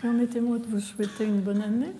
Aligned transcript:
Permettez-moi 0.00 0.58
de 0.60 0.66
vous 0.66 0.78
souhaiter 0.78 1.24
une 1.24 1.40
bonne 1.40 1.60
année. 1.60 1.92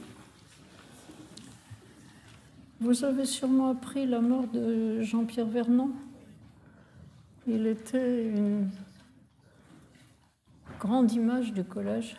Vous 2.80 3.04
avez 3.04 3.24
sûrement 3.24 3.70
appris 3.70 4.06
la 4.06 4.20
mort 4.20 4.46
de 4.46 5.02
Jean-Pierre 5.02 5.48
Vernon. 5.48 5.90
Il 7.48 7.66
était 7.66 8.28
une 8.28 8.68
grande 10.78 11.10
image 11.10 11.52
du 11.52 11.64
collège. 11.64 12.14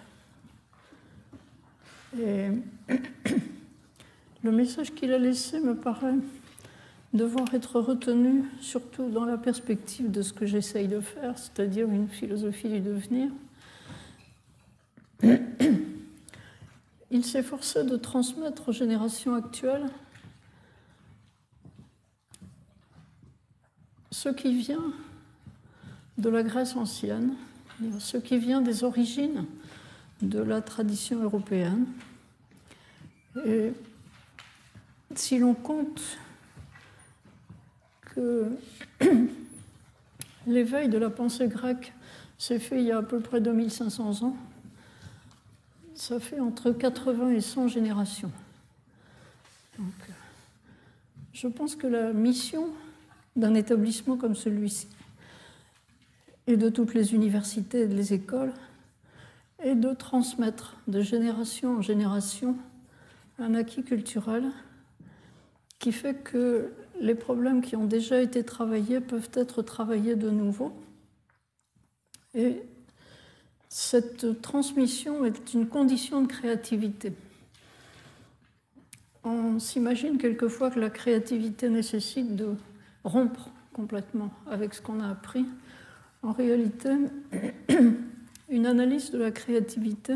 Et 2.20 2.50
le 4.44 4.52
message 4.52 4.94
qu'il 4.94 5.14
a 5.14 5.18
laissé 5.18 5.62
me 5.62 5.76
paraît 5.76 6.16
devoir 7.14 7.54
être 7.54 7.80
retenu, 7.80 8.44
surtout 8.60 9.10
dans 9.10 9.24
la 9.24 9.38
perspective 9.38 10.12
de 10.12 10.24
ce 10.24 10.34
que 10.34 10.46
j'essaye 10.46 10.90
de 10.90 11.00
faire, 11.00 11.38
c'est-à-dire 11.38 11.88
une 11.88 12.10
philosophie 12.10 12.68
du 12.68 12.82
devenir. 12.82 13.30
Il 17.12 17.26
s'efforçait 17.26 17.84
de 17.84 17.98
transmettre 17.98 18.70
aux 18.70 18.74
générations 18.74 19.36
actuelles 19.36 19.90
ce 24.12 24.30
qui 24.30 24.56
vient 24.56 24.94
de 26.18 26.30
la 26.30 26.44
Grèce 26.44 26.76
ancienne, 26.76 27.34
ce 28.00 28.18
qui 28.18 28.38
vient 28.38 28.62
des 28.62 28.84
origines 28.84 29.46
de 30.22 30.40
la 30.40 30.62
tradition 30.62 31.24
européenne. 31.24 31.86
Et 33.46 33.72
si 35.16 35.40
l'on 35.40 35.54
compte 35.54 36.02
que 38.02 38.52
l'éveil 40.48 40.90
de 40.90 40.98
la 40.98 41.10
pensée 41.10 41.48
grecque 41.48 41.94
s'est 42.38 42.60
fait 42.60 42.82
il 42.82 42.88
y 42.88 42.92
a 42.92 42.98
à 42.98 43.04
peu 43.04 43.20
près 43.20 43.40
2500 43.40 44.24
ans, 44.24 44.36
ça 46.00 46.20
fait 46.20 46.40
entre 46.40 46.72
80 46.72 47.32
et 47.32 47.42
100 47.42 47.68
générations. 47.68 48.32
Donc, 49.78 49.94
je 51.34 51.48
pense 51.48 51.76
que 51.76 51.88
la 51.88 52.14
mission 52.14 52.70
d'un 53.36 53.54
établissement 53.54 54.16
comme 54.16 54.36
celui-ci, 54.36 54.88
et 56.48 56.56
de 56.56 56.70
toutes 56.70 56.94
les 56.94 57.14
universités 57.14 57.82
et 57.82 57.88
les 57.88 58.14
écoles, 58.14 58.54
est 59.60 59.76
de 59.76 59.94
transmettre 59.94 60.78
de 60.88 61.02
génération 61.02 61.78
en 61.78 61.82
génération 61.82 62.56
un 63.38 63.54
acquis 63.54 63.84
culturel 63.84 64.46
qui 65.80 65.92
fait 65.92 66.16
que 66.16 66.72
les 67.02 67.16
problèmes 67.16 67.62
qui 67.62 67.76
ont 67.76 67.86
déjà 67.86 68.22
été 68.22 68.44
travaillés 68.46 69.02
peuvent 69.02 69.32
être 69.34 69.62
travaillés 69.62 70.16
de 70.16 70.30
nouveau. 70.30 70.72
Et 72.34 72.64
cette 73.70 74.42
transmission 74.42 75.24
est 75.26 75.54
une 75.54 75.68
condition 75.68 76.24
de 76.24 76.28
créativité. 76.28 77.14
On 79.24 79.60
s'imagine 79.60 80.18
quelquefois 80.18 80.72
que 80.72 80.80
la 80.80 80.90
créativité 80.90 81.70
nécessite 81.70 82.36
de 82.36 82.56
rompre 83.04 83.52
complètement 83.72 84.32
avec 84.48 84.74
ce 84.74 84.82
qu'on 84.82 85.00
a 85.00 85.10
appris. 85.10 85.46
En 86.24 86.32
réalité, 86.32 86.90
une 88.50 88.66
analyse 88.66 89.12
de 89.12 89.20
la 89.20 89.30
créativité 89.30 90.16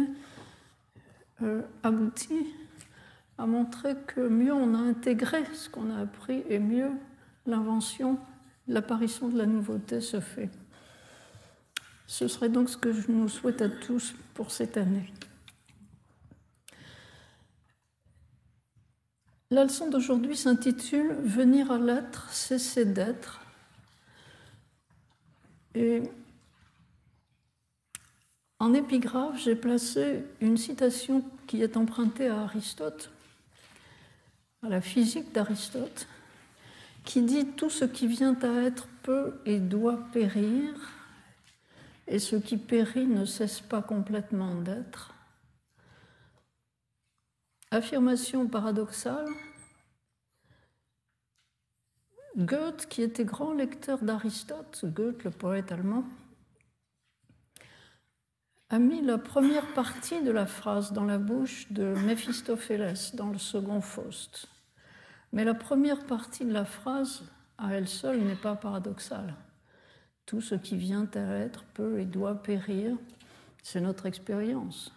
euh, 1.43 1.61
aboutit 1.83 2.47
à 3.37 3.45
montrer 3.45 3.95
que 4.07 4.21
mieux 4.21 4.53
on 4.53 4.73
a 4.73 4.79
intégré 4.79 5.43
ce 5.53 5.69
qu'on 5.69 5.91
a 5.91 6.01
appris 6.01 6.43
et 6.49 6.59
mieux 6.59 6.91
l'invention, 7.45 8.17
l'apparition 8.67 9.29
de 9.29 9.37
la 9.37 9.45
nouveauté 9.45 10.01
se 10.01 10.19
fait. 10.19 10.49
Ce 12.13 12.27
serait 12.27 12.49
donc 12.49 12.69
ce 12.69 12.77
que 12.77 12.93
je 12.93 13.09
nous 13.09 13.27
souhaite 13.27 13.63
à 13.63 13.69
tous 13.69 14.13
pour 14.35 14.51
cette 14.51 14.77
année. 14.77 15.11
La 19.49 19.63
leçon 19.63 19.89
d'aujourd'hui 19.89 20.37
s'intitule 20.37 21.13
Venir 21.23 21.71
à 21.71 21.79
l'être, 21.79 22.31
cesser 22.31 22.85
d'être. 22.85 23.41
Et 25.73 26.03
en 28.59 28.75
épigraphe, 28.75 29.41
j'ai 29.41 29.55
placé 29.55 30.23
une 30.39 30.57
citation 30.57 31.25
qui 31.47 31.63
est 31.63 31.77
empruntée 31.77 32.27
à 32.27 32.41
Aristote, 32.41 33.09
à 34.61 34.69
la 34.69 34.81
physique 34.81 35.33
d'Aristote, 35.33 36.07
qui 37.05 37.23
dit 37.23 37.47
Tout 37.57 37.71
ce 37.71 37.85
qui 37.85 38.05
vient 38.05 38.37
à 38.43 38.67
être 38.67 38.87
peut 39.01 39.41
et 39.47 39.59
doit 39.59 39.97
périr, 40.13 40.92
et 42.07 42.19
ce 42.19 42.35
qui 42.35 42.57
périt 42.57 43.07
ne 43.07 43.25
cesse 43.25 43.61
pas 43.61 43.81
complètement 43.81 44.55
d'être. 44.55 45.13
Affirmation 47.71 48.47
paradoxale. 48.47 49.27
Goethe, 52.37 52.87
qui 52.87 53.01
était 53.01 53.25
grand 53.25 53.53
lecteur 53.53 53.99
d'Aristote, 54.03 54.85
Goethe, 54.85 55.23
le 55.23 55.31
poète 55.31 55.71
allemand, 55.71 56.03
a 58.69 58.79
mis 58.79 59.01
la 59.01 59.19
première 59.19 59.71
partie 59.73 60.23
de 60.23 60.31
la 60.31 60.47
phrase 60.47 60.93
dans 60.93 61.05
la 61.05 61.19
bouche 61.19 61.71
de 61.71 61.93
Méphistophélès 62.05 63.13
dans 63.13 63.29
le 63.29 63.37
second 63.37 63.81
Faust. 63.81 64.47
Mais 65.31 65.43
la 65.43 65.53
première 65.53 66.05
partie 66.05 66.43
de 66.45 66.53
la 66.53 66.65
phrase, 66.65 67.23
à 67.59 67.73
elle 67.73 67.87
seule, 67.87 68.21
n'est 68.21 68.35
pas 68.35 68.55
paradoxale. 68.55 69.35
Tout 70.25 70.41
ce 70.41 70.55
qui 70.55 70.77
vient 70.77 71.09
à 71.15 71.37
être 71.37 71.63
peut 71.73 71.99
et 71.99 72.05
doit 72.05 72.41
périr, 72.41 72.95
c'est 73.61 73.81
notre 73.81 74.05
expérience. 74.05 74.91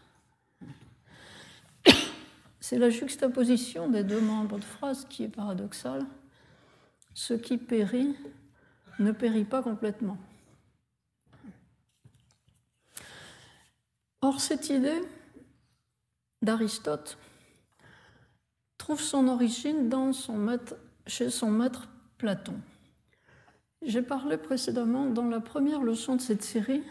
C'est 2.60 2.78
la 2.78 2.90
juxtaposition 2.90 3.88
des 3.88 4.02
deux 4.02 4.20
membres 4.20 4.58
de 4.58 4.64
phrase 4.64 5.06
qui 5.08 5.22
est 5.22 5.28
paradoxale. 5.28 6.04
Ce 7.14 7.32
qui 7.34 7.58
périt 7.58 8.16
ne 8.98 9.12
périt 9.12 9.44
pas 9.44 9.62
complètement. 9.62 10.18
Or, 14.20 14.40
cette 14.40 14.68
idée 14.70 15.00
d'Aristote 16.42 17.18
trouve 18.78 19.00
son 19.00 19.28
origine 19.28 19.88
chez 21.06 21.30
son 21.30 21.50
maître 21.50 21.88
Platon. 22.18 22.60
J'ai 23.82 24.02
parlé 24.02 24.36
précédemment 24.36 25.06
dans 25.06 25.28
la 25.28 25.40
première 25.40 25.82
leçon 25.82 26.16
de 26.16 26.20
cette 26.20 26.42
série 26.42 26.82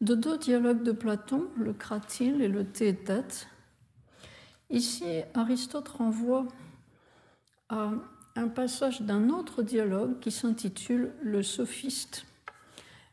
de 0.00 0.14
deux 0.14 0.36
dialogues 0.36 0.82
de 0.82 0.92
Platon, 0.92 1.48
le 1.56 1.72
Cratyle 1.72 2.42
et 2.42 2.48
le 2.48 2.64
Théétète, 2.64 3.48
Ici, 4.72 5.04
Aristote 5.34 5.88
renvoie 5.88 6.48
à 7.68 7.90
un 8.36 8.48
passage 8.48 9.02
d'un 9.02 9.28
autre 9.28 9.62
dialogue 9.62 10.18
qui 10.18 10.30
s'intitule 10.30 11.12
Le 11.22 11.42
sophiste 11.42 12.24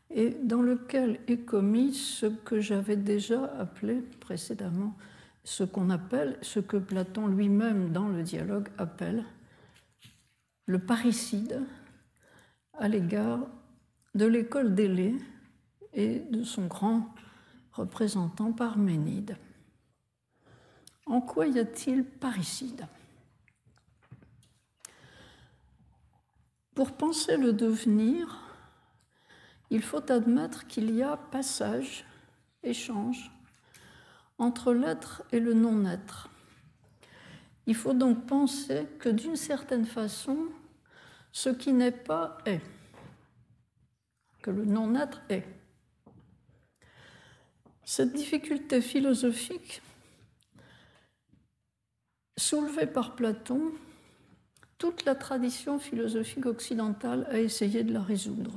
et 0.08 0.30
dans 0.30 0.62
lequel 0.62 1.20
est 1.28 1.44
commis 1.44 1.92
ce 1.92 2.24
que 2.24 2.60
j'avais 2.60 2.96
déjà 2.96 3.44
appelé 3.58 4.02
précédemment, 4.20 4.96
ce 5.44 5.62
qu'on 5.62 5.90
appelle, 5.90 6.38
ce 6.40 6.60
que 6.60 6.78
Platon 6.78 7.26
lui-même 7.26 7.92
dans 7.92 8.08
le 8.08 8.22
dialogue 8.22 8.70
appelle 8.78 9.24
le 10.64 10.78
parricide 10.78 11.60
à 12.80 12.88
l'égard 12.88 13.40
de 14.14 14.24
l'école 14.24 14.74
d'Élée 14.74 15.14
et 15.92 16.18
de 16.18 16.42
son 16.42 16.66
grand 16.66 17.14
représentant 17.72 18.52
Parménide. 18.52 19.36
En 21.04 21.20
quoi 21.20 21.46
y 21.46 21.58
a-t-il 21.58 22.04
parricide? 22.04 22.86
Pour 26.74 26.92
penser 26.92 27.36
le 27.36 27.52
devenir, 27.52 28.40
il 29.68 29.82
faut 29.82 30.10
admettre 30.10 30.66
qu'il 30.66 30.90
y 30.94 31.02
a 31.02 31.18
passage, 31.18 32.06
échange, 32.62 33.30
entre 34.38 34.72
l'être 34.72 35.22
et 35.32 35.40
le 35.40 35.52
non-être. 35.52 36.30
Il 37.66 37.74
faut 37.74 37.92
donc 37.92 38.26
penser 38.26 38.86
que 38.98 39.10
d'une 39.10 39.36
certaine 39.36 39.84
façon, 39.84 40.46
ce 41.32 41.50
qui 41.50 41.72
n'est 41.72 41.90
pas 41.92 42.38
est, 42.46 42.60
que 44.42 44.50
le 44.50 44.64
non-être 44.64 45.20
est. 45.28 45.44
Cette 47.84 48.12
difficulté 48.12 48.80
philosophique 48.80 49.82
Soulevé 52.40 52.86
par 52.86 53.16
Platon, 53.16 53.70
toute 54.78 55.04
la 55.04 55.14
tradition 55.14 55.78
philosophique 55.78 56.46
occidentale 56.46 57.26
a 57.30 57.38
essayé 57.38 57.84
de 57.84 57.92
la 57.92 58.02
résoudre. 58.02 58.52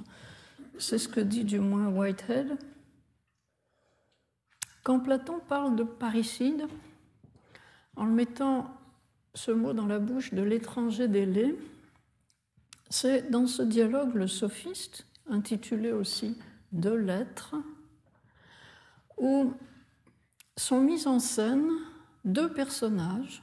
C'est 0.80 0.98
ce 0.98 1.10
que 1.10 1.20
dit 1.20 1.44
du 1.44 1.60
moins 1.60 1.90
Whitehead. 1.90 2.58
Quand 4.84 5.02
Platon 5.02 5.42
parle 5.50 5.76
de 5.76 5.84
parricide, 5.84 6.66
en 7.98 8.06
mettant 8.06 8.74
ce 9.36 9.52
mot 9.52 9.74
dans 9.74 9.86
la 9.86 10.00
bouche 10.00 10.34
de 10.34 10.42
l'étranger 10.42 11.10
délai, 11.10 11.54
c'est 12.94 13.32
dans 13.32 13.48
ce 13.48 13.64
dialogue 13.64 14.14
le 14.14 14.28
sophiste, 14.28 15.08
intitulé 15.28 15.92
aussi 15.92 16.38
De 16.72 16.92
l'être, 16.92 17.56
où 19.18 19.52
sont 20.56 20.80
mis 20.80 21.08
en 21.08 21.18
scène 21.18 21.72
deux 22.24 22.54
personnages, 22.54 23.42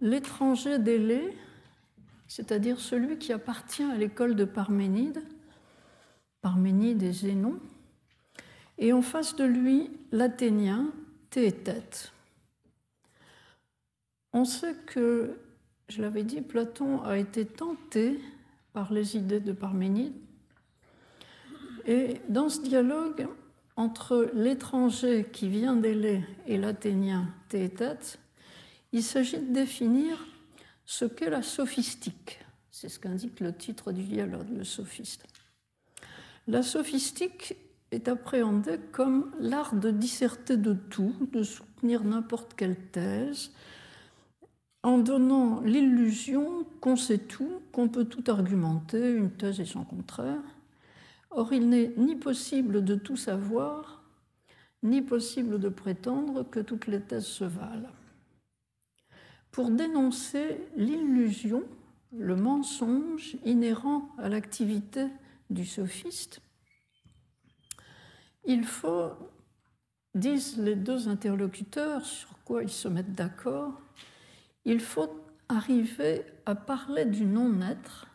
l'étranger 0.00 0.78
délai, 0.78 1.36
c'est-à-dire 2.26 2.80
celui 2.80 3.18
qui 3.18 3.34
appartient 3.34 3.82
à 3.82 3.96
l'école 3.96 4.34
de 4.34 4.46
Parménide, 4.46 5.22
Parménide 6.40 7.02
et 7.02 7.12
Zénon, 7.12 7.60
et 8.78 8.94
en 8.94 9.02
face 9.02 9.36
de 9.36 9.44
lui 9.44 9.90
l'Athénien 10.10 10.90
Théétète. 11.28 12.14
On 14.32 14.46
sait 14.46 14.76
que, 14.86 15.36
je 15.90 16.00
l'avais 16.00 16.22
dit, 16.22 16.40
Platon 16.40 17.02
a 17.02 17.18
été 17.18 17.44
tenté 17.44 18.20
par 18.72 18.92
les 18.92 19.16
idées 19.16 19.40
de 19.40 19.52
Parménide. 19.52 20.14
Et 21.86 22.20
dans 22.28 22.48
ce 22.48 22.60
dialogue 22.60 23.26
entre 23.74 24.30
l'étranger 24.34 25.26
qui 25.32 25.48
vient 25.48 25.74
d'Élée 25.74 26.22
et 26.46 26.58
l'Athénien 26.58 27.28
Théétète, 27.48 28.20
il 28.92 29.02
s'agit 29.02 29.38
de 29.38 29.52
définir 29.52 30.24
ce 30.84 31.04
qu'est 31.04 31.30
la 31.30 31.42
sophistique. 31.42 32.38
C'est 32.70 32.88
ce 32.88 33.00
qu'indique 33.00 33.40
le 33.40 33.52
titre 33.52 33.90
du 33.90 34.04
dialogue, 34.04 34.48
le 34.56 34.64
sophiste. 34.64 35.24
La 36.46 36.62
sophistique 36.62 37.56
est 37.90 38.06
appréhendée 38.06 38.78
comme 38.92 39.32
l'art 39.40 39.74
de 39.74 39.90
disserter 39.90 40.56
de 40.56 40.74
tout, 40.74 41.14
de 41.32 41.42
soutenir 41.42 42.04
n'importe 42.04 42.54
quelle 42.54 42.76
thèse, 42.76 43.50
en 44.82 44.98
donnant 44.98 45.60
l'illusion 45.60 46.64
qu'on 46.80 46.96
sait 46.96 47.18
tout, 47.18 47.60
qu'on 47.72 47.88
peut 47.88 48.06
tout 48.06 48.24
argumenter, 48.30 49.12
une 49.12 49.30
thèse 49.30 49.60
et 49.60 49.64
son 49.64 49.84
contraire. 49.84 50.42
Or, 51.30 51.52
il 51.52 51.68
n'est 51.68 51.92
ni 51.96 52.16
possible 52.16 52.82
de 52.84 52.94
tout 52.94 53.16
savoir, 53.16 54.02
ni 54.82 55.02
possible 55.02 55.58
de 55.58 55.68
prétendre 55.68 56.42
que 56.48 56.60
toutes 56.60 56.86
les 56.86 57.00
thèses 57.00 57.26
se 57.26 57.44
valent. 57.44 57.90
Pour 59.52 59.70
dénoncer 59.70 60.60
l'illusion, 60.76 61.64
le 62.16 62.36
mensonge 62.36 63.36
inhérent 63.44 64.08
à 64.18 64.28
l'activité 64.28 65.06
du 65.50 65.66
sophiste, 65.66 66.40
il 68.44 68.64
faut, 68.64 69.10
disent 70.14 70.56
les 70.58 70.74
deux 70.74 71.08
interlocuteurs, 71.08 72.04
sur 72.04 72.30
quoi 72.44 72.62
ils 72.62 72.70
se 72.70 72.88
mettent 72.88 73.12
d'accord, 73.12 73.80
il 74.64 74.80
faut 74.80 75.24
arriver 75.48 76.24
à 76.46 76.54
parler 76.54 77.04
du 77.04 77.24
non-être, 77.24 78.06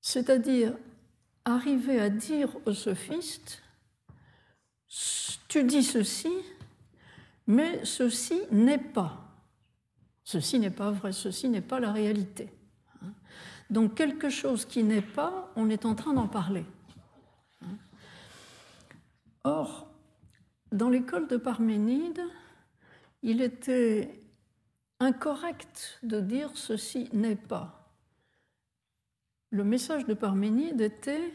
c'est-à-dire 0.00 0.74
arriver 1.44 2.00
à 2.00 2.08
dire 2.08 2.50
au 2.66 2.72
sophiste, 2.72 3.62
tu 5.48 5.64
dis 5.64 5.82
ceci, 5.82 6.32
mais 7.46 7.84
ceci 7.84 8.40
n'est 8.50 8.78
pas. 8.78 9.18
Ceci 10.24 10.58
n'est 10.58 10.70
pas 10.70 10.90
vrai, 10.90 11.12
ceci 11.12 11.48
n'est 11.48 11.60
pas 11.60 11.80
la 11.80 11.92
réalité. 11.92 12.48
Donc 13.70 13.94
quelque 13.94 14.28
chose 14.28 14.64
qui 14.64 14.84
n'est 14.84 15.02
pas, 15.02 15.50
on 15.56 15.70
est 15.70 15.84
en 15.84 15.94
train 15.94 16.12
d'en 16.12 16.28
parler. 16.28 16.64
Or, 19.44 19.88
dans 20.70 20.88
l'école 20.88 21.26
de 21.26 21.36
Parménide, 21.36 22.22
il 23.22 23.40
était 23.40 24.21
incorrect 25.02 25.98
de 26.02 26.20
dire 26.20 26.50
ceci 26.54 27.08
n'est 27.12 27.36
pas. 27.36 27.92
Le 29.50 29.64
message 29.64 30.06
de 30.06 30.14
Parménide 30.14 30.80
était 30.80 31.34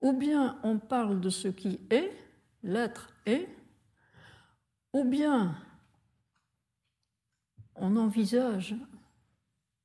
ou 0.00 0.12
bien 0.12 0.58
on 0.62 0.78
parle 0.78 1.20
de 1.20 1.30
ce 1.30 1.48
qui 1.48 1.80
est, 1.90 2.12
l'être 2.62 3.10
est, 3.26 3.48
ou 4.92 5.04
bien 5.04 5.56
on 7.74 7.96
envisage 7.96 8.74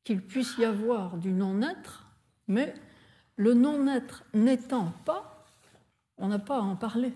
qu'il 0.03 0.21
puisse 0.21 0.57
y 0.57 0.65
avoir 0.65 1.17
du 1.17 1.31
non-être, 1.31 2.07
mais 2.47 2.73
le 3.35 3.53
non-être 3.53 4.23
n'étant 4.33 4.91
pas, 5.05 5.45
on 6.17 6.27
n'a 6.27 6.39
pas 6.39 6.57
à 6.57 6.61
en 6.61 6.75
parler. 6.75 7.13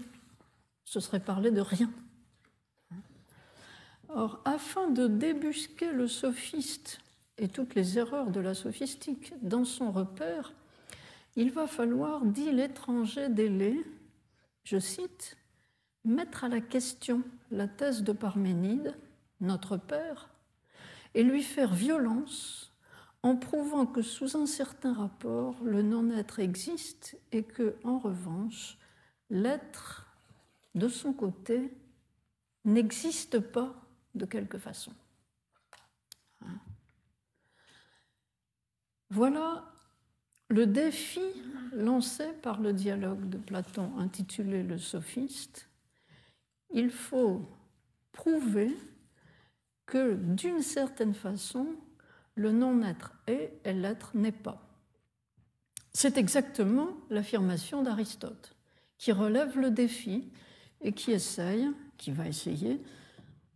Ce 0.86 1.00
serait 1.00 1.20
parler 1.20 1.52
de 1.52 1.62
rien. 1.62 1.92
Or, 4.10 4.42
afin 4.46 4.90
de 4.90 5.08
débusquer 5.08 5.92
le 5.92 6.08
sophiste 6.08 7.00
et 7.38 7.50
toutes 7.50 7.76
les 7.76 7.98
erreurs 7.98 8.32
de 8.32 8.40
la 8.40 8.54
sophistique 8.54 9.34
dans 9.42 9.66
son 9.66 9.92
repère, 9.92 10.54
il 11.36 11.52
va 11.52 11.68
falloir, 11.68 12.26
dit 12.26 12.52
l'étranger 12.52 13.30
délai, 13.30 13.76
je 14.64 14.80
cite, 14.80 15.38
mettre 16.04 16.46
à 16.46 16.50
la 16.50 16.62
question 16.62 17.22
la 17.52 17.68
thèse 17.68 18.04
de 18.04 18.12
Parménide, 18.12 18.96
notre 19.42 19.78
père, 19.78 20.30
et 21.14 21.24
lui 21.24 21.44
faire 21.44 21.74
violence 21.74 22.72
en 23.24 23.36
prouvant 23.36 23.86
que 23.86 24.02
sous 24.02 24.38
un 24.38 24.46
certain 24.46 24.94
rapport, 24.94 25.56
le 25.64 25.82
non-être 25.82 26.40
existe 26.40 27.18
et 27.32 27.44
que, 27.44 27.76
en 27.84 28.00
revanche, 28.00 28.78
l'être, 29.30 30.08
de 30.76 30.88
son 30.88 31.14
côté, 31.14 31.72
n'existe 32.64 33.40
pas 33.40 33.87
de 34.18 34.26
quelque 34.26 34.58
façon. 34.58 34.94
Hein. 36.42 36.60
Voilà 39.10 39.66
le 40.50 40.66
défi 40.66 41.22
lancé 41.74 42.26
par 42.42 42.62
le 42.62 42.74
dialogue 42.74 43.30
de 43.30 43.38
Platon 43.38 43.98
intitulé 43.98 44.64
Le 44.64 44.78
sophiste. 44.78 45.70
Il 46.74 46.90
faut 46.90 47.46
prouver 48.12 48.76
que 49.86 50.16
d'une 50.16 50.62
certaine 50.62 51.14
façon, 51.14 51.68
le 52.36 52.52
non-être 52.52 53.14
est 53.28 53.60
et 53.66 53.74
l'être 53.74 54.16
n'est 54.16 54.32
pas. 54.32 54.62
C'est 55.94 56.18
exactement 56.18 56.90
l'affirmation 57.10 57.82
d'Aristote, 57.82 58.56
qui 58.98 59.12
relève 59.12 59.58
le 59.58 59.72
défi 59.72 60.32
et 60.82 60.92
qui 60.92 61.12
essaye, 61.12 61.70
qui 61.98 62.12
va 62.12 62.28
essayer 62.28 62.82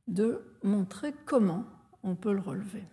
de 0.07 0.41
montrer 0.63 1.13
comment 1.25 1.65
on 2.03 2.15
peut 2.15 2.33
le 2.33 2.41
relever. 2.41 2.83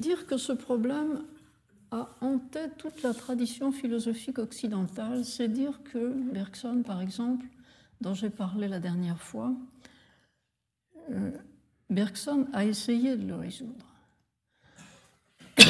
Dire 0.00 0.26
que 0.26 0.36
ce 0.36 0.52
problème 0.52 1.24
a 1.90 2.08
hanté 2.20 2.60
toute 2.76 3.02
la 3.02 3.14
tradition 3.14 3.72
philosophique 3.72 4.38
occidentale, 4.38 5.24
c'est 5.24 5.48
dire 5.48 5.82
que 5.84 6.12
Bergson, 6.32 6.82
par 6.82 7.00
exemple, 7.00 7.46
dont 8.00 8.14
j'ai 8.14 8.30
parlé 8.30 8.68
la 8.68 8.78
dernière 8.78 9.20
fois, 9.20 9.54
euh, 11.10 11.32
Bergson 11.90 12.46
a 12.52 12.64
essayé 12.64 13.16
de 13.16 13.26
le 13.26 13.34
résoudre. 13.34 13.86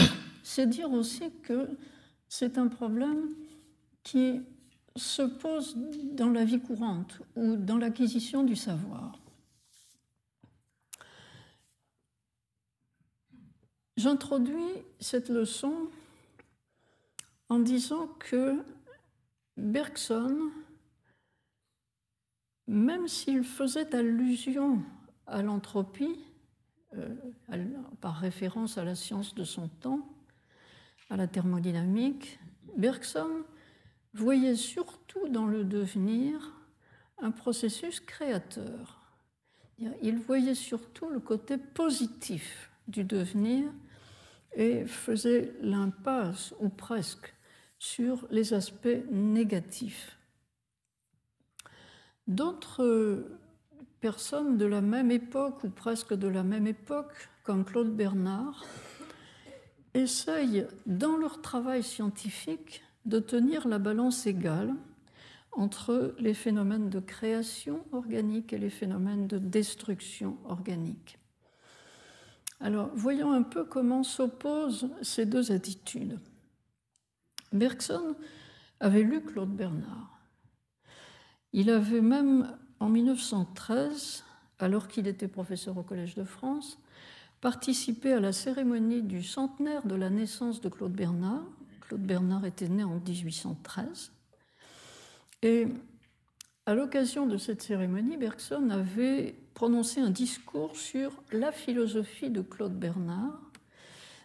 C'est 0.43 0.67
dire 0.67 0.91
aussi 0.91 1.31
que 1.43 1.69
c'est 2.29 2.59
un 2.59 2.69
problème 2.69 3.31
qui 4.03 4.43
se 4.99 5.23
pose 5.23 5.77
dans 6.13 6.31
la 6.31 6.45
vie 6.45 6.61
courante 6.61 7.21
ou 7.37 7.57
dans 7.57 7.79
l'acquisition 7.79 8.43
du 8.43 8.57
savoir. 8.57 9.19
J'introduis 13.97 14.85
cette 15.01 15.29
leçon 15.29 15.89
en 17.49 17.59
disant 17.59 18.07
que 18.19 18.63
Bergson, 19.57 20.51
même 22.69 23.09
s'il 23.09 23.43
faisait 23.43 23.95
allusion 23.95 24.83
à 25.27 25.43
l'entropie, 25.43 26.21
euh, 26.95 27.15
par 28.01 28.17
référence 28.17 28.79
à 28.79 28.85
la 28.85 28.95
science 28.95 29.35
de 29.35 29.45
son 29.45 29.69
temps, 29.69 30.09
à 31.11 31.17
la 31.17 31.27
thermodynamique, 31.27 32.39
Bergson 32.77 33.45
voyait 34.15 34.57
surtout 34.57 35.29
dans 35.29 35.47
le 35.47 35.65
devenir 35.65 36.53
un 37.21 37.31
processus 37.31 38.01
créateur. 38.01 38.99
Il 40.03 40.19
voyait 40.19 40.55
surtout 40.55 41.09
le 41.09 41.21
côté 41.21 41.57
positif 41.57 42.71
du 42.89 43.05
devenir 43.05 43.71
et 44.55 44.87
faisait 44.87 45.53
l'impasse, 45.61 46.55
ou 46.59 46.69
presque, 46.69 47.35
sur 47.79 48.27
les 48.31 48.55
aspects 48.55 48.89
négatifs. 49.11 50.19
D'autres 52.27 53.25
personnes 54.01 54.57
de 54.57 54.67
la 54.67 54.81
même 54.81 55.11
époque, 55.11 55.63
ou 55.65 55.71
presque 55.71 56.15
de 56.15 56.29
la 56.29 56.43
même 56.43 56.67
époque, 56.67 57.29
comme 57.45 57.65
Claude 57.65 57.95
Bernard, 57.95 58.65
essayent, 59.95 60.67
dans 60.87 61.17
leur 61.17 61.41
travail 61.41 61.83
scientifique, 61.83 62.83
de 63.05 63.19
tenir 63.19 63.69
la 63.69 63.79
balance 63.79 64.27
égale 64.27 64.75
entre 65.53 66.15
les 66.19 66.35
phénomènes 66.35 66.91
de 66.91 67.01
création 67.01 67.85
organique 67.93 68.53
et 68.53 68.59
les 68.59 68.71
phénomènes 68.71 69.27
de 69.27 69.39
destruction 69.39 70.37
organique. 70.45 71.19
Alors, 72.61 72.91
voyons 72.95 73.33
un 73.33 73.43
peu 73.43 73.65
comment 73.65 74.03
s'opposent 74.03 74.89
ces 75.03 75.27
deux 75.27 75.53
attitudes. 75.53 76.19
Bergson 77.53 78.17
avait 78.81 79.03
lu 79.03 79.23
Claude 79.23 79.55
Bernard 79.55 80.19
Il 81.53 81.71
avait 81.71 82.01
même, 82.01 82.57
en 82.81 82.89
1913, 82.89 84.25
alors 84.59 84.89
qu'il 84.89 85.07
était 85.07 85.29
professeur 85.29 85.79
au 85.79 85.83
Collège 85.83 86.15
de 86.15 86.25
France, 86.25 86.79
participé 87.41 88.13
à 88.13 88.21
la 88.21 88.33
cérémonie 88.33 89.03
du 89.03 89.23
centenaire 89.23 89.87
de 89.87 89.95
la 89.95 90.11
naissance 90.11 90.61
de 90.61 90.69
Claude 90.69 90.93
Bernard. 90.93 91.47
Claude 91.89 92.03
Bernard 92.03 92.45
était 92.45 92.69
né 92.69 92.85
en 92.85 93.01
1813. 93.01 94.13
Et 95.41 95.67
à 96.67 96.75
l'occasion 96.75 97.27
de 97.27 97.39
cette 97.39 97.63
cérémonie, 97.63 98.19
Bergson 98.19 98.69
avait 98.69 99.35
prononcé 99.55 100.03
un 100.03 100.11
discours 100.11 100.77
sur 100.77 101.23
la 101.33 101.51
philosophie 101.51 102.29
de 102.29 102.43
Claude 102.43 102.79
Bernard, 102.79 103.41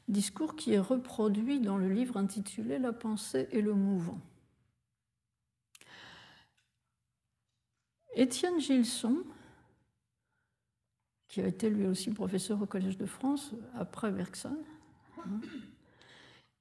discours 0.09 0.57
qui 0.57 0.73
est 0.73 0.79
reproduit 0.79 1.61
dans 1.61 1.77
le 1.77 1.87
livre 1.87 2.17
intitulé 2.17 2.79
La 2.79 2.91
pensée 2.91 3.47
et 3.51 3.61
le 3.61 3.73
mouvant. 3.73 4.19
Étienne 8.13 8.59
Gilson, 8.59 9.23
qui 11.29 11.39
a 11.39 11.47
été 11.47 11.69
lui 11.69 11.87
aussi 11.87 12.11
professeur 12.11 12.61
au 12.61 12.65
Collège 12.65 12.97
de 12.97 13.05
France 13.05 13.53
après 13.73 14.11
Bergson, 14.11 14.57
hein, 15.17 15.39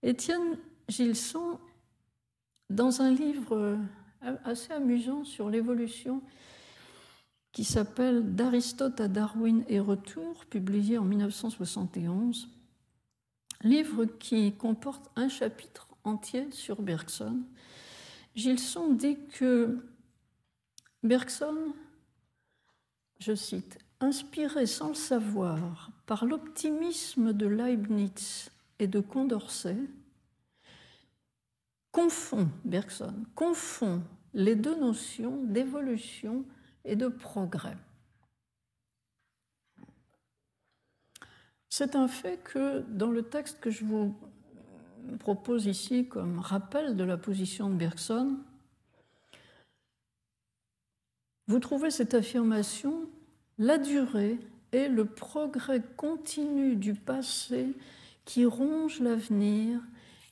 Étienne 0.04 0.58
Gilson, 0.88 1.58
dans 2.70 3.02
un 3.02 3.10
livre 3.10 3.78
assez 4.44 4.72
amusant 4.72 5.24
sur 5.24 5.50
l'évolution 5.50 6.22
qui 7.52 7.64
s'appelle 7.64 8.34
D'Aristote 8.34 9.00
à 9.00 9.08
Darwin 9.08 9.64
et 9.68 9.78
retour, 9.78 10.46
publié 10.46 10.96
en 10.98 11.04
1971, 11.04 12.48
livre 13.62 14.06
qui 14.06 14.52
comporte 14.52 15.10
un 15.16 15.28
chapitre 15.28 15.88
entier 16.04 16.50
sur 16.50 16.80
Bergson. 16.80 17.40
Gilson 18.34 18.94
dit 18.94 19.18
que 19.34 19.78
Bergson, 21.02 21.74
je 23.18 23.34
cite, 23.34 23.78
inspiré 24.00 24.66
sans 24.66 24.88
le 24.88 24.94
savoir 24.94 25.90
par 26.06 26.24
l'optimisme 26.24 27.32
de 27.32 27.46
Leibniz 27.46 28.50
et 28.78 28.86
de 28.86 29.00
Condorcet, 29.00 29.76
confond, 31.92 32.48
Bergson, 32.64 33.14
confond 33.34 34.02
les 34.34 34.56
deux 34.56 34.78
notions 34.78 35.42
d'évolution 35.44 36.44
et 36.84 36.96
de 36.96 37.08
progrès. 37.08 37.76
C'est 41.68 41.94
un 41.94 42.08
fait 42.08 42.42
que 42.42 42.80
dans 42.80 43.10
le 43.10 43.22
texte 43.22 43.60
que 43.60 43.70
je 43.70 43.84
vous 43.84 44.14
propose 45.20 45.66
ici 45.66 46.06
comme 46.08 46.38
rappel 46.38 46.96
de 46.96 47.04
la 47.04 47.16
position 47.16 47.70
de 47.70 47.76
Bergson, 47.76 48.38
vous 51.46 51.58
trouvez 51.58 51.90
cette 51.90 52.14
affirmation, 52.14 53.08
la 53.58 53.78
durée 53.78 54.38
est 54.72 54.88
le 54.88 55.04
progrès 55.04 55.82
continu 55.96 56.76
du 56.76 56.94
passé 56.94 57.74
qui 58.24 58.46
ronge 58.46 59.00
l'avenir 59.00 59.80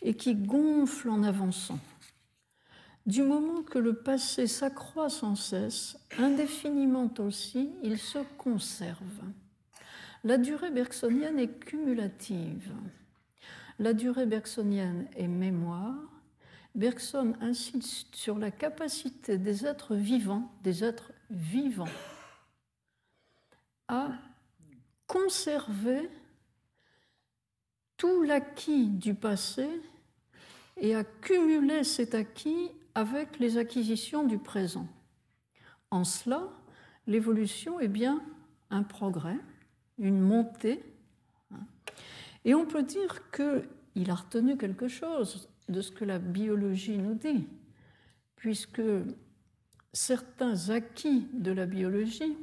et 0.02 0.14
qui 0.14 0.35
gonfle 0.35 1.11
en 1.11 1.23
avançant. 1.23 1.78
Du 3.07 3.23
moment 3.23 3.62
que 3.62 3.78
le 3.78 3.95
passé 3.95 4.47
s'accroît 4.47 5.09
sans 5.09 5.35
cesse, 5.35 5.99
indéfiniment 6.19 7.12
aussi, 7.19 7.71
il 7.83 7.99
se 7.99 8.19
conserve. 8.37 9.23
La 10.23 10.37
durée 10.37 10.71
bergsonienne 10.71 11.38
est 11.38 11.59
cumulative. 11.64 12.73
La 13.78 13.95
durée 13.95 14.26
bergsonienne 14.26 15.09
est 15.16 15.28
mémoire. 15.28 15.97
Bergson 16.75 17.35
insiste 17.40 18.14
sur 18.14 18.38
la 18.38 18.50
capacité 18.50 19.38
des 19.38 19.66
êtres 19.66 19.97
vivants, 19.97 20.52
des 20.62 20.85
êtres 20.85 21.12
vivants, 21.30 21.88
à 23.88 24.11
conserver 25.07 26.09
tout 27.97 28.23
l'acquis 28.23 28.87
du 28.87 29.14
passé 29.14 29.69
et 30.81 30.95
à 30.95 31.05
cumuler 31.05 31.85
cet 31.85 32.15
acquis 32.15 32.71
avec 32.95 33.39
les 33.39 33.59
acquisitions 33.59 34.25
du 34.25 34.39
présent. 34.39 34.89
En 35.91 36.05
cela, 36.05 36.49
l'évolution 37.07 37.79
est 37.81 37.89
bien 37.89 38.23
un 38.71 38.83
progrès, 38.83 39.39
une 39.99 40.21
montée. 40.21 40.83
Hein. 41.53 41.61
Et 42.45 42.55
on 42.55 42.67
peut 42.67 42.83
dire 42.83 43.31
qu'il 43.31 44.11
a 44.11 44.15
retenu 44.15 44.57
quelque 44.57 44.89
chose 44.89 45.49
de 45.69 45.81
ce 45.81 45.93
que 45.93 46.05
la 46.05 46.19
biologie 46.19 46.99
nous 46.99 47.15
dit, 47.15 47.47
puisque 48.35 48.83
certains 49.93 50.71
acquis 50.71 51.29
de 51.33 51.53
la 51.53 51.67
biologie, 51.67 52.37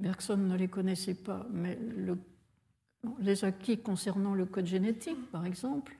personne 0.00 0.46
ne 0.46 0.56
les 0.56 0.68
connaissait 0.68 1.14
pas, 1.14 1.46
mais 1.50 1.78
le 1.96 2.18
les 3.20 3.44
acquis 3.44 3.78
concernant 3.78 4.34
le 4.34 4.46
code 4.46 4.66
génétique, 4.66 5.30
par 5.30 5.46
exemple, 5.46 5.96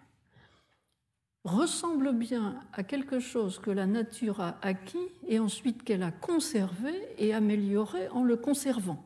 ressemblent 1.44 2.12
bien 2.12 2.58
à 2.72 2.82
quelque 2.82 3.20
chose 3.20 3.58
que 3.58 3.70
la 3.70 3.86
nature 3.86 4.40
a 4.40 4.56
acquis 4.62 5.08
et 5.28 5.38
ensuite 5.38 5.84
qu'elle 5.84 6.02
a 6.02 6.10
conservé 6.10 6.92
et 7.18 7.34
amélioré 7.34 8.08
en 8.08 8.24
le 8.24 8.36
conservant. 8.36 9.02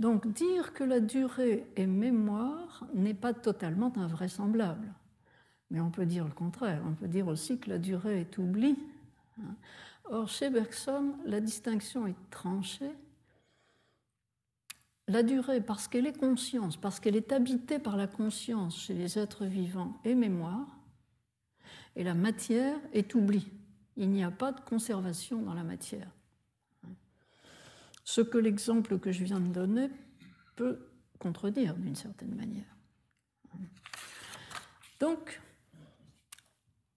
Donc 0.00 0.26
dire 0.26 0.72
que 0.72 0.82
la 0.82 0.98
durée 0.98 1.66
est 1.76 1.86
mémoire 1.86 2.84
n'est 2.94 3.14
pas 3.14 3.32
totalement 3.32 3.92
invraisemblable. 3.96 4.92
Mais 5.70 5.80
on 5.80 5.90
peut 5.90 6.06
dire 6.06 6.24
le 6.24 6.32
contraire. 6.32 6.82
On 6.86 6.94
peut 6.94 7.08
dire 7.08 7.28
aussi 7.28 7.58
que 7.58 7.70
la 7.70 7.78
durée 7.78 8.22
est 8.22 8.38
oubli. 8.38 8.76
Or, 10.10 10.28
chez 10.28 10.50
Bergson, 10.50 11.14
la 11.24 11.40
distinction 11.40 12.06
est 12.06 12.30
tranchée 12.30 12.90
la 15.08 15.22
durée, 15.22 15.60
parce 15.60 15.88
qu'elle 15.88 16.06
est 16.06 16.18
conscience, 16.18 16.76
parce 16.76 17.00
qu'elle 17.00 17.16
est 17.16 17.32
habitée 17.32 17.78
par 17.78 17.96
la 17.96 18.06
conscience 18.06 18.78
chez 18.78 18.94
les 18.94 19.18
êtres 19.18 19.44
vivants 19.44 20.00
et 20.04 20.14
mémoire, 20.14 20.78
et 21.96 22.04
la 22.04 22.14
matière 22.14 22.76
est 22.92 23.14
oubli. 23.14 23.46
Il 23.96 24.10
n'y 24.10 24.24
a 24.24 24.30
pas 24.30 24.52
de 24.52 24.60
conservation 24.60 25.42
dans 25.42 25.54
la 25.54 25.62
matière. 25.62 26.10
Ce 28.02 28.20
que 28.20 28.38
l'exemple 28.38 28.98
que 28.98 29.12
je 29.12 29.24
viens 29.24 29.40
de 29.40 29.52
donner 29.52 29.90
peut 30.56 30.78
contredire 31.18 31.74
d'une 31.74 31.94
certaine 31.94 32.34
manière. 32.34 32.64
Donc, 35.00 35.40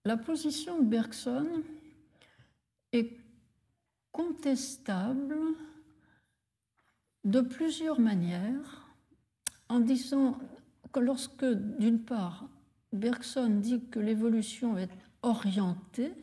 la 0.05 0.17
position 0.17 0.79
de 0.79 0.85
Bergson 0.85 1.63
est 2.93 3.17
contestable 4.11 5.35
de 7.27 7.41
plusieurs 7.41 7.99
manières, 7.99 8.87
en 9.67 9.81
disant 9.81 10.39
que 10.93 11.01
lorsque, 11.01 11.43
d'une 11.43 11.99
part, 11.99 12.47
Bergson 12.93 13.59
dit 13.59 13.83
que 13.91 13.99
l'évolution 13.99 14.77
est 14.77 14.89
orientée, 15.21 16.13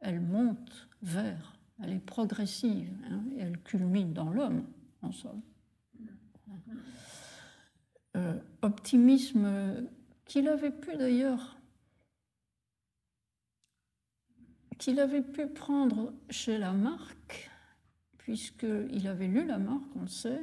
elle 0.00 0.20
monte 0.20 0.88
vers, 1.00 1.56
elle 1.82 1.94
est 1.94 2.06
progressive, 2.06 2.92
hein, 3.10 3.24
elle 3.38 3.58
culmine 3.62 4.12
dans 4.12 4.30
l'homme, 4.30 4.66
en 5.00 5.12
somme. 5.12 5.40
Euh, 8.16 8.38
optimisme 8.60 9.88
qu'il 10.26 10.46
avait 10.46 10.70
pu 10.70 10.94
d'ailleurs, 10.96 11.56
qu'il 14.76 15.00
avait 15.00 15.22
pu 15.22 15.46
prendre 15.46 16.12
chez 16.28 16.58
Lamarck, 16.58 17.50
puisqu'il 18.24 19.06
avait 19.06 19.28
lu 19.28 19.46
Lamarck, 19.46 19.84
on 19.96 20.02
le 20.02 20.08
sait, 20.08 20.40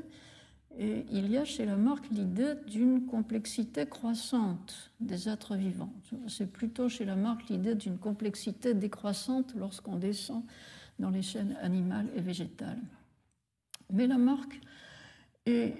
et 0.77 1.03
il 1.11 1.29
y 1.31 1.37
a 1.37 1.45
chez 1.45 1.65
Lamarck 1.65 2.09
l'idée 2.11 2.53
d'une 2.67 3.07
complexité 3.07 3.87
croissante 3.87 4.91
des 4.99 5.27
êtres 5.27 5.55
vivants. 5.55 5.91
C'est 6.27 6.51
plutôt 6.51 6.89
chez 6.89 7.05
Lamarck 7.05 7.49
l'idée 7.49 7.73
d'une 7.75 7.97
complexité 7.97 8.75
décroissante 8.75 9.53
lorsqu'on 9.55 9.97
descend 9.97 10.43
dans 10.99 11.09
les 11.09 11.23
chaînes 11.23 11.57
animales 11.61 12.07
et 12.15 12.21
végétales. 12.21 12.81
Mais 13.91 14.05
Lamarck 14.05 14.61
est 15.47 15.73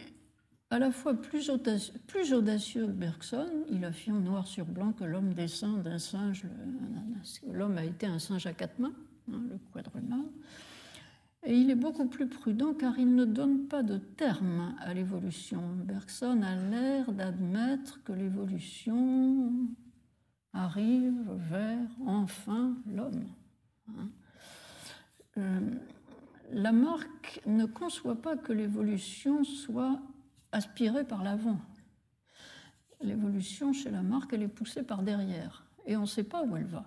à 0.71 0.79
la 0.79 0.91
fois 0.91 1.13
plus 1.13 1.51
audacieux, 1.51 1.93
plus 2.07 2.31
que 2.31 2.85
Bergson. 2.87 3.47
Il 3.69 3.85
affirme 3.85 4.23
noir 4.23 4.47
sur 4.47 4.65
blanc 4.65 4.91
que 4.91 5.03
l'homme 5.03 5.33
descend 5.33 5.83
d'un 5.83 5.99
singe, 5.99 6.45
l'homme 7.47 7.77
a 7.77 7.85
été 7.85 8.07
un 8.07 8.19
singe 8.19 8.47
à 8.47 8.53
quatre 8.53 8.79
mains, 8.79 8.93
hein, 9.31 9.41
le 9.49 9.59
quadrumal. 9.71 10.25
Et 11.43 11.55
il 11.55 11.71
est 11.71 11.75
beaucoup 11.75 12.07
plus 12.07 12.27
prudent 12.27 12.73
car 12.73 12.99
il 12.99 13.15
ne 13.15 13.25
donne 13.25 13.67
pas 13.67 13.81
de 13.81 13.97
terme 13.97 14.75
à 14.79 14.93
l'évolution. 14.93 15.61
Bergson 15.85 16.41
a 16.43 16.55
l'air 16.55 17.11
d'admettre 17.11 18.03
que 18.03 18.13
l'évolution 18.13 19.51
arrive 20.53 21.31
vers 21.49 21.89
enfin 22.05 22.75
l'homme. 22.85 23.25
Hein. 23.89 24.09
Euh, 25.37 25.59
Lamarck 26.51 27.41
ne 27.47 27.65
conçoit 27.65 28.21
pas 28.21 28.35
que 28.37 28.53
l'évolution 28.53 29.43
soit 29.43 29.99
aspirée 30.51 31.05
par 31.05 31.23
l'avant. 31.23 31.59
L'évolution 33.01 33.73
chez 33.73 33.89
Lamarck, 33.89 34.31
elle 34.33 34.43
est 34.43 34.47
poussée 34.47 34.83
par 34.83 35.01
derrière 35.01 35.65
et 35.85 35.95
on 35.95 36.01
ne 36.01 36.05
sait 36.05 36.23
pas 36.23 36.43
où 36.43 36.55
elle 36.55 36.65
va. 36.65 36.85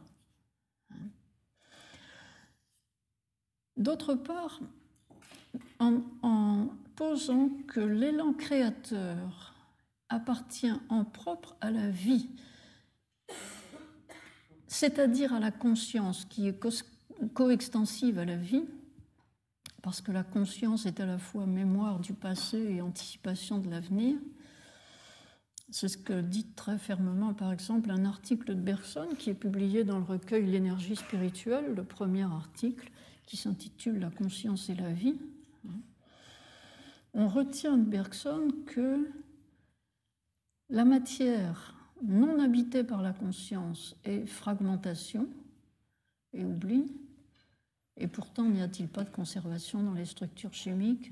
D'autre 3.76 4.14
part, 4.14 4.60
en, 5.80 6.68
posant 6.96 7.50
que 7.66 7.80
l'élan 7.80 8.32
créateur 8.32 9.54
appartient 10.08 10.72
en 10.88 11.04
propre 11.04 11.56
à 11.60 11.72
la 11.72 11.90
vie, 11.90 12.28
c'est-à-dire 14.68 15.32
à 15.34 15.40
la 15.40 15.50
conscience 15.50 16.24
qui 16.24 16.46
est 16.46 16.60
coextensive 17.34 18.18
à 18.20 18.24
la 18.24 18.36
vie, 18.36 18.64
parce 19.82 20.00
que 20.00 20.12
la 20.12 20.22
conscience 20.22 20.86
est 20.86 21.00
à 21.00 21.06
la 21.06 21.18
fois 21.18 21.46
mémoire 21.46 21.98
du 21.98 22.14
passé 22.14 22.58
et 22.58 22.80
anticipation 22.80 23.58
de 23.58 23.68
l'avenir. 23.68 24.16
C'est 25.70 25.88
ce 25.88 25.98
que 25.98 26.20
dit 26.20 26.46
très 26.54 26.78
fermement, 26.78 27.34
par 27.34 27.52
exemple, 27.52 27.90
un 27.90 28.04
article 28.04 28.54
de 28.54 28.54
Bergson 28.54 29.08
qui 29.18 29.30
est 29.30 29.34
publié 29.34 29.82
dans 29.82 29.98
le 29.98 30.04
recueil 30.04 30.46
L'énergie 30.46 30.94
spirituelle, 30.94 31.74
le 31.74 31.82
premier 31.82 32.22
article 32.22 32.90
qui 33.26 33.36
s'intitule 33.36 33.98
La 33.98 34.10
conscience 34.10 34.68
et 34.68 34.74
la 34.74 34.92
vie. 34.92 35.18
On 37.14 37.28
retient 37.28 37.78
de 37.78 37.84
Bergson 37.84 38.48
que 38.66 39.08
la 40.68 40.84
matière 40.84 41.74
non 42.02 42.40
habitée 42.40 42.84
par 42.84 43.02
la 43.02 43.12
conscience 43.12 43.96
est 44.04 44.26
fragmentation 44.26 45.28
et 46.32 46.44
oubli, 46.44 46.92
et 47.96 48.08
pourtant, 48.08 48.44
n'y 48.44 48.60
a-t-il 48.60 48.88
pas 48.88 49.04
de 49.04 49.10
conservation 49.10 49.82
dans 49.82 49.94
les 49.94 50.04
structures 50.04 50.52
chimiques 50.52 51.10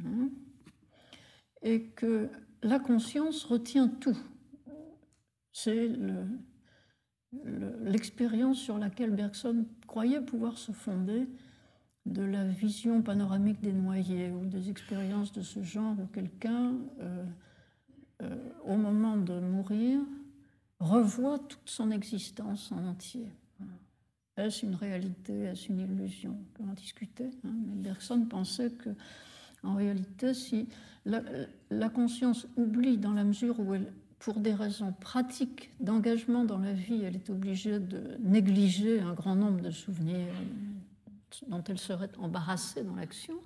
Et 1.62 1.84
que 1.84 2.28
la 2.62 2.80
conscience 2.80 3.44
retient 3.44 3.88
tout. 3.88 4.18
C'est 5.52 5.90
l'expérience 7.80 8.58
sur 8.58 8.78
laquelle 8.78 9.12
Bergson 9.12 9.66
croyait 9.86 10.20
pouvoir 10.20 10.58
se 10.58 10.72
fonder 10.72 11.28
de 12.06 12.22
la 12.22 12.44
vision 12.46 13.02
panoramique 13.02 13.60
des 13.60 13.72
noyés 13.72 14.30
ou 14.30 14.44
des 14.44 14.70
expériences 14.70 15.32
de 15.32 15.42
ce 15.42 15.62
genre 15.62 15.94
où 16.00 16.06
quelqu'un, 16.06 16.74
euh, 17.00 17.24
euh, 18.22 18.36
au 18.64 18.76
moment 18.76 19.16
de 19.16 19.38
mourir, 19.38 20.00
revoit 20.80 21.38
toute 21.38 21.70
son 21.70 21.90
existence 21.90 22.72
en 22.72 22.84
entier. 22.86 23.26
Est-ce 24.36 24.64
une 24.66 24.74
réalité? 24.74 25.42
Est-ce 25.42 25.70
une 25.70 25.80
illusion? 25.80 26.30
On 26.30 26.58
peut 26.64 26.70
en 26.70 26.74
discuter. 26.74 27.26
Hein 27.44 27.54
mais 27.66 27.74
Bergson 27.76 28.24
pensait 28.24 28.70
que, 28.70 28.90
en 29.62 29.74
réalité, 29.74 30.34
si 30.34 30.66
la, 31.04 31.88
conscience 31.90 32.46
oublie 32.56 32.96
dans 32.96 33.12
la 33.12 33.24
mesure 33.24 33.60
où 33.60 33.74
elle, 33.74 33.92
pour 34.18 34.40
des 34.40 34.54
raisons 34.54 34.92
pratiques 34.92 35.70
d'engagement 35.80 36.44
dans 36.44 36.58
la 36.58 36.72
vie, 36.72 37.02
elle 37.02 37.16
est 37.16 37.30
obligée 37.30 37.78
de 37.78 38.16
négliger 38.20 39.00
un 39.00 39.12
grand 39.12 39.36
nombre 39.36 39.60
de 39.60 39.70
souvenirs 39.70 40.32
dont 41.46 41.62
elle 41.64 41.78
serait 41.78 42.10
embarrassée 42.18 42.84
dans 42.84 42.94
l'action, 42.94 43.40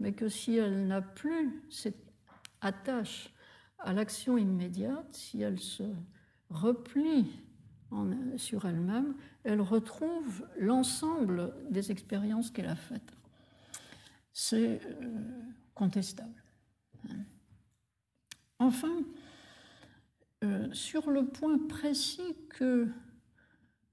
mais 0.00 0.12
que 0.12 0.28
si 0.28 0.56
elle 0.56 0.86
n'a 0.86 1.02
plus 1.02 1.62
cette 1.70 2.12
attache 2.60 3.32
à 3.78 3.92
l'action 3.92 4.38
immédiate, 4.38 5.14
si 5.14 5.42
elle 5.42 5.60
se 5.60 5.84
replie 6.50 7.30
sur 8.36 8.64
elle-même, 8.64 9.14
elle 9.44 9.60
retrouve 9.60 10.46
l'ensemble 10.58 11.54
des 11.70 11.92
expériences 11.92 12.50
qu'elle 12.50 12.68
a 12.68 12.76
faites. 12.76 13.12
C'est 14.32 14.80
euh, 14.84 15.08
contestable. 15.74 16.42
Enfin, 18.58 19.02
euh, 20.42 20.72
sur 20.72 21.10
le 21.10 21.26
point 21.26 21.58
précis 21.68 22.36
que 22.50 22.88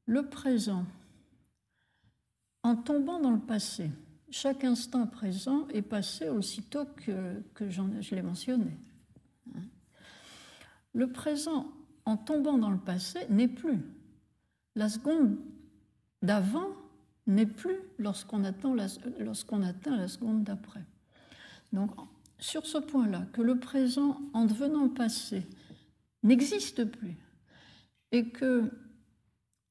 le 0.06 0.30
présent, 0.30 0.86
en 2.63 2.75
tombant 2.75 3.20
dans 3.20 3.32
le 3.32 3.39
passé, 3.39 3.89
chaque 4.30 4.63
instant 4.63 5.08
présent 5.08 5.68
est 5.70 5.82
passé 5.82 6.30
aussitôt 6.30 6.86
que, 6.86 7.41
que 7.54 7.69
je 7.69 8.15
l'ai 8.15 8.21
mentionné. 8.21 8.71
Le 10.93 11.12
présent 11.12 11.71
en 12.06 12.17
tombant 12.17 12.58
dans 12.58 12.69
le 12.69 12.78
passé, 12.78 13.19
n'est 13.30 13.47
plus. 13.47 13.80
La 14.76 14.89
seconde 14.89 15.38
d'avant 16.21 16.67
n'est 17.28 17.45
plus 17.45 17.78
lorsqu'on 17.97 18.39
la, 18.39 18.50
atteint 19.67 19.97
la 19.97 20.08
seconde 20.08 20.43
d'après. 20.43 20.84
Donc, 21.74 21.91
sur 22.39 22.65
ce 22.65 22.78
point-là, 22.78 23.26
que 23.34 23.41
le 23.41 23.60
présent, 23.60 24.19
en 24.34 24.45
devenant 24.45 24.89
passé, 24.89 25.45
n'existe 26.24 26.86
plus, 26.86 27.15
et 28.12 28.30
que 28.30 28.71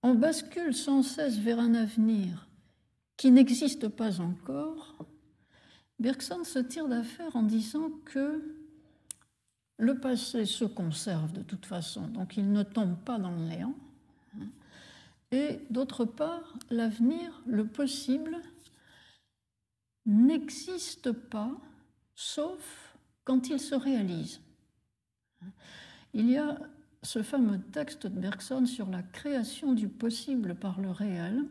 on 0.02 0.14
bascule 0.14 0.72
sans 0.72 1.02
cesse 1.02 1.36
vers 1.38 1.58
un 1.58 1.74
avenir 1.74 2.48
qui 3.20 3.30
n'existe 3.30 3.88
pas 3.88 4.18
encore, 4.22 4.96
Bergson 5.98 6.42
se 6.42 6.58
tire 6.58 6.88
d'affaire 6.88 7.36
en 7.36 7.42
disant 7.42 7.90
que 8.06 8.42
le 9.76 10.00
passé 10.00 10.46
se 10.46 10.64
conserve 10.64 11.30
de 11.34 11.42
toute 11.42 11.66
façon, 11.66 12.08
donc 12.08 12.38
il 12.38 12.50
ne 12.50 12.62
tombe 12.62 12.96
pas 12.96 13.18
dans 13.18 13.32
le 13.32 13.44
néant. 13.44 13.74
Et 15.32 15.60
d'autre 15.68 16.06
part, 16.06 16.54
l'avenir, 16.70 17.42
le 17.44 17.66
possible, 17.66 18.38
n'existe 20.06 21.12
pas 21.12 21.52
sauf 22.14 22.96
quand 23.24 23.50
il 23.50 23.60
se 23.60 23.74
réalise. 23.74 24.40
Il 26.14 26.30
y 26.30 26.38
a 26.38 26.58
ce 27.02 27.22
fameux 27.22 27.60
texte 27.70 28.06
de 28.06 28.18
Bergson 28.18 28.64
sur 28.64 28.88
la 28.88 29.02
création 29.02 29.74
du 29.74 29.88
possible 29.88 30.54
par 30.54 30.80
le 30.80 30.90
réel, 30.90 31.44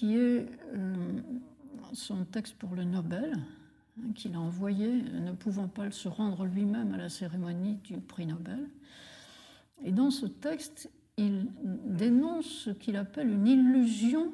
qui 0.00 0.16
est 0.16 0.46
euh, 0.72 0.94
son 1.92 2.24
texte 2.24 2.54
pour 2.54 2.74
le 2.74 2.84
Nobel, 2.84 3.36
qu'il 4.14 4.34
a 4.34 4.40
envoyé, 4.40 4.90
ne 4.90 5.32
pouvant 5.32 5.68
pas 5.68 5.90
se 5.90 6.08
rendre 6.08 6.46
lui-même 6.46 6.94
à 6.94 6.96
la 6.96 7.10
cérémonie 7.10 7.74
du 7.84 7.98
prix 7.98 8.24
Nobel. 8.24 8.66
Et 9.84 9.92
dans 9.92 10.10
ce 10.10 10.24
texte, 10.24 10.90
il 11.18 11.48
dénonce 11.84 12.46
ce 12.46 12.70
qu'il 12.70 12.96
appelle 12.96 13.28
une 13.30 13.46
illusion 13.46 14.32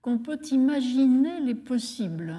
qu'on 0.00 0.16
peut 0.16 0.40
imaginer 0.50 1.38
les 1.40 1.54
possibles, 1.54 2.36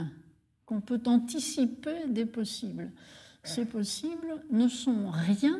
qu'on 0.65 0.81
peut 0.81 1.01
anticiper 1.05 2.07
des 2.07 2.25
possibles. 2.25 2.89
Ces 3.43 3.65
possibles 3.65 4.43
ne 4.49 4.67
sont 4.67 5.11
rien 5.11 5.59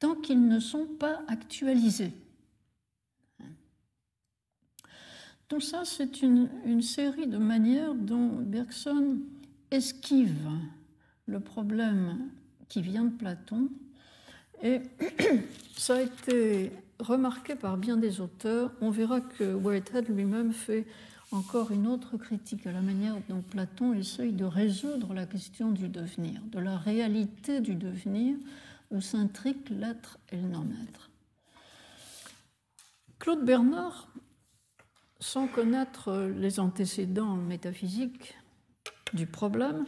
tant 0.00 0.16
qu'ils 0.16 0.48
ne 0.48 0.58
sont 0.58 0.86
pas 0.86 1.22
actualisés. 1.28 2.14
Tout 5.50 5.60
ça, 5.60 5.84
c'est 5.84 6.22
une, 6.22 6.80
série 6.80 7.26
de 7.26 7.36
manières 7.36 7.96
dont 7.96 8.28
Bergson 8.28 9.18
esquive 9.72 10.48
le 11.26 11.40
problème 11.40 12.30
qui 12.68 12.82
vient 12.82 13.02
de 13.02 13.16
Platon. 13.16 13.68
Et 14.62 14.80
ça 15.76 15.96
a 15.96 16.02
été 16.02 16.70
remarqué 17.00 17.56
par 17.56 17.78
bien 17.78 17.96
des 17.96 18.20
auteurs. 18.20 18.70
On 18.80 18.90
verra 18.90 19.20
que 19.20 19.52
Whitehead 19.52 20.08
lui-même 20.08 20.52
fait 20.52 20.86
encore 21.32 21.72
une 21.72 21.88
autre 21.88 22.16
critique 22.16 22.64
à 22.68 22.72
la 22.72 22.80
manière 22.80 23.16
dont 23.28 23.42
Platon 23.42 23.92
essaye 23.92 24.32
de 24.32 24.44
résoudre 24.44 25.14
la 25.14 25.26
question 25.26 25.72
du 25.72 25.88
devenir, 25.88 26.40
de 26.52 26.60
la 26.60 26.76
réalité 26.76 27.58
du 27.60 27.74
devenir 27.74 28.36
où 28.92 29.00
s'intrique 29.00 29.68
l'être 29.68 30.16
et 30.30 30.36
le 30.36 30.46
non-être. 30.46 31.10
Claude 33.18 33.44
Bernard, 33.44 34.06
sans 35.20 35.46
connaître 35.46 36.30
les 36.36 36.58
antécédents 36.58 37.36
métaphysiques 37.36 38.36
du 39.12 39.26
problème, 39.26 39.84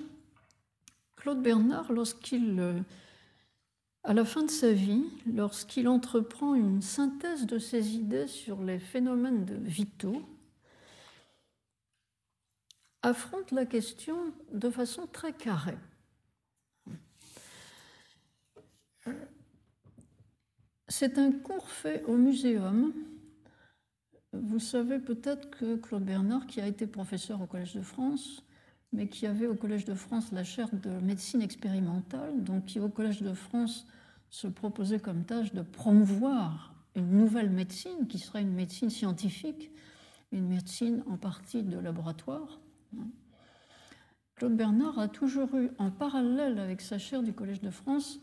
Claude 1.16 1.42
Bernard, 1.42 1.92
lorsqu'il, 1.92 2.58
euh, 2.60 2.80
à 4.04 4.12
la 4.12 4.24
fin 4.24 4.42
de 4.42 4.50
sa 4.50 4.72
vie, 4.72 5.04
lorsqu'il 5.32 5.88
entreprend 5.88 6.54
une 6.54 6.82
synthèse 6.82 7.46
de 7.46 7.58
ses 7.58 7.94
idées 7.94 8.26
sur 8.26 8.62
les 8.62 8.78
phénomènes 8.78 9.46
vitaux, 9.62 10.22
affronte 13.02 13.50
la 13.52 13.66
question 13.66 14.32
de 14.52 14.70
façon 14.70 15.06
très 15.06 15.32
carrée. 15.32 15.78
C'est 20.88 21.18
un 21.18 21.32
cours 21.32 21.70
fait 21.70 22.04
au 22.04 22.16
muséum. 22.16 22.92
Vous 24.32 24.58
savez 24.58 24.98
peut-être 24.98 25.50
que 25.50 25.76
Claude 25.76 26.04
Bernard, 26.04 26.46
qui 26.46 26.60
a 26.60 26.66
été 26.66 26.86
professeur 26.86 27.42
au 27.42 27.46
Collège 27.46 27.74
de 27.74 27.82
France, 27.82 28.42
mais 28.92 29.06
qui 29.06 29.26
avait 29.26 29.46
au 29.46 29.54
Collège 29.54 29.84
de 29.84 29.94
France 29.94 30.32
la 30.32 30.44
chaire 30.44 30.68
de 30.72 30.90
médecine 31.00 31.42
expérimentale, 31.42 32.42
donc 32.42 32.64
qui 32.64 32.80
au 32.80 32.88
Collège 32.88 33.22
de 33.22 33.34
France 33.34 33.86
se 34.30 34.46
proposait 34.46 35.00
comme 35.00 35.24
tâche 35.24 35.52
de 35.52 35.60
promouvoir 35.60 36.74
une 36.94 37.10
nouvelle 37.10 37.50
médecine 37.50 38.06
qui 38.08 38.18
serait 38.18 38.42
une 38.42 38.54
médecine 38.54 38.88
scientifique, 38.88 39.70
une 40.32 40.48
médecine 40.48 41.04
en 41.10 41.18
partie 41.18 41.62
de 41.62 41.78
laboratoire. 41.78 42.58
Claude 44.36 44.56
Bernard 44.56 44.98
a 44.98 45.08
toujours 45.08 45.54
eu, 45.56 45.70
en 45.78 45.90
parallèle 45.90 46.58
avec 46.58 46.80
sa 46.80 46.98
chaire 46.98 47.22
du 47.22 47.34
Collège 47.34 47.60
de 47.60 47.70
France, 47.70 48.18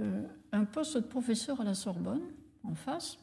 euh, 0.00 0.26
un 0.52 0.64
poste 0.64 0.96
de 0.96 1.02
professeur 1.02 1.60
à 1.62 1.64
la 1.64 1.74
Sorbonne, 1.74 2.22
en 2.64 2.74
face, 2.74 3.18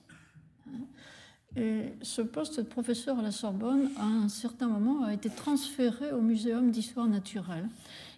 Et 1.56 1.94
ce 2.02 2.22
poste 2.22 2.60
de 2.60 2.66
professeur 2.66 3.20
à 3.20 3.22
la 3.22 3.32
Sorbonne, 3.32 3.90
à 3.98 4.06
un 4.06 4.30
certain 4.30 4.68
moment, 4.68 5.04
a 5.04 5.14
été 5.14 5.30
transféré 5.30 6.12
au 6.12 6.22
Muséum 6.22 6.72
d'histoire 6.72 7.08
naturelle. 7.08 7.68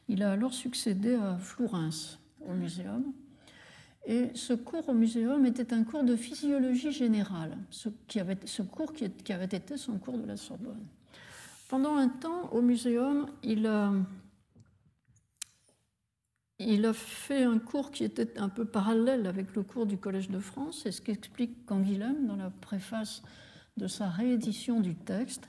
Il 0.10 0.24
a 0.24 0.32
alors 0.32 0.54
succédé 0.54 1.16
à 1.16 1.38
Flourens 1.38 2.20
au 2.48 2.54
Muséum. 2.54 3.14
Et 4.06 4.30
ce 4.34 4.54
cours 4.54 4.90
au 4.90 4.94
Muséum 4.94 5.46
était 5.46 5.74
un 5.74 5.84
cours 5.84 6.04
de 6.04 6.16
physiologie 6.16 6.92
générale, 6.92 7.56
ce, 7.70 7.90
cours 8.64 8.94
qui, 8.94 9.10
qui 9.10 9.32
avait 9.32 9.46
été 9.46 9.78
son 9.78 9.98
cours 9.98 10.18
de 10.18 10.26
la 10.26 10.38
Sorbonne. 10.38 10.84
Pendant 11.70 11.96
un 11.96 12.10
temps, 12.10 12.50
au 12.52 12.62
Muséum, 12.62 13.28
il 13.44 13.66
a 13.68 13.94
il 16.68 16.86
a 16.86 16.94
fait 16.94 17.44
un 17.44 17.60
cours 17.60 17.92
qui 17.92 18.04
était 18.04 18.38
un 18.38 18.50
peu 18.50 18.66
parallèle 18.66 19.28
avec 19.28 19.56
le 19.56 19.64
cours 19.64 19.86
du 19.86 19.98
Collège 19.98 20.30
de 20.30 20.40
France, 20.40 20.82
c'est 20.84 20.92
ce 20.92 21.02
qu'explique 21.02 21.66
Canguilhem 21.66 22.28
dans 22.28 22.36
la 22.36 22.50
préface 22.50 23.24
de 23.78 23.88
sa 23.88 24.10
réédition 24.10 24.80
du 24.80 24.96
texte. 24.96 25.48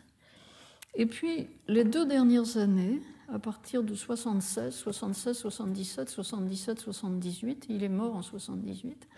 Et 0.94 1.06
puis, 1.06 1.48
les 1.68 1.84
deux 1.84 2.06
dernières 2.06 2.56
années, 2.56 3.02
à 3.28 3.38
partir 3.38 3.82
de 3.82 3.94
76, 3.94 4.74
76, 4.74 5.38
77, 5.38 6.08
77, 6.08 6.80
78, 6.80 7.66
il 7.68 7.82
est 7.82 7.88
mort 7.88 8.14
en 8.14 8.22
78, 8.22 9.08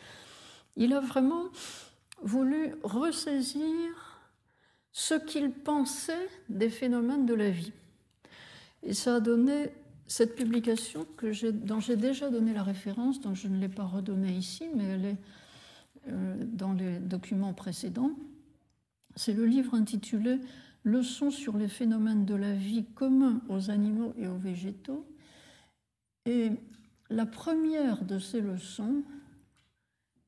il 0.76 0.92
a 0.92 1.00
vraiment 1.00 1.44
voulu 2.22 2.74
ressaisir 2.82 4.20
ce 4.92 5.14
qu'il 5.14 5.50
pensait 5.50 6.28
des 6.48 6.70
phénomènes 6.70 7.26
de 7.26 7.34
la 7.34 7.50
vie. 7.50 7.72
Et 8.82 8.94
ça 8.94 9.16
a 9.16 9.20
donné 9.20 9.70
cette 10.06 10.36
publication 10.36 11.06
que 11.16 11.50
dont 11.50 11.80
j'ai 11.80 11.96
déjà 11.96 12.30
donné 12.30 12.52
la 12.52 12.62
référence, 12.62 13.20
dont 13.20 13.34
je 13.34 13.48
ne 13.48 13.58
l'ai 13.58 13.68
pas 13.68 13.84
redonnée 13.84 14.32
ici, 14.32 14.64
mais 14.74 14.84
elle 14.84 15.04
est 15.04 15.16
euh, 16.08 16.36
dans 16.44 16.72
les 16.72 16.98
documents 16.98 17.54
précédents, 17.54 18.12
c'est 19.16 19.32
le 19.32 19.46
livre 19.46 19.74
intitulé 19.74 20.38
Leçons 20.86 21.30
sur 21.30 21.56
les 21.56 21.68
phénomènes 21.68 22.26
de 22.26 22.34
la 22.34 22.52
vie 22.52 22.84
communs 22.94 23.40
aux 23.48 23.70
animaux 23.70 24.12
et 24.18 24.28
aux 24.28 24.36
végétaux. 24.36 25.06
Et 26.26 26.50
la 27.08 27.24
première 27.24 28.04
de 28.04 28.18
ces 28.18 28.42
leçons 28.42 29.02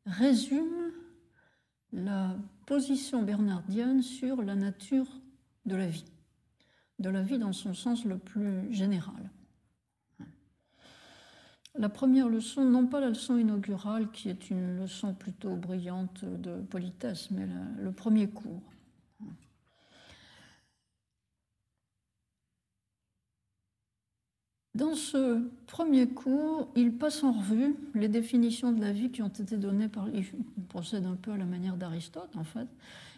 résume 0.07 0.93
la 1.93 2.35
position 2.65 3.23
bernardienne 3.23 4.03
sur 4.03 4.43
la 4.43 4.55
nature 4.55 5.21
de 5.67 5.77
la 5.77 5.89
vie, 5.89 6.07
de 7.01 7.11
la 7.11 7.23
vie 7.23 7.39
dans 7.39 7.53
son 7.53 7.75
sens 7.75 8.07
le 8.07 8.17
plus 8.17 8.73
général. 8.73 9.31
La 11.79 11.89
première 11.91 12.29
leçon, 12.29 12.65
non 12.65 12.87
pas 12.87 13.01
la 13.01 13.11
leçon 13.11 13.37
inaugurale, 13.37 14.11
qui 14.11 14.31
est 14.31 14.51
une 14.51 14.79
leçon 14.79 15.13
plutôt 15.13 15.57
brillante 15.57 16.25
de 16.25 16.63
politesse, 16.63 17.31
mais 17.31 17.47
le 17.83 17.93
premier 17.93 18.29
cours. 18.29 18.63
Dans 24.75 24.95
ce 24.95 25.41
premier 25.67 26.07
cours, 26.07 26.69
il 26.77 26.93
passe 26.93 27.25
en 27.25 27.33
revue 27.33 27.77
les 27.95 28.09
définitions 28.09 28.73
de 28.73 28.81
la 28.83 28.93
vie 28.93 29.11
qui 29.11 29.23
ont 29.23 29.29
été 29.29 29.57
données 29.57 29.89
par. 29.89 30.07
Il 30.11 30.25
procède 30.69 31.07
un 31.07 31.17
peu 31.17 31.33
à 31.33 31.39
la 31.39 31.47
manière 31.47 31.77
d'Aristote, 31.77 32.37
en 32.37 32.45
fait 32.45 32.69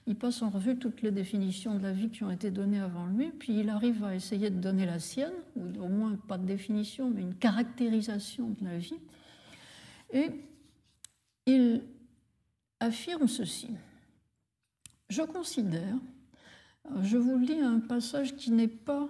il 0.07 0.17
passe 0.17 0.43
en 0.43 0.51
revue 0.51 0.77
toutes 0.77 1.03
les 1.03 1.11
définitions 1.11 1.77
de 1.77 1.83
la 1.83 1.93
vie 1.93 2.11
qui 2.11 2.25
ont 2.25 2.31
été 2.31 2.51
données 2.51 2.81
avant 2.81 3.07
lui, 3.07 3.31
puis 3.31 3.61
il 3.61 3.69
arrive 3.69 4.05
à 4.05 4.15
essayer 4.15 4.51
de 4.51 4.59
donner 4.59 4.87
la 4.87 4.99
sienne, 4.99 5.33
ou 5.57 5.83
au 5.83 5.89
moins 5.89 6.17
pas 6.29 6.39
de 6.39 6.47
définition, 6.47 7.11
mais 7.11 7.23
une 7.23 7.35
caractérisation 7.35 8.51
de 8.61 8.65
la 8.65 8.79
vie. 8.79 8.99
Et 10.13 10.31
il 11.47 11.83
affirme 12.81 13.29
ceci. 13.29 13.69
Je 15.09 15.23
considère, 15.23 15.97
je 17.03 17.17
vous 17.17 17.39
lis 17.39 17.61
un 17.61 17.81
passage 17.81 18.37
qui 18.37 18.51
n'est 18.51 18.69
pas, 18.69 19.09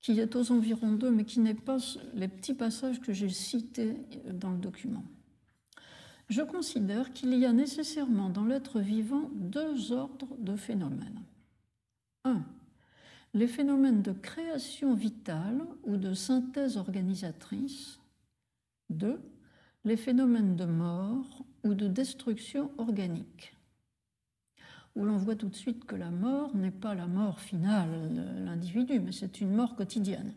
qui 0.00 0.18
est 0.20 0.36
aux 0.36 0.52
environs 0.52 0.92
d'eux, 0.92 1.10
mais 1.10 1.24
qui 1.24 1.40
n'est 1.40 1.54
pas 1.54 1.78
les 2.14 2.28
petits 2.28 2.54
passages 2.54 3.00
que 3.00 3.12
j'ai 3.12 3.28
cités 3.28 3.96
dans 4.32 4.50
le 4.50 4.58
document 4.58 5.04
je 6.28 6.42
considère 6.42 7.12
qu'il 7.12 7.34
y 7.34 7.46
a 7.46 7.52
nécessairement 7.52 8.28
dans 8.28 8.44
l'être 8.44 8.80
vivant 8.80 9.30
deux 9.34 9.92
ordres 9.92 10.36
de 10.38 10.56
phénomènes. 10.56 11.22
Un, 12.24 12.42
les 13.34 13.46
phénomènes 13.46 14.02
de 14.02 14.12
création 14.12 14.94
vitale 14.94 15.62
ou 15.84 15.96
de 15.96 16.14
synthèse 16.14 16.76
organisatrice. 16.76 17.98
Deux, 18.90 19.20
les 19.84 19.96
phénomènes 19.96 20.56
de 20.56 20.64
mort 20.64 21.44
ou 21.64 21.74
de 21.74 21.88
destruction 21.88 22.70
organique. 22.78 23.54
Où 24.96 25.04
l'on 25.04 25.16
voit 25.16 25.36
tout 25.36 25.48
de 25.48 25.54
suite 25.54 25.84
que 25.84 25.96
la 25.96 26.10
mort 26.10 26.54
n'est 26.56 26.70
pas 26.70 26.94
la 26.94 27.06
mort 27.06 27.40
finale 27.40 28.12
de 28.12 28.44
l'individu, 28.44 29.00
mais 29.00 29.12
c'est 29.12 29.40
une 29.40 29.54
mort 29.54 29.76
quotidienne. 29.76 30.32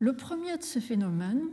Le 0.00 0.14
premier 0.14 0.56
de 0.56 0.62
ces 0.62 0.80
phénomènes, 0.80 1.48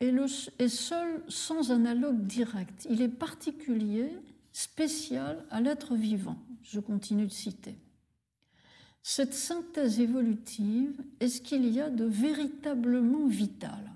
est, 0.00 0.68
seul 0.68 1.22
sans 1.28 1.70
analogue 1.70 2.26
direct. 2.26 2.86
Il 2.90 3.02
est 3.02 3.08
particulier, 3.08 4.10
spécial 4.52 5.44
à 5.50 5.60
l'être 5.60 5.94
vivant. 5.94 6.38
Je 6.62 6.80
continue 6.80 7.26
de 7.26 7.32
citer. 7.32 7.76
Cette 9.02 9.34
synthèse 9.34 10.00
évolutive 10.00 10.94
est 11.20 11.28
ce 11.28 11.40
qu'il 11.40 11.68
y 11.68 11.80
a 11.80 11.90
de 11.90 12.04
véritablement 12.04 13.26
vital? 13.26 13.92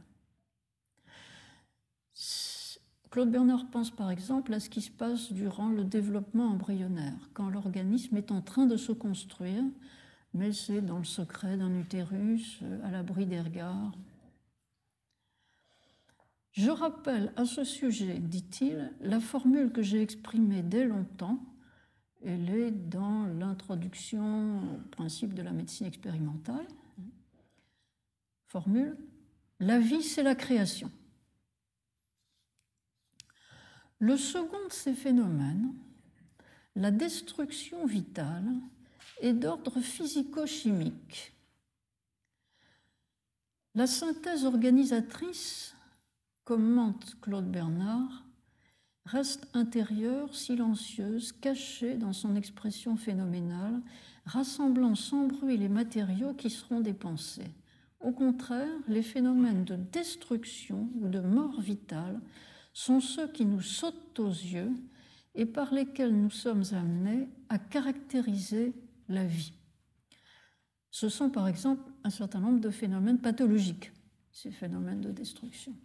Claude 3.11 3.31
Bernard 3.31 3.71
pense 3.71 3.91
par 3.91 4.11
exemple 4.11 4.53
à 4.53 4.61
ce 4.61 4.69
qui 4.69 4.83
se 4.83 4.91
passe 4.91 5.33
durant 5.33 5.71
le 5.71 5.83
développement 5.83 6.49
embryonnaire, 6.49 7.31
quand 7.33 7.49
l'organisme 7.49 8.19
est 8.19 8.31
en 8.31 8.43
train 8.43 8.67
de 8.67 8.77
se 8.77 8.93
construire, 8.93 9.65
mais 10.35 10.53
c'est 10.53 10.83
dans 10.83 10.99
le 10.99 11.05
secret 11.05 11.57
d'un 11.57 11.75
utérus, 11.79 12.61
à 12.85 12.91
l'abri 12.91 13.25
des 13.25 13.41
regards, 13.41 13.93
je 16.59 16.73
rappelle 16.73 17.33
à 17.37 17.45
ce 17.45 17.63
sujet, 17.63 18.19
dit-il, 18.19 18.93
la 19.01 19.21
formule 19.21 19.71
que 19.71 19.81
j'ai 19.81 20.03
exprimée 20.03 20.63
dès 20.63 20.85
longtemps. 20.85 21.39
Elle 22.25 22.51
est 22.51 22.73
dans 22.73 23.27
l'introduction 23.39 24.59
au 24.75 24.79
principe 24.91 25.35
de 25.35 25.43
la 25.43 25.53
médecine 25.53 25.87
expérimentale. 25.87 26.67
Formule 28.49 28.97
La 29.61 29.79
vie, 29.79 30.03
c'est 30.03 30.25
la 30.25 30.35
création. 30.35 30.91
Le 34.01 34.17
second 34.17 34.67
de 34.67 34.73
ces 34.73 34.95
phénomènes, 34.95 35.73
la 36.75 36.91
destruction 36.91 37.87
vitale, 37.87 38.53
est 39.21 39.33
d'ordre 39.33 39.79
physico-chimique. 39.79 41.35
La 43.77 43.87
synthèse 43.87 44.45
organisatrice 44.45 45.77
commente 46.49 47.15
Claude 47.21 47.51
Bernard, 47.51 48.25
reste 49.05 49.47
intérieure, 49.53 50.35
silencieuse, 50.35 51.31
cachée 51.31 51.99
dans 51.99 52.15
son 52.15 52.37
expression 52.37 52.97
phénoménale, 52.97 53.83
rassemblant 54.25 54.95
sans 54.95 55.27
bruit 55.27 55.59
les 55.59 55.69
matériaux 55.69 56.33
qui 56.33 56.49
seront 56.49 56.81
dépensés. 56.81 57.55
Au 58.01 58.13
contraire, 58.13 58.73
les 58.87 59.03
phénomènes 59.03 59.65
de 59.65 59.77
destruction 59.77 60.89
ou 61.03 61.09
de 61.09 61.21
mort 61.21 61.61
vitale 61.61 62.19
sont 62.73 63.01
ceux 63.01 63.29
qui 63.29 63.45
nous 63.45 63.61
sautent 63.61 64.19
aux 64.19 64.31
yeux 64.31 64.73
et 65.35 65.45
par 65.45 65.75
lesquels 65.75 66.19
nous 66.19 66.31
sommes 66.31 66.65
amenés 66.73 67.29
à 67.51 67.59
caractériser 67.59 68.73
la 69.11 69.27
vie. 69.27 69.53
Ce 70.91 71.11
sont 71.11 71.29
par 71.29 71.47
exemple 71.47 71.93
un 72.05 72.11
certain 72.11 72.41
nombre 72.41 72.61
de 72.61 72.71
phénomènes 72.71 73.19
pathologiques, 73.19 73.93
ces 74.33 74.51
phénomènes 74.51 75.03
de 75.03 75.11
destruction 75.11 75.77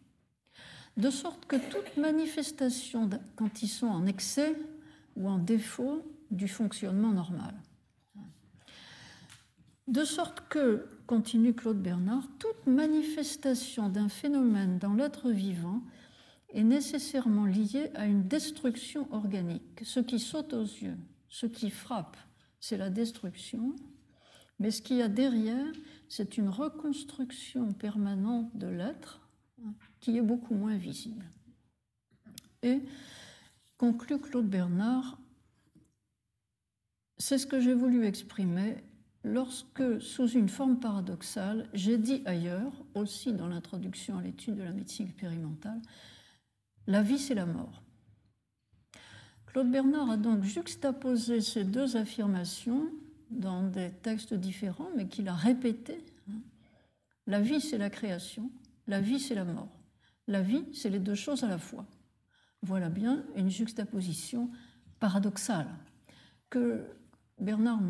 de 0.97 1.09
sorte 1.09 1.45
que 1.45 1.55
toute 1.55 1.97
manifestation, 1.97 3.09
quand 3.35 3.63
ils 3.63 3.67
sont 3.67 3.87
en 3.87 4.05
excès 4.05 4.55
ou 5.15 5.27
en 5.27 5.37
défaut 5.37 6.03
du 6.31 6.47
fonctionnement 6.47 7.11
normal. 7.11 7.55
De 9.87 10.05
sorte 10.05 10.47
que, 10.49 10.87
continue 11.07 11.53
Claude 11.53 11.81
Bernard, 11.81 12.23
toute 12.39 12.65
manifestation 12.67 13.89
d'un 13.89 14.07
phénomène 14.07 14.79
dans 14.79 14.93
l'être 14.93 15.29
vivant 15.29 15.81
est 16.49 16.63
nécessairement 16.63 17.45
liée 17.45 17.91
à 17.95 18.05
une 18.05 18.27
destruction 18.27 19.11
organique. 19.11 19.81
Ce 19.83 19.99
qui 19.99 20.19
saute 20.19 20.53
aux 20.53 20.63
yeux, 20.63 20.97
ce 21.27 21.47
qui 21.47 21.69
frappe, 21.69 22.15
c'est 22.59 22.77
la 22.77 22.89
destruction, 22.89 23.75
mais 24.59 24.71
ce 24.71 24.81
qu'il 24.81 24.97
y 24.97 25.01
a 25.01 25.09
derrière, 25.09 25.73
c'est 26.07 26.37
une 26.37 26.49
reconstruction 26.49 27.73
permanente 27.73 28.55
de 28.55 28.67
l'être 28.67 29.19
qui 30.03 30.17
est 30.17 30.21
beaucoup 30.21 30.53
moins 30.53 30.75
visible. 30.75 31.25
Et 32.61 32.81
conclut 33.77 34.19
Claude 34.19 34.49
Bernard, 34.49 35.17
c'est 37.17 37.37
ce 37.37 37.47
que 37.47 37.61
j'ai 37.61 37.73
voulu 37.73 38.05
exprimer 38.05 38.75
lorsque, 39.23 40.01
sous 40.01 40.27
une 40.27 40.49
forme 40.49 40.77
paradoxale, 40.81 41.69
j'ai 41.73 41.97
dit 41.97 42.21
ailleurs, 42.25 42.73
aussi 42.95 43.31
dans 43.31 43.47
l'introduction 43.47 44.17
à 44.17 44.21
l'étude 44.21 44.55
de 44.55 44.63
la 44.63 44.73
médecine 44.73 45.07
expérimentale, 45.07 45.81
la 46.85 47.01
vie 47.01 47.17
c'est 47.17 47.35
la 47.35 47.45
mort. 47.45 47.81
Claude 49.45 49.71
Bernard 49.71 50.09
a 50.09 50.17
donc 50.17 50.43
juxtaposé 50.43 51.39
ces 51.39 51.63
deux 51.63 51.95
affirmations 51.95 52.89
dans 53.29 53.63
des 53.63 53.89
textes 53.89 54.33
différents, 54.33 54.89
mais 54.97 55.07
qu'il 55.07 55.29
a 55.29 55.33
répétées. 55.33 56.03
La 57.25 57.39
vie, 57.39 57.61
c'est 57.61 57.77
la 57.77 57.89
création, 57.89 58.51
la 58.87 58.99
vie, 58.99 59.21
c'est 59.21 59.35
la 59.35 59.45
mort. 59.45 59.69
La 60.27 60.41
vie, 60.41 60.65
c'est 60.73 60.89
les 60.89 60.99
deux 60.99 61.15
choses 61.15 61.43
à 61.43 61.47
la 61.47 61.57
fois. 61.57 61.85
Voilà 62.61 62.89
bien 62.89 63.23
une 63.35 63.49
juxtaposition 63.49 64.49
paradoxale 64.99 65.67
que 66.49 66.85
Bernard 67.39 67.81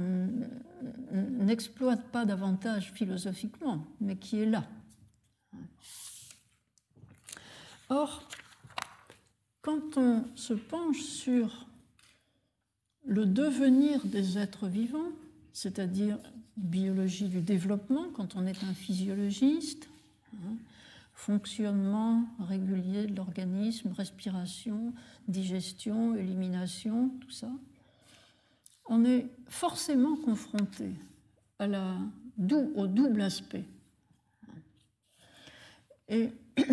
n'exploite 1.12 2.04
pas 2.12 2.26
davantage 2.26 2.92
philosophiquement, 2.92 3.86
mais 4.00 4.16
qui 4.16 4.40
est 4.40 4.46
là. 4.46 4.66
Or, 7.90 8.28
quand 9.62 9.98
on 9.98 10.26
se 10.36 10.54
penche 10.54 11.02
sur 11.02 11.68
le 13.06 13.26
devenir 13.26 14.04
des 14.06 14.38
êtres 14.38 14.68
vivants, 14.68 15.12
c'est-à-dire 15.52 16.18
biologie 16.58 17.28
du 17.28 17.42
développement, 17.42 18.10
quand 18.14 18.36
on 18.36 18.48
est 18.48 18.64
un 18.64 18.74
physiologiste, 18.74 19.90
hein, 20.34 20.56
fonctionnement 21.24 22.26
régulier 22.40 23.08
de 23.08 23.16
l'organisme, 23.16 23.94
respiration, 23.94 24.94
digestion, 25.30 26.16
élimination, 26.16 27.12
tout 27.22 27.32
ça, 27.32 27.50
on 28.88 29.06
est 29.06 29.28
forcément 29.48 30.18
confronté 30.18 30.92
à 31.60 31.68
la, 31.68 31.96
au 32.76 32.88
double 32.88 33.22
aspect. 33.22 33.64
Et 36.10 36.30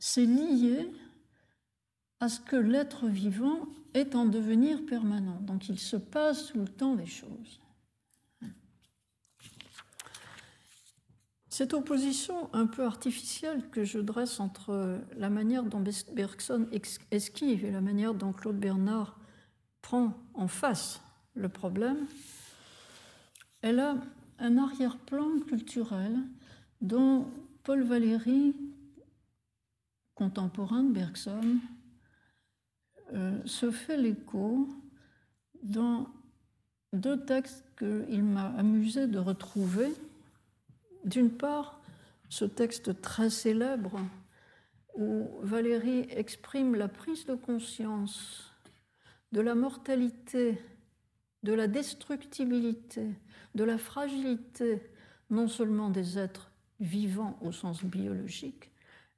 c'est 0.00 0.26
lié 0.26 0.90
à 2.18 2.28
ce 2.28 2.40
que 2.40 2.56
l'être 2.56 3.06
vivant 3.06 3.60
est 3.94 4.16
en 4.16 4.26
devenir 4.26 4.84
permanent. 4.86 5.38
Donc 5.42 5.68
il 5.68 5.78
se 5.78 5.96
passe 5.96 6.48
tout 6.48 6.58
le 6.58 6.68
temps 6.68 6.96
des 6.96 7.06
choses. 7.06 7.60
Cette 11.58 11.74
opposition 11.74 12.48
un 12.52 12.66
peu 12.66 12.84
artificielle 12.84 13.68
que 13.70 13.82
je 13.82 13.98
dresse 13.98 14.38
entre 14.38 15.00
la 15.16 15.28
manière 15.28 15.64
dont 15.64 15.82
Bergson 16.14 16.68
esquive 17.10 17.64
et 17.64 17.72
la 17.72 17.80
manière 17.80 18.14
dont 18.14 18.32
Claude 18.32 18.60
Bernard 18.60 19.18
prend 19.82 20.16
en 20.34 20.46
face 20.46 21.00
le 21.34 21.48
problème, 21.48 22.06
elle 23.60 23.80
a 23.80 23.96
un 24.38 24.56
arrière-plan 24.56 25.40
culturel 25.48 26.16
dont 26.80 27.26
Paul 27.64 27.82
Valéry, 27.82 28.54
contemporain 30.14 30.84
de 30.84 30.92
Bergson, 30.92 31.56
euh, 33.14 33.36
se 33.46 33.72
fait 33.72 33.96
l'écho 33.96 34.68
dans 35.64 36.06
deux 36.92 37.24
textes 37.24 37.64
qu'il 37.76 38.22
m'a 38.22 38.46
amusé 38.56 39.08
de 39.08 39.18
retrouver. 39.18 39.92
D'une 41.04 41.30
part, 41.30 41.80
ce 42.28 42.44
texte 42.44 43.00
très 43.00 43.30
célèbre 43.30 43.98
où 44.94 45.28
Valérie 45.42 46.06
exprime 46.10 46.74
la 46.74 46.88
prise 46.88 47.24
de 47.26 47.34
conscience 47.34 48.52
de 49.32 49.40
la 49.40 49.54
mortalité, 49.54 50.60
de 51.42 51.52
la 51.52 51.66
destructibilité, 51.66 53.14
de 53.54 53.64
la 53.64 53.78
fragilité 53.78 54.82
non 55.30 55.48
seulement 55.48 55.90
des 55.90 56.18
êtres 56.18 56.50
vivants 56.80 57.38
au 57.42 57.52
sens 57.52 57.84
biologique, 57.84 58.70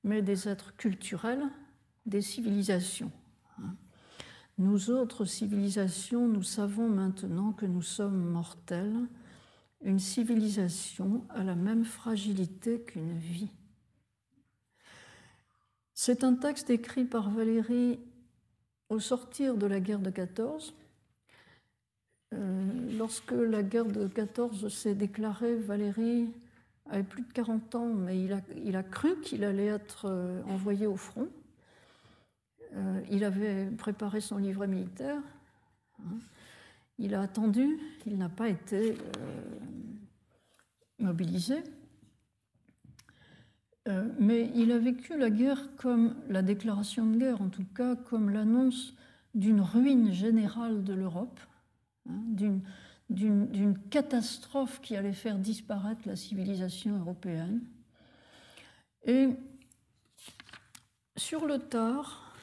mais 0.02 0.22
des 0.22 0.48
êtres 0.48 0.76
culturels, 0.76 1.44
des 2.06 2.22
civilisations. 2.22 3.12
Nous 4.58 4.90
autres 4.90 5.24
civilisations, 5.24 6.28
nous 6.28 6.42
savons 6.42 6.88
maintenant 6.88 7.52
que 7.52 7.66
nous 7.66 7.82
sommes 7.82 8.22
mortels. 8.24 9.08
Une 9.82 9.98
civilisation 9.98 11.24
a 11.30 11.42
la 11.42 11.54
même 11.54 11.84
fragilité 11.84 12.80
qu'une 12.80 13.16
vie. 13.16 13.50
C'est 15.94 16.24
un 16.24 16.34
texte 16.34 16.70
écrit 16.70 17.04
par 17.04 17.30
Valérie 17.30 17.98
au 18.90 19.00
sortir 19.00 19.56
de 19.56 19.66
la 19.66 19.80
guerre 19.80 20.00
de 20.00 20.10
14. 20.10 20.74
Euh, 22.32 22.96
lorsque 22.98 23.32
la 23.32 23.62
guerre 23.62 23.86
de 23.86 24.06
14 24.06 24.68
s'est 24.68 24.94
déclarée, 24.94 25.56
Valérie 25.56 26.30
avait 26.88 27.02
plus 27.02 27.22
de 27.22 27.32
40 27.32 27.74
ans, 27.74 27.86
mais 27.86 28.18
il 28.18 28.76
a, 28.76 28.82
cru 28.82 29.20
qu'il 29.20 29.44
allait 29.44 29.66
être 29.66 30.06
euh, 30.06 30.42
envoyé 30.44 30.86
au 30.86 30.96
front. 30.96 31.28
Euh, 32.74 33.00
il 33.10 33.24
avait 33.24 33.66
préparé 33.66 34.20
son 34.20 34.36
livret 34.36 34.68
militaire. 34.68 35.20
Hein. 36.00 36.18
Il 36.98 37.14
a 37.14 37.22
attendu, 37.22 37.78
il 38.06 38.18
n'a 38.18 38.28
pas 38.28 38.48
été 38.48 38.94
mobilisé. 41.00 41.62
Euh, 43.88 44.08
mais 44.18 44.50
il 44.54 44.72
a 44.72 44.78
vécu 44.78 45.16
la 45.18 45.30
guerre 45.30 45.74
comme 45.76 46.14
la 46.28 46.42
déclaration 46.42 47.06
de 47.06 47.16
guerre, 47.16 47.40
en 47.40 47.48
tout 47.48 47.64
cas 47.74 47.96
comme 47.96 48.30
l'annonce 48.30 48.94
d'une 49.34 49.60
ruine 49.60 50.12
générale 50.12 50.84
de 50.84 50.92
l'Europe, 50.92 51.40
hein, 52.08 52.22
d'une 53.08 53.78
catastrophe 53.90 54.80
qui 54.80 54.96
allait 54.96 55.12
faire 55.12 55.38
disparaître 55.38 56.02
la 56.06 56.16
civilisation 56.16 56.98
européenne. 56.98 57.62
Et 59.04 59.28
sur 61.16 61.46
le 61.46 61.58
tard, 61.58 62.34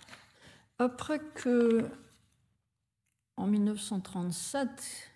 après 0.80 1.20
que, 1.36 1.88
en 3.36 3.48
1937, 3.48 5.12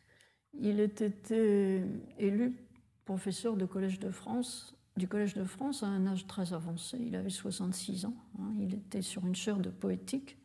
il 0.59 0.79
ait 0.79 0.85
été 0.85 1.83
élu 2.19 2.55
professeur 3.05 3.55
de 3.57 3.65
collège 3.65 3.99
de 3.99 4.09
France, 4.09 4.75
du 4.97 5.07
Collège 5.07 5.35
de 5.35 5.43
France 5.43 5.83
à 5.83 5.87
un 5.87 6.05
âge 6.05 6.27
très 6.27 6.53
avancé, 6.53 6.97
il 6.99 7.15
avait 7.15 7.29
66 7.29 8.05
ans, 8.05 8.15
hein. 8.39 8.51
il 8.59 8.73
était 8.73 9.01
sur 9.01 9.25
une 9.25 9.35
chaire 9.35 9.57
de 9.57 9.69
poétique. 9.69 10.37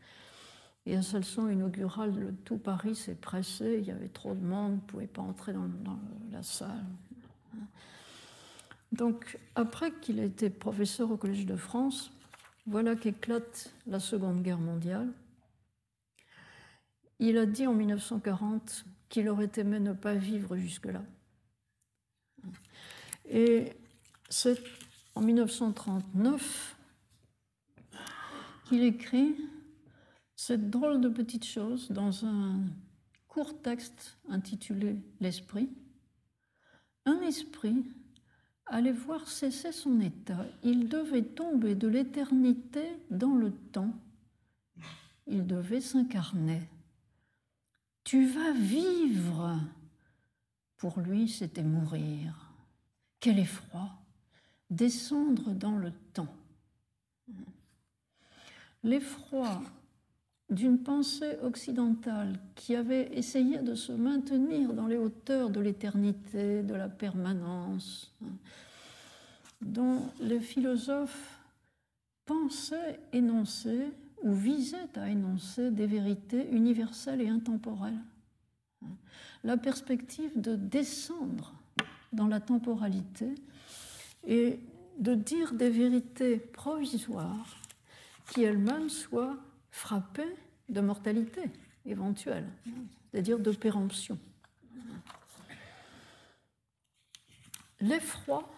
Et 0.88 0.94
à 0.94 1.02
sa 1.02 1.18
leçon 1.18 1.48
inaugurale, 1.48 2.32
tout 2.44 2.58
Paris 2.58 2.94
s'est 2.94 3.16
pressé, 3.16 3.78
il 3.80 3.86
y 3.86 3.90
avait 3.90 4.08
trop 4.08 4.34
de 4.34 4.40
monde, 4.40 4.72
on 4.72 4.76
ne 4.76 4.80
pouvait 4.80 5.08
pas 5.08 5.22
entrer 5.22 5.52
dans, 5.52 5.66
dans 5.66 5.98
la 6.30 6.44
salle. 6.44 6.84
Donc, 8.92 9.36
après 9.56 9.90
qu'il 10.00 10.20
ait 10.20 10.26
été 10.26 10.48
professeur 10.48 11.10
au 11.10 11.16
Collège 11.16 11.44
de 11.44 11.56
France, 11.56 12.12
voilà 12.66 12.94
qu'éclate 12.94 13.74
la 13.88 13.98
Seconde 13.98 14.42
Guerre 14.42 14.60
mondiale. 14.60 15.08
Il 17.18 17.36
a 17.36 17.46
dit 17.46 17.66
en 17.66 17.74
1940 17.74 18.84
qu'il 19.08 19.28
aurait 19.28 19.50
aimé 19.56 19.80
ne 19.80 19.92
pas 19.92 20.14
vivre 20.14 20.56
jusque-là. 20.56 21.02
Et 23.28 23.72
c'est 24.28 24.62
en 25.14 25.22
1939 25.22 26.76
qu'il 28.68 28.82
écrit 28.82 29.36
cette 30.34 30.70
drôle 30.70 31.00
de 31.00 31.08
petite 31.08 31.44
chose 31.44 31.90
dans 31.90 32.24
un 32.24 32.60
court 33.28 33.60
texte 33.62 34.18
intitulé 34.28 34.96
L'esprit. 35.20 35.68
Un 37.04 37.20
esprit 37.22 37.84
allait 38.66 38.92
voir 38.92 39.28
cesser 39.28 39.72
son 39.72 40.00
état. 40.00 40.44
Il 40.62 40.88
devait 40.88 41.22
tomber 41.22 41.74
de 41.74 41.88
l'éternité 41.88 42.84
dans 43.10 43.34
le 43.34 43.52
temps. 43.52 43.94
Il 45.26 45.46
devait 45.46 45.80
s'incarner. 45.80 46.62
Tu 48.04 48.26
vas 48.26 48.52
vivre. 48.52 49.58
Pour 50.76 51.00
lui, 51.00 51.28
c'était 51.28 51.62
mourir. 51.62 52.45
Quel 53.20 53.38
effroi. 53.38 53.90
Descendre 54.70 55.52
dans 55.52 55.79
le 55.79 55.92
temps. 56.12 56.35
L'effroi 58.83 59.62
d'une 60.50 60.79
pensée 60.79 61.37
occidentale 61.42 62.38
qui 62.55 62.76
avait 62.76 63.11
essayé 63.16 63.59
de 63.59 63.74
se 63.74 63.92
maintenir 63.92 64.72
dans 64.74 64.87
les 64.87 64.96
hauteurs 64.96 65.50
de 65.50 65.61
l'éternité, 65.61 66.62
de 66.62 66.74
la 66.74 66.88
permanence, 66.88 68.14
dont 69.61 70.02
les 70.20 70.40
philosophes 70.40 71.40
pensaient 72.24 73.00
énoncer 73.12 73.90
ou 74.22 74.33
visaient 74.33 74.96
à 74.96 75.09
énoncer 75.09 75.70
des 75.70 75.87
vérités 75.87 76.48
universelles 76.50 77.20
et 77.20 77.29
intemporelles. 77.29 78.00
La 79.42 79.57
perspective 79.57 80.40
de 80.40 80.55
descendre 80.55 81.52
dans 82.12 82.26
la 82.26 82.40
temporalité 82.40 83.34
et 84.26 84.60
de 84.98 85.14
dire 85.14 85.52
des 85.52 85.70
vérités 85.70 86.38
provisoires 86.38 87.56
qui 88.30 88.42
elles-mêmes 88.42 88.88
soient 88.88 89.36
frappé 89.70 90.24
de 90.68 90.80
mortalité 90.80 91.42
éventuelle, 91.84 92.48
c'est-à-dire 93.10 93.38
de 93.38 93.52
péremption. 93.52 94.18
L'effroi 97.80 98.48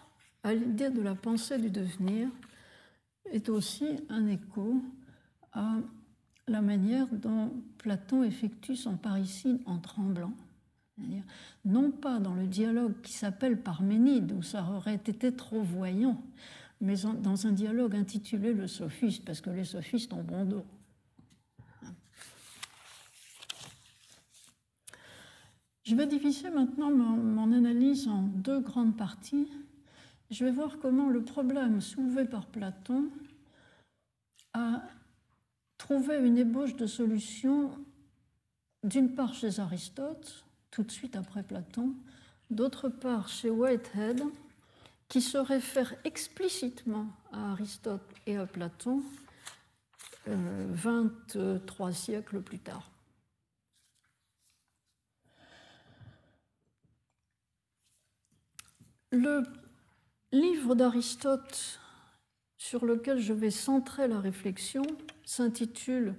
à 0.42 0.54
l'idée 0.54 0.90
de 0.90 1.02
la 1.02 1.14
pensée 1.14 1.58
du 1.58 1.70
devenir 1.70 2.28
est 3.30 3.48
aussi 3.48 4.00
un 4.08 4.26
écho 4.28 4.80
à 5.52 5.76
la 6.46 6.62
manière 6.62 7.08
dont 7.08 7.52
Platon 7.78 8.22
effectue 8.22 8.76
son 8.76 8.96
parricide 8.96 9.60
en 9.66 9.78
tremblant. 9.78 10.32
Non 11.64 11.90
pas 11.90 12.18
dans 12.18 12.34
le 12.34 12.46
dialogue 12.46 13.00
qui 13.02 13.12
s'appelle 13.12 13.60
Parménide, 13.60 14.32
où 14.32 14.42
ça 14.42 14.64
aurait 14.74 14.94
été 14.94 15.32
trop 15.34 15.62
voyant, 15.62 16.20
mais 16.80 16.94
dans 17.22 17.46
un 17.46 17.52
dialogue 17.52 17.94
intitulé 17.94 18.52
Le 18.52 18.66
sophiste, 18.66 19.24
parce 19.24 19.40
que 19.40 19.50
les 19.50 19.64
sophistes 19.64 20.12
ont 20.12 20.22
bon 20.22 20.44
dos. 20.44 20.64
Je 25.88 25.94
vais 25.94 26.06
diviser 26.06 26.50
maintenant 26.50 26.90
mon, 26.90 27.50
analyse 27.50 28.08
en 28.08 28.24
deux 28.24 28.60
grandes 28.60 28.94
parties. 28.94 29.48
Je 30.30 30.44
vais 30.44 30.50
voir 30.50 30.78
comment 30.80 31.08
le 31.08 31.22
problème 31.22 31.80
soulevé 31.80 32.26
par 32.26 32.44
Platon 32.44 33.08
a 34.52 34.82
trouvé 35.78 36.18
une 36.18 36.36
ébauche 36.36 36.76
de 36.76 36.84
solution, 36.84 37.70
d'une 38.84 39.14
part 39.14 39.32
chez 39.32 39.60
Aristote, 39.60 40.44
tout 40.70 40.82
de 40.82 40.90
suite 40.90 41.16
après 41.16 41.42
Platon, 41.42 41.94
d'autre 42.50 42.88
part 42.88 43.28
chez 43.28 43.50
Whitehead, 43.50 44.22
qui 45.08 45.22
se 45.22 45.38
réfère 45.38 45.94
explicitement 46.04 47.06
à 47.32 47.52
Aristote 47.52 48.02
et 48.26 48.36
à 48.36 48.46
Platon 48.46 49.02
euh, 50.28 50.66
23 50.70 51.92
siècles 51.92 52.42
plus 52.42 52.58
tard. 52.58 52.90
Le 59.10 59.42
livre 60.32 60.74
d'Aristote 60.74 61.80
sur 62.58 62.84
lequel 62.84 63.18
je 63.18 63.32
vais 63.32 63.50
centrer 63.50 64.06
la 64.06 64.20
réflexion 64.20 64.82
s'intitule 65.24 66.14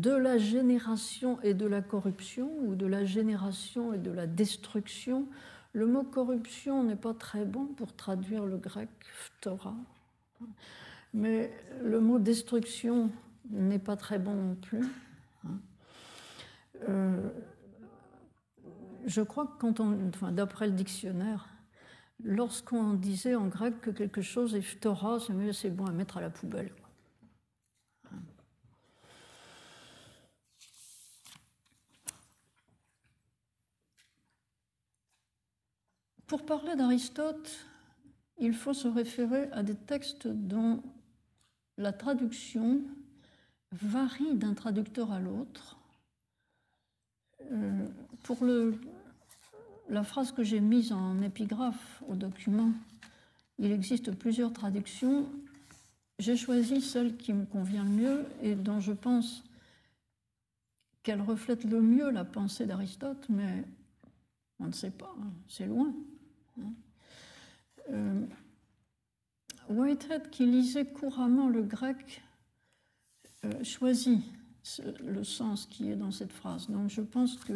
De 0.00 0.10
la 0.10 0.38
génération 0.38 1.38
et 1.42 1.52
de 1.52 1.66
la 1.66 1.82
corruption 1.82 2.50
ou 2.62 2.74
de 2.74 2.86
la 2.86 3.04
génération 3.04 3.92
et 3.92 3.98
de 3.98 4.10
la 4.10 4.26
destruction. 4.26 5.28
Le 5.74 5.86
mot 5.86 6.02
corruption 6.02 6.82
n'est 6.82 6.96
pas 6.96 7.12
très 7.12 7.44
bon 7.44 7.66
pour 7.66 7.94
traduire 7.94 8.46
le 8.46 8.56
grec 8.56 8.88
phtora, 9.12 9.74
mais 11.12 11.52
le 11.82 12.00
mot 12.00 12.18
destruction 12.18 13.10
n'est 13.50 13.78
pas 13.78 13.96
très 13.96 14.18
bon 14.18 14.34
non 14.34 14.54
plus. 14.54 14.86
Euh, 16.88 17.28
je 19.04 19.20
crois 19.20 19.46
que 19.46 19.58
quand 19.58 19.80
on, 19.80 20.08
enfin, 20.08 20.32
d'après 20.32 20.66
le 20.66 20.72
dictionnaire, 20.72 21.48
lorsqu'on 22.24 22.94
disait 22.94 23.34
en 23.34 23.46
grec 23.46 23.78
que 23.82 23.90
quelque 23.90 24.22
chose 24.22 24.54
est 24.54 24.62
phtora, 24.62 25.18
c'est 25.52 25.70
bon 25.70 25.84
à 25.84 25.92
mettre 25.92 26.16
à 26.16 26.22
la 26.22 26.30
poubelle. 26.30 26.72
Pour 36.32 36.46
parler 36.46 36.76
d'Aristote, 36.76 37.66
il 38.38 38.54
faut 38.54 38.72
se 38.72 38.88
référer 38.88 39.50
à 39.52 39.62
des 39.62 39.74
textes 39.74 40.26
dont 40.26 40.82
la 41.76 41.92
traduction 41.92 42.80
varie 43.70 44.34
d'un 44.36 44.54
traducteur 44.54 45.12
à 45.12 45.20
l'autre. 45.20 45.76
Euh, 47.50 47.86
pour 48.22 48.38
la 49.90 50.02
phrase 50.04 50.32
que 50.32 50.42
j'ai 50.42 50.60
mise 50.60 50.90
en 50.90 51.20
épigraphe 51.20 52.02
au 52.08 52.14
document, 52.14 52.72
il 53.58 53.70
existe 53.70 54.10
plusieurs 54.12 54.54
traductions. 54.54 55.28
J'ai 56.18 56.38
choisi 56.38 56.80
celle 56.80 57.18
qui 57.18 57.34
me 57.34 57.44
convient 57.44 57.84
le 57.84 57.90
mieux 57.90 58.24
et 58.40 58.54
dont 58.54 58.80
je 58.80 58.92
pense 58.92 59.44
qu'elle 61.02 61.20
reflète 61.20 61.64
le 61.64 61.82
mieux 61.82 62.10
la 62.10 62.24
pensée 62.24 62.64
d'Aristote, 62.64 63.26
mais 63.28 63.64
on 64.60 64.68
ne 64.68 64.72
sait 64.72 64.92
pas, 64.92 65.14
hein, 65.20 65.30
c'est 65.46 65.66
loin. 65.66 65.92
Euh, 67.90 68.26
Whitehead, 69.68 70.30
qui 70.30 70.46
lisait 70.46 70.86
couramment 70.86 71.48
le 71.48 71.62
grec, 71.62 72.22
euh, 73.44 73.64
choisit 73.64 74.22
le 75.04 75.24
sens 75.24 75.66
qui 75.66 75.90
est 75.90 75.96
dans 75.96 76.10
cette 76.10 76.32
phrase. 76.32 76.68
Donc 76.68 76.88
je 76.88 77.00
pense 77.00 77.36
que 77.36 77.54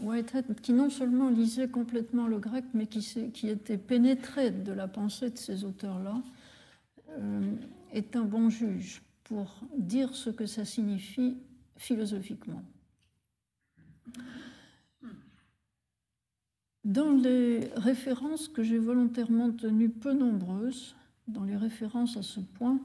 Whitehead, 0.00 0.60
qui 0.60 0.72
non 0.72 0.90
seulement 0.90 1.28
lisait 1.28 1.68
complètement 1.68 2.26
le 2.26 2.38
grec, 2.38 2.64
mais 2.74 2.86
qui, 2.86 3.30
qui 3.32 3.48
était 3.48 3.78
pénétré 3.78 4.50
de 4.50 4.72
la 4.72 4.88
pensée 4.88 5.30
de 5.30 5.38
ces 5.38 5.64
auteurs-là, 5.64 6.22
euh, 7.10 7.54
est 7.92 8.16
un 8.16 8.24
bon 8.24 8.48
juge 8.48 9.02
pour 9.24 9.60
dire 9.76 10.14
ce 10.14 10.30
que 10.30 10.46
ça 10.46 10.64
signifie 10.64 11.36
philosophiquement. 11.76 12.62
Dans 16.84 17.12
les 17.12 17.70
références 17.76 18.48
que 18.48 18.62
j'ai 18.62 18.78
volontairement 18.78 19.52
tenues 19.52 19.90
peu 19.90 20.12
nombreuses, 20.12 20.96
dans 21.28 21.44
les 21.44 21.56
références 21.56 22.16
à 22.16 22.22
ce 22.22 22.40
point, 22.40 22.80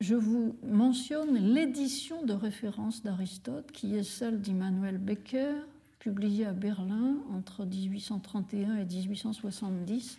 je 0.00 0.14
vous 0.14 0.56
mentionne 0.64 1.36
l'édition 1.36 2.24
de 2.24 2.32
référence 2.32 3.02
d'Aristote, 3.02 3.72
qui 3.72 3.96
est 3.96 4.04
celle 4.04 4.40
d'Immanuel 4.40 4.98
Becker, 4.98 5.54
publiée 5.98 6.46
à 6.46 6.52
Berlin 6.52 7.18
entre 7.32 7.64
1831 7.64 8.76
et 8.76 8.84
1870. 8.84 10.18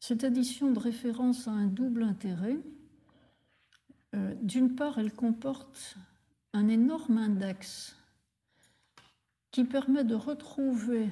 Cette 0.00 0.24
édition 0.24 0.72
de 0.72 0.78
référence 0.80 1.46
a 1.46 1.52
un 1.52 1.66
double 1.66 2.02
intérêt. 2.02 2.58
Euh, 4.14 4.34
d'une 4.42 4.74
part, 4.74 4.98
elle 4.98 5.12
comporte 5.12 5.96
un 6.52 6.68
énorme 6.68 7.18
index 7.18 7.96
qui 9.52 9.64
permet 9.64 10.02
de 10.02 10.14
retrouver, 10.14 11.10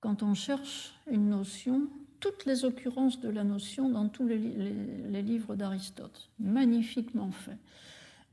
quand 0.00 0.22
on 0.22 0.34
cherche 0.34 0.94
une 1.10 1.30
notion, 1.30 1.88
toutes 2.20 2.44
les 2.44 2.64
occurrences 2.64 3.18
de 3.20 3.30
la 3.30 3.44
notion 3.44 3.88
dans 3.88 4.08
tous 4.08 4.26
les, 4.26 5.22
livres 5.22 5.56
d'Aristote. 5.56 6.30
Magnifiquement 6.38 7.32
fait. 7.32 7.58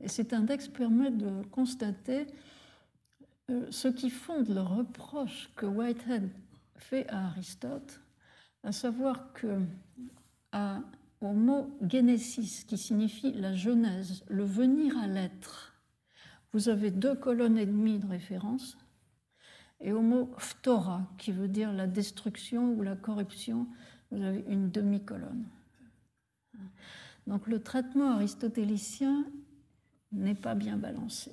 Et 0.00 0.08
cet 0.08 0.32
index 0.32 0.68
permet 0.68 1.10
de 1.10 1.42
constater 1.50 2.26
euh, 3.50 3.66
ce 3.70 3.88
qui 3.88 4.10
fonde 4.10 4.48
le 4.48 4.60
reproche 4.60 5.50
que 5.56 5.66
Whitehead 5.66 6.28
fait 6.76 7.08
à 7.08 7.26
Aristote, 7.26 8.00
à 8.62 8.72
savoir 8.72 9.32
que 9.32 9.58
au 11.22 11.32
mot 11.32 11.70
genesis, 11.88 12.64
qui 12.66 12.76
signifie 12.76 13.32
la 13.32 13.54
genèse, 13.54 14.22
le 14.28 14.44
venir 14.44 14.98
à 14.98 15.06
l'être, 15.06 15.72
vous 16.52 16.68
avez 16.68 16.90
deux 16.90 17.14
colonnes 17.14 17.56
et 17.56 17.64
demie 17.64 17.98
de 17.98 18.06
référence, 18.06 18.76
et 19.82 19.92
au 19.92 20.00
mot 20.00 20.30
phtora, 20.38 21.02
qui 21.18 21.32
veut 21.32 21.48
dire 21.48 21.72
la 21.72 21.86
destruction 21.86 22.72
ou 22.74 22.82
la 22.82 22.96
corruption, 22.96 23.66
vous 24.10 24.22
avez 24.22 24.44
une 24.48 24.70
demi-colonne. 24.70 25.44
Donc 27.26 27.46
le 27.46 27.62
traitement 27.62 28.12
aristotélicien 28.12 29.24
n'est 30.12 30.34
pas 30.34 30.54
bien 30.54 30.76
balancé. 30.76 31.32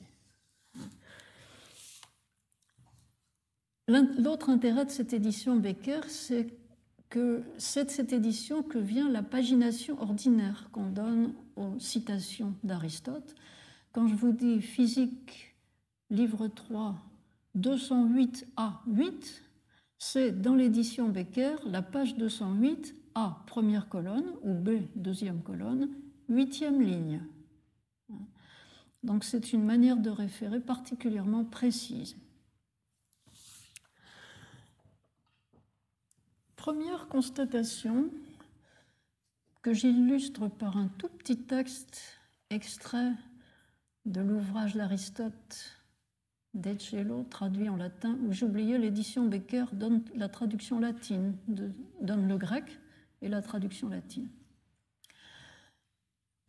L'autre 3.87 4.49
intérêt 4.49 4.85
de 4.85 4.91
cette 4.91 5.13
édition 5.13 5.55
Becker, 5.55 6.01
c'est 6.07 6.47
que 7.09 7.43
c'est 7.57 7.85
de 7.85 7.89
cette 7.89 8.13
édition 8.13 8.61
que 8.61 8.77
vient 8.77 9.09
la 9.09 9.23
pagination 9.23 9.99
ordinaire 9.99 10.69
qu'on 10.71 10.89
donne 10.89 11.33
aux 11.55 11.79
citations 11.79 12.53
d'Aristote. 12.63 13.35
Quand 13.91 14.07
je 14.07 14.13
vous 14.13 14.31
dis 14.31 14.61
physique, 14.61 15.55
livre 16.11 16.47
3, 16.47 16.95
208A8, 17.57 19.41
c'est 19.97 20.31
dans 20.31 20.55
l'édition 20.55 21.09
Becker, 21.09 21.55
la 21.65 21.81
page 21.81 22.15
208, 22.15 22.95
A, 23.15 23.43
première 23.47 23.89
colonne, 23.89 24.31
ou 24.43 24.53
B, 24.53 24.81
deuxième 24.95 25.41
colonne, 25.41 25.89
huitième 26.29 26.81
ligne. 26.81 27.21
Donc 29.03 29.23
c'est 29.23 29.53
une 29.53 29.63
manière 29.63 29.97
de 29.97 30.09
référer 30.09 30.59
particulièrement 30.59 31.45
précise. 31.45 32.17
Première 36.55 37.07
constatation 37.07 38.09
que 39.61 39.73
j'illustre 39.73 40.49
par 40.49 40.77
un 40.77 40.87
tout 40.87 41.07
petit 41.07 41.37
texte 41.37 42.19
extrait 42.49 43.13
de 44.05 44.21
l'ouvrage 44.21 44.75
d'Aristote 44.75 45.78
D'Eccello, 46.55 47.25
traduit 47.29 47.69
en 47.69 47.75
latin, 47.75 48.17
j'oubliais 48.31 48.79
l'édition 48.79 49.25
Becker 49.27 49.65
donne 49.73 50.03
la 50.15 50.29
traduction 50.29 50.79
latine, 50.79 51.35
donne 52.01 52.27
le 52.27 52.37
grec 52.37 52.65
et 53.21 53.27
la 53.27 53.41
traduction 53.41 53.89
latine. 53.89 54.27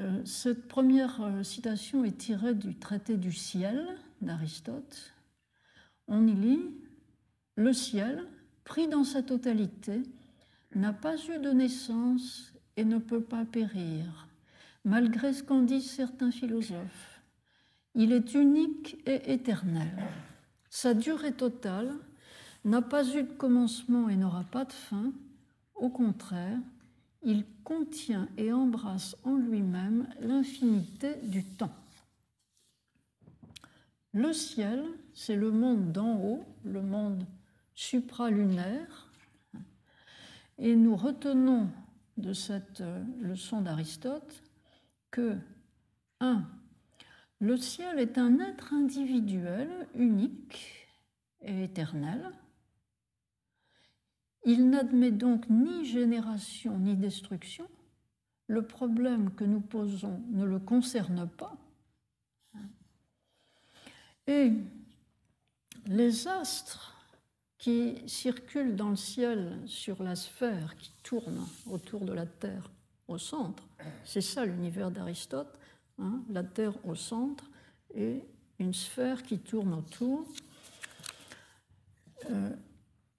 Euh, 0.01 0.25
cette 0.25 0.69
première 0.69 1.21
euh, 1.21 1.43
citation 1.43 2.05
est 2.05 2.17
tirée 2.17 2.55
du 2.55 2.75
traité 2.79 3.19
du 3.19 3.33
ciel 3.33 3.87
d'Aristote. 4.23 5.13
On 6.09 6.27
y 6.27 6.35
lit 6.35 6.63
Le 7.57 7.75
ciel, 7.75 8.25
pris 8.65 8.89
dans 8.89 9.05
sa 9.05 9.23
totalité, 9.23 10.03
n'a 10.75 10.95
pas 10.95 11.17
eu 11.17 11.39
de 11.39 11.51
naissance 11.51 12.55
et 12.79 12.85
ne 12.85 12.99
peut 12.99 13.23
pas 13.23 13.45
périr, 13.45 14.29
malgré 14.85 15.35
ce 15.35 15.43
qu'en 15.43 15.61
disent 15.61 15.91
certains 15.91 16.31
philosophes. 16.31 17.10
Il 17.95 18.13
est 18.13 18.35
unique 18.35 18.97
et 19.07 19.33
éternel. 19.33 19.91
Sa 20.69 20.95
durée 20.95 21.33
totale 21.33 21.93
n'a 22.65 22.83
pas 22.83 23.05
eu 23.17 23.25
de 23.25 23.33
commencement 23.33 24.09
et 24.09 24.17
n'aura 24.17 24.45
pas 24.45 24.65
de 24.65 24.73
fin. 24.73 25.13
Au 25.75 25.89
contraire, 25.89 26.59
il 27.23 27.45
contient 27.65 28.29
et 28.37 28.53
embrasse 28.53 29.17
en 29.25 29.35
lui-même 29.35 30.09
l'infinité 30.21 31.17
du 31.25 31.45
temps. 31.45 31.75
Le 34.13 34.33
ciel, 34.33 34.85
c'est 35.15 35.37
le 35.37 35.51
monde 35.51 35.93
d'en 35.93 36.17
haut, 36.17 36.45
le 36.65 36.83
monde 36.83 37.25
supralunaire, 37.75 39.09
et 40.59 40.77
nous 40.77 40.97
retenons 40.97 41.69
de 42.17 42.33
cette 42.33 42.83
leçon 43.21 43.63
d'Aristote 43.63 44.43
que 45.11 45.37
1. 46.21 46.45
Le 47.41 47.57
ciel 47.57 47.99
est 47.99 48.19
un 48.19 48.39
être 48.39 48.75
individuel, 48.75 49.89
unique 49.95 50.87
et 51.41 51.65
éternel. 51.65 52.33
Il 54.45 54.69
n'admet 54.69 55.11
donc 55.11 55.49
ni 55.49 55.87
génération 55.87 56.79
ni 56.79 56.97
destruction. 56.97 57.67
Le 58.47 58.67
problème 58.67 59.33
que 59.35 59.45
nous 59.45 59.61
posons 59.61 60.23
ne 60.31 60.45
le 60.45 60.59
concerne 60.59 61.29
pas. 61.29 61.57
Et 64.27 64.53
les 65.87 66.29
astres 66.29 66.97
qui 67.57 67.97
circulent 68.07 68.77
dans 68.77 68.91
le 68.91 68.97
ciel 68.97 69.59
sur 69.67 70.03
la 70.03 70.15
sphère 70.17 70.77
qui 70.77 70.91
tourne 71.03 71.47
autour 71.67 72.05
de 72.05 72.13
la 72.13 72.27
Terre 72.27 72.71
au 73.09 73.19
centre. 73.19 73.63
C'est 74.05 74.21
ça 74.21 74.45
l'univers 74.45 74.91
d'Aristote, 74.91 75.60
hein, 76.01 76.23
la 76.29 76.43
Terre 76.43 76.75
au 76.87 76.95
centre 76.95 77.51
et 77.95 78.23
une 78.59 78.75
sphère 78.75 79.23
qui 79.23 79.39
tourne 79.39 79.75
autour. 79.75 80.27
Euh, 82.31 82.51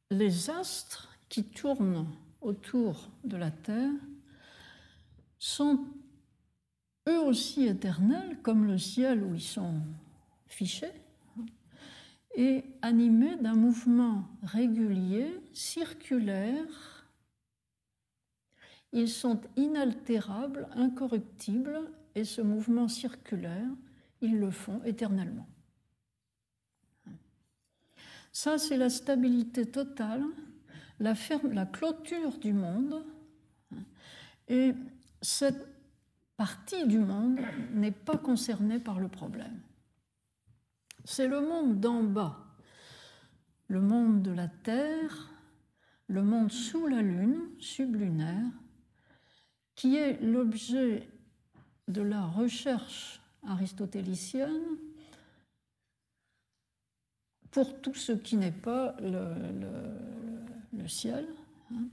les 0.09 0.49
astres 0.49 1.09
qui 1.29 1.43
tournent 1.43 2.07
autour 2.41 3.09
de 3.23 3.37
la 3.37 3.51
Terre 3.51 3.91
sont 5.39 5.85
eux 7.07 7.19
aussi 7.19 7.65
éternels, 7.65 8.37
comme 8.43 8.65
le 8.65 8.77
ciel 8.77 9.23
où 9.23 9.33
ils 9.33 9.41
sont 9.41 9.81
fichés, 10.47 10.93
et 12.35 12.63
animés 12.81 13.35
d'un 13.37 13.55
mouvement 13.55 14.27
régulier, 14.43 15.39
circulaire. 15.53 17.07
Ils 18.93 19.09
sont 19.09 19.41
inaltérables, 19.55 20.67
incorruptibles, 20.75 21.89
et 22.15 22.25
ce 22.25 22.41
mouvement 22.41 22.87
circulaire, 22.87 23.69
ils 24.21 24.37
le 24.37 24.51
font 24.51 24.83
éternellement. 24.83 25.47
Ça, 28.31 28.57
c'est 28.57 28.77
la 28.77 28.89
stabilité 28.89 29.65
totale, 29.65 30.23
la, 30.99 31.13
la 31.51 31.65
clôture 31.65 32.37
du 32.37 32.53
monde. 32.53 33.03
Et 34.47 34.73
cette 35.21 35.67
partie 36.37 36.87
du 36.87 36.99
monde 36.99 37.39
n'est 37.73 37.91
pas 37.91 38.17
concernée 38.17 38.79
par 38.79 38.99
le 38.99 39.07
problème. 39.07 39.59
C'est 41.03 41.27
le 41.27 41.41
monde 41.41 41.79
d'en 41.79 42.03
bas, 42.03 42.45
le 43.67 43.81
monde 43.81 44.21
de 44.21 44.31
la 44.31 44.47
Terre, 44.47 45.31
le 46.07 46.21
monde 46.21 46.51
sous 46.51 46.87
la 46.87 47.01
Lune, 47.01 47.41
sublunaire, 47.59 48.51
qui 49.75 49.97
est 49.97 50.21
l'objet 50.21 51.07
de 51.87 52.01
la 52.01 52.25
recherche 52.25 53.21
aristotélicienne 53.47 54.77
pour 57.51 57.81
tout 57.81 57.93
ce 57.93 58.13
qui 58.13 58.37
n'est 58.37 58.51
pas 58.51 58.95
le, 59.01 60.87
ciel, 60.87 61.27
hein, 61.73 61.83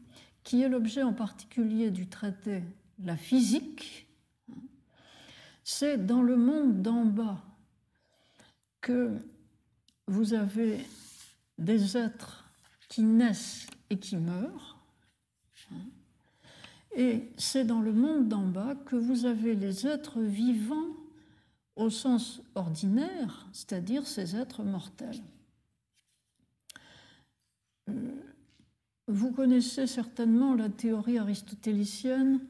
qui 0.45 0.62
est 0.62 0.68
l'objet 0.68 1.03
en 1.03 1.12
particulier 1.12 1.91
du 1.91 2.07
traité 2.07 2.62
La 3.05 3.16
physique. 3.16 4.07
Hein. 4.51 4.61
C'est 5.64 6.07
dans 6.07 6.22
le 6.22 6.36
monde 6.36 6.82
d'en 6.82 7.05
bas 7.05 7.43
que 8.80 9.18
vous 10.07 10.32
avez 10.32 10.86
des 11.59 11.97
êtres 11.97 12.45
qui 12.89 13.03
naissent 13.03 13.66
et 13.91 13.99
qui 13.99 14.16
meurent. 14.16 14.78
Et 16.99 17.31
c'est 17.37 17.65
dans 17.65 17.81
le 17.81 17.93
monde 17.93 18.27
d'en 18.27 18.45
bas 18.45 18.75
que 18.75 18.97
vous 18.97 19.25
avez 19.25 19.55
les 19.55 19.87
êtres 19.87 20.21
vivants 20.21 20.97
au 21.77 21.91
sens 21.91 22.43
ordinaire, 22.57 23.47
c'est-à-dire 23.53 24.05
ces 24.05 24.35
êtres 24.35 24.65
mortels. 24.65 25.23
Euh, 27.89 27.93
vous 29.07 29.31
connaissez 29.31 29.87
certainement 29.87 30.57
la 30.57 30.69
théorie 30.69 31.19
aristotélicienne 31.19 32.41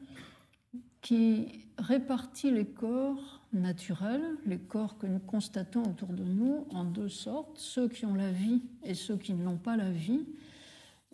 qui 1.01 1.67
répartit 1.77 2.49
les 2.49 2.65
corps 2.65 3.41
naturels, 3.53 4.35
les 4.47 4.57
corps 4.57 4.97
que 4.97 5.05
nous 5.05 5.19
constatons 5.19 5.83
autour 5.83 6.09
de 6.09 6.23
nous, 6.23 6.65
en 6.71 6.85
deux 6.85 7.07
sortes, 7.07 7.55
ceux 7.59 7.87
qui 7.87 8.07
ont 8.07 8.15
la 8.15 8.31
vie 8.31 8.63
et 8.83 8.95
ceux 8.95 9.15
qui 9.15 9.33
n'ont 9.33 9.57
pas 9.57 9.77
la 9.77 9.91
vie. 9.91 10.25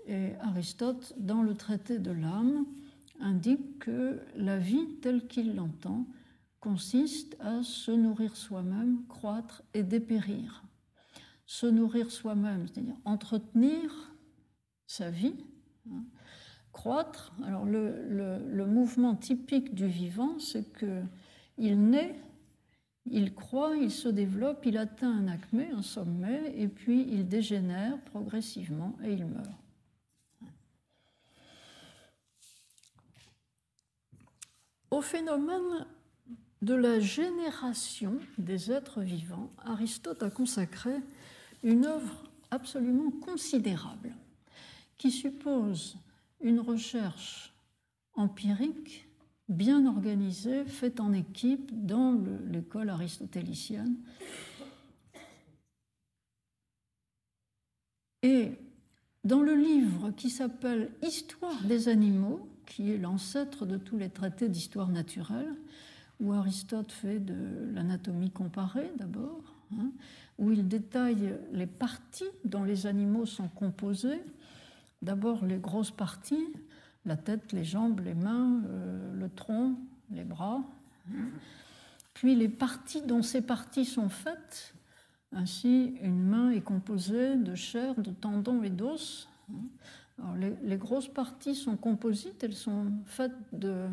Et 0.08 0.36
Aristote, 0.40 1.14
dans 1.18 1.44
le 1.44 1.54
traité 1.54 2.00
de 2.00 2.12
l'âme, 2.12 2.66
indique 3.20 3.80
que 3.80 4.20
la 4.36 4.57
vie 4.57 4.95
telle 5.01 5.28
qu'il 5.28 5.55
l'entend 5.55 6.05
consiste 6.59 7.38
à 7.39 7.63
se 7.63 7.91
nourrir 7.91 8.36
soi-même, 8.36 9.05
croître 9.07 9.61
et 9.74 9.84
dépérir. 9.84 10.63
Se 11.45 11.68
nourrir 11.68 12.11
soi-même, 12.11 12.68
c'est-à-dire 12.68 12.97
entretenir 13.05 14.16
sa 14.88 15.11
vie, 15.11 15.36
hein. 15.91 16.03
croître. 16.72 17.34
Alors 17.43 17.66
le, 17.66 18.66
mouvement 18.66 19.16
typique 19.16 19.76
du 19.76 19.86
vivant, 19.86 20.39
c'est 20.39 20.72
que 20.74 21.03
il 21.57 21.80
naît, 21.89 22.20
il 23.05 23.36
croît, 23.36 23.76
il 23.76 23.91
se 23.91 24.09
développe, 24.09 24.66
il 24.66 24.78
atteint 24.78 25.11
un 25.11 25.28
acmé, 25.28 25.70
un 25.70 25.84
sommet, 25.84 26.53
et 26.57 26.68
puis 26.68 27.07
il 27.11 27.28
dégénère 27.28 27.99
progressivement 28.05 28.97
et 29.03 29.13
il 29.13 29.26
meurt. 29.26 29.64
Au 34.96 35.02
phénomène 35.02 35.86
de 36.62 36.74
la 36.74 37.02
génération 37.02 38.18
des 38.38 38.72
êtres 38.72 39.02
vivants, 39.02 39.52
Aristote 39.58 40.24
a 40.24 40.30
consacré 40.30 40.93
une 41.64 41.84
œuvre 41.84 42.24
absolument 42.50 43.12
considérable 43.12 44.16
qui 44.98 45.12
suppose 45.12 45.98
une 46.39 46.62
recherche 46.62 47.54
empirique 48.14 49.06
bien 49.50 49.86
organisée, 49.86 50.64
faite 50.64 51.02
en 51.02 51.12
équipe 51.12 51.72
dans 51.86 52.18
l'école 52.50 52.89
aristotélicienne. 52.89 53.98
Et 58.24 58.54
dans 59.26 59.41
le 59.41 59.56
livre 59.56 60.12
qui 60.12 60.30
s'appelle 60.30 60.89
Histoire 61.02 61.62
des 61.64 61.89
animaux, 61.89 62.48
qui 62.66 62.91
est 62.91 62.97
l'ancêtre 62.97 63.66
de 63.66 63.78
tous 63.78 63.97
les 63.97 64.09
traités 64.09 64.49
d'histoire 64.49 64.89
naturelle, 64.89 65.55
où 66.20 66.34
Aristote 66.34 66.91
fait 66.91 67.20
de 67.20 67.74
l'anatomie 67.74 68.32
comparée 68.32 68.91
d'abord, 68.97 69.41
hein, 69.74 69.91
où 70.38 70.51
il 70.51 70.68
détaille 70.68 71.34
les 71.51 71.68
parties 71.68 72.30
dont 72.43 72.63
les 72.63 72.88
animaux 72.88 73.26
sont 73.26 73.47
composés, 73.49 74.22
d'abord 75.01 75.45
les 75.45 75.57
grosses 75.57 75.91
parties, 75.91 76.47
la 77.05 77.18
tête, 77.18 77.51
les 77.51 77.63
jambes, 77.63 77.99
les 77.99 78.16
mains, 78.16 78.61
euh, 78.66 79.13
le 79.13 79.30
tronc, 79.30 79.76
les 80.11 80.24
bras. 80.24 80.61
Hein. 81.11 81.26
Puis 82.13 82.36
les 82.36 82.49
parties 82.49 83.01
dont 83.01 83.22
ces 83.22 83.41
parties 83.41 83.86
sont 83.86 84.09
faites. 84.09 84.74
Ainsi, 85.32 85.95
une 86.01 86.24
main 86.24 86.51
est 86.51 86.61
composée 86.61 87.36
de 87.36 87.55
chair, 87.55 87.93
de 87.95 88.11
tendons 88.11 88.63
et 88.63 88.70
d'os. 88.70 89.28
Hein. 89.51 89.63
Les, 90.38 90.78
grosses 90.78 91.09
parties 91.09 91.55
sont 91.55 91.76
composites, 91.76 92.43
elles 92.43 92.55
sont 92.55 92.91
faites 93.05 93.36
de 93.51 93.88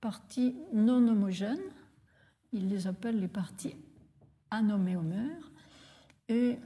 parties 0.00 0.56
non 0.72 1.06
homogènes. 1.06 1.58
Il 2.52 2.68
les 2.68 2.86
appelle 2.86 3.20
les 3.20 3.28
parties 3.28 3.74
anoméomères. 4.50 5.52
Et 6.28 6.58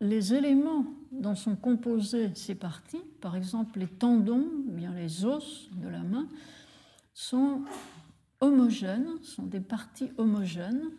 les 0.00 0.34
éléments 0.34 0.86
dont 1.12 1.34
sont 1.34 1.56
composées 1.56 2.34
ces 2.34 2.54
parties, 2.54 3.02
par 3.20 3.36
exemple 3.36 3.78
les 3.78 3.86
tendons 3.86 4.46
bien 4.66 4.92
les 4.94 5.24
os 5.24 5.70
de 5.72 5.88
la 5.88 6.02
main, 6.02 6.28
sont 7.14 7.62
homogènes, 8.40 9.22
sont 9.22 9.44
des 9.44 9.60
parties 9.60 10.10
homogènes, 10.18 10.90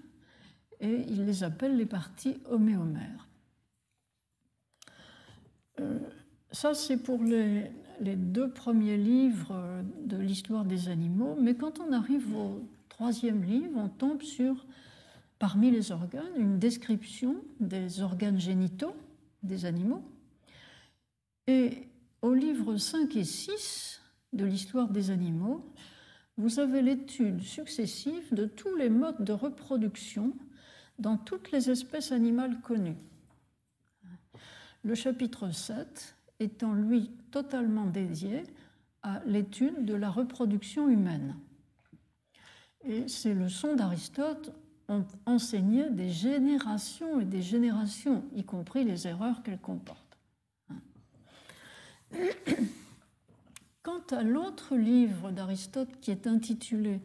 et 0.80 1.06
il 1.08 1.26
les 1.26 1.44
appelle 1.44 1.76
les 1.78 1.86
parties 1.86 2.38
homéomères. 2.46 3.28
Euh, 5.80 6.00
ça, 6.52 6.74
c'est 6.74 6.98
pour 6.98 7.24
les, 7.24 7.72
deux 8.00 8.50
premiers 8.50 8.98
livres 8.98 9.84
de 10.06 10.18
l'histoire 10.18 10.66
des 10.66 10.90
animaux, 10.90 11.38
mais 11.40 11.56
quand 11.56 11.80
on 11.80 11.92
arrive 11.92 12.36
au 12.36 12.64
troisième 12.90 13.44
livre, 13.44 13.74
on 13.76 13.90
tombe 13.90 14.22
sur, 14.22 14.66
parmi 15.40 15.72
les 15.72 15.92
organes, 15.92 16.36
une 16.38 16.60
description 16.60 17.36
des 17.60 18.02
organes 18.02 18.40
génitaux 18.40 18.96
des 19.44 19.66
animaux. 19.66 20.04
Et 21.48 21.88
au 22.22 22.34
livre 22.34 22.78
5 22.78 23.16
et 23.16 23.24
6 23.24 24.02
de 24.34 24.46
l'histoire 24.46 24.90
des 24.90 25.10
animaux, 25.10 25.74
vous 26.38 26.60
avez 26.60 26.82
l'étude 26.82 27.42
successive 27.42 28.34
de 28.34 28.46
tous 28.46 28.76
les 28.76 28.90
modes 28.90 29.24
de 29.24 29.34
reproduction 29.34 30.34
dans 31.00 31.18
toutes 31.18 31.52
les 31.52 31.70
espèces 31.70 32.12
animales 32.12 32.62
connues. 32.62 32.98
Le 34.84 34.96
chapitre 34.96 35.52
7 35.52 36.17
étant 36.40 36.74
lui 36.74 37.12
totalement 37.32 37.86
dédié 37.86 38.44
à 39.04 39.22
l'étude 39.26 39.86
de 39.86 39.94
la 39.94 40.10
reproduction 40.10 40.90
humaine. 40.90 41.36
Et 42.84 43.08
ces 43.08 43.34
leçons 43.34 43.76
d'Aristote 43.76 44.54
ont 44.88 45.06
enseigné 45.26 45.90
des 45.90 46.10
générations 46.10 47.20
et 47.20 47.26
des 47.26 47.42
générations, 47.42 48.24
y 48.36 48.44
compris 48.44 48.84
les 48.84 49.08
erreurs 49.08 49.44
qu'elles 49.44 49.60
comportent. 49.60 50.18
Quant 53.84 54.04
à 54.12 54.24
l'autre 54.24 54.76
livre 54.76 55.32
d'Aristote 55.32 56.00
qui 56.02 56.12
est 56.12 56.28
intitulé 56.28 57.02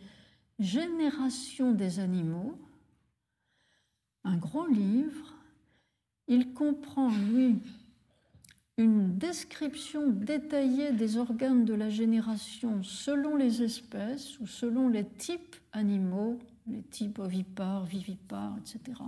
Génération 0.58 1.72
des 1.72 1.98
animaux, 1.98 2.58
un 4.24 4.36
gros 4.36 4.66
livre, 4.66 5.34
il 6.28 6.52
comprend, 6.52 7.10
lui, 7.10 7.58
une 8.78 9.18
description 9.18 10.08
détaillée 10.08 10.92
des 10.92 11.16
organes 11.16 11.64
de 11.64 11.74
la 11.74 11.90
génération 11.90 12.82
selon 12.82 13.36
les 13.36 13.62
espèces 13.62 14.38
ou 14.40 14.46
selon 14.46 14.88
les 14.88 15.04
types 15.04 15.56
animaux, 15.72 16.38
les 16.66 16.82
types 16.82 17.18
ovipares, 17.18 17.84
vivipares, 17.84 18.56
etc. 18.58 18.98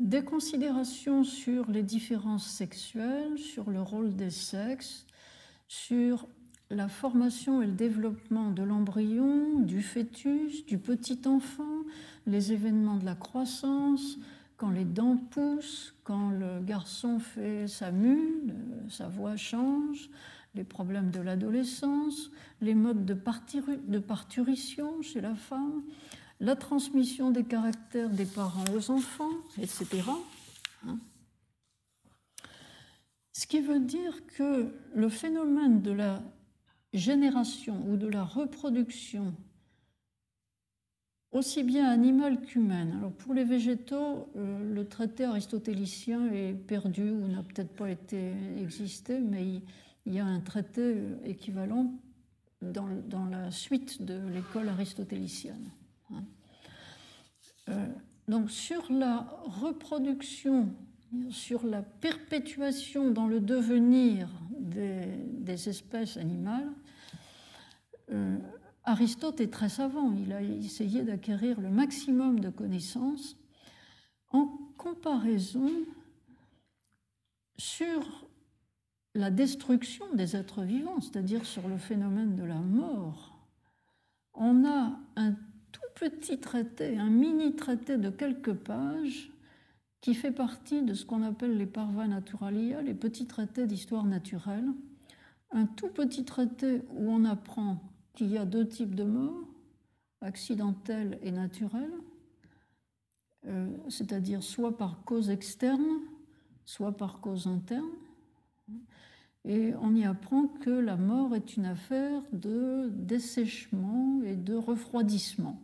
Des 0.00 0.24
considérations 0.24 1.22
sur 1.22 1.70
les 1.70 1.82
différences 1.82 2.46
sexuelles, 2.46 3.38
sur 3.38 3.70
le 3.70 3.82
rôle 3.82 4.16
des 4.16 4.30
sexes, 4.30 5.06
sur 5.68 6.26
la 6.70 6.88
formation 6.88 7.60
et 7.60 7.66
le 7.66 7.72
développement 7.72 8.50
de 8.50 8.62
l'embryon, 8.62 9.60
du 9.60 9.82
fœtus, 9.82 10.64
du 10.64 10.78
petit 10.78 11.20
enfant, 11.26 11.82
les 12.26 12.52
événements 12.52 12.96
de 12.96 13.04
la 13.04 13.14
croissance, 13.14 14.18
quand 14.62 14.70
les 14.70 14.84
dents 14.84 15.16
poussent, 15.16 15.92
quand 16.04 16.30
le 16.30 16.60
garçon 16.60 17.18
fait 17.18 17.66
sa 17.66 17.90
mue, 17.90 18.44
sa 18.88 19.08
voix 19.08 19.34
change, 19.34 20.08
les 20.54 20.62
problèmes 20.62 21.10
de 21.10 21.18
l'adolescence, 21.18 22.30
les 22.60 22.76
modes 22.76 23.04
de, 23.04 23.18
de 23.88 23.98
parturition 23.98 25.02
chez 25.02 25.20
la 25.20 25.34
femme, 25.34 25.82
la 26.38 26.54
transmission 26.54 27.32
des 27.32 27.42
caractères 27.42 28.08
des 28.08 28.24
parents 28.24 28.62
aux 28.72 28.92
enfants, 28.92 29.32
etc. 29.60 30.04
Hein. 30.86 30.98
Ce 33.32 33.48
qui 33.48 33.62
veut 33.62 33.80
dire 33.80 34.24
que 34.28 34.72
le 34.94 35.08
phénomène 35.08 35.82
de 35.82 35.90
la 35.90 36.22
génération 36.92 37.84
ou 37.88 37.96
de 37.96 38.06
la 38.06 38.22
reproduction 38.22 39.34
aussi 41.32 41.62
bien 41.62 41.88
animal 41.88 42.40
qu'humaine. 42.42 42.94
Alors 42.98 43.12
pour 43.12 43.34
les 43.34 43.44
végétaux, 43.44 44.28
euh, 44.36 44.74
le 44.74 44.86
traité 44.86 45.24
aristotélicien 45.24 46.30
est 46.32 46.52
perdu 46.52 47.10
ou 47.10 47.26
n'a 47.26 47.42
peut-être 47.42 47.72
pas 47.74 47.90
été 47.90 48.32
existé, 48.60 49.18
mais 49.18 49.62
il, 50.06 50.14
y 50.14 50.20
a 50.20 50.26
un 50.26 50.40
traité 50.40 50.82
euh, 50.82 51.16
équivalent 51.24 51.92
dans, 52.60 53.26
la 53.30 53.50
suite 53.50 54.02
de 54.02 54.20
l'école 54.28 54.68
aristotélicienne. 54.68 55.70
Hein. 56.12 56.24
Euh, 57.70 57.86
donc 58.28 58.50
sur 58.50 58.92
la 58.92 59.26
reproduction, 59.62 60.68
sur 61.30 61.66
la 61.66 61.82
perpétuation 61.82 63.10
dans 63.10 63.26
le 63.26 63.40
devenir 63.40 64.28
des 64.60 65.68
espèces 65.68 66.16
animales, 66.16 66.70
Aristote 68.84 69.40
est 69.40 69.52
très 69.52 69.68
savant, 69.68 70.12
il 70.12 70.32
a 70.32 70.42
essayé 70.42 71.02
d'acquérir 71.02 71.60
le 71.60 71.70
maximum 71.70 72.40
de 72.40 72.50
connaissances 72.50 73.36
en 74.30 74.46
comparaison 74.76 75.70
sur 77.56 78.26
la 79.14 79.30
destruction 79.30 80.06
des 80.14 80.34
êtres 80.34 80.62
vivants, 80.62 81.00
c'est-à-dire 81.00 81.44
sur 81.44 81.68
le 81.68 81.78
phénomène 81.78 82.34
de 82.34 82.44
la 82.44 82.58
mort. 82.58 83.38
On 84.34 84.64
a 84.64 84.98
un 85.16 85.32
tout 85.70 85.80
petit 85.94 86.40
traité, 86.40 86.98
un 86.98 87.10
mini 87.10 87.54
traité 87.54 87.98
de 87.98 88.10
quelques 88.10 88.54
pages 88.54 89.30
qui 90.00 90.14
fait 90.14 90.32
partie 90.32 90.82
de 90.82 90.94
ce 90.94 91.04
qu'on 91.04 91.22
appelle 91.22 91.56
les 91.56 91.66
parva 91.66 92.08
naturalia, 92.08 92.82
les 92.82 92.94
petits 92.94 93.26
traités 93.26 93.66
d'histoire 93.66 94.04
naturelle. 94.04 94.68
Un 95.52 95.66
tout 95.66 95.88
petit 95.88 96.24
traité 96.24 96.82
où 96.94 97.10
on 97.10 97.24
apprend 97.24 97.78
qu'il 98.14 98.30
y 98.30 98.38
a 98.38 98.44
deux 98.44 98.68
types 98.68 98.94
de 98.94 99.04
morts, 99.04 99.48
accidentelle 100.20 101.18
et 101.22 101.30
naturelle, 101.30 101.92
euh, 103.46 103.68
c'est-à-dire 103.88 104.42
soit 104.42 104.76
par 104.76 105.02
cause 105.04 105.30
externe, 105.30 106.00
soit 106.64 106.96
par 106.96 107.20
cause 107.20 107.46
interne. 107.46 107.90
Et 109.44 109.74
on 109.80 109.94
y 109.96 110.04
apprend 110.04 110.46
que 110.46 110.70
la 110.70 110.96
mort 110.96 111.34
est 111.34 111.56
une 111.56 111.66
affaire 111.66 112.22
de 112.32 112.88
dessèchement 112.92 114.22
et 114.22 114.36
de 114.36 114.54
refroidissement. 114.54 115.60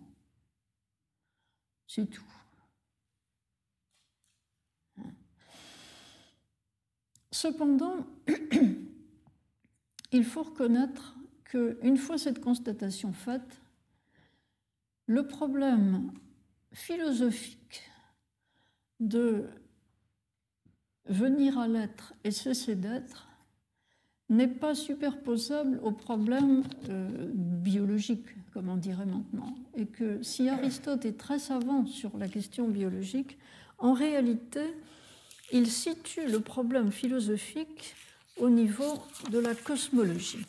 C'est 1.86 2.10
tout. 2.10 2.22
Cependant, 7.30 8.04
il 10.12 10.24
faut 10.24 10.42
reconnaître 10.42 11.17
qu'une 11.48 11.96
fois 11.96 12.18
cette 12.18 12.40
constatation 12.40 13.12
faite, 13.12 13.60
le 15.06 15.26
problème 15.26 16.12
philosophique 16.72 17.82
de 19.00 19.46
venir 21.06 21.58
à 21.58 21.66
l'être 21.66 22.14
et 22.24 22.30
cesser 22.30 22.74
d'être 22.74 23.28
n'est 24.28 24.48
pas 24.48 24.74
superposable 24.74 25.80
au 25.82 25.90
problème 25.90 26.62
euh, 26.90 27.08
biologique, 27.32 28.26
comme 28.52 28.68
on 28.68 28.76
dirait 28.76 29.06
maintenant. 29.06 29.54
Et 29.74 29.86
que 29.86 30.22
si 30.22 30.50
Aristote 30.50 31.06
est 31.06 31.16
très 31.16 31.38
savant 31.38 31.86
sur 31.86 32.16
la 32.18 32.28
question 32.28 32.68
biologique, 32.68 33.38
en 33.78 33.94
réalité, 33.94 34.74
il 35.50 35.70
situe 35.70 36.26
le 36.26 36.40
problème 36.40 36.92
philosophique 36.92 37.94
au 38.36 38.50
niveau 38.50 38.98
de 39.30 39.38
la 39.38 39.54
cosmologie. 39.54 40.44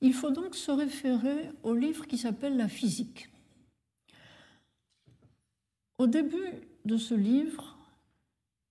Il 0.00 0.12
faut 0.12 0.30
donc 0.30 0.54
se 0.54 0.70
référer 0.70 1.50
au 1.62 1.74
livre 1.74 2.06
qui 2.06 2.18
s'appelle 2.18 2.56
La 2.56 2.68
physique. 2.68 3.28
Au 5.98 6.06
début 6.06 6.68
de 6.84 6.96
ce 6.96 7.14
livre, 7.14 7.78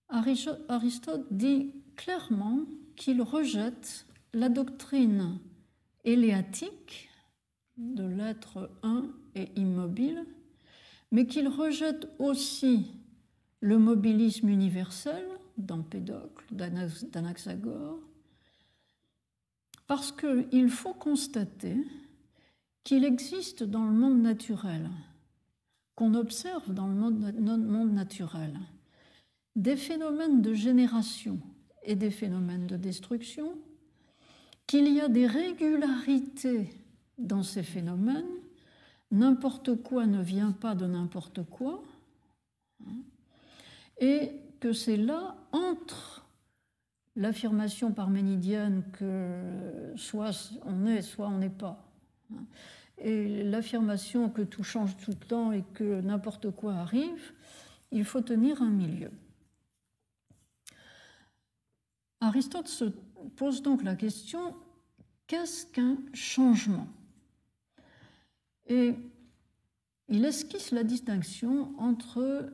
Aristote 0.09 1.25
dit 1.31 1.73
clairement 1.95 2.65
qu'il 2.95 3.21
rejette 3.21 4.05
la 4.33 4.49
doctrine 4.49 5.39
éléatique 6.03 7.09
de 7.77 8.05
l'être 8.05 8.69
un 8.83 9.07
et 9.35 9.49
immobile, 9.55 10.25
mais 11.11 11.25
qu'il 11.25 11.47
rejette 11.47 12.07
aussi 12.19 12.91
le 13.61 13.77
mobilisme 13.77 14.49
universel 14.49 15.25
d'Empédocle, 15.57 16.45
d'Anaxagore, 16.51 17.99
parce 19.87 20.11
qu'il 20.11 20.69
faut 20.69 20.93
constater 20.93 21.77
qu'il 22.83 23.05
existe 23.05 23.63
dans 23.63 23.85
le 23.85 23.91
monde 23.91 24.21
naturel, 24.21 24.89
qu'on 25.95 26.15
observe 26.15 26.73
dans 26.73 26.87
le 26.87 26.95
monde 26.95 27.93
naturel, 27.93 28.59
des 29.55 29.77
phénomènes 29.77 30.41
de 30.41 30.53
génération 30.53 31.39
et 31.83 31.95
des 31.95 32.11
phénomènes 32.11 32.67
de 32.67 32.77
destruction, 32.77 33.57
qu'il 34.65 34.91
y 34.91 35.01
a 35.01 35.09
des 35.09 35.27
régularités 35.27 36.69
dans 37.17 37.43
ces 37.43 37.63
phénomènes, 37.63 38.25
n'importe 39.11 39.75
quoi 39.83 40.05
ne 40.07 40.23
vient 40.23 40.51
pas 40.51 40.73
de 40.73 40.87
n'importe 40.87 41.43
quoi, 41.43 41.83
hein, 42.87 43.03
et 43.99 44.31
c'est 44.71 44.97
là, 44.97 45.35
entre 45.51 46.25
l'affirmation 47.15 47.91
parménidienne 47.91 48.83
que 48.93 49.93
soit 49.97 50.53
on 50.63 50.85
est, 50.85 51.01
soit 51.01 51.27
on 51.27 51.39
n'est 51.39 51.49
pas, 51.49 51.83
et 52.97 53.43
l'affirmation 53.43 54.29
que 54.29 54.41
tout 54.41 54.63
change 54.63 54.95
tout 54.97 55.11
le 55.11 55.27
temps 55.27 55.51
et 55.51 55.63
que 55.73 56.01
n'importe 56.01 56.51
quoi 56.51 56.75
arrive, 56.75 57.33
il 57.91 58.05
faut 58.05 58.21
tenir 58.21 58.61
un 58.61 58.69
milieu. 58.69 59.11
Aristote 62.21 62.69
se 62.69 62.85
pose 63.35 63.61
donc 63.61 63.83
la 63.83 63.95
question, 63.95 64.55
qu'est-ce 65.27 65.65
qu'un 65.65 65.97
changement? 66.13 66.87
Et 68.67 68.95
il 70.07 70.23
esquisse 70.23 70.71
la 70.71 70.83
distinction 70.83 71.77
entre 71.77 72.53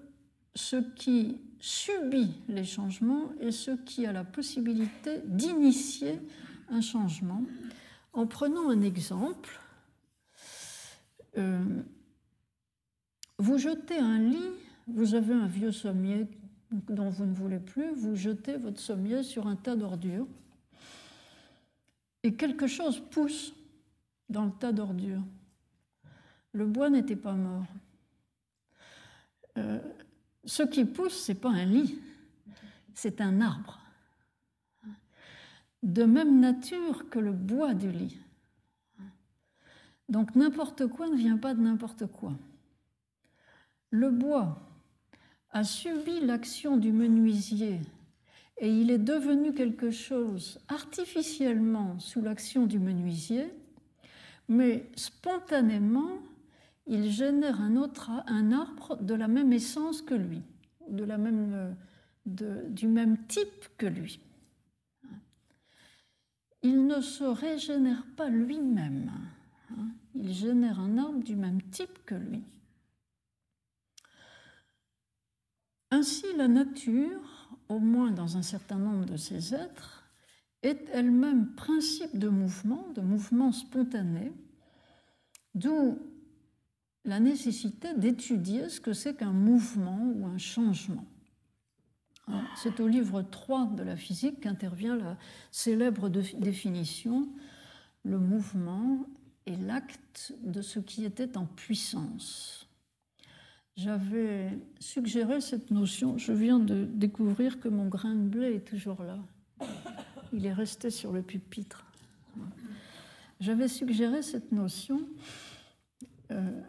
ce 0.56 0.78
qui 0.78 1.40
subit 1.60 2.34
les 2.48 2.64
changements 2.64 3.32
et 3.40 3.52
ce 3.52 3.72
qui 3.72 4.06
a 4.06 4.12
la 4.12 4.24
possibilité 4.24 5.22
d'initier 5.26 6.20
un 6.70 6.82
changement 6.82 7.44
en 8.14 8.28
prenant 8.28 8.70
un 8.70 8.82
exemple. 8.82 9.60
Euh, 11.38 11.82
vous 13.38 13.58
jetez 13.58 13.98
un 13.98 14.20
lit, 14.20 14.52
vous 14.88 15.16
avez 15.16 15.34
un 15.34 15.48
vieux 15.48 15.72
sommier 15.72 16.28
dont 16.72 17.10
vous 17.10 17.26
ne 17.26 17.34
voulez 17.34 17.60
plus, 17.60 17.92
vous 17.92 18.16
jetez 18.16 18.58
votre 18.58 18.80
sommier 18.80 19.24
sur 19.24 19.48
un 19.48 19.56
tas 19.56 19.76
d'ordures 19.76 20.28
et 22.24 22.34
quelque 22.36 22.68
chose 22.68 23.02
pousse 23.12 23.54
dans 24.30 24.46
le 24.46 24.52
tas 24.52 24.72
d'ordures. 24.72 25.24
Le 26.52 26.66
bois 26.66 26.90
n'était 26.90 27.16
pas 27.16 27.34
mort. 27.34 27.66
Euh, 29.58 29.80
ce 30.50 30.64
qui 30.64 30.84
pousse, 30.84 31.26
ce 31.26 31.32
n'est 31.32 31.38
pas 31.38 31.52
un 31.52 31.66
lit, 31.66 32.00
c'est 32.96 33.22
un 33.22 33.40
arbre. 33.40 33.80
De 35.84 36.04
même 36.04 36.40
nature 36.40 37.08
que 37.10 37.20
le 37.20 37.32
bois 37.32 37.76
du 37.76 37.92
lit. 37.92 38.18
Donc 40.10 40.36
n'importe 40.36 40.88
quoi 40.88 41.08
ne 41.08 41.16
vient 41.16 41.38
pas 41.38 41.54
de 41.54 41.62
n'importe 41.62 42.08
quoi. 42.08 42.34
Le 43.92 44.10
bois 44.10 44.60
a 45.52 45.64
subi 45.64 46.20
l'action 46.20 46.78
du 46.78 46.92
menuisier 46.92 47.80
et 48.58 48.70
il 48.70 48.90
est 48.90 48.98
devenu 48.98 49.54
quelque 49.54 49.92
chose 49.92 50.60
artificiellement 50.68 52.00
sous 52.00 52.22
l'action 52.22 52.66
du 52.66 52.80
menuisier, 52.80 53.54
mais 54.48 54.90
spontanément, 54.96 56.18
il 56.90 57.12
génère 57.12 57.62
un, 57.62 57.76
autre, 57.76 58.10
arbre 58.10 58.98
de 59.00 59.14
la 59.14 59.28
même 59.28 59.54
essence 59.54 60.02
que 60.02 60.16
lui, 60.16 60.42
de, 60.90 61.06
du 62.70 62.88
même 62.88 63.18
type 63.28 63.70
que 63.78 63.86
lui. 63.86 64.20
Il 66.64 66.88
ne 66.88 67.00
se 67.00 67.24
régénère 67.24 68.04
pas 68.18 68.28
lui-même. 68.28 69.12
Hein. 69.72 69.88
Il 70.16 70.34
génère 70.34 70.80
un 70.80 70.98
arbre 70.98 71.24
du 71.24 71.36
même 71.36 71.62
type 71.62 72.06
que 72.08 72.16
lui. 72.16 72.44
Ainsi, 75.92 76.26
la 76.36 76.48
nature, 76.48 77.50
au 77.70 77.80
moins 77.80 78.12
dans 78.12 78.36
un 78.36 78.42
certain 78.42 78.78
nombre 78.78 79.06
de 79.06 79.16
ses 79.16 79.54
êtres, 79.54 80.04
est 80.64 80.90
elle-même 80.92 81.54
principe 81.54 82.18
de 82.18 82.30
mouvement, 82.30 82.88
de 82.96 83.02
mouvement 83.02 83.52
spontané, 83.52 84.34
d'où 85.54 86.00
la 87.10 87.20
nécessité 87.20 87.96
d'étudier 87.96 88.70
ce 88.70 88.80
que 88.80 88.94
c'est 88.94 89.16
qu'un 89.16 89.34
mouvement 89.34 90.00
ou 90.16 90.28
un 90.28 90.38
changement. 90.38 91.06
C'est 92.56 92.80
au 92.80 92.88
livre 92.88 93.24
3 93.24 93.72
de 93.76 93.82
la 93.82 93.96
physique 93.96 94.42
qu'intervient 94.42 94.96
la 94.96 95.18
célèbre 95.50 96.10
définition 96.10 97.28
le 98.04 98.20
mouvement 98.20 99.06
est 99.48 99.58
l'acte 99.58 100.34
de 100.44 100.62
ce 100.62 100.80
qui 100.80 101.04
était 101.04 101.36
en 101.38 101.46
puissance. 101.46 102.70
J'avais 103.76 104.60
suggéré 104.80 105.42
cette 105.42 105.72
notion, 105.72 106.18
je 106.18 106.32
viens 106.32 106.60
de 106.60 106.86
découvrir 106.86 107.60
que 107.60 107.68
mon 107.68 107.88
grain 107.88 108.14
de 108.14 108.28
blé 108.28 108.54
est 108.54 108.68
toujours 108.68 109.04
là. 109.04 109.18
Il 110.32 110.46
est 110.46 110.54
resté 110.54 110.92
sur 110.92 111.12
le 111.12 111.24
pupitre. 111.24 111.86
J'avais 113.40 113.68
suggéré 113.68 114.22
cette 114.22 114.52
notion 114.52 115.02
euh, 116.32 116.62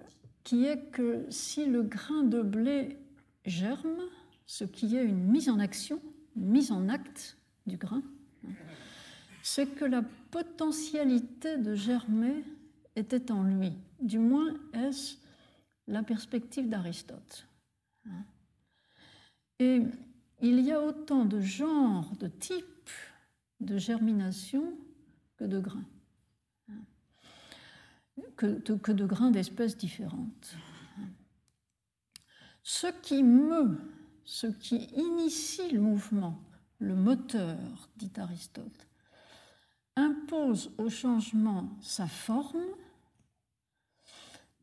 qui 0.44 0.64
est 0.64 0.90
que 0.90 1.26
si 1.30 1.66
le 1.66 1.82
grain 1.82 2.22
de 2.22 2.42
blé 2.42 2.98
germe, 3.44 3.98
ce 4.46 4.64
qui 4.64 4.96
est 4.96 5.04
une 5.04 5.24
mise 5.24 5.48
en 5.48 5.58
action, 5.58 6.00
une 6.36 6.46
mise 6.46 6.72
en 6.72 6.88
acte 6.88 7.36
du 7.66 7.76
grain, 7.76 8.02
c'est 9.42 9.66
que 9.66 9.84
la 9.84 10.02
potentialité 10.30 11.56
de 11.58 11.74
germer 11.74 12.44
était 12.96 13.30
en 13.30 13.42
lui. 13.42 13.72
Du 14.00 14.18
moins, 14.18 14.54
est-ce 14.72 15.16
la 15.90 16.02
perspective 16.02 16.68
d'Aristote. 16.68 17.46
Et 19.58 19.82
il 20.40 20.60
y 20.60 20.72
a 20.72 20.80
autant 20.80 21.24
de 21.24 21.40
genres, 21.40 22.10
de 22.16 22.28
types 22.28 22.64
de 23.60 23.76
germination 23.76 24.72
que 25.36 25.44
de 25.44 25.58
grains, 25.58 25.84
que, 28.40 28.92
de 28.92 29.06
grains 29.06 29.30
d'espèces 29.30 29.76
différentes. 29.76 30.56
Ce 32.62 32.86
qui 33.02 33.22
meut, 33.22 33.78
ce 34.24 34.46
qui 34.46 34.84
initie 34.96 35.70
le 35.70 35.80
mouvement, 35.80 36.40
le 36.78 36.94
moteur, 36.94 37.58
dit 37.96 38.12
Aristote, 38.16 38.86
impose 39.96 40.72
au 40.78 40.88
changement 40.88 41.76
sa 41.82 42.06
forme, 42.06 42.64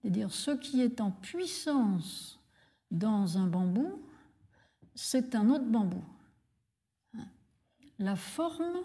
c'est-à-dire 0.02 0.32
ce 0.32 0.52
qui 0.52 0.82
est 0.82 1.02
en 1.02 1.12
puissance 1.12 2.40
dans 2.90 3.38
un 3.38 3.46
bambou, 3.46 4.02
c'est 4.96 5.36
un 5.36 5.50
autre 5.50 5.66
bambou. 5.66 6.04
La 8.00 8.16
forme 8.16 8.84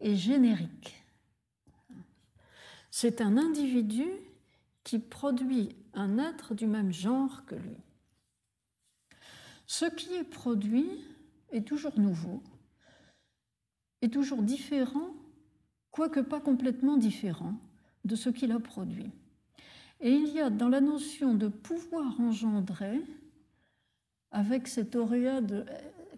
est 0.00 0.16
générique. 0.16 0.97
C'est 2.90 3.20
un 3.20 3.36
individu 3.36 4.06
qui 4.84 4.98
produit 4.98 5.76
un 5.94 6.18
être 6.18 6.54
du 6.54 6.66
même 6.66 6.92
genre 6.92 7.44
que 7.46 7.54
lui. 7.54 7.76
Ce 9.66 9.84
qui 9.84 10.14
est 10.14 10.24
produit 10.24 10.88
est 11.50 11.66
toujours 11.66 11.98
nouveau, 11.98 12.42
est 14.00 14.12
toujours 14.12 14.42
différent, 14.42 15.10
quoique 15.90 16.20
pas 16.20 16.40
complètement 16.40 16.96
différent, 16.96 17.54
de 18.04 18.16
ce 18.16 18.30
qu'il 18.30 18.52
a 18.52 18.60
produit. 18.60 19.10
Et 20.00 20.12
il 20.12 20.28
y 20.32 20.40
a 20.40 20.48
dans 20.48 20.68
la 20.68 20.80
notion 20.80 21.34
de 21.34 21.48
pouvoir 21.48 22.18
engendrer, 22.20 23.02
avec 24.30 24.68
cette 24.68 24.94
auréade, 24.96 25.66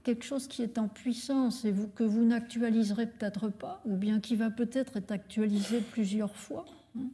quelque 0.03 0.24
chose 0.24 0.46
qui 0.48 0.62
est 0.62 0.78
en 0.78 0.88
puissance 0.88 1.64
et 1.64 1.74
que 1.94 2.05
vous 2.05 2.24
n'actualiserez 2.24 3.07
peut-être 3.07 3.48
pas, 3.48 3.80
ou 3.84 3.96
bien 3.96 4.20
qui 4.20 4.36
va 4.36 4.51
peut-être 4.51 4.96
être 4.96 5.12
actualisé 5.12 5.80
plusieurs 5.80 6.34
fois, 6.34 6.64
hein, 6.98 7.09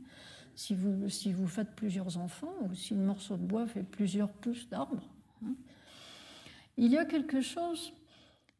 si, 0.55 0.75
vous, 0.75 1.47
faites 1.49 1.75
plusieurs 1.75 2.17
enfants, 2.19 2.55
ou 2.63 2.75
si 2.75 2.95
le 2.95 3.01
morceau 3.01 3.37
de 3.37 3.43
bois 3.43 3.67
fait 3.67 3.83
plusieurs 3.83 4.31
pousses 4.31 4.69
d'arbre. 4.69 5.03
Hein. 5.45 5.55
Il 6.77 6.91
y 6.91 6.99
a 6.99 7.05
quelque 7.05 7.41
chose 7.41 7.93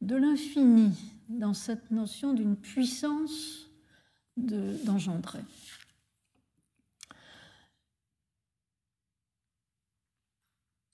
de 0.01 0.15
l'infini 0.15 0.91
dans 1.29 1.53
cette 1.53 1.91
notion 1.91 2.33
d'une 2.33 2.55
puissance 2.55 3.69
d'engendrer. 4.35 5.41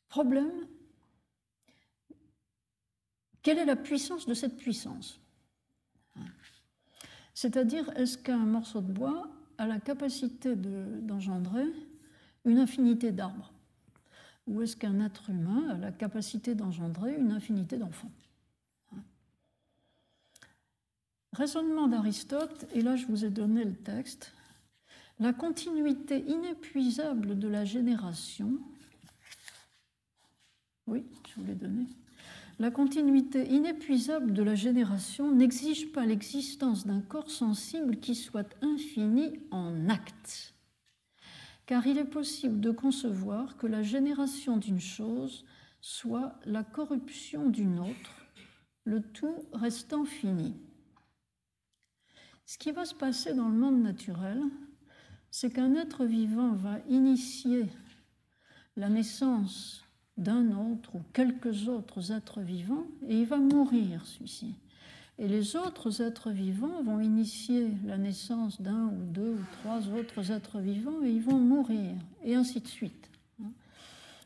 Problème, 0.08 0.68
quelle 3.44 3.60
est 3.60 3.66
la 3.66 3.76
puissance 3.76 4.26
de 4.26 4.34
cette 4.34 4.58
puissance 4.58 5.20
C'est-à-dire, 7.34 7.90
est-ce 7.98 8.18
qu'un 8.18 8.38
morceau 8.38 8.82
de 8.82 8.92
bois 8.92 9.30
a 9.58 9.68
la 9.68 9.80
capacité 9.80 10.56
d'engendrer 10.56 11.68
une 12.46 12.58
infinité 12.58 13.12
d'arbres 13.12 13.54
Ou 14.48 14.62
est-ce 14.62 14.76
qu'un 14.76 15.00
être 15.02 15.30
humain 15.30 15.70
a 15.70 15.78
la 15.78 15.92
capacité 15.92 16.56
d'engendrer 16.56 17.16
une 17.16 17.32
infinité 17.32 17.78
d'enfants 17.78 18.12
Raisonnement 21.34 21.88
d'Aristote, 21.88 22.68
et 22.74 22.82
là 22.82 22.96
je 22.96 23.08
vous 23.08 23.26
ai 23.26 23.30
donné 23.30 23.64
le 23.64 23.76
texte, 23.76 24.34
la 25.20 25.34
continuité 25.34 26.24
inépuisable 26.28 27.38
de 27.38 27.48
la 27.48 27.66
génération 27.66 28.60
oui, 30.88 31.06
je 31.30 31.40
vous 31.40 31.48
l'ai 31.48 31.56
donné. 31.56 31.86
La 32.60 32.70
continuité 32.70 33.48
inépuisable 33.50 34.32
de 34.32 34.44
la 34.44 34.54
génération 34.54 35.32
n'exige 35.32 35.92
pas 35.92 36.06
l'existence 36.06 36.86
d'un 36.86 37.02
corps 37.02 37.32
sensible 37.32 37.98
qui 37.98 38.14
soit 38.14 38.56
infini 38.62 39.40
en 39.50 39.90
acte, 39.90 40.54
car 41.66 41.88
il 41.88 41.98
est 41.98 42.06
possible 42.06 42.60
de 42.60 42.70
concevoir 42.70 43.58
que 43.58 43.66
la 43.66 43.82
génération 43.82 44.58
d'une 44.58 44.80
chose 44.80 45.46
soit 45.82 46.40
la 46.46 46.64
corruption 46.64 47.50
d'une 47.50 47.80
autre, 47.80 48.28
le 48.86 49.02
tout 49.02 49.46
restant 49.54 50.06
fini. 50.06 50.54
Ce 52.46 52.58
qui 52.60 52.72
va 52.72 52.86
se 52.86 52.94
passer 52.94 53.34
dans 53.34 53.50
le 53.50 53.58
monde 53.58 53.82
naturel, 53.82 54.42
c'est 55.32 55.52
qu'un 55.52 55.74
être 55.74 56.06
vivant 56.06 56.54
va 56.54 56.78
initier 56.88 57.66
la 58.76 58.90
naissance 58.90 59.83
d'un 60.18 60.52
autre 60.52 60.96
ou 60.96 61.02
quelques 61.12 61.68
autres 61.68 62.12
êtres 62.12 62.42
vivants 62.42 62.86
et 63.08 63.20
il 63.20 63.26
va 63.26 63.38
mourir, 63.38 64.06
celui-ci. 64.06 64.56
Et 65.20 65.28
les 65.28 65.56
autres 65.56 66.02
êtres 66.02 66.32
vivants 66.32 66.82
vont 66.84 67.00
initier 67.00 67.70
la 67.86 67.98
naissance 67.98 68.62
d'un 68.62 68.88
ou 68.88 69.06
deux 69.06 69.34
ou 69.34 69.46
trois 69.62 69.88
autres 69.90 70.32
êtres 70.32 70.60
vivants 70.60 71.04
et 71.04 71.12
ils 71.12 71.22
vont 71.22 71.40
mourir, 71.40 71.92
et 72.24 72.36
ainsi 72.36 72.62
de 72.62 72.68
suite. 72.68 73.10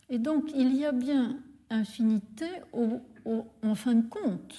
Et 0.10 0.20
donc 0.20 0.52
il 0.56 0.76
y 0.76 0.86
a 0.86 0.94
bien 0.94 1.38
infinité 1.70 2.48
en 2.74 3.76
fin 3.76 3.96
de 3.96 4.08
compte, 4.08 4.56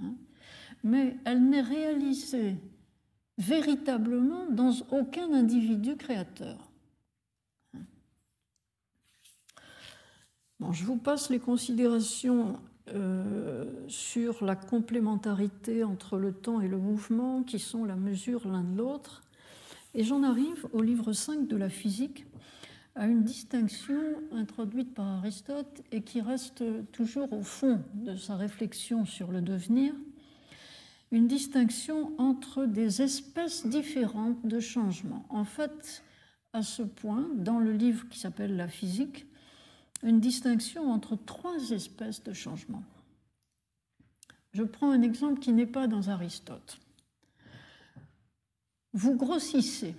hein, 0.00 0.14
mais 0.82 1.16
elle 1.24 1.48
n'est 1.48 1.60
réalisée 1.60 2.56
véritablement 3.36 4.46
dans 4.50 4.72
aucun 4.90 5.32
individu 5.32 5.96
créateur. 5.96 6.67
Je 10.72 10.84
vous 10.84 10.96
passe 10.96 11.30
les 11.30 11.38
considérations 11.38 12.58
euh, 12.94 13.64
sur 13.86 14.44
la 14.44 14.56
complémentarité 14.56 15.84
entre 15.84 16.18
le 16.18 16.32
temps 16.32 16.60
et 16.60 16.68
le 16.68 16.78
mouvement, 16.78 17.42
qui 17.42 17.58
sont 17.58 17.84
la 17.84 17.94
mesure 17.94 18.48
l'un 18.48 18.64
de 18.64 18.76
l'autre. 18.76 19.22
Et 19.94 20.02
j'en 20.02 20.22
arrive 20.22 20.66
au 20.72 20.82
livre 20.82 21.12
5 21.12 21.46
de 21.46 21.56
la 21.56 21.68
physique, 21.68 22.26
à 22.96 23.06
une 23.06 23.22
distinction 23.22 24.00
introduite 24.32 24.94
par 24.94 25.06
Aristote 25.06 25.82
et 25.92 26.02
qui 26.02 26.20
reste 26.20 26.64
toujours 26.90 27.32
au 27.32 27.42
fond 27.42 27.80
de 27.94 28.16
sa 28.16 28.34
réflexion 28.34 29.04
sur 29.04 29.30
le 29.30 29.40
devenir, 29.40 29.94
une 31.12 31.28
distinction 31.28 32.12
entre 32.18 32.64
des 32.64 33.00
espèces 33.00 33.64
différentes 33.64 34.44
de 34.44 34.58
changements. 34.58 35.24
En 35.30 35.44
fait, 35.44 36.02
à 36.52 36.62
ce 36.62 36.82
point, 36.82 37.28
dans 37.36 37.60
le 37.60 37.72
livre 37.72 38.08
qui 38.08 38.18
s'appelle 38.18 38.56
La 38.56 38.68
physique, 38.68 39.27
une 40.02 40.20
distinction 40.20 40.90
entre 40.90 41.16
trois 41.16 41.70
espèces 41.70 42.22
de 42.22 42.32
changements. 42.32 42.84
Je 44.52 44.62
prends 44.62 44.90
un 44.90 45.02
exemple 45.02 45.40
qui 45.40 45.52
n'est 45.52 45.66
pas 45.66 45.86
dans 45.86 46.08
Aristote. 46.08 46.78
Vous 48.92 49.16
grossissez. 49.16 49.94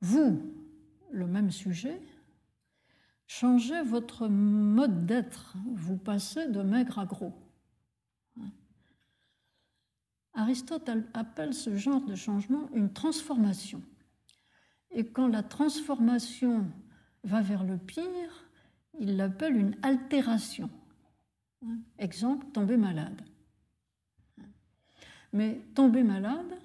Vous, 0.00 0.42
le 1.10 1.26
même 1.26 1.50
sujet, 1.50 2.00
changez 3.26 3.82
votre 3.82 4.28
mode 4.28 5.06
d'être. 5.06 5.54
Vous 5.74 5.96
passez 5.96 6.48
de 6.48 6.62
maigre 6.62 6.98
à 6.98 7.06
gros. 7.06 7.32
Aristote 10.34 10.90
appelle 11.12 11.52
ce 11.52 11.76
genre 11.76 12.00
de 12.00 12.14
changement 12.14 12.70
une 12.72 12.92
transformation. 12.92 13.82
Et 14.90 15.06
quand 15.06 15.28
la 15.28 15.42
transformation 15.42 16.66
va 17.24 17.42
vers 17.42 17.64
le 17.64 17.76
pire, 17.76 18.48
il 18.98 19.16
l'appelle 19.16 19.56
une 19.56 19.76
altération. 19.82 20.70
Exemple, 21.98 22.46
tomber 22.52 22.76
malade. 22.76 23.22
Mais 25.32 25.60
tomber 25.74 26.02
malade, 26.02 26.58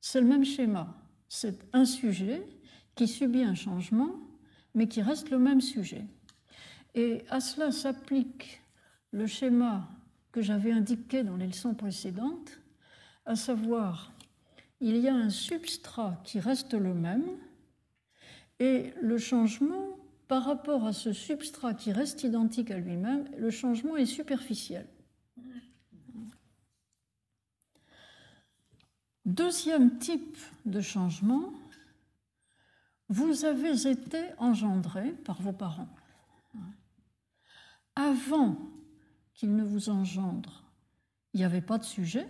c'est 0.00 0.20
le 0.20 0.26
même 0.26 0.44
schéma. 0.44 0.94
C'est 1.28 1.58
un 1.72 1.84
sujet 1.84 2.46
qui 2.94 3.08
subit 3.08 3.42
un 3.42 3.54
changement, 3.54 4.10
mais 4.74 4.88
qui 4.88 5.02
reste 5.02 5.30
le 5.30 5.38
même 5.38 5.60
sujet. 5.60 6.04
Et 6.94 7.24
à 7.30 7.40
cela 7.40 7.72
s'applique 7.72 8.60
le 9.12 9.26
schéma 9.26 9.88
que 10.32 10.42
j'avais 10.42 10.72
indiqué 10.72 11.22
dans 11.22 11.36
les 11.36 11.46
leçons 11.46 11.74
précédentes, 11.74 12.60
à 13.24 13.36
savoir, 13.36 14.12
il 14.80 14.96
y 14.98 15.08
a 15.08 15.14
un 15.14 15.30
substrat 15.30 16.20
qui 16.24 16.38
reste 16.38 16.74
le 16.74 16.92
même, 16.92 17.24
et 18.58 18.92
le 19.00 19.18
changement, 19.18 19.98
par 20.28 20.44
rapport 20.44 20.86
à 20.86 20.92
ce 20.92 21.12
substrat 21.12 21.74
qui 21.74 21.92
reste 21.92 22.24
identique 22.24 22.70
à 22.70 22.78
lui-même, 22.78 23.28
le 23.36 23.50
changement 23.50 23.96
est 23.96 24.06
superficiel. 24.06 24.86
Deuxième 29.24 29.98
type 29.98 30.38
de 30.64 30.80
changement, 30.80 31.52
vous 33.08 33.44
avez 33.44 33.88
été 33.88 34.22
engendré 34.38 35.12
par 35.12 35.40
vos 35.42 35.52
parents. 35.52 35.88
Avant 37.94 38.56
qu'ils 39.34 39.54
ne 39.54 39.64
vous 39.64 39.90
engendrent, 39.90 40.64
il 41.32 41.38
n'y 41.38 41.44
avait 41.44 41.60
pas 41.60 41.78
de 41.78 41.84
sujet. 41.84 42.26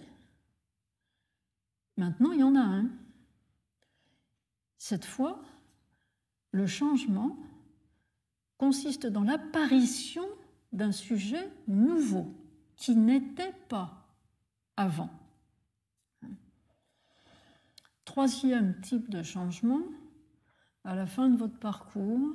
Maintenant, 1.97 2.33
il 2.33 2.41
y 2.41 2.45
en 2.45 2.57
a 2.57 2.61
un. 2.61 2.91
Cette 4.79 5.05
fois, 5.05 5.43
le 6.57 6.67
changement 6.67 7.37
consiste 8.57 9.07
dans 9.07 9.23
l'apparition 9.23 10.27
d'un 10.73 10.91
sujet 10.91 11.53
nouveau 11.69 12.35
qui 12.77 12.97
n'était 12.97 13.53
pas 13.69 14.09
avant. 14.77 15.11
Troisième 18.07 18.81
type 18.81 19.11
de 19.11 19.23
changement, 19.23 19.83
à 20.85 20.95
la 20.95 21.07
fin 21.07 21.29
de 21.29 21.37
votre 21.37 21.59
parcours, 21.59 22.35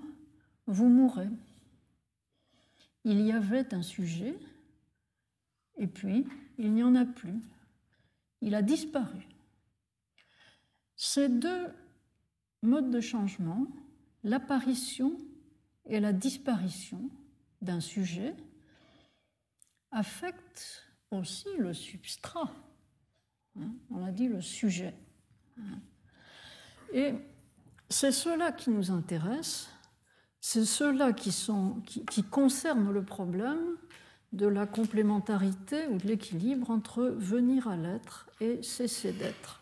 vous 0.68 0.88
mourrez. 0.88 1.30
Il 3.04 3.22
y 3.22 3.32
avait 3.32 3.74
un 3.74 3.82
sujet, 3.82 4.38
et 5.78 5.88
puis 5.88 6.28
il 6.60 6.72
n'y 6.74 6.84
en 6.84 6.94
a 6.94 7.06
plus. 7.06 7.42
Il 8.42 8.54
a 8.54 8.62
disparu. 8.62 9.28
Ces 10.96 11.28
deux 11.28 11.68
modes 12.62 12.92
de 12.92 13.00
changement 13.00 13.66
l'apparition 14.24 15.18
et 15.86 16.00
la 16.00 16.14
disparition 16.14 17.10
d'un 17.62 17.80
sujet 17.80 18.36
affectent 19.92 20.84
aussi 21.12 21.50
le 21.58 21.74
substrat. 21.74 22.52
Hein, 23.60 23.74
on 23.90 24.06
a 24.06 24.12
dit 24.12 24.28
le 24.28 24.42
sujet. 24.42 24.94
Et 26.94 27.14
c'est 27.90 28.12
cela 28.12 28.52
qui 28.52 28.70
nous 28.70 28.92
intéresse, 28.92 29.70
c'est 30.40 30.66
cela 30.66 31.14
qui, 31.14 31.32
qui 32.10 32.24
concerne 32.24 32.92
le 32.92 33.04
problème 33.04 33.78
de 34.34 34.48
la 34.48 34.66
complémentarité 34.66 35.88
ou 35.88 35.98
de 35.98 36.08
l'équilibre 36.08 36.72
entre 36.72 37.04
venir 37.04 37.68
à 37.68 37.76
l'être 37.76 38.30
et 38.40 38.64
cesser 38.64 39.12
d'être. 39.12 39.61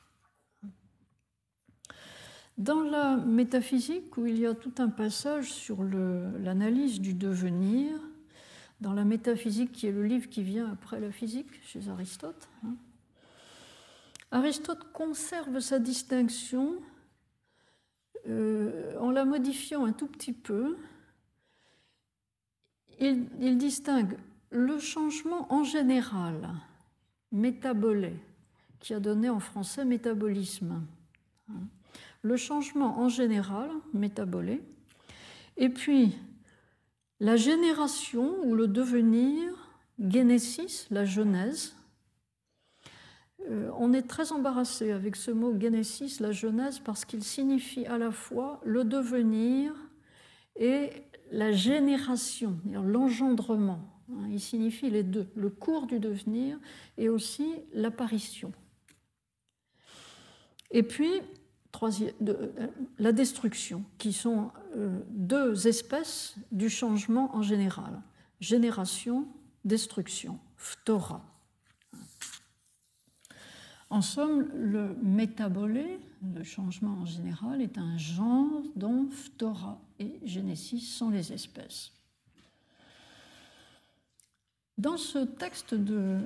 Dans 2.60 2.82
la 2.82 3.16
métaphysique, 3.16 4.18
où 4.18 4.26
il 4.26 4.38
y 4.38 4.46
a 4.46 4.54
tout 4.54 4.74
un 4.80 4.90
passage 4.90 5.52
sur 5.52 5.82
l'analyse 5.82 7.00
du 7.00 7.14
devenir, 7.14 7.98
dans 8.82 8.92
la 8.92 9.06
métaphysique 9.06 9.72
qui 9.72 9.88
est 9.88 9.92
le 9.94 10.04
livre 10.04 10.30
qui 10.30 10.44
vient 10.44 10.70
après 10.70 11.00
la 11.00 11.10
physique 11.10 11.48
chez 11.64 11.88
Aristote, 11.88 12.50
hein, 12.66 12.76
Aristote 14.32 14.92
conserve 14.92 15.60
sa 15.60 15.80
distinction 15.80 16.76
euh, 18.28 18.94
en 19.00 19.10
la 19.10 19.24
modifiant 19.24 19.86
un 19.86 19.94
tout 19.94 20.08
petit 20.08 20.34
peu. 20.34 20.78
Il, 23.00 23.58
distingue 23.58 24.18
le 24.52 24.78
changement 24.80 25.52
en 25.54 25.64
général, 25.64 26.50
métabolé, 27.32 28.14
qui 28.82 28.94
a 28.94 29.00
donné 29.00 29.30
en 29.30 29.40
français 29.40 29.86
métabolisme. 29.86 30.84
Hein, 31.50 31.62
le 32.22 32.36
changement 32.36 33.00
en 33.00 33.10
général, 33.10 33.70
métabolé, 33.94 34.62
et 35.58 35.70
puis 35.70 36.16
la 37.20 37.36
génération 37.36 38.38
ou 38.46 38.56
le 38.56 38.68
devenir, 38.68 39.54
génésis, 40.00 40.88
la 40.90 41.06
genèse. 41.06 41.76
Euh, 43.50 43.70
on 43.78 43.94
est 43.94 44.04
très 44.04 44.32
embarrassé 44.32 44.92
avec 44.92 45.16
ce 45.16 45.32
mot 45.32 45.58
génésis, 45.60 46.20
la 46.20 46.32
genèse, 46.32 46.80
parce 46.80 47.04
qu'il 47.04 47.24
signifie 47.24 47.86
à 47.86 47.98
la 47.98 48.12
fois 48.12 48.62
le 48.64 48.84
devenir 48.84 49.74
et 50.56 50.90
la 51.32 51.52
génération, 51.52 52.58
l'engendrement. 52.66 53.82
Hein, 54.12 54.28
il 54.32 54.40
signifie 54.40 54.90
les 54.90 55.04
deux, 55.04 55.28
le 55.36 55.50
cours 55.50 55.88
du 55.88 56.00
devenir 56.00 56.58
et 56.98 57.10
aussi 57.10 57.54
l'apparition. 57.74 58.52
Et 60.72 60.84
puis, 60.84 61.22
la 62.98 63.12
destruction, 63.12 63.84
qui 63.98 64.14
sont 64.14 64.52
euh, 64.76 65.00
deux 65.10 65.68
espèces 65.68 66.36
du 66.52 66.70
changement 66.70 67.36
en 67.36 67.42
général. 67.42 68.02
Génération, 68.40 69.28
destruction, 69.66 70.40
phtora. 70.58 71.24
En 73.90 74.02
somme, 74.02 74.48
le 74.54 74.96
métabolé, 75.02 76.00
le 76.36 76.44
changement 76.44 77.00
en 77.02 77.06
général, 77.06 77.62
est 77.62 77.78
un 77.78 77.98
genre 77.98 78.62
dont 78.76 79.10
phtora 79.10 79.80
et 80.00 80.20
génésis 80.24 80.96
sont 80.96 81.10
les 81.10 81.34
espèces. 81.34 81.92
Dans 84.78 84.98
ce 84.98 85.20
texte 85.20 85.74
de 85.74 86.20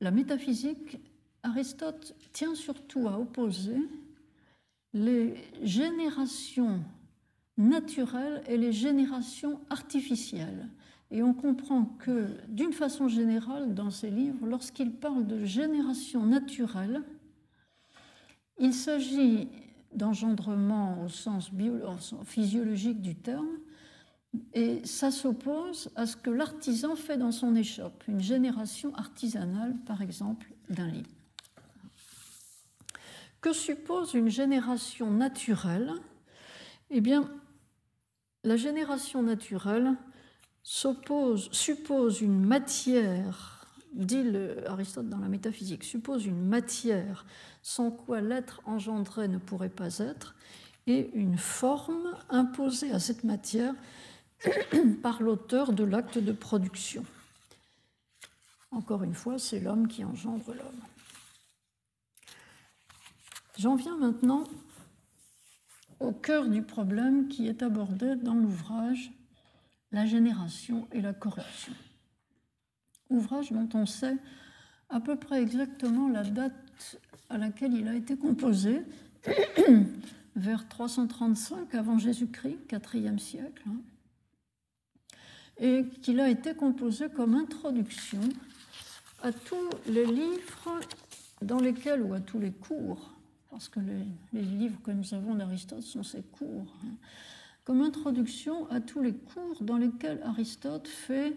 la 0.00 0.10
métaphysique, 0.10 0.98
Aristote 1.42 2.14
tient 2.32 2.54
surtout 2.54 3.08
à 3.08 3.18
opposer 3.18 3.78
les 4.92 5.34
générations 5.62 6.80
naturelles 7.56 8.42
et 8.48 8.56
les 8.56 8.72
générations 8.72 9.60
artificielles. 9.70 10.68
Et 11.10 11.22
on 11.22 11.34
comprend 11.34 11.84
que, 11.84 12.28
d'une 12.48 12.72
façon 12.72 13.08
générale, 13.08 13.74
dans 13.74 13.90
ces 13.90 14.10
livres, 14.10 14.46
lorsqu'il 14.46 14.92
parle 14.92 15.26
de 15.26 15.44
génération 15.44 16.24
naturelle, 16.24 17.02
il 18.58 18.72
s'agit 18.72 19.48
d'engendrement 19.92 21.02
au 21.04 21.08
sens, 21.08 21.50
physiologique 22.24 23.00
du 23.00 23.16
terme, 23.16 23.58
et 24.54 24.80
ça 24.84 25.10
s'oppose 25.10 25.90
à 25.96 26.06
ce 26.06 26.16
que 26.16 26.30
l'artisan 26.30 26.94
fait 26.94 27.16
dans 27.16 27.32
son 27.32 27.56
échoppe, 27.56 28.04
une 28.06 28.20
génération 28.20 28.94
artisanale, 28.94 29.74
par 29.86 30.02
exemple, 30.02 30.52
d'un 30.68 30.86
lit. 30.86 31.19
Que 33.40 33.52
suppose 33.52 34.14
une 34.14 34.28
génération 34.28 35.10
naturelle? 35.10 35.94
Eh 36.90 37.00
bien, 37.00 37.30
la 38.44 38.56
génération 38.56 39.22
naturelle 39.22 39.94
suppose 40.62 42.20
une 42.20 42.44
matière, 42.44 43.66
dit 43.94 44.24
Aristote 44.66 45.08
dans 45.08 45.18
la 45.18 45.28
métaphysique, 45.28 45.84
suppose 45.84 46.26
une 46.26 46.46
matière 46.46 47.24
sans 47.62 47.90
quoi 47.90 48.20
l'être 48.20 48.60
engendré 48.66 49.28
ne 49.28 49.38
pourrait 49.38 49.68
pas 49.68 49.98
être, 49.98 50.34
et 50.86 51.10
une 51.14 51.38
forme 51.38 52.14
imposée 52.28 52.90
à 52.92 52.98
cette 52.98 53.24
matière 53.24 53.74
par 55.02 55.22
l'auteur 55.22 55.72
de 55.72 55.84
l'acte 55.84 56.18
de 56.18 56.32
production. 56.32 57.04
Encore 58.70 59.02
une 59.02 59.14
fois, 59.14 59.38
c'est 59.38 59.60
l'homme 59.60 59.88
qui 59.88 60.04
engendre 60.04 60.48
l'homme. 60.48 60.89
J'en 63.60 63.74
viens 63.74 63.98
maintenant 63.98 64.44
au 65.98 66.12
cœur 66.12 66.48
du 66.48 66.62
problème 66.62 67.28
qui 67.28 67.46
est 67.46 67.62
abordé 67.62 68.16
dans 68.16 68.32
l'ouvrage 68.32 69.12
La 69.92 70.06
génération 70.06 70.88
et 70.92 71.02
la 71.02 71.12
corruption. 71.12 71.74
Ouvrage 73.10 73.52
dont 73.52 73.68
on 73.74 73.84
sait 73.84 74.16
à 74.88 74.98
peu 74.98 75.16
près 75.16 75.42
exactement 75.42 76.08
la 76.08 76.24
date 76.24 76.98
à 77.28 77.36
laquelle 77.36 77.74
il 77.74 77.86
a 77.86 77.94
été 77.94 78.16
composé, 78.16 78.80
vers 80.36 80.66
335 80.66 81.74
avant 81.74 81.98
Jésus-Christ, 81.98 82.60
4e 82.66 83.18
siècle, 83.18 83.64
hein, 83.68 83.82
et 85.58 85.84
qu'il 86.00 86.20
a 86.20 86.30
été 86.30 86.54
composé 86.54 87.10
comme 87.10 87.34
introduction 87.34 88.22
à 89.22 89.32
tous 89.32 89.68
les 89.86 90.06
livres 90.06 90.80
dans 91.42 91.60
lesquels, 91.60 92.00
ou 92.00 92.14
à 92.14 92.20
tous 92.20 92.38
les 92.38 92.52
cours, 92.52 93.19
parce 93.50 93.68
que 93.68 93.80
les, 94.32 94.42
livres 94.42 94.80
que 94.82 94.92
nous 94.92 95.12
avons 95.12 95.34
d'Aristote 95.34 95.82
sont 95.82 96.02
ses 96.02 96.22
cours, 96.22 96.72
hein, 96.84 96.94
comme 97.64 97.82
introduction 97.82 98.70
à 98.70 98.80
tous 98.80 99.02
les 99.02 99.14
cours 99.14 99.62
dans 99.62 99.76
lesquels 99.76 100.22
Aristote 100.22 100.88
fait 100.88 101.36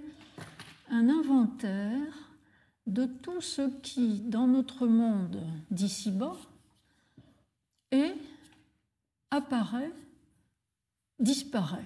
un 0.90 1.10
inventaire 1.10 2.32
de 2.86 3.06
tout 3.06 3.42
ce 3.42 3.70
qui, 3.82 4.20
dans 4.20 4.48
notre 4.48 4.88
monde 4.88 5.42
d'ici-bas, 5.72 6.38
est, 7.92 8.16
apparaît, 9.32 9.92
disparaît. 11.20 11.86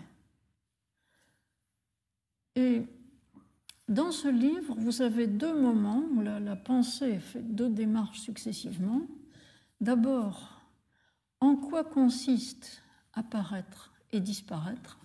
Et 2.56 2.84
dans 3.88 4.12
ce 4.12 4.28
livre, 4.28 4.76
vous 4.78 5.02
avez 5.02 5.28
deux 5.28 5.60
moments 5.60 6.04
où 6.14 6.22
la, 6.22 6.40
la 6.40 6.56
pensée 6.56 7.20
fait 7.20 7.42
deux 7.42 7.70
démarches 7.70 8.20
successivement. 8.20 9.02
D'abord, 9.82 10.62
en 11.40 11.56
quoi 11.56 11.84
consiste 11.84 12.82
apparaître 13.14 13.94
et 14.12 14.20
disparaître? 14.20 14.98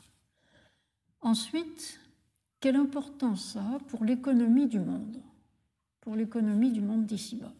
Ensuite, 1.20 2.00
quelle 2.60 2.76
importance 2.76 3.52
ça 3.52 3.64
a 3.74 3.78
pour 3.78 4.04
l'économie 4.04 4.66
du 4.66 4.80
monde 4.80 5.22
pour 6.02 6.16
l'économie 6.16 6.72
du 6.72 6.82
monde 6.82 7.06
d'ici-bas. 7.06 7.52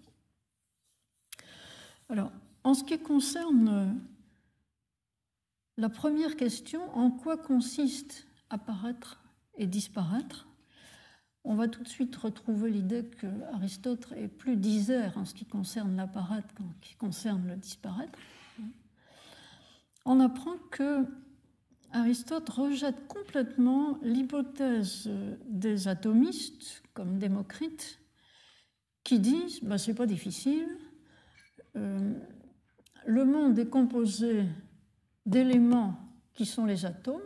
Alors, 2.11 2.33
en 2.65 2.75
ce 2.75 2.85
qui 2.85 2.99
concerne 2.99 3.69
euh, 3.69 3.87
la 5.79 5.89
première 5.89 6.37
question, 6.37 6.95
en 6.95 7.11
quoi 7.11 7.39
consiste 7.39 8.27
apparaître 8.51 9.23
et 9.57 9.67
disparaître? 9.67 10.47
On 11.45 11.55
va 11.57 11.67
tout 11.67 11.83
de 11.83 11.89
suite 11.89 12.15
retrouver 12.17 12.71
l'idée 12.71 13.05
que 13.05 13.27
Aristote 13.53 14.13
est 14.17 14.29
plus 14.29 14.57
disert 14.57 15.19
en 15.19 15.25
ce 15.25 15.35
qui 15.35 15.45
concerne 15.45 15.97
l'apparaître 15.97 16.55
qu'en 16.55 16.71
ce 16.81 16.89
qui 16.89 16.95
concerne 16.95 17.47
le 17.49 17.57
disparaître. 17.57 18.19
On 20.05 20.21
apprend 20.21 20.57
que 20.71 21.05
Aristote 21.93 22.49
rejette 22.49 23.07
complètement 23.07 23.99
l'hypothèse 24.03 25.11
des 25.47 25.89
atomistes, 25.89 26.83
comme 26.95 27.19
Démocrite, 27.19 27.99
qui 29.05 29.19
disent 29.19 29.61
bah, 29.63 29.79
c'est 29.79 29.95
pas 29.95 30.07
difficile, 30.07 30.69
euh, 31.77 32.15
le 33.07 33.25
monde 33.25 33.59
est 33.59 33.69
composé 33.69 34.45
d'éléments 35.27 35.97
qui 36.35 36.47
sont 36.47 36.65
les 36.65 36.87
atomes, 36.87 37.21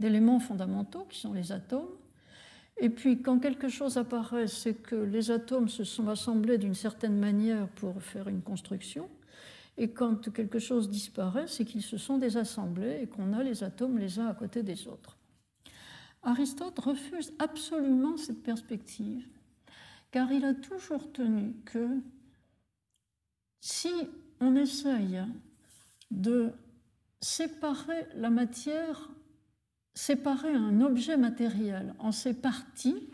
d'éléments 0.00 0.40
fondamentaux 0.40 1.04
qui 1.04 1.20
sont 1.20 1.32
les 1.32 1.52
atomes, 1.52 1.88
et 2.76 2.90
puis 2.90 3.22
quand 3.22 3.38
quelque 3.38 3.68
chose 3.68 3.98
apparaît, 3.98 4.48
c'est 4.48 4.74
que 4.74 4.96
les 4.96 5.30
atomes 5.30 5.68
se 5.68 5.84
sont 5.84 6.08
assemblés 6.08 6.58
d'une 6.58 6.74
certaine 6.74 7.18
manière 7.18 7.68
pour 7.68 8.02
faire 8.02 8.28
une 8.28 8.42
construction, 8.42 9.08
et 9.76 9.90
quand 9.90 10.32
quelque 10.32 10.58
chose 10.58 10.88
disparaît, 10.88 11.46
c'est 11.46 11.64
qu'ils 11.64 11.82
se 11.82 11.98
sont 11.98 12.18
désassemblés 12.18 13.00
et 13.02 13.06
qu'on 13.06 13.32
a 13.32 13.42
les 13.42 13.64
atomes 13.64 13.98
les 13.98 14.18
uns 14.18 14.28
à 14.28 14.34
côté 14.34 14.62
des 14.62 14.86
autres. 14.86 15.16
Aristote 16.22 16.78
refuse 16.78 17.32
absolument 17.38 18.16
cette 18.16 18.42
perspective 18.42 19.26
car 20.10 20.30
il 20.30 20.44
a 20.44 20.54
toujours 20.54 21.10
tenu 21.12 21.54
que 21.64 21.88
si 23.60 23.92
on 24.40 24.54
essaye 24.54 25.20
de 26.12 26.52
séparer 27.20 28.06
la 28.14 28.30
matière, 28.30 29.10
séparer 29.94 30.52
un 30.52 30.80
objet 30.80 31.16
matériel 31.16 31.94
en 31.98 32.12
ses 32.12 32.34
parties, 32.34 33.08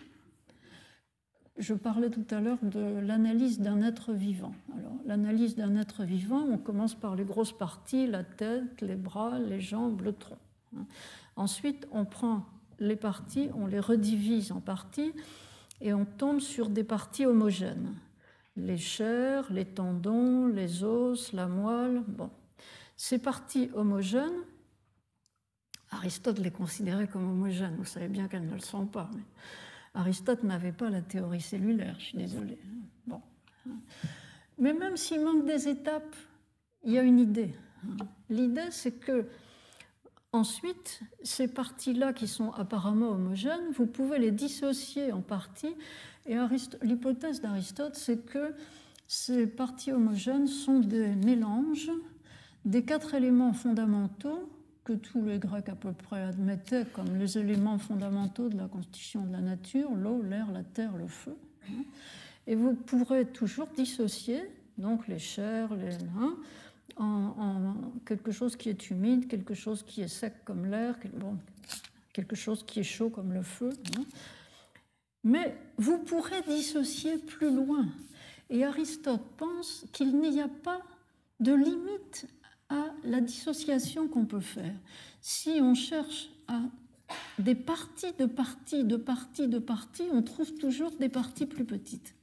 je 1.59 1.74
parlais 1.74 2.11
tout 2.11 2.26
à 2.31 2.41
l'heure 2.41 2.59
de 2.62 3.01
l'analyse 3.01 3.61
d'un 3.61 3.83
être 3.83 4.12
vivant. 4.14 4.55
Alors, 4.78 4.95
l'analyse 5.05 5.57
d'un 5.57 5.76
être 5.76 6.05
vivant, 6.05 6.41
on 6.41 6.57
commence 6.57 6.95
par 6.95 7.16
les 7.16 7.24
grosses 7.24 7.53
parties, 7.53 8.07
la 8.07 8.24
tête, 8.24 8.81
les 8.81 8.97
bras, 8.97 9.39
les 9.39 9.61
jambes, 9.61 10.01
le 10.01 10.14
tronc. 10.14 10.39
Ensuite, 11.37 11.87
on 11.93 12.07
prend 12.07 12.47
les 12.78 12.97
parties, 12.97 13.51
on 13.55 13.66
les 13.66 13.81
redivise 13.81 14.53
en 14.53 14.61
parties, 14.61 15.12
et 15.83 15.93
on 15.93 16.07
tombe 16.07 16.41
sur 16.41 16.70
des 16.70 16.85
parties 16.85 17.26
homogènes. 17.26 17.95
Les 18.57 18.78
chairs, 18.78 19.53
les 19.53 19.64
tendons, 19.64 20.47
les 20.47 20.83
os, 20.83 21.33
la 21.33 21.47
moelle. 21.47 22.03
Bon. 22.09 22.31
Ces 22.97 23.18
parties 23.18 23.70
homogènes, 23.74 24.45
Aristote 25.91 26.38
les 26.38 26.51
considérait 26.51 27.09
comme 27.09 27.28
homogènes. 27.28 27.76
Vous 27.76 27.84
savez 27.84 28.09
bien 28.09 28.28
qu'elles 28.28 28.47
ne 28.47 28.55
le 28.55 28.61
sont 28.61 28.86
pas. 28.86 29.11
Aristote 29.95 30.45
n'avait 30.45 30.72
pas 30.72 30.88
la 30.88 31.03
théorie 31.03 31.41
cellulaire, 31.41 31.97
je 31.99 32.05
suis 32.05 32.18
désolée. 32.18 32.59
Bon. 33.07 33.20
Mais 34.59 34.72
même 34.72 34.97
s'il 34.97 35.24
manque 35.24 35.47
des 35.47 35.68
étapes, 35.68 36.14
il 36.84 36.93
y 36.93 36.99
a 36.99 37.03
une 37.03 37.18
idée. 37.18 37.55
L'idée, 38.28 38.70
c'est 38.70 38.93
que 38.93 39.26
Ensuite, 40.32 41.01
ces 41.24 41.49
parties-là 41.49 42.12
qui 42.12 42.28
sont 42.28 42.53
apparemment 42.53 43.11
homogènes, 43.11 43.72
vous 43.74 43.86
pouvez 43.86 44.18
les 44.20 44.30
dissocier 44.30 45.11
en 45.11 45.22
parties. 45.22 45.74
Et 46.26 46.36
l'hypothèse 46.82 47.41
d'Aristote, 47.41 47.97
c'est 47.97 48.24
que 48.26 48.55
ces 49.09 49.49
parties 49.49 49.91
homogènes 49.91 50.47
sont 50.47 50.78
des 50.78 51.09
mélanges 51.16 51.91
des 52.64 52.84
quatre 52.84 53.14
éléments 53.14 53.53
fondamentaux 53.53 54.49
tous 54.95 55.24
les 55.24 55.38
Grecs 55.38 55.68
à 55.68 55.74
peu 55.74 55.93
près 55.93 56.22
admettaient 56.22 56.84
comme 56.93 57.16
les 57.16 57.38
éléments 57.38 57.78
fondamentaux 57.78 58.49
de 58.49 58.57
la 58.57 58.66
constitution 58.66 59.24
de 59.24 59.32
la 59.32 59.41
nature, 59.41 59.91
l'eau, 59.95 60.22
l'air, 60.22 60.51
la 60.53 60.62
terre, 60.62 60.97
le 60.97 61.07
feu. 61.07 61.36
Et 62.47 62.55
vous 62.55 62.74
pourrez 62.74 63.26
toujours 63.26 63.68
dissocier 63.76 64.43
donc 64.78 65.07
les 65.09 65.18
chairs, 65.18 65.74
les 65.74 65.95
hein, 66.18 66.36
en, 66.97 67.74
quelque 68.07 68.32
chose 68.32 68.57
qui 68.57 68.70
est 68.70 68.91
humide, 68.91 69.28
quelque 69.28 69.55
chose 69.55 69.82
qui 69.82 70.03
est 70.03 70.09
sec 70.09 70.34
comme 70.45 70.66
l'air, 70.66 70.97
quelque 72.12 72.36
chose 72.36 72.64
qui 72.66 72.80
est 72.80 72.84
chaud 72.84 73.11
comme 73.11 73.32
le 73.32 73.43
feu. 73.43 73.70
Hein. 73.97 74.05
Mais 75.22 75.57
vous 75.76 75.99
pourrez 75.99 76.43
dissocier 76.43 77.18
plus 77.18 77.55
loin. 77.55 77.86
Et 78.49 78.64
Aristote 78.64 79.22
pense 79.36 79.86
qu'il 79.93 80.18
n'y 80.18 80.41
a 80.41 80.49
pas 80.49 80.80
de 81.38 81.53
limite 81.53 82.26
à 82.71 82.87
la 83.05 83.21
dissociation 83.21 84.09
qu'on 84.09 84.25
peut 84.25 84.41
faire. 84.41 84.75
Si 85.21 85.59
on 85.61 85.75
cherche 85.75 86.31
à 86.49 86.61
des 87.39 87.55
parties 87.55 88.12
de 88.18 88.27
parties, 88.27 88.85
de 88.85 88.97
parties, 88.97 89.49
de 89.49 89.59
parties, 89.59 90.09
on 90.12 90.23
trouve 90.23 90.55
toujours 90.55 90.93
des 90.93 91.09
parties 91.09 91.47
plus 91.47 91.64
petites. 91.64 92.14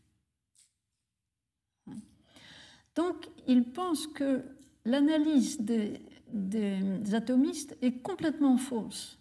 Donc, 2.95 3.27
il 3.47 3.63
pense 3.63 4.07
que 4.07 4.41
l'analyse 4.85 5.59
des 5.61 7.13
atomistes 7.13 7.77
est 7.81 8.01
complètement 8.01 8.57
fausse. 8.57 9.19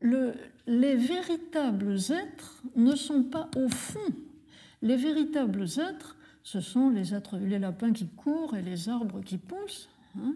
Le, 0.00 0.34
les 0.66 0.96
véritables 0.96 1.94
êtres 2.10 2.62
ne 2.74 2.96
sont 2.96 3.22
pas 3.22 3.48
au 3.56 3.68
fond. 3.68 4.00
Les 4.80 4.96
véritables 4.96 5.62
êtres, 5.62 6.16
ce 6.42 6.60
sont 6.60 6.90
les 6.90 7.14
êtres, 7.14 7.36
les 7.38 7.60
lapins 7.60 7.92
qui 7.92 8.08
courent 8.08 8.56
et 8.56 8.62
les 8.62 8.88
arbres 8.88 9.20
qui 9.20 9.38
poussent. 9.38 9.88
Hein. 10.18 10.34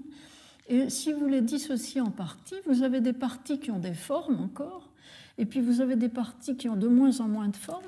Et 0.69 0.91
si 0.91 1.13
vous 1.13 1.27
les 1.27 1.43
dissociez 1.43 2.01
en 2.01 2.11
parties, 2.11 2.57
vous 2.67 2.83
avez 2.83 3.01
des 3.01 3.13
parties 3.13 3.61
qui 3.61 3.71
ont 3.71 3.79
des 3.79 3.95
formes 3.95 4.41
encore, 4.41 4.91
et 5.39 5.47
puis 5.47 5.61
vous 5.61 5.81
avez 5.81 5.97
des 5.97 6.09
parties 6.09 6.57
qui 6.57 6.69
ont 6.69 6.77
de 6.77 6.89
moins 6.89 7.21
en 7.21 7.29
moins 7.29 7.49
de 7.49 7.57
formes, 7.57 7.85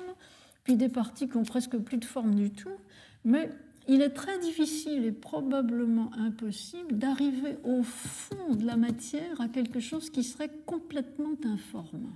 puis 0.63 0.75
des 0.75 0.89
parties 0.89 1.27
qui 1.27 1.37
ont 1.37 1.43
presque 1.43 1.77
plus 1.77 1.97
de 1.97 2.05
forme 2.05 2.35
du 2.35 2.51
tout. 2.51 2.69
Mais 3.25 3.49
il 3.87 4.01
est 4.01 4.11
très 4.11 4.39
difficile 4.39 5.03
et 5.03 5.11
probablement 5.11 6.11
impossible 6.13 6.97
d'arriver 6.97 7.57
au 7.63 7.83
fond 7.83 8.53
de 8.53 8.65
la 8.65 8.77
matière 8.77 9.41
à 9.41 9.47
quelque 9.49 9.79
chose 9.79 10.09
qui 10.09 10.23
serait 10.23 10.51
complètement 10.65 11.33
informe. 11.43 12.11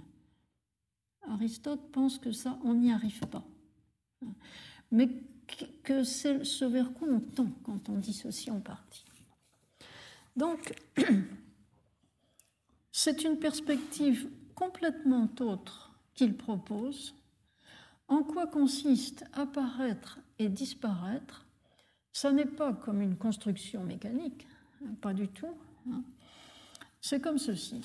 Aristote 1.30 1.92
pense 1.92 2.20
que 2.20 2.32
ça, 2.32 2.60
on 2.64 2.76
n'y 2.76 2.92
arrive 2.92 3.20
pas. 3.22 3.44
Mais 4.92 5.10
que 5.84 6.04
c'est 6.04 6.44
ce 6.44 6.66
vers 6.66 6.94
quoi 6.94 7.08
on 7.10 7.20
tend 7.20 7.50
quand 7.64 7.90
on 7.90 7.98
dissocie 7.98 8.54
en 8.54 8.60
partie. 8.60 9.04
Donc, 10.36 10.74
c'est 12.92 13.24
une 13.24 13.38
perspective 13.38 14.30
complètement 14.56 15.30
autre 15.40 15.92
qu'il 16.14 16.36
propose. 16.36 17.16
En 18.08 18.24
quoi 18.24 18.48
consiste 18.48 19.24
apparaître 19.34 20.20
et 20.40 20.50
disparaître? 20.50 21.46
Ça 22.12 22.32
n'est 22.32 22.46
pas 22.46 22.74
comme 22.74 23.02
une 23.02 23.18
construction 23.18 23.84
mécanique, 23.84 24.46
hein, 24.84 24.94
pas 25.02 25.14
du 25.14 25.28
tout. 25.28 25.56
Hein. 25.90 26.04
C'est 27.02 27.22
comme 27.22 27.38
ceci. 27.40 27.82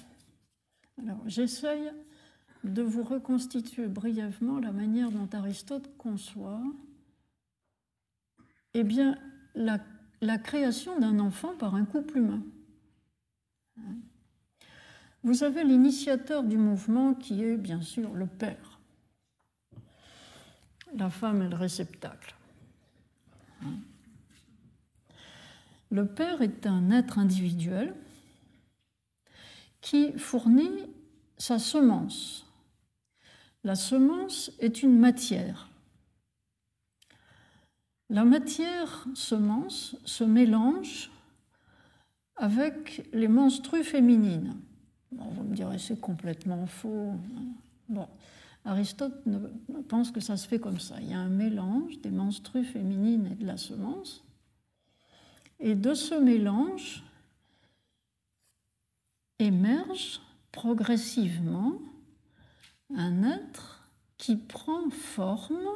Alors, 1.00 1.22
j'essaye 1.26 1.90
de 2.64 2.82
vous 2.82 3.02
reconstituer 3.02 3.86
brièvement 3.86 4.58
la 4.58 4.72
manière 4.72 5.10
dont 5.10 5.28
Aristote 5.32 5.96
conçoit 5.96 6.60
eh 8.74 8.84
bien, 8.84 9.18
la 9.54 9.78
la 10.20 10.38
création 10.38 10.98
d'un 10.98 11.18
enfant 11.18 11.54
par 11.56 11.74
un 11.74 11.84
couple 11.84 12.18
humain. 12.18 12.42
Vous 15.22 15.42
avez 15.42 15.64
l'initiateur 15.64 16.42
du 16.42 16.56
mouvement 16.56 17.14
qui 17.14 17.42
est 17.42 17.56
bien 17.56 17.80
sûr 17.80 18.14
le 18.14 18.26
père. 18.26 18.78
La 20.94 21.10
femme 21.10 21.42
est 21.42 21.48
le 21.48 21.56
réceptacle. 21.56 22.34
Le 25.90 26.06
père 26.06 26.42
est 26.42 26.66
un 26.66 26.90
être 26.90 27.18
individuel 27.18 27.94
qui 29.80 30.12
fournit 30.18 30.86
sa 31.36 31.58
semence. 31.58 32.46
La 33.64 33.74
semence 33.74 34.50
est 34.60 34.82
une 34.82 34.98
matière 34.98 35.68
la 38.10 38.24
matière 38.24 39.06
semence 39.14 39.96
se 40.04 40.24
mélange 40.24 41.10
avec 42.36 43.08
les 43.12 43.28
menstrues 43.28 43.84
féminines. 43.84 44.56
vous 45.12 45.42
me 45.42 45.54
direz, 45.54 45.78
c'est 45.78 46.00
complètement 46.00 46.66
faux. 46.66 47.12
Bon, 47.88 48.08
Aristote 48.64 49.14
pense 49.88 50.10
que 50.10 50.20
ça 50.20 50.36
se 50.36 50.46
fait 50.46 50.58
comme 50.58 50.78
ça. 50.78 51.00
Il 51.00 51.10
y 51.10 51.14
a 51.14 51.18
un 51.18 51.28
mélange 51.28 52.00
des 52.00 52.10
menstrues 52.10 52.64
féminines 52.64 53.28
et 53.32 53.34
de 53.34 53.46
la 53.46 53.56
semence. 53.56 54.24
Et 55.60 55.74
de 55.74 55.94
ce 55.94 56.14
mélange 56.14 57.02
émerge 59.38 60.20
progressivement 60.52 61.74
un 62.94 63.22
être 63.24 63.90
qui 64.16 64.36
prend 64.36 64.88
forme 64.90 65.68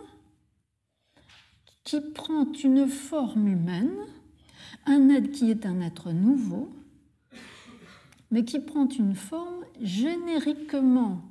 qui 1.85 2.01
prend 2.01 2.51
une 2.53 2.87
forme 2.87 3.49
humaine, 3.49 3.97
un 4.87 5.09
être 5.09 5.31
qui 5.31 5.51
est 5.51 5.67
un 5.67 5.81
être 5.81 6.13
nouveau, 6.13 6.73
mais 8.31 8.45
qui 8.45 8.61
prend 8.61 8.89
une 8.89 9.15
forme 9.15 9.65
génériquement 9.81 11.23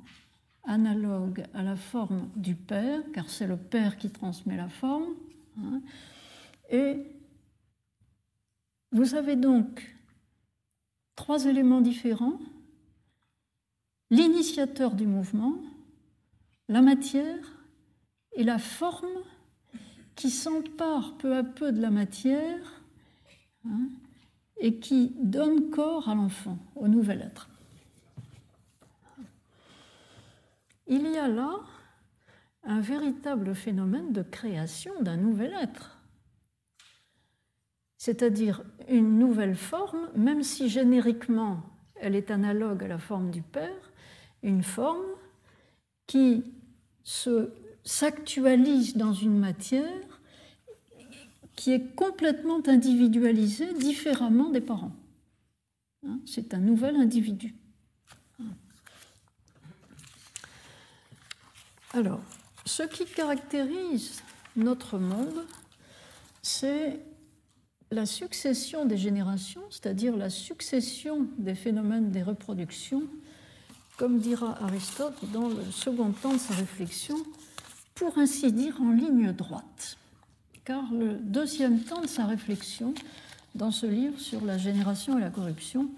analogue 0.64 1.44
à 1.54 1.62
la 1.62 1.76
forme 1.76 2.28
du 2.36 2.54
Père, 2.54 3.02
car 3.12 3.28
c'est 3.28 3.46
le 3.46 3.56
Père 3.56 3.96
qui 3.96 4.10
transmet 4.10 4.56
la 4.56 4.68
forme. 4.68 5.14
Hein. 5.58 5.82
et 6.70 6.96
vous 8.92 9.14
avez 9.14 9.36
donc 9.36 9.96
trois 11.16 11.46
éléments 11.46 11.80
différents. 11.80 12.38
L'initiateur 14.10 14.94
du 14.94 15.06
mouvement, 15.06 15.54
la 16.68 16.82
matière 16.82 17.38
et 18.32 18.44
la 18.44 18.58
forme 18.58 19.08
qui 20.14 20.30
s'empare 20.30 21.16
peu 21.18 21.36
à 21.36 21.42
peu 21.42 21.72
de 21.72 21.80
la 21.80 21.90
matière 21.90 22.82
hein, 23.64 23.88
et 24.58 24.78
qui 24.78 25.14
donne 25.18 25.70
corps 25.70 26.08
à 26.08 26.14
l'enfant, 26.14 26.58
au 26.76 26.88
nouvel 26.88 27.22
être. 27.22 27.48
Il 30.86 31.10
y 31.10 31.16
a 31.16 31.28
là 31.28 31.60
un 32.64 32.80
véritable 32.80 33.54
phénomène 33.54 34.12
de 34.12 34.22
création 34.22 34.92
d'un 35.00 35.16
nouvel 35.16 35.52
être, 35.60 35.98
c'est-à-dire 37.96 38.62
une 38.88 39.18
nouvelle 39.18 39.56
forme, 39.56 40.10
même 40.14 40.42
si 40.42 40.68
génériquement 40.68 41.62
elle 41.96 42.16
est 42.16 42.30
analogue 42.30 42.84
à 42.84 42.88
la 42.88 42.98
forme 42.98 43.30
du 43.30 43.42
Père, 43.42 43.92
une 44.42 44.62
forme 44.62 45.06
qui 46.06 46.44
se 47.04 47.50
s'actualise 47.84 48.96
dans 48.96 49.12
une 49.12 49.38
matière 49.38 50.20
qui 51.56 51.72
est 51.72 51.94
complètement 51.94 52.60
individualisée 52.66 53.72
différemment 53.74 54.50
des 54.50 54.60
parents. 54.60 54.96
Hein, 56.06 56.18
c'est 56.26 56.54
un 56.54 56.58
nouvel 56.58 56.96
individu. 56.96 57.54
Alors, 61.94 62.22
ce 62.64 62.82
qui 62.84 63.04
caractérise 63.04 64.22
notre 64.56 64.98
monde, 64.98 65.44
c'est 66.40 67.00
la 67.90 68.06
succession 68.06 68.86
des 68.86 68.96
générations, 68.96 69.62
c'est-à-dire 69.68 70.16
la 70.16 70.30
succession 70.30 71.26
des 71.36 71.54
phénomènes 71.54 72.10
des 72.10 72.22
reproductions, 72.22 73.02
comme 73.98 74.18
dira 74.18 74.60
Aristote 74.62 75.30
dans 75.32 75.48
le 75.48 75.70
second 75.70 76.12
temps 76.12 76.32
de 76.32 76.38
sa 76.38 76.54
réflexion, 76.54 77.16
pour 78.02 78.18
ainsi 78.18 78.52
dire, 78.52 78.82
en 78.82 78.90
ligne 78.90 79.32
droite. 79.32 79.96
Car 80.64 80.92
le 80.92 81.14
deuxième 81.14 81.78
temps 81.78 82.00
de 82.00 82.08
sa 82.08 82.26
réflexion 82.26 82.94
dans 83.54 83.70
ce 83.70 83.86
livre 83.86 84.18
sur 84.18 84.44
la 84.44 84.58
génération 84.58 85.18
et 85.18 85.20
la 85.20 85.30
corruption, 85.30 85.88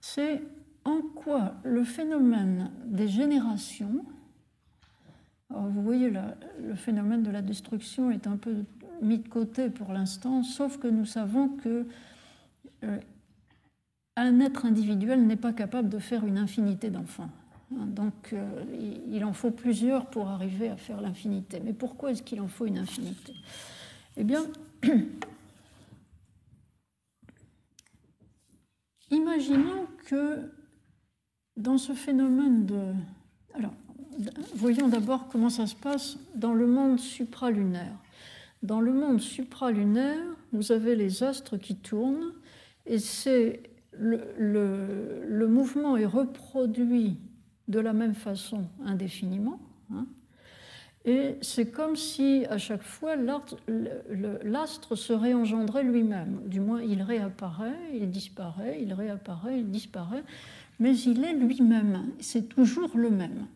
c'est 0.00 0.42
en 0.86 1.02
quoi 1.02 1.56
le 1.64 1.84
phénomène 1.84 2.70
des 2.86 3.08
générations, 3.08 4.06
vous 5.50 5.82
voyez, 5.82 6.10
le 6.10 6.74
phénomène 6.76 7.22
de 7.22 7.30
la 7.30 7.42
destruction 7.42 8.10
est 8.10 8.26
un 8.26 8.38
peu 8.38 8.64
mis 9.02 9.18
de 9.18 9.28
côté 9.28 9.68
pour 9.68 9.92
l'instant, 9.92 10.42
sauf 10.42 10.78
que 10.78 10.88
nous 10.88 11.04
savons 11.04 11.50
que 11.50 11.86
euh, 12.84 12.98
un 14.16 14.40
être 14.40 14.64
individuel 14.64 15.26
n'est 15.26 15.36
pas 15.36 15.52
capable 15.52 15.90
de 15.90 15.98
faire 15.98 16.24
une 16.24 16.38
infinité 16.38 16.88
d'enfants. 16.88 17.28
Donc 17.86 18.32
euh, 18.32 18.64
il 19.10 19.24
en 19.24 19.32
faut 19.32 19.50
plusieurs 19.50 20.06
pour 20.06 20.28
arriver 20.28 20.68
à 20.68 20.76
faire 20.76 21.00
l'infinité. 21.00 21.60
Mais 21.64 21.72
pourquoi 21.72 22.12
est-ce 22.12 22.22
qu'il 22.22 22.40
en 22.40 22.48
faut 22.48 22.66
une 22.66 22.78
infinité? 22.78 23.34
Eh 24.16 24.24
bien, 24.24 24.44
imaginons 29.10 29.86
que 30.06 30.50
dans 31.56 31.78
ce 31.78 31.92
phénomène 31.92 32.66
de... 32.66 32.92
Alors, 33.54 33.74
voyons 34.54 34.88
d'abord 34.88 35.28
comment 35.28 35.50
ça 35.50 35.66
se 35.66 35.74
passe 35.74 36.18
dans 36.34 36.54
le 36.54 36.66
monde 36.66 36.98
supralunaire. 36.98 37.96
Dans 38.62 38.80
le 38.80 38.92
monde 38.92 39.20
supralunaire, 39.20 40.22
vous 40.52 40.72
avez 40.72 40.94
les 40.94 41.22
astres 41.22 41.56
qui 41.56 41.76
tournent 41.76 42.32
et 42.86 42.98
c'est 42.98 43.62
le, 43.92 44.22
le, 44.38 45.46
mouvement 45.46 45.96
est 45.96 46.06
reproduit 46.06 47.18
de 47.72 47.80
la 47.80 47.92
même 47.92 48.14
façon 48.14 48.66
indéfiniment. 48.84 49.58
Hein. 49.92 50.06
et 51.04 51.36
c'est 51.42 51.70
comme 51.70 51.96
si 51.96 52.46
à 52.48 52.56
chaque 52.56 52.82
fois 52.82 53.14
l'astre 54.44 54.94
se 54.94 55.12
réengendrait 55.12 55.82
lui-même. 55.82 56.42
Du 56.46 56.60
moins, 56.60 56.80
il 56.80 57.02
réapparaît, 57.02 57.90
il 57.94 58.10
disparaît, 58.10 58.78
il 58.80 58.94
réapparaît, 58.94 59.58
il 59.58 59.70
disparaît, 59.70 60.22
mais 60.78 60.96
il 60.96 61.24
est 61.24 61.34
lui-même. 61.34 62.12
C'est 62.20 62.48
toujours 62.48 62.90
le 62.94 63.10
même. 63.10 63.46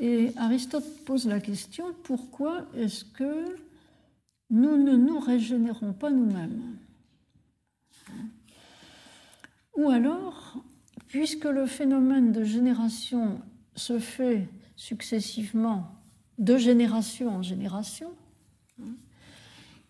Et 0.00 0.32
Aristote 0.36 1.04
pose 1.04 1.26
la 1.26 1.40
question 1.40 1.86
pourquoi 2.04 2.62
est-ce 2.74 3.04
que 3.04 3.44
nous 4.50 4.76
ne 4.82 4.96
nous 4.96 5.18
régénérons 5.18 5.92
pas 5.92 6.10
nous-mêmes? 6.10 6.78
Ou 9.76 9.90
alors, 9.90 10.56
puisque 11.08 11.44
le 11.44 11.66
phénomène 11.66 12.32
de 12.32 12.44
génération 12.44 13.40
se 13.74 13.98
fait 13.98 14.48
successivement 14.76 15.88
de 16.38 16.56
génération 16.56 17.30
en 17.30 17.42
génération, 17.42 18.12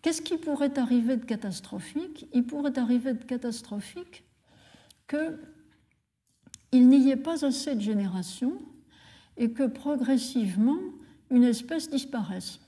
qu'est-ce 0.01 0.21
qui 0.21 0.37
pourrait 0.37 0.79
arriver 0.79 1.17
de 1.17 1.25
catastrophique? 1.25 2.27
Il 2.33 2.45
pourrait 2.45 2.79
arriver 2.79 3.13
de 3.13 3.23
catastrophique 3.23 4.23
qu'il 5.07 6.87
n'y 6.87 7.11
ait 7.11 7.15
pas 7.15 7.45
assez 7.45 7.75
de 7.75 7.81
générations 7.81 8.57
et 9.37 9.51
que 9.51 9.67
progressivement 9.67 10.79
une 11.29 11.43
espèce 11.43 11.89
disparaisse. 11.89 12.59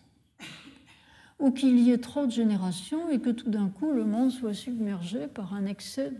Ou 1.39 1.51
qu'il 1.51 1.79
y 1.79 1.91
ait 1.91 1.97
trop 1.97 2.27
de 2.27 2.31
générations 2.31 3.09
et 3.09 3.19
que 3.19 3.31
tout 3.31 3.49
d'un 3.49 3.69
coup 3.69 3.91
le 3.91 4.05
monde 4.05 4.31
soit 4.31 4.53
submergé 4.53 5.27
par 5.27 5.55
un 5.55 5.65
excès. 5.65 6.11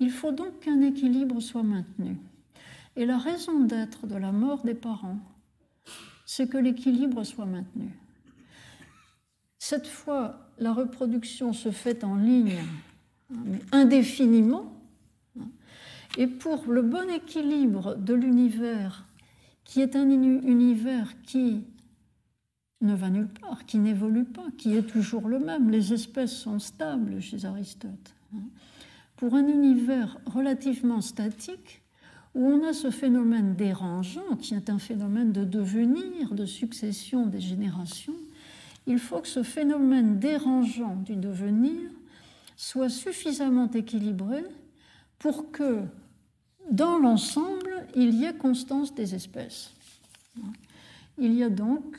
Il 0.00 0.10
faut 0.10 0.32
donc 0.32 0.60
qu'un 0.60 0.80
équilibre 0.80 1.40
soit 1.40 1.62
maintenu. 1.62 2.16
Et 2.96 3.06
la 3.06 3.18
raison 3.18 3.60
d'être 3.60 4.06
de 4.06 4.16
la 4.16 4.32
mort 4.32 4.62
des 4.64 4.74
parents, 4.74 5.18
c'est 6.26 6.48
que 6.48 6.58
l'équilibre 6.58 7.22
soit 7.24 7.46
maintenu. 7.46 7.90
Cette 9.58 9.86
fois, 9.86 10.48
la 10.58 10.72
reproduction 10.72 11.52
se 11.52 11.70
fait 11.70 12.02
en 12.02 12.16
ligne, 12.16 12.58
mais 13.30 13.60
indéfiniment, 13.72 14.72
et 16.16 16.26
pour 16.26 16.70
le 16.72 16.82
bon 16.82 17.08
équilibre 17.08 17.94
de 17.94 18.14
l'univers, 18.14 19.06
qui 19.64 19.80
est 19.80 19.94
un 19.94 20.10
univers 20.10 21.14
qui 21.22 21.62
ne 22.80 22.94
va 22.94 23.10
nulle 23.10 23.28
part, 23.28 23.66
qui 23.66 23.78
n'évolue 23.78 24.24
pas, 24.24 24.46
qui 24.58 24.74
est 24.74 24.82
toujours 24.82 25.28
le 25.28 25.38
même, 25.38 25.70
les 25.70 25.92
espèces 25.92 26.34
sont 26.34 26.58
stables 26.58 27.20
chez 27.20 27.44
Aristote. 27.44 28.14
Pour 29.20 29.34
un 29.34 29.46
univers 29.46 30.16
relativement 30.24 31.02
statique, 31.02 31.82
où 32.34 32.46
on 32.46 32.66
a 32.66 32.72
ce 32.72 32.90
phénomène 32.90 33.54
dérangeant, 33.54 34.36
qui 34.40 34.54
est 34.54 34.70
un 34.70 34.78
phénomène 34.78 35.30
de 35.30 35.44
devenir, 35.44 36.32
de 36.32 36.46
succession 36.46 37.26
des 37.26 37.38
générations, 37.38 38.16
il 38.86 38.98
faut 38.98 39.20
que 39.20 39.28
ce 39.28 39.42
phénomène 39.42 40.18
dérangeant 40.18 40.96
du 40.96 41.16
devenir 41.16 41.90
soit 42.56 42.88
suffisamment 42.88 43.70
équilibré 43.70 44.42
pour 45.18 45.50
que 45.50 45.80
dans 46.70 46.98
l'ensemble, 46.98 47.84
il 47.94 48.14
y 48.14 48.24
ait 48.24 48.32
constance 48.32 48.94
des 48.94 49.14
espèces. 49.14 49.74
Il 51.18 51.34
y 51.34 51.42
a 51.42 51.50
donc 51.50 51.98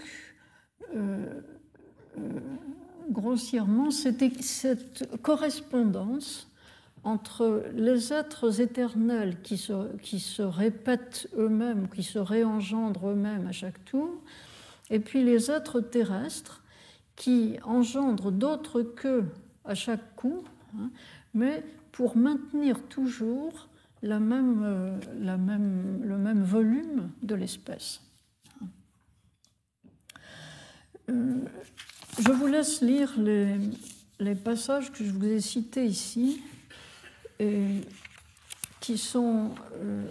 euh, 0.95 1.39
euh, 2.17 2.39
grossièrement 3.11 3.91
cette, 3.91 4.41
cette, 4.41 5.21
correspondance 5.21 6.47
entre 7.03 7.63
les 7.73 8.13
êtres 8.13 8.61
éternels 8.61 9.41
qui 9.41 9.57
se, 9.57 9.95
qui 9.97 10.19
se 10.19 10.41
répètent 10.41 11.27
eux-mêmes, 11.37 11.87
qui 11.89 12.03
se 12.03 12.19
réengendrent 12.19 13.09
eux-mêmes 13.09 13.47
à 13.47 13.51
chaque 13.51 13.83
tour, 13.85 14.21
et 14.89 14.99
puis 14.99 15.23
les 15.23 15.49
êtres 15.49 15.79
terrestres 15.81 16.63
qui 17.15 17.57
engendrent 17.63 18.31
d'autres 18.31 18.81
qu'eux 18.81 19.25
à 19.65 19.75
chaque 19.75 20.15
coup, 20.15 20.43
hein, 20.77 20.89
mais 21.33 21.63
pour 21.91 22.17
maintenir 22.17 22.81
toujours 22.83 23.67
euh, 24.03 24.19
même, 24.19 26.01
le 26.03 26.17
même 26.17 26.43
volume 26.43 27.11
de 27.21 27.35
l'espèce. 27.35 28.01
Euh, 31.09 31.37
je 32.19 32.31
vous 32.31 32.47
laisse 32.47 32.81
lire 32.81 33.13
les, 33.19 34.35
passages 34.35 34.91
que 34.91 35.03
je 35.03 35.11
vous 35.11 35.25
ai 35.25 35.39
cités 35.39 35.85
ici, 35.85 36.41
et 37.41 37.81
qui 38.79 38.97
sont 38.97 39.51
euh, 39.73 40.05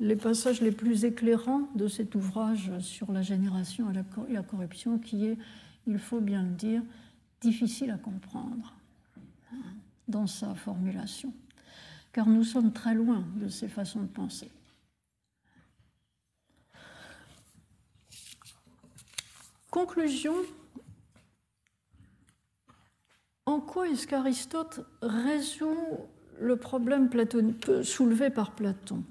les 0.00 0.16
passages 0.16 0.60
les 0.60 0.72
plus 0.72 1.04
éclairants 1.04 1.68
de 1.74 1.88
cet 1.88 2.14
ouvrage 2.14 2.70
sur 2.80 3.12
la 3.12 3.22
génération 3.22 3.90
et 3.90 3.94
la, 3.94 4.04
la 4.28 4.42
corruption, 4.42 4.98
qui 4.98 5.26
est, 5.26 5.38
il 5.86 5.98
faut 5.98 6.20
bien 6.20 6.42
le 6.42 6.50
dire, 6.50 6.82
difficile 7.40 7.90
à 7.90 7.98
comprendre 7.98 8.74
hein, 9.52 9.56
dans 10.08 10.26
sa 10.26 10.54
formulation 10.54 11.32
car 12.14 12.28
nous 12.28 12.44
sommes 12.44 12.72
très 12.72 12.94
loin 12.94 13.24
de 13.34 13.48
ces 13.48 13.68
façons 13.68 14.00
de 14.00 14.06
penser. 14.06 14.48
Conclusion. 19.68 20.34
En 23.46 23.60
quoi 23.60 23.88
est-ce 23.88 24.06
qu'Aristote 24.06 24.80
résout 25.02 25.76
le 26.40 26.56
problème 26.56 27.10
soulevé 27.82 28.30
par 28.30 28.52
Platon? 28.52 29.04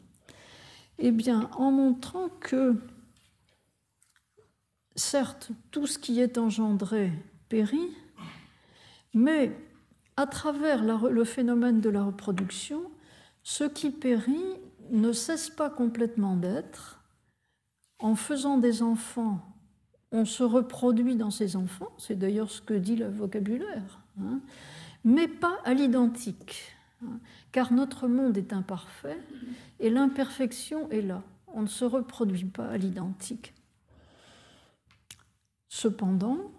Eh 0.98 1.12
bien, 1.12 1.50
en 1.54 1.72
montrant 1.72 2.30
que, 2.30 2.76
certes, 4.96 5.52
tout 5.72 5.86
ce 5.86 6.00
qui 6.00 6.20
est 6.20 6.38
engendré 6.38 7.12
périt, 7.50 7.96
mais 9.14 9.52
à 10.18 10.26
travers 10.26 10.84
le 10.84 11.24
phénomène 11.24 11.82
de 11.82 11.90
la 11.90 12.04
reproduction, 12.04 12.92
ce 13.44 13.64
qui 13.64 13.92
périt 13.92 14.58
ne 14.92 15.12
cesse 15.12 15.50
pas 15.50 15.70
complètement 15.70 16.36
d'être. 16.36 17.04
En 18.00 18.16
faisant 18.16 18.58
des 18.58 18.82
enfants, 18.82 19.42
on 20.12 20.26
se 20.26 20.44
reproduit 20.44 21.16
dans 21.16 21.32
ces 21.32 21.56
enfants, 21.56 21.92
c'est 21.98 22.18
d'ailleurs 22.18 22.52
ce 22.52 22.62
que 22.62 22.74
dit 22.74 22.96
le 22.96 23.10
vocabulaire, 23.10 24.03
hein, 24.20 24.39
mais 25.03 25.28
pas 25.28 25.59
à 25.66 25.74
l'identique, 25.74 26.76
hein, 27.03 27.20
car 27.51 27.74
notre 27.74 28.07
monde 28.07 28.38
est 28.38 28.53
imparfait 28.53 29.20
et 29.80 29.89
l'imperfection 29.89 30.89
est 30.89 31.01
là. 31.01 31.24
On 31.47 31.61
ne 31.61 31.68
se 31.68 31.86
reproduit 31.86 32.45
pas 32.45 32.68
à 32.68 32.78
l'identique. 32.78 33.53
Cependant, 35.70 36.51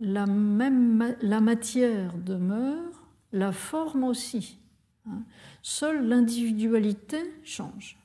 la, 0.00 0.26
même, 0.26 1.16
la 1.22 1.40
matière 1.40 2.16
demeure, 2.18 3.02
la 3.32 3.52
forme 3.52 4.04
aussi. 4.04 4.58
Hein. 5.08 5.22
Seule 5.62 6.06
l'individualité 6.06 7.22
change. 7.44 7.96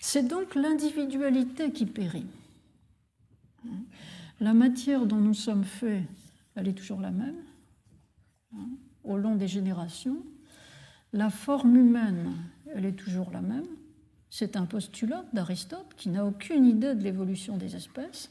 C'est 0.00 0.28
donc 0.28 0.54
l'individualité 0.54 1.72
qui 1.72 1.86
périt. 1.86 2.26
La 4.38 4.52
matière 4.52 5.06
dont 5.06 5.16
nous 5.16 5.32
sommes 5.32 5.64
faits, 5.64 6.02
elle 6.54 6.68
est 6.68 6.74
toujours 6.74 7.00
la 7.00 7.10
même 7.10 7.36
au 9.02 9.16
long 9.16 9.34
des 9.34 9.48
générations. 9.48 10.24
La 11.12 11.30
forme 11.30 11.76
humaine, 11.76 12.32
elle 12.74 12.84
est 12.84 12.96
toujours 12.96 13.30
la 13.30 13.42
même. 13.42 13.66
C'est 14.30 14.56
un 14.56 14.66
postulat 14.66 15.24
d'Aristote 15.32 15.94
qui 15.96 16.08
n'a 16.08 16.24
aucune 16.24 16.64
idée 16.64 16.94
de 16.94 17.02
l'évolution 17.02 17.56
des 17.56 17.76
espèces 17.76 18.30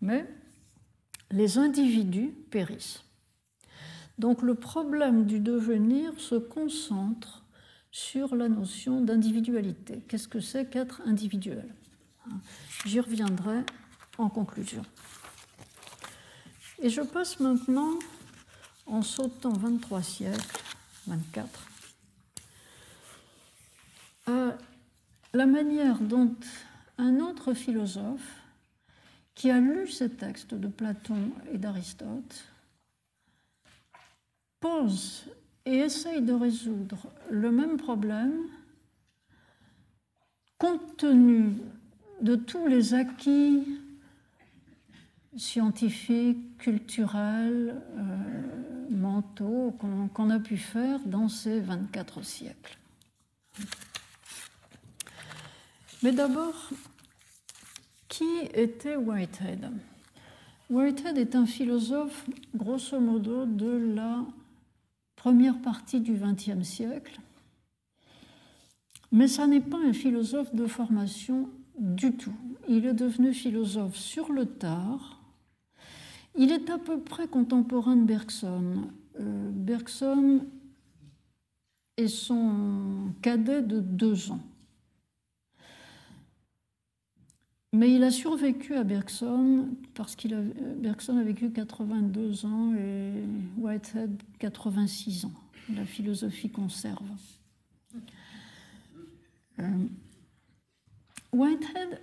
mais 0.00 0.28
les 1.30 1.58
individus 1.58 2.32
périssent. 2.50 3.02
Donc 4.18 4.42
le 4.42 4.54
problème 4.54 5.24
du 5.24 5.40
devenir 5.40 6.18
se 6.20 6.36
concentre 6.36 7.44
sur 7.90 8.36
la 8.36 8.48
notion 8.48 9.00
d'individualité. 9.00 10.02
Qu'est-ce 10.08 10.28
que 10.28 10.40
c'est 10.40 10.68
qu'être 10.68 11.00
individuel 11.06 11.74
J'y 12.84 13.00
reviendrai 13.00 13.64
en 14.18 14.28
conclusion. 14.28 14.82
Et 16.84 16.90
je 16.90 17.00
passe 17.00 17.40
maintenant, 17.40 17.98
en 18.84 19.00
sautant 19.00 19.54
23 19.54 20.02
siècles, 20.02 20.58
24, 21.06 21.66
à 24.26 24.58
la 25.32 25.46
manière 25.46 25.98
dont 25.98 26.34
un 26.98 27.20
autre 27.20 27.54
philosophe 27.54 28.42
qui 29.34 29.50
a 29.50 29.60
lu 29.60 29.88
ces 29.88 30.10
textes 30.10 30.52
de 30.52 30.68
Platon 30.68 31.30
et 31.54 31.56
d'Aristote 31.56 32.44
pose 34.60 35.24
et 35.64 35.76
essaye 35.76 36.20
de 36.20 36.34
résoudre 36.34 37.06
le 37.30 37.50
même 37.50 37.78
problème 37.78 38.42
compte 40.58 40.98
tenu 40.98 41.54
de 42.20 42.36
tous 42.36 42.66
les 42.66 42.92
acquis 42.92 43.80
scientifiques, 45.36 46.58
culturels, 46.58 47.80
euh, 47.96 48.90
mentaux 48.90 49.76
qu'on 49.78 50.30
a 50.30 50.38
pu 50.38 50.56
faire 50.56 51.00
dans 51.06 51.28
ces 51.28 51.60
24 51.60 52.22
siècles. 52.22 52.78
Mais 56.02 56.12
d'abord, 56.12 56.70
qui 58.08 58.28
était 58.52 58.96
Whitehead? 58.96 59.70
Whitehead 60.70 61.18
est 61.18 61.34
un 61.34 61.46
philosophe, 61.46 62.26
grosso 62.54 62.98
modo, 63.00 63.46
de 63.46 63.94
la 63.94 64.24
première 65.16 65.60
partie 65.60 66.00
du 66.00 66.14
XXe 66.14 66.62
siècle, 66.62 67.18
mais 69.12 69.28
ça 69.28 69.46
n'est 69.46 69.60
pas 69.60 69.78
un 69.78 69.92
philosophe 69.92 70.54
de 70.54 70.66
formation 70.66 71.48
du 71.78 72.12
tout. 72.12 72.34
Il 72.68 72.84
est 72.84 72.94
devenu 72.94 73.32
philosophe 73.32 73.96
sur 73.96 74.32
le 74.32 74.46
tard. 74.46 75.23
Il 76.36 76.50
est 76.52 76.68
à 76.70 76.78
peu 76.78 76.98
près 76.98 77.28
contemporain 77.28 77.96
de 77.96 78.04
Bergson 78.04 78.90
euh, 79.20 79.50
Bergson 79.50 80.44
est 81.96 82.08
son 82.08 83.12
cadet 83.22 83.62
de 83.62 83.80
deux 83.80 84.32
ans. 84.32 84.40
Mais 87.72 87.92
il 87.92 88.04
a 88.04 88.10
survécu 88.10 88.74
à 88.74 88.84
Bergson 88.84 89.68
parce 89.94 90.14
que 90.14 90.28
Bergson 90.74 91.16
a 91.16 91.24
vécu 91.24 91.50
82 91.50 92.46
ans 92.46 92.74
et 92.74 93.12
Whitehead 93.58 94.22
86 94.38 95.24
ans. 95.24 95.32
La 95.74 95.84
philosophie 95.84 96.50
conserve. 96.50 97.02
Euh, 99.58 99.86
Whitehead, 101.32 102.00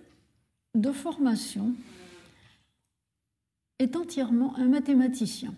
de 0.76 0.92
formation, 0.92 1.74
est 3.82 3.96
entièrement 3.96 4.56
un 4.58 4.68
mathématicien. 4.68 5.54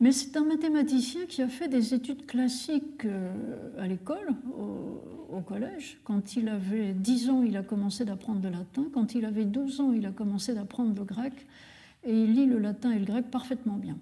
Mais 0.00 0.12
c'est 0.12 0.36
un 0.36 0.44
mathématicien 0.44 1.26
qui 1.26 1.40
a 1.40 1.48
fait 1.48 1.68
des 1.68 1.94
études 1.94 2.26
classiques 2.26 3.04
euh, 3.04 3.32
à 3.78 3.86
l'école, 3.86 4.34
au, 4.58 5.40
collège. 5.46 5.98
Quand 6.04 6.36
il 6.36 6.48
avait 6.48 6.92
10 6.92 7.30
ans, 7.30 7.42
il 7.42 7.56
a 7.56 7.62
commencé 7.62 8.04
d'apprendre 8.04 8.40
le 8.42 8.50
latin. 8.50 8.86
Quand 8.92 9.14
il 9.14 9.24
avait 9.24 9.44
12 9.44 9.80
ans, 9.80 9.92
il 9.92 10.06
a 10.06 10.10
commencé 10.10 10.54
d'apprendre 10.54 10.94
le 10.96 11.04
grec. 11.04 11.32
Et 12.04 12.22
il 12.22 12.34
lit 12.34 12.46
le 12.46 12.58
latin 12.58 12.92
et 12.92 12.98
le 12.98 13.04
grec 13.04 13.30
parfaitement 13.30 13.74
bien. 13.74 13.98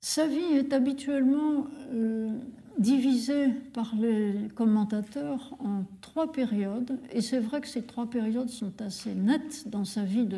Sa 0.00 0.26
vie 0.26 0.54
est 0.54 0.72
habituellement 0.72 1.66
euh, 1.92 2.38
divisé 2.78 3.48
par 3.72 3.94
les 3.94 4.48
commentateurs 4.54 5.54
en 5.60 5.84
trois 6.00 6.32
périodes, 6.32 6.98
et 7.12 7.20
c'est 7.20 7.38
vrai 7.38 7.60
que 7.60 7.68
ces 7.68 7.82
trois 7.82 8.06
périodes 8.06 8.48
sont 8.48 8.80
assez 8.80 9.14
nettes 9.14 9.68
dans 9.68 9.84
sa 9.84 10.02
vie 10.02 10.28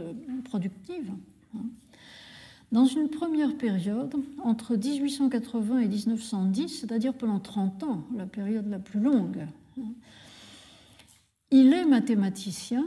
productive. 0.44 1.10
Hein. 1.54 1.64
Dans 2.72 2.84
une 2.84 3.08
première 3.08 3.56
période, 3.56 4.14
entre 4.42 4.76
1880 4.76 5.78
et 5.78 5.88
1910, 5.88 6.80
c'est-à-dire 6.80 7.14
pendant 7.14 7.38
30 7.38 7.82
ans, 7.84 8.04
la 8.16 8.26
période 8.26 8.68
la 8.68 8.80
plus 8.80 9.00
longue, 9.00 9.46
hein, 9.78 9.92
il 11.50 11.72
est 11.72 11.84
mathématicien, 11.84 12.84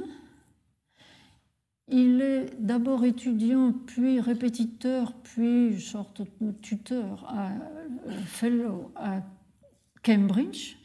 il 1.88 2.21
est 2.21 2.53
d'abord 2.59 3.05
étudiant, 3.05 3.73
puis 3.88 4.19
répétiteur, 4.19 5.13
puis 5.23 5.80
sorte 5.81 6.21
de 6.41 6.51
tuteur 6.51 7.26
à 7.27 7.47
euh, 7.47 8.11
fellow 8.26 8.91
à 8.95 9.21
Cambridge, 10.03 10.76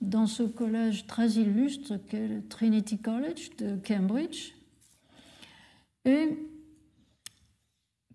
dans 0.00 0.26
ce 0.26 0.42
collège 0.42 1.06
très 1.06 1.30
illustre 1.32 1.96
qu'est 2.08 2.28
le 2.28 2.46
Trinity 2.46 2.98
College 2.98 3.50
de 3.58 3.76
Cambridge. 3.86 4.52
Et 6.04 6.38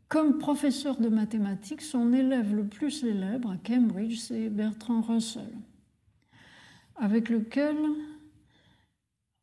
comme 0.07 0.37
professeur 0.37 0.97
de 0.97 1.09
mathématiques, 1.09 1.81
son 1.81 2.13
élève 2.13 2.55
le 2.55 2.65
plus 2.65 2.91
célèbre 2.91 3.51
à 3.51 3.57
Cambridge, 3.57 4.19
c'est 4.19 4.49
Bertrand 4.49 5.01
Russell, 5.01 5.51
avec 6.95 7.29
lequel, 7.29 7.75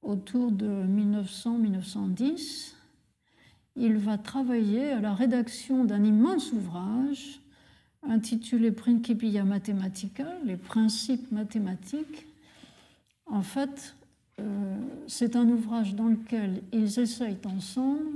autour 0.02 0.52
de 0.52 0.84
1900-1910, 0.86 2.74
il 3.76 3.96
va 3.96 4.16
travailler 4.18 4.90
à 4.90 5.00
la 5.00 5.14
rédaction 5.14 5.84
d'un 5.84 6.04
immense 6.04 6.52
ouvrage 6.52 7.40
intitulé 8.02 8.72
Principia 8.72 9.44
Mathematica, 9.44 10.26
les 10.44 10.56
principes 10.56 11.30
mathématiques. 11.32 12.26
En 13.26 13.42
fait, 13.42 13.94
euh, 14.40 14.76
c'est 15.06 15.36
un 15.36 15.48
ouvrage 15.48 15.94
dans 15.94 16.08
lequel 16.08 16.62
ils 16.72 16.98
essayent 16.98 17.38
ensemble 17.44 18.06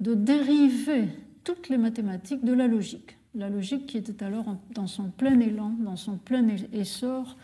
de 0.00 0.14
dériver 0.14 1.08
toutes 1.44 1.68
les 1.68 1.78
mathématiques 1.78 2.44
de 2.44 2.52
la 2.52 2.66
logique. 2.66 3.16
La 3.34 3.50
logique 3.50 3.86
qui 3.86 3.98
était 3.98 4.24
alors 4.24 4.56
dans 4.74 4.86
son 4.86 5.10
plein 5.10 5.38
élan, 5.40 5.70
dans 5.80 5.96
son 5.96 6.16
plein 6.16 6.46
essor, 6.72 7.36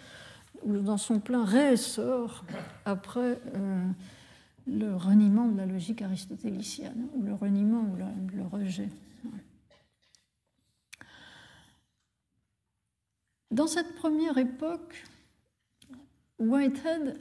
ou 0.65 0.77
dans 0.78 0.99
son 0.99 1.20
plein 1.20 1.45
réessor 1.45 2.45
après 2.85 3.41
euh, 3.57 3.87
le 4.66 4.95
reniement 4.95 5.49
de 5.49 5.57
la 5.57 5.66
logique 5.66 6.03
aristotélicienne, 6.03 7.07
ou 7.15 7.23
le 7.23 7.35
reniement 7.35 7.81
ou 7.81 7.97
le 8.37 8.45
rejet. 8.45 8.89
Dans 13.51 13.67
cette 13.67 13.95
première 13.97 14.39
époque, 14.39 15.05
Whitehead 16.39 17.19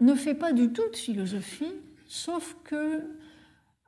ne 0.00 0.14
fait 0.14 0.34
pas 0.34 0.52
du 0.52 0.72
tout 0.72 0.88
de 0.90 0.96
philosophie, 0.96 1.72
sauf 2.08 2.56
que, 2.64 3.02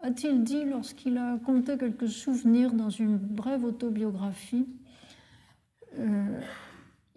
a-t-il 0.01 0.45
dit 0.45 0.65
lorsqu'il 0.65 1.19
a 1.19 1.37
compté 1.39 1.77
quelques 1.77 2.09
souvenirs 2.09 2.73
dans 2.73 2.91
une 2.91 3.17
brève 3.17 3.65
autobiographie, 3.65 4.67
euh, 5.99 6.41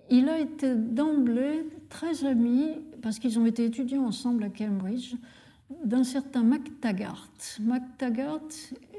il 0.10 0.28
a 0.28 0.40
été 0.40 0.76
d'emblée 0.76 1.64
très 1.90 2.26
ami, 2.26 2.72
parce 3.04 3.20
qu'ils 3.20 3.38
ont 3.38 3.46
été 3.46 3.66
étudiants 3.66 4.06
ensemble 4.06 4.44
à 4.44 4.50
Cambridge, 4.50 5.14
d'un 5.86 6.04
certain 6.04 6.44
MacTaggart. 6.44 7.30
MacTaggart 7.60 8.42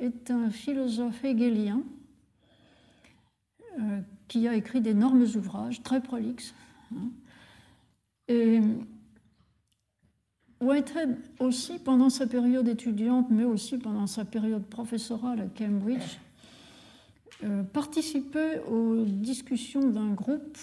est 0.01 0.31
un 0.31 0.51
philosophe 0.51 1.25
hegelien 1.25 1.83
euh, 3.81 4.01
qui 4.29 4.49
a 4.49 4.55
écrit 4.55 4.81
d'énormes 4.81 5.23
ouvrages 5.23 5.83
très 5.83 6.01
prolixes. 6.01 6.55
Hein. 6.95 7.09
Et 8.29 8.61
Whitehead 10.61 11.17
aussi, 11.41 11.79
pendant 11.79 12.09
sa 12.09 12.27
période 12.27 12.69
étudiante, 12.69 13.27
mais 13.31 13.45
aussi 13.45 13.79
pendant 13.79 14.07
sa 14.07 14.25
période 14.25 14.65
professorale 14.65 15.41
à 15.41 15.47
Cambridge, 15.47 16.19
euh, 17.45 17.65
participait 17.65 18.63
aux 18.71 19.05
discussions 19.05 19.91
d'un 19.91 20.13
groupe 20.13 20.59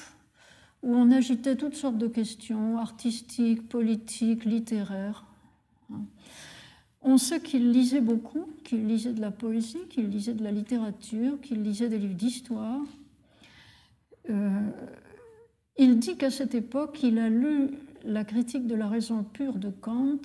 où 0.81 0.95
on 0.95 1.11
agitait 1.11 1.57
toutes 1.57 1.76
sortes 1.76 1.98
de 1.98 2.07
questions 2.07 2.77
artistiques, 2.77 3.68
politiques, 3.68 4.45
littéraires. 4.45 5.26
Hein. 5.91 6.02
On 7.02 7.18
sait 7.18 7.41
qu'il 7.41 7.72
lisait 7.72 8.02
beaucoup, 8.02 8.45
qu'il 8.64 8.88
lisait 8.88 9.14
de 9.14 9.22
la 9.22 9.31
poésie, 9.31 9.80
qu'il 9.90 10.10
lisait 10.10 10.34
de 10.34 10.44
la 10.44 10.52
littérature, 10.52 11.40
qu'il 11.41 11.61
lisait 11.61 11.90
des 11.90 11.98
livres 11.98 12.15
d'histoire, 12.15 12.81
il 15.78 16.00
dit 16.00 16.18
qu'à 16.18 16.32
cette 16.32 16.56
époque, 16.56 17.02
il 17.04 17.20
a 17.20 17.30
lu 17.30 17.70
la 18.04 18.24
critique 18.24 18.68
de 18.68 18.76
la 18.76 18.88
raison 18.88 19.24
pure 19.24 19.56
de 19.56 19.70
Kant 19.70 20.22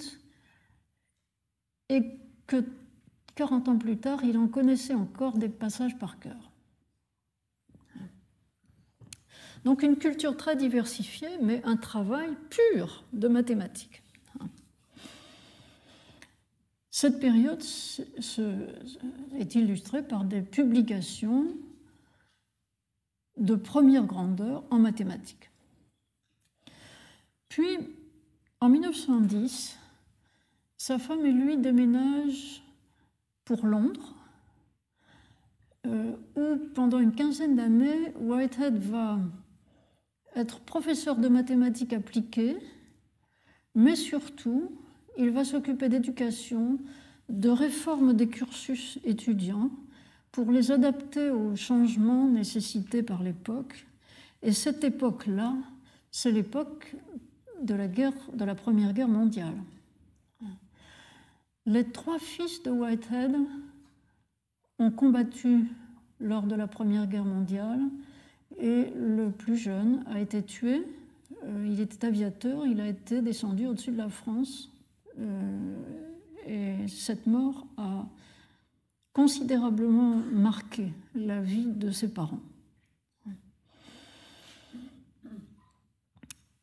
et 1.88 2.02
que 2.46 2.64
40 3.34 3.68
ans 3.68 3.78
plus 3.78 3.98
tard, 3.98 4.24
il 4.24 4.38
en 4.38 4.48
connaissait 4.48 4.94
encore 4.94 5.38
des 5.38 5.48
passages 5.48 5.98
par 5.98 6.18
cœur. 6.18 6.50
Donc 9.64 9.82
une 9.82 9.96
culture 9.96 10.36
très 10.36 10.56
diversifiée, 10.56 11.38
mais 11.42 11.62
un 11.64 11.76
travail 11.76 12.30
pur 12.50 13.04
de 13.12 13.28
mathématiques. 13.28 14.02
Cette 16.90 17.18
période 17.18 17.62
est 19.36 19.54
illustrée 19.56 20.06
par 20.06 20.24
des 20.24 20.42
publications 20.42 21.48
de 23.36 23.54
première 23.54 24.04
grandeur 24.04 24.64
en 24.70 24.78
mathématiques. 24.78 25.50
Puis, 27.48 27.78
en 28.60 28.68
1910, 28.68 29.78
sa 30.76 30.98
femme 30.98 31.24
et 31.24 31.32
lui 31.32 31.56
déménagent 31.56 32.62
pour 33.44 33.66
Londres, 33.66 34.14
euh, 35.86 36.12
où 36.36 36.56
pendant 36.74 36.98
une 36.98 37.14
quinzaine 37.14 37.56
d'années, 37.56 38.12
Whitehead 38.20 38.78
va 38.78 39.18
être 40.34 40.60
professeur 40.60 41.16
de 41.16 41.28
mathématiques 41.28 41.92
appliquées, 41.92 42.56
mais 43.74 43.96
surtout, 43.96 44.72
il 45.18 45.30
va 45.30 45.44
s'occuper 45.44 45.88
d'éducation, 45.88 46.78
de 47.28 47.48
réforme 47.48 48.14
des 48.14 48.28
cursus 48.28 48.98
étudiants, 49.04 49.70
pour 50.34 50.50
les 50.50 50.72
adapter 50.72 51.30
aux 51.30 51.54
changements 51.54 52.26
nécessités 52.26 53.04
par 53.04 53.22
l'époque. 53.22 53.86
Et 54.42 54.50
cette 54.50 54.82
époque-là, 54.82 55.54
c'est 56.10 56.32
l'époque 56.32 56.96
de 57.62 57.72
la, 57.72 57.86
guerre, 57.86 58.12
de 58.32 58.44
la 58.44 58.56
Première 58.56 58.92
Guerre 58.92 59.06
mondiale. 59.06 59.54
Les 61.66 61.84
trois 61.84 62.18
fils 62.18 62.64
de 62.64 62.72
Whitehead 62.72 63.36
ont 64.80 64.90
combattu 64.90 65.68
lors 66.18 66.42
de 66.42 66.56
la 66.56 66.66
Première 66.66 67.06
Guerre 67.06 67.24
mondiale 67.24 67.82
et 68.58 68.90
le 68.96 69.30
plus 69.30 69.56
jeune 69.56 70.02
a 70.08 70.18
été 70.18 70.42
tué. 70.42 70.82
Euh, 71.44 71.68
il 71.70 71.80
était 71.80 72.08
aviateur, 72.08 72.66
il 72.66 72.80
a 72.80 72.88
été 72.88 73.22
descendu 73.22 73.68
au-dessus 73.68 73.92
de 73.92 73.98
la 73.98 74.08
France 74.08 74.68
euh, 75.20 75.76
et 76.44 76.88
cette 76.88 77.28
mort 77.28 77.68
a 77.76 78.04
considérablement 79.14 80.16
marqué 80.32 80.92
la 81.14 81.40
vie 81.40 81.66
de 81.66 81.90
ses 81.90 82.08
parents. 82.08 82.42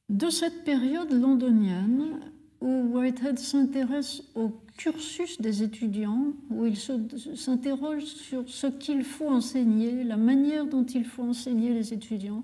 De 0.10 0.30
cette 0.30 0.66
période 0.66 1.12
londonienne 1.14 2.20
où 2.60 2.98
Whitehead 2.98 3.40
s'intéresse 3.40 4.22
au 4.36 4.52
cursus 4.78 5.42
des 5.42 5.64
étudiants, 5.64 6.34
où 6.52 6.66
il 6.66 6.78
s'interroge 6.78 8.04
sur 8.04 8.48
ce 8.48 8.68
qu'il 8.68 9.04
faut 9.04 9.30
enseigner, 9.30 10.04
la 10.04 10.18
manière 10.18 10.68
dont 10.68 10.86
il 10.86 11.06
faut 11.06 11.24
enseigner 11.24 11.74
les 11.74 11.94
étudiants, 11.94 12.44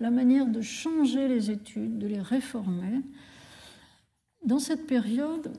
la 0.00 0.10
manière 0.10 0.46
de 0.46 0.62
changer 0.62 1.28
les 1.28 1.50
études, 1.50 1.98
de 1.98 2.06
les 2.06 2.20
réformer. 2.20 3.02
Dans 4.44 4.58
cette 4.58 4.86
période, 4.86 5.52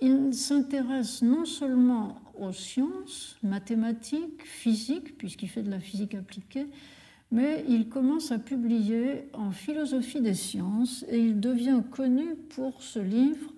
il 0.00 0.32
s'intéresse 0.32 1.22
non 1.22 1.44
seulement 1.44 2.20
aux 2.38 2.52
sciences, 2.52 3.36
mathématiques, 3.42 4.42
physiques, 4.44 5.16
puisqu'il 5.18 5.48
fait 5.48 5.62
de 5.62 5.70
la 5.70 5.80
physique 5.80 6.14
appliquée, 6.14 6.66
mais 7.30 7.64
il 7.68 7.88
commence 7.88 8.32
à 8.32 8.38
publier 8.38 9.28
en 9.34 9.52
philosophie 9.52 10.20
des 10.20 10.34
sciences 10.34 11.04
et 11.08 11.18
il 11.18 11.40
devient 11.40 11.82
connu 11.90 12.34
pour 12.54 12.82
ce 12.82 12.98
livre 12.98 13.52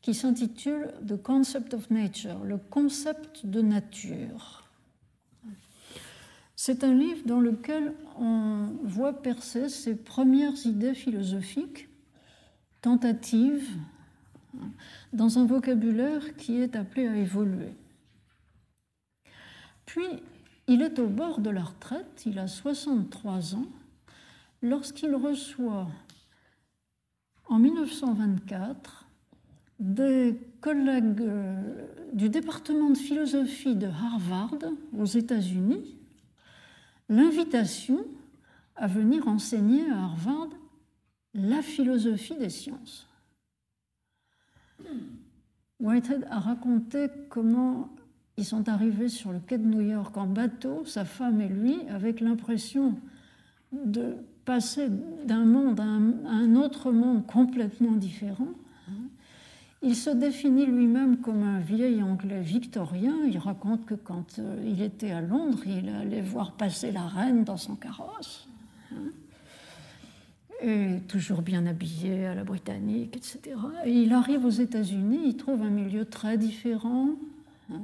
qui 0.00 0.14
s'intitule 0.14 0.92
The 1.06 1.16
Concept 1.22 1.74
of 1.74 1.88
Nature, 1.90 2.44
le 2.44 2.58
concept 2.58 3.46
de 3.46 3.62
nature. 3.62 4.64
C'est 6.56 6.84
un 6.84 6.94
livre 6.94 7.22
dans 7.24 7.40
lequel 7.40 7.94
on 8.18 8.68
voit 8.82 9.22
percer 9.22 9.68
ses 9.68 9.94
premières 9.94 10.66
idées 10.66 10.94
philosophiques, 10.94 11.88
tentatives, 12.80 13.68
dans 15.12 15.38
un 15.38 15.46
vocabulaire 15.46 16.36
qui 16.36 16.60
est 16.60 16.76
appelé 16.76 17.06
à 17.06 17.16
évoluer. 17.16 17.74
Puis, 19.92 20.22
il 20.68 20.80
est 20.80 20.98
au 20.98 21.06
bord 21.06 21.40
de 21.40 21.50
la 21.50 21.64
retraite, 21.64 22.22
il 22.24 22.38
a 22.38 22.46
63 22.46 23.56
ans, 23.56 23.66
lorsqu'il 24.62 25.14
reçoit 25.14 25.86
en 27.44 27.58
1924 27.58 29.04
des 29.78 30.40
collègues 30.62 31.20
euh, 31.20 31.86
du 32.14 32.30
département 32.30 32.88
de 32.88 32.96
philosophie 32.96 33.76
de 33.76 33.86
Harvard 33.86 34.56
aux 34.96 35.04
États-Unis 35.04 35.98
l'invitation 37.10 38.06
à 38.74 38.86
venir 38.86 39.28
enseigner 39.28 39.90
à 39.90 40.04
Harvard 40.04 40.48
la 41.34 41.60
philosophie 41.60 42.38
des 42.38 42.48
sciences. 42.48 43.06
Whitehead 45.80 46.26
a 46.30 46.40
raconté 46.40 47.08
comment 47.28 47.94
ils 48.36 48.44
sont 48.44 48.68
arrivés 48.68 49.08
sur 49.08 49.32
le 49.32 49.38
quai 49.38 49.58
de 49.58 49.66
New 49.66 49.80
York 49.80 50.16
en 50.16 50.26
bateau, 50.26 50.84
sa 50.86 51.04
femme 51.04 51.40
et 51.40 51.48
lui, 51.48 51.76
avec 51.90 52.20
l'impression 52.20 52.94
de 53.72 54.16
passer 54.44 54.88
d'un 55.24 55.44
monde 55.44 55.80
à 55.80 55.84
un, 55.84 56.56
autre 56.56 56.92
monde 56.92 57.26
complètement 57.26 57.92
différent. 57.92 58.48
Il 59.84 59.96
se 59.96 60.10
définit 60.10 60.66
lui-même 60.66 61.18
comme 61.18 61.42
un 61.42 61.58
vieil 61.58 62.02
Anglais 62.02 62.40
victorien. 62.40 63.14
Il 63.28 63.38
raconte 63.38 63.84
que 63.84 63.94
quand 63.94 64.38
euh, 64.38 64.62
il 64.64 64.80
était 64.80 65.10
à 65.10 65.20
Londres, 65.20 65.58
il 65.66 65.88
allait 65.88 66.20
voir 66.20 66.52
passer 66.52 66.92
la 66.92 67.08
reine 67.08 67.42
dans 67.42 67.56
son 67.56 67.74
carrosse 67.74 68.48
et 70.62 71.00
toujours 71.08 71.42
bien 71.42 71.66
habillé 71.66 72.26
à 72.26 72.34
la 72.34 72.44
britannique, 72.44 73.16
etc. 73.16 73.56
Et 73.84 73.90
il 73.90 74.12
arrive 74.12 74.44
aux 74.44 74.50
États-Unis, 74.50 75.20
il 75.26 75.36
trouve 75.36 75.62
un 75.62 75.70
milieu 75.70 76.04
très 76.04 76.38
différent, 76.38 77.10
hein. 77.72 77.82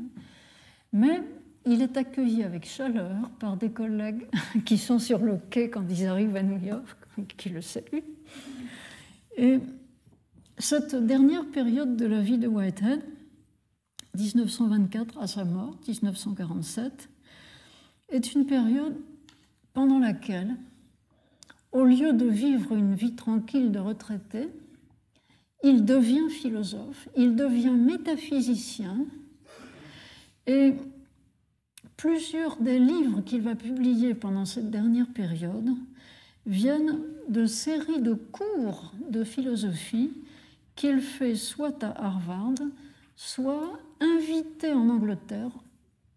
Mais 0.92 1.22
il 1.66 1.82
est 1.82 1.96
accueilli 1.96 2.42
avec 2.42 2.66
chaleur 2.66 3.30
par 3.38 3.56
des 3.56 3.70
collègues 3.70 4.26
qui 4.64 4.78
sont 4.78 4.98
sur 4.98 5.18
le 5.18 5.38
quai 5.50 5.70
quand 5.70 5.84
ils 5.88 6.06
arrivent 6.06 6.36
à 6.36 6.42
New 6.42 6.64
York, 6.64 6.96
qui 7.36 7.50
le 7.50 7.60
saluent. 7.60 8.04
Et 9.36 9.58
cette 10.58 10.94
dernière 10.94 11.46
période 11.46 11.96
de 11.96 12.06
la 12.06 12.20
vie 12.20 12.38
de 12.38 12.48
Whitehead, 12.48 13.02
1924 14.14 15.18
à 15.18 15.26
sa 15.26 15.44
mort, 15.44 15.76
1947, 15.86 17.08
est 18.10 18.34
une 18.34 18.46
période 18.46 18.96
pendant 19.74 19.98
laquelle 19.98 20.56
au 21.72 21.84
lieu 21.84 22.12
de 22.12 22.26
vivre 22.26 22.74
une 22.74 22.94
vie 22.94 23.14
tranquille 23.14 23.70
de 23.70 23.78
retraité, 23.78 24.48
il 25.62 25.84
devient 25.84 26.30
philosophe, 26.30 27.08
il 27.16 27.36
devient 27.36 27.70
métaphysicien, 27.70 29.04
et 30.48 30.74
plusieurs 31.96 32.56
des 32.56 32.80
livres 32.80 33.20
qu'il 33.20 33.42
va 33.42 33.54
publier 33.54 34.14
pendant 34.14 34.46
cette 34.46 34.70
dernière 34.70 35.08
période 35.08 35.68
viennent 36.46 37.00
de 37.28 37.46
séries 37.46 38.00
de 38.00 38.14
cours 38.14 38.92
de 39.10 39.24
philosophie 39.24 40.10
qu'il 40.74 41.00
fait 41.00 41.34
soit 41.34 41.84
à 41.84 42.06
Harvard, 42.06 42.54
soit 43.14 43.78
invité 44.00 44.72
en 44.72 44.88
Angleterre, 44.88 45.50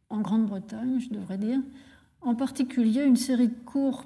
en 0.09 0.21
Grande-Bretagne, 0.21 0.99
je 0.99 1.09
devrais 1.09 1.37
dire, 1.37 1.59
en 2.21 2.35
particulier 2.35 3.03
une 3.03 3.17
série 3.17 3.49
de 3.49 3.59
cours 3.65 4.05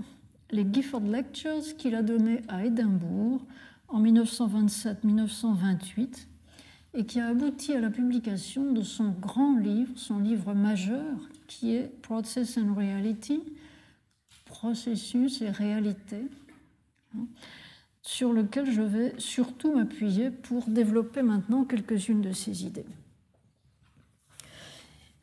les 0.51 0.65
Gifford 0.71 1.01
Lectures 1.01 1.75
qu'il 1.77 1.95
a 1.95 2.01
donné 2.01 2.41
à 2.47 2.65
Édimbourg 2.65 3.41
en 3.89 4.01
1927-1928 4.01 6.27
et 6.95 7.05
qui 7.05 7.19
a 7.19 7.27
abouti 7.27 7.73
à 7.73 7.81
la 7.81 7.89
publication 7.89 8.71
de 8.71 8.81
son 8.81 9.09
grand 9.09 9.57
livre, 9.57 9.91
son 9.95 10.19
livre 10.19 10.53
majeur, 10.53 11.29
qui 11.47 11.75
est 11.75 11.91
Process 12.01 12.57
and 12.57 12.73
Reality, 12.73 13.41
processus 14.45 15.41
et 15.41 15.49
réalité, 15.49 16.21
hein, 17.15 17.25
sur 18.01 18.31
lequel 18.31 18.71
je 18.71 18.81
vais 18.81 19.13
surtout 19.17 19.73
m'appuyer 19.73 20.31
pour 20.31 20.65
développer 20.67 21.21
maintenant 21.21 21.65
quelques-unes 21.65 22.21
de 22.21 22.31
ces 22.31 22.65
idées. 22.65 22.85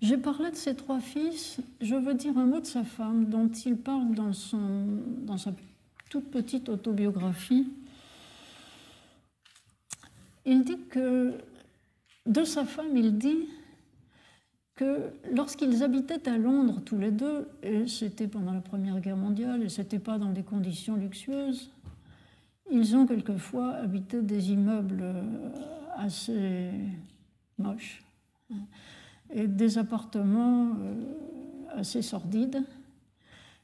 J'ai 0.03 0.19
parlé 0.19 0.51
de 0.51 0.57
ses 0.57 0.75
trois 0.75 0.99
fils, 0.99 1.61
je 1.81 1.95
veux 1.95 2.15
dire 2.15 2.37
un 2.37 2.47
mot 2.47 2.61
de 2.61 2.67
sa 2.67 2.83
femme, 2.83 3.27
dont 3.27 3.49
il 3.49 3.77
parle 3.77 4.15
dans, 4.15 4.33
son, 4.33 4.99
dans 5.23 5.39
sa 5.39 5.55
toute 6.11 6.29
petite 6.31 6.69
autobiographie. 6.69 7.69
Il 10.45 10.65
dit 10.65 10.79
que, 10.91 11.35
de 12.27 12.45
sa 12.45 12.65
femme, 12.65 12.97
il 12.97 13.19
dit 13.19 13.49
que 14.75 15.11
lorsqu'ils 15.33 15.83
habitaient 15.83 16.29
à 16.29 16.39
Londres 16.39 16.81
tous 16.85 16.99
les 16.99 17.11
deux, 17.11 17.49
et 17.63 17.87
c'était 17.87 18.29
pendant 18.29 18.53
la 18.53 18.61
Première 18.61 19.01
Guerre 19.01 19.17
mondiale, 19.17 19.63
et 19.63 19.69
c'était 19.69 19.99
pas 19.99 20.19
dans 20.19 20.31
des 20.31 20.43
conditions 20.43 20.97
luxueuses, 20.97 21.71
ils 22.71 22.97
ont 22.97 23.07
quelquefois 23.07 23.75
habité 23.75 24.23
des 24.23 24.53
immeubles 24.53 25.05
assez 25.97 26.71
moches 27.59 28.03
et 29.31 29.47
des 29.47 29.79
appartements 29.79 30.77
euh, 30.79 30.95
assez 31.75 32.03
sordides, 32.03 32.63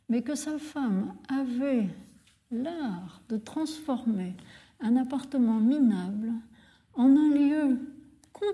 mais 0.08 0.22
que 0.22 0.34
sa 0.34 0.58
femme 0.58 1.14
avait 1.28 1.88
l'art 2.50 3.20
de 3.28 3.36
transformer 3.36 4.34
un 4.80 4.96
appartement 4.96 5.60
minable 5.60 6.32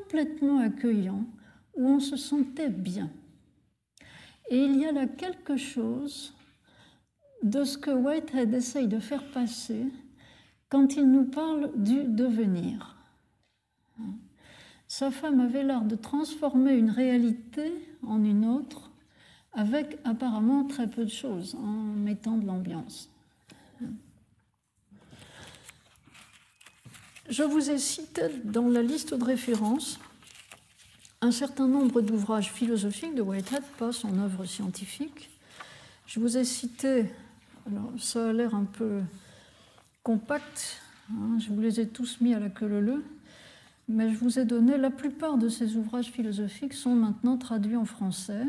complètement 0.05 0.59
accueillant 0.59 1.25
où 1.77 1.89
on 1.89 2.01
se 2.01 2.17
sentait 2.17 2.69
bien. 2.69 3.11
Et 4.51 4.59
il 4.59 4.79
y 4.79 4.85
a 4.85 4.93
là 4.93 5.07
quelque 5.07 5.57
chose 5.57 6.35
de 7.43 7.65
ce 7.65 7.79
que 7.79 7.91
Whitehead 7.91 8.53
essaye 8.55 8.89
de 8.89 8.99
faire 8.99 9.25
passer 9.31 9.87
quand 10.69 10.97
il 10.97 11.11
nous 11.11 11.25
parle 11.25 11.73
du 11.77 12.05
devenir. 12.05 12.97
Sa 14.87 15.11
femme 15.11 15.41
avait 15.41 15.65
l'art 15.65 15.85
de 15.85 15.97
transformer 15.97 16.75
une 16.75 16.91
réalité 16.91 17.73
en 18.03 18.23
une 18.23 18.45
autre 18.45 18.91
avec 19.53 19.99
apparemment 20.05 20.65
très 20.65 20.89
peu 20.89 21.05
de 21.05 21.11
choses, 21.11 21.55
en 21.55 21.95
mettant 21.95 22.37
de 22.37 22.47
l'ambiance. 22.47 23.14
Je 27.29 27.43
vous 27.43 27.71
ai 27.71 27.79
cité 27.79 28.23
dans 28.45 28.69
la 28.69 28.83
liste 28.83 29.15
de 29.15 29.25
références 29.25 29.99
un 31.21 31.31
certain 31.31 31.67
nombre 31.67 32.03
d'ouvrages 32.03 32.53
philosophiques 32.53 33.15
de 33.15 33.23
Whitehead, 33.23 33.63
pas 33.79 33.93
son 33.93 34.19
œuvre 34.19 34.45
scientifique. 34.45 35.31
Je 36.07 36.21
vous 36.21 36.37
ai 36.37 36.45
cité, 36.45 37.07
alors 37.67 37.91
ça 37.99 38.29
a 38.29 38.33
l'air 38.33 38.55
un 38.55 38.65
peu 38.65 39.01
compact, 40.03 40.83
hein, 41.11 41.39
je 41.39 41.49
vous 41.49 41.61
les 41.61 41.81
ai 41.81 41.89
tous 41.89 42.21
mis 42.21 42.35
à 42.35 42.41
la 42.41 42.51
queue 42.51 42.67
leu 42.67 43.03
mais 43.89 44.11
je 44.11 44.17
vous 44.17 44.39
ai 44.39 44.45
donné 44.45 44.77
la 44.79 44.91
plupart 44.91 45.37
de 45.37 45.49
ces 45.49 45.77
ouvrages 45.77 46.11
philosophiques 46.11 46.73
sont 46.73 46.95
maintenant 46.95 47.37
traduits 47.37 47.77
en 47.77 47.85
français. 47.85 48.45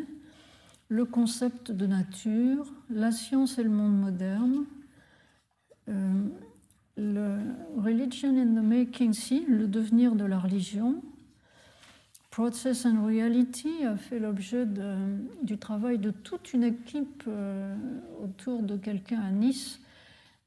Le 0.88 1.04
concept 1.04 1.72
de 1.72 1.88
nature, 1.88 2.72
la 2.90 3.12
science 3.12 3.58
et 3.58 3.64
le 3.64 3.70
monde 3.70 4.00
moderne, 4.00 4.66
euh, 5.90 6.24
le 6.98 7.38
Religion 7.78 8.38
in 8.38 8.60
the 8.60 8.64
Making 8.64 9.14
Si, 9.14 9.46
le 9.48 9.68
devenir 9.68 10.16
de 10.16 10.26
la 10.26 10.40
religion, 10.40 11.02
Process 12.32 12.86
and 12.86 13.06
Reality 13.06 13.86
a 13.86 13.96
fait 13.96 14.20
l'objet 14.20 14.66
du 15.44 15.58
travail 15.58 15.98
de 15.98 16.12
toute 16.12 16.54
une 16.54 16.64
équipe 16.64 17.24
euh, 17.28 17.76
autour 18.22 18.62
de 18.62 18.76
quelqu'un 18.76 19.22
à 19.22 19.32
Nice 19.32 19.80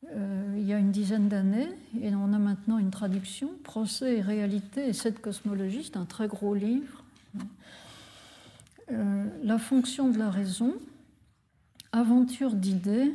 euh, 0.06 0.54
il 0.56 0.64
y 0.64 0.72
a 0.72 0.78
une 0.78 0.92
dizaine 0.92 1.28
d'années, 1.28 1.68
et 2.00 2.14
on 2.14 2.32
a 2.32 2.38
maintenant 2.38 2.78
une 2.78 2.90
traduction, 2.90 3.50
Procès 3.64 4.18
et 4.18 4.20
réalité 4.20 4.88
et 4.88 4.92
cette 4.92 5.20
cosmologie, 5.20 5.84
c'est 5.84 5.96
un 5.96 6.04
très 6.04 6.28
gros 6.28 6.54
livre. 6.54 7.04
Euh, 8.90 9.26
la 9.42 9.58
fonction 9.58 10.08
de 10.08 10.18
la 10.18 10.30
raison, 10.30 10.74
aventure 11.92 12.54
d'idées, 12.54 13.12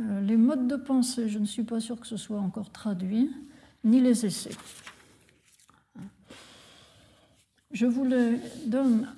euh, 0.00 0.20
les 0.20 0.36
modes 0.36 0.66
de 0.66 0.76
pensée, 0.76 1.28
je 1.28 1.38
ne 1.38 1.46
suis 1.46 1.64
pas 1.64 1.80
sûr 1.80 2.00
que 2.00 2.06
ce 2.06 2.16
soit 2.16 2.40
encore 2.40 2.70
traduit, 2.70 3.30
ni 3.84 4.00
les 4.00 4.26
essais. 4.26 4.56
Je 7.70 7.86
vous 7.86 8.04
les 8.04 8.38
donne 8.66 9.08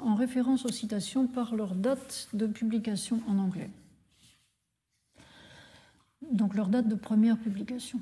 en 0.00 0.14
référence 0.14 0.66
aux 0.66 0.72
citations 0.72 1.26
par 1.26 1.54
leur 1.54 1.74
date 1.74 2.28
de 2.34 2.46
publication 2.46 3.20
en 3.26 3.38
anglais 3.38 3.70
donc 6.30 6.54
leur 6.54 6.68
date 6.68 6.88
de 6.88 6.94
première 6.94 7.38
publication. 7.38 8.00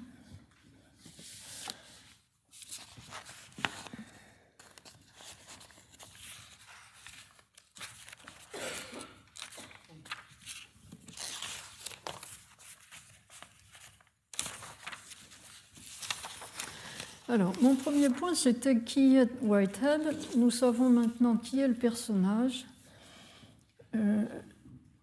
Alors, 17.30 17.54
mon 17.62 17.76
premier 17.76 18.08
point, 18.08 18.34
c'était 18.34 18.80
qui 18.80 19.14
est 19.14 19.30
Whitehead. 19.40 20.00
Nous 20.36 20.50
savons 20.50 20.90
maintenant 20.90 21.36
qui 21.36 21.60
est 21.60 21.68
le 21.68 21.74
personnage. 21.74 22.66
Euh, 23.94 24.24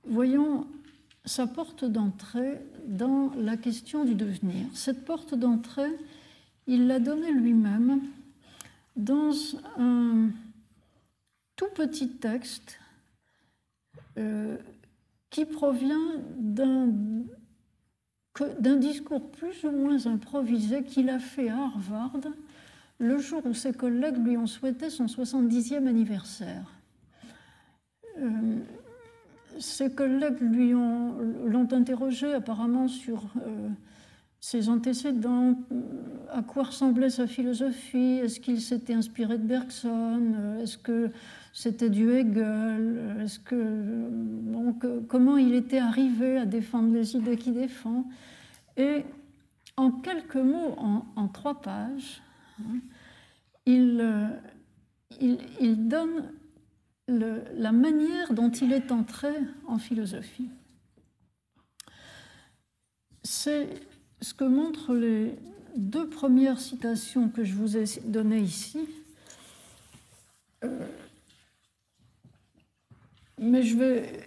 voyons 0.03 0.67
sa 1.23 1.47
porte 1.47 1.85
d'entrée 1.85 2.59
dans 2.85 3.31
la 3.37 3.55
question 3.55 4.03
du 4.03 4.13
devenir. 4.13 4.65
Cette 4.73 5.05
porte 5.05 5.35
d'entrée, 5.35 5.97
il 6.67 6.87
l'a 6.87 6.99
donnée 6.99 7.31
lui-même 7.31 8.01
dans 8.97 9.31
un 9.77 10.27
tout 11.55 11.69
petit 11.75 12.09
texte 12.09 12.77
euh, 14.17 14.57
qui 15.29 15.45
provient 15.45 16.11
d'un 16.37 16.91
discours 18.80 19.30
plus 19.31 19.64
ou 19.64 19.72
moins 19.72 20.05
improvisé 20.05 20.84
qu'il 20.84 21.09
a 21.09 21.19
fait 21.19 21.49
à 21.49 21.57
Harvard 21.57 22.22
le 22.99 23.18
jour 23.19 23.45
où 23.45 23.53
ses 23.53 23.73
collègues 23.73 24.18
lui 24.18 24.38
ont 24.38 24.47
souhaité 24.47 24.89
son 24.89 25.05
70e 25.05 25.88
anniversaire. 25.88 26.72
Euh, 28.19 28.57
ses 29.59 29.91
collègues 29.91 30.41
lui 30.41 30.73
ont, 30.73 31.15
l'ont 31.45 31.68
interrogé 31.72 32.34
apparemment 32.34 32.88
sur 32.88 33.23
euh, 33.45 33.69
ses 34.39 34.69
antécédents, 34.69 35.55
à 36.31 36.41
quoi 36.41 36.64
ressemblait 36.64 37.09
sa 37.09 37.27
philosophie, 37.27 38.19
est-ce 38.23 38.39
qu'il 38.39 38.61
s'était 38.61 38.93
inspiré 38.93 39.38
de 39.38 39.43
Bergson, 39.43 40.22
euh, 40.35 40.64
est-ce 40.64 40.77
que 40.77 41.09
c'était 41.53 41.89
du 41.89 42.11
Hegel, 42.11 43.18
est-ce 43.23 43.39
que, 43.39 44.09
comment 45.07 45.38
il 45.38 45.55
était 45.55 45.80
arrivé 45.80 46.38
à 46.38 46.45
défendre 46.45 46.93
les 46.93 47.15
idées 47.15 47.35
qu'il 47.38 47.55
défend. 47.55 48.05
Et 48.77 49.03
en 49.75 49.91
quelques 49.91 50.35
mots, 50.35 50.75
en, 50.77 51.27
trois 51.27 51.61
pages, 51.61 52.21
hein, 52.61 52.79
il, 53.65 53.99
euh, 54.01 54.29
il 55.19 55.87
donne 55.87 56.31
la 57.07 57.71
manière 57.71 58.33
dont 58.33 58.49
il 58.49 58.73
est 58.73 58.91
entré 58.91 59.29
en 59.67 59.77
philosophie. 59.77 60.49
C'est 63.23 63.69
ce 64.21 64.33
que 64.33 64.43
montrent 64.43 64.93
les 64.93 65.35
deux 65.75 66.09
premières 66.09 66.59
citations 66.59 67.29
que 67.29 67.43
je 67.43 67.53
vous 67.53 67.77
ai 67.77 67.85
données 68.05 68.39
ici. 68.39 68.87
Euh, 70.63 70.85
mais 73.37 73.63
je 73.63 73.77
vais 73.77 74.23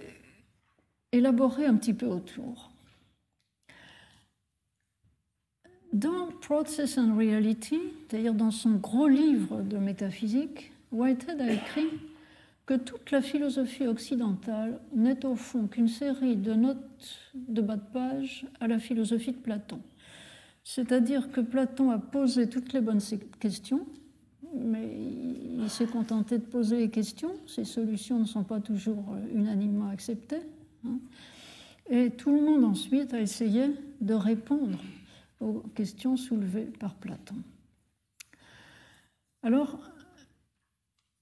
élaborer 1.13 1.67
un 1.67 1.77
petit 1.77 1.95
peu 1.95 2.07
autour. 2.07 2.70
Dans 5.93 6.29
Process 6.41 6.99
and 6.99 7.17
Reality, 7.17 7.81
c'est-à-dire 8.09 8.35
dans 8.35 8.53
son 8.53 8.77
gros 8.77 9.09
livre 9.09 9.63
de 9.63 9.77
métaphysique, 9.77 10.71
Whitehead 10.93 11.41
a 11.41 11.53
écrit 11.53 11.89
que 12.65 12.75
toute 12.75 13.11
la 13.11 13.21
philosophie 13.21 13.89
occidentale 13.89 14.79
n'est 14.95 15.27
au 15.27 15.35
fond 15.35 15.67
qu'une 15.67 15.89
série 15.89 16.37
de 16.37 16.55
notes 16.55 17.33
de 17.35 17.61
bas 17.61 17.75
de 17.75 17.93
page 17.93 18.47
à 18.61 18.69
la 18.69 18.79
philosophie 18.79 19.33
de 19.33 19.39
Platon. 19.39 19.81
C'est-à-dire 20.63 21.33
que 21.33 21.41
Platon 21.41 21.91
a 21.91 21.99
posé 21.99 22.49
toutes 22.49 22.73
les 22.73 22.81
bonnes 22.81 23.01
questions, 23.41 23.85
mais 24.55 24.89
il 25.59 25.69
s'est 25.69 25.87
contenté 25.87 26.39
de 26.39 26.45
poser 26.45 26.79
les 26.79 26.91
questions. 26.91 27.33
Ses 27.47 27.65
solutions 27.65 28.21
ne 28.21 28.25
sont 28.25 28.45
pas 28.45 28.61
toujours 28.61 29.17
unanimement 29.35 29.89
acceptées. 29.89 30.43
Hein. 30.87 30.99
Et 31.89 32.11
tout 32.11 32.33
le 32.33 32.41
monde 32.41 32.63
ensuite 32.63 33.13
a 33.13 33.21
essayé 33.21 33.65
de 34.01 34.15
répondre 34.15 34.79
aux 35.41 35.61
questions 35.75 36.17
soulevées 36.17 36.71
par 36.79 36.95
Platon. 36.95 37.37
Alors, 39.43 39.79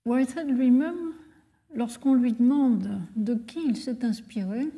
Whitehead 0.05 0.49
lui-même 0.49 1.15
lorsqu'on 1.74 2.15
lui 2.15 2.32
demande 2.32 3.01
de 3.15 3.35
qui 3.35 3.61
il 3.65 3.77
s'est 3.77 4.05
inspiré, 4.05 4.69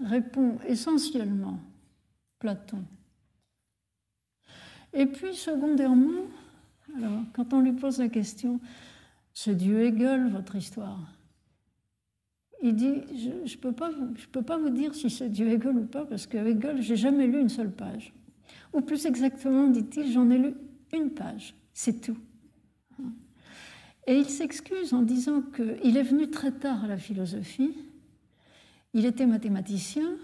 répond 0.00 0.58
essentiellement 0.66 1.60
Platon. 2.38 2.84
Et 4.92 5.06
puis, 5.06 5.34
secondairement, 5.34 6.26
alors, 6.96 7.22
quand 7.32 7.52
on 7.52 7.60
lui 7.60 7.72
pose 7.72 7.98
la 7.98 8.08
question, 8.08 8.60
c'est 9.32 9.54
du 9.54 9.76
Hegel, 9.76 10.28
votre 10.30 10.56
histoire. 10.56 10.98
Il 12.62 12.74
dit, 12.74 12.94
je 13.16 13.30
ne 13.30 13.46
je 13.46 13.56
peux, 13.56 13.72
pas, 13.72 13.90
peux 14.32 14.42
pas 14.42 14.58
vous 14.58 14.70
dire 14.70 14.94
si 14.94 15.08
c'est 15.08 15.28
du 15.28 15.48
Hegel 15.48 15.76
ou 15.76 15.86
pas, 15.86 16.04
parce 16.04 16.26
que 16.26 16.36
Hegel, 16.36 16.82
j'ai 16.82 16.96
jamais 16.96 17.26
lu 17.26 17.40
une 17.40 17.48
seule 17.48 17.70
page. 17.70 18.12
Ou 18.72 18.80
plus 18.80 19.06
exactement, 19.06 19.66
dit-il, 19.68 20.12
j'en 20.12 20.30
ai 20.30 20.38
lu 20.38 20.54
une 20.92 21.10
page, 21.10 21.54
c'est 21.72 22.00
tout. 22.00 22.16
Et 24.06 24.14
il 24.14 24.28
s'excuse 24.28 24.94
en 24.94 25.02
disant 25.02 25.42
qu'il 25.42 25.96
est 25.96 26.02
venu 26.02 26.30
très 26.30 26.52
tard 26.52 26.84
à 26.84 26.88
la 26.88 26.96
philosophie, 26.96 27.76
il 28.92 29.06
était 29.06 29.26
mathématicien, 29.26 30.16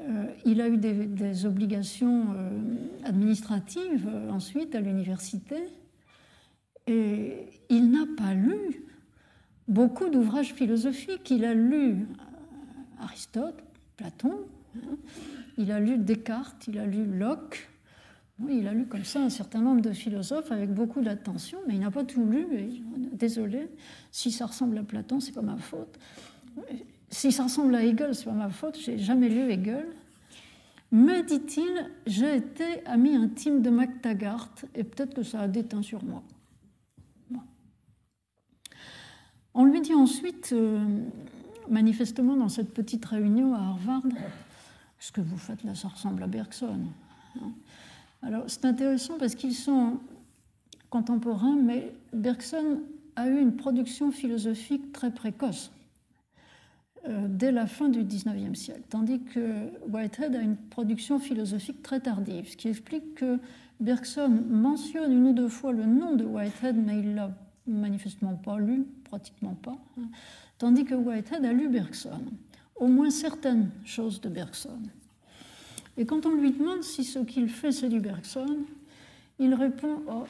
euh, 0.00 0.26
il 0.44 0.60
a 0.60 0.68
eu 0.68 0.76
des, 0.76 1.46
obligations 1.46 2.34
euh, 2.36 2.58
administratives 3.04 4.06
euh, 4.08 4.30
ensuite 4.30 4.74
à 4.74 4.80
l'université, 4.80 5.56
et 6.86 7.46
il 7.70 7.90
n'a 7.90 8.06
pas 8.16 8.34
lu 8.34 8.84
beaucoup 9.66 10.08
d'ouvrages 10.10 10.52
philosophiques. 10.52 11.30
Il 11.30 11.44
a 11.44 11.54
lu 11.54 12.06
Aristote, 13.00 13.62
Platon, 13.96 14.38
hein. 14.76 14.96
Il 15.58 15.70
a 15.72 15.80
lu 15.80 15.98
Descartes, 15.98 16.66
il 16.68 16.78
a 16.78 16.86
lu 16.86 17.04
Locke, 17.04 17.68
il 18.48 18.66
a 18.66 18.72
lu 18.72 18.86
comme 18.86 19.04
ça 19.04 19.20
un 19.20 19.30
certain 19.30 19.60
nombre 19.60 19.80
de 19.80 19.92
philosophes 19.92 20.50
avec 20.50 20.72
beaucoup 20.72 21.00
d'attention, 21.00 21.58
mais 21.66 21.74
il 21.74 21.80
n'a 21.80 21.90
pas 21.90 22.04
tout 22.04 22.24
lu. 22.24 22.46
désolé, 23.12 23.68
si 24.10 24.30
ça 24.30 24.46
ressemble 24.46 24.78
à 24.78 24.82
Platon, 24.82 25.20
c'est 25.20 25.32
pas 25.32 25.42
ma 25.42 25.56
faute. 25.56 25.98
Si 27.10 27.30
ça 27.30 27.44
ressemble 27.44 27.74
à 27.76 27.84
Hegel, 27.84 28.14
c'est 28.14 28.24
pas 28.24 28.32
ma 28.32 28.50
faute. 28.50 28.78
J'ai 28.80 28.98
jamais 28.98 29.28
lu 29.28 29.50
Hegel. 29.50 29.86
Mais 30.90 31.22
dit-il, 31.22 31.90
j'ai 32.06 32.36
été 32.36 32.84
ami 32.86 33.16
intime 33.16 33.62
de 33.62 33.70
MacTaggart 33.70 34.54
et 34.74 34.84
peut-être 34.84 35.14
que 35.14 35.22
ça 35.22 35.40
a 35.40 35.48
déteint 35.48 35.82
sur 35.82 36.04
moi. 36.04 36.22
On 39.54 39.64
lui 39.64 39.80
dit 39.80 39.94
ensuite, 39.94 40.50
euh, 40.52 40.84
manifestement 41.68 42.36
dans 42.36 42.48
cette 42.48 42.74
petite 42.74 43.04
réunion 43.04 43.54
à 43.54 43.58
Harvard, 43.58 44.02
ce 45.04 45.12
que 45.12 45.20
vous 45.20 45.36
faites 45.36 45.62
là, 45.64 45.74
ça 45.74 45.88
ressemble 45.88 46.22
à 46.22 46.26
Bergson. 46.26 46.80
Hein. 47.36 47.52
Alors 48.22 48.44
c'est 48.46 48.64
intéressant 48.64 49.18
parce 49.18 49.34
qu'ils 49.34 49.54
sont 49.54 49.98
contemporains, 50.88 51.56
mais 51.56 51.92
Bergson 52.14 52.80
a 53.14 53.28
eu 53.28 53.38
une 53.38 53.54
production 53.54 54.10
philosophique 54.10 54.92
très 54.92 55.10
précoce 55.10 55.70
euh, 57.06 57.26
dès 57.28 57.52
la 57.52 57.66
fin 57.66 57.90
du 57.90 58.02
XIXe 58.02 58.58
siècle, 58.58 58.80
tandis 58.88 59.20
que 59.20 59.68
Whitehead 59.90 60.34
a 60.36 60.40
une 60.40 60.56
production 60.56 61.18
philosophique 61.18 61.82
très 61.82 62.00
tardive, 62.00 62.48
ce 62.48 62.56
qui 62.56 62.68
explique 62.68 63.16
que 63.16 63.38
Bergson 63.80 64.42
mentionne 64.48 65.12
une 65.12 65.26
ou 65.26 65.32
deux 65.34 65.50
fois 65.50 65.72
le 65.72 65.84
nom 65.84 66.16
de 66.16 66.24
Whitehead, 66.24 66.76
mais 66.76 67.00
il 67.00 67.14
l'a 67.14 67.30
manifestement 67.66 68.36
pas 68.36 68.58
lu, 68.58 68.86
pratiquement 69.04 69.54
pas, 69.54 69.76
hein, 69.98 70.08
tandis 70.56 70.86
que 70.86 70.94
Whitehead 70.94 71.44
a 71.44 71.52
lu 71.52 71.68
Bergson, 71.68 72.22
au 72.76 72.88
moins 72.88 73.10
certaines 73.10 73.70
choses 73.84 74.20
de 74.20 74.28
Bergson. 74.28 74.80
Et 75.96 76.06
quand 76.06 76.26
on 76.26 76.34
lui 76.34 76.50
demande 76.50 76.82
si 76.82 77.04
ce 77.04 77.20
qu'il 77.20 77.48
fait 77.48 77.72
c'est 77.72 77.88
du 77.88 78.00
Bergson, 78.00 78.64
il 79.38 79.54
répond 79.54 80.02
oh, 80.08 80.26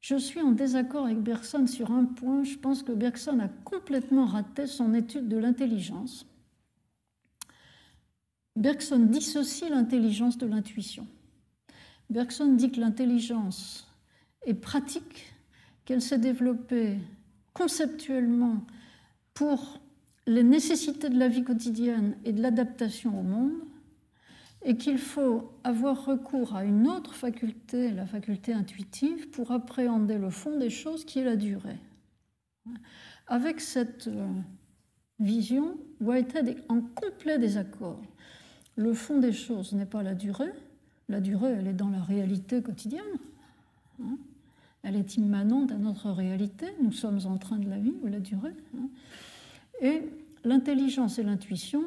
Je 0.00 0.16
suis 0.16 0.40
en 0.40 0.52
désaccord 0.52 1.06
avec 1.06 1.22
Bergson 1.22 1.66
sur 1.66 1.90
un 1.90 2.04
point. 2.04 2.44
Je 2.44 2.56
pense 2.56 2.82
que 2.82 2.92
Bergson 2.92 3.38
a 3.40 3.48
complètement 3.64 4.26
raté 4.26 4.66
son 4.66 4.94
étude 4.94 5.28
de 5.28 5.36
l'intelligence. 5.36 6.26
Bergson 8.54 9.00
dissocie 9.00 9.68
l'intelligence 9.68 10.38
de 10.38 10.46
l'intuition. 10.46 11.06
Bergson 12.08 12.54
dit 12.54 12.70
que 12.70 12.80
l'intelligence 12.80 13.86
est 14.46 14.54
pratique, 14.54 15.34
qu'elle 15.84 16.00
s'est 16.00 16.18
développée 16.18 16.98
conceptuellement 17.52 18.64
pour 19.34 19.80
les 20.26 20.42
nécessités 20.42 21.08
de 21.08 21.18
la 21.18 21.28
vie 21.28 21.44
quotidienne 21.44 22.16
et 22.24 22.32
de 22.32 22.42
l'adaptation 22.42 23.18
au 23.18 23.22
monde, 23.22 23.52
et 24.62 24.76
qu'il 24.76 24.98
faut 24.98 25.52
avoir 25.62 26.06
recours 26.06 26.56
à 26.56 26.64
une 26.64 26.88
autre 26.88 27.14
faculté, 27.14 27.92
la 27.92 28.06
faculté 28.06 28.52
intuitive, 28.52 29.30
pour 29.30 29.52
appréhender 29.52 30.18
le 30.18 30.30
fond 30.30 30.58
des 30.58 30.70
choses 30.70 31.04
qui 31.04 31.20
est 31.20 31.24
la 31.24 31.36
durée. 31.36 31.78
Avec 33.28 33.60
cette 33.60 34.08
euh, 34.08 34.26
vision, 35.20 35.76
Whitehead 36.00 36.48
est 36.48 36.64
en 36.68 36.80
complet 36.80 37.38
désaccord. 37.38 38.02
Le 38.74 38.92
fond 38.92 39.18
des 39.18 39.32
choses 39.32 39.72
n'est 39.72 39.86
pas 39.86 40.02
la 40.02 40.14
durée, 40.14 40.52
la 41.08 41.20
durée, 41.20 41.52
elle 41.52 41.68
est 41.68 41.72
dans 41.72 41.90
la 41.90 42.02
réalité 42.02 42.60
quotidienne. 42.60 43.04
Hein. 44.02 44.18
Elle 44.82 44.96
est 44.96 45.16
immanente 45.16 45.70
à 45.72 45.76
notre 45.76 46.10
réalité. 46.10 46.66
Nous 46.82 46.92
sommes 46.92 47.20
en 47.26 47.38
train 47.38 47.58
de 47.58 47.68
la 47.68 47.76
ou 47.76 48.06
la 48.06 48.20
durée. 48.20 48.54
Et 49.80 50.02
l'intelligence 50.44 51.18
et 51.18 51.22
l'intuition 51.22 51.82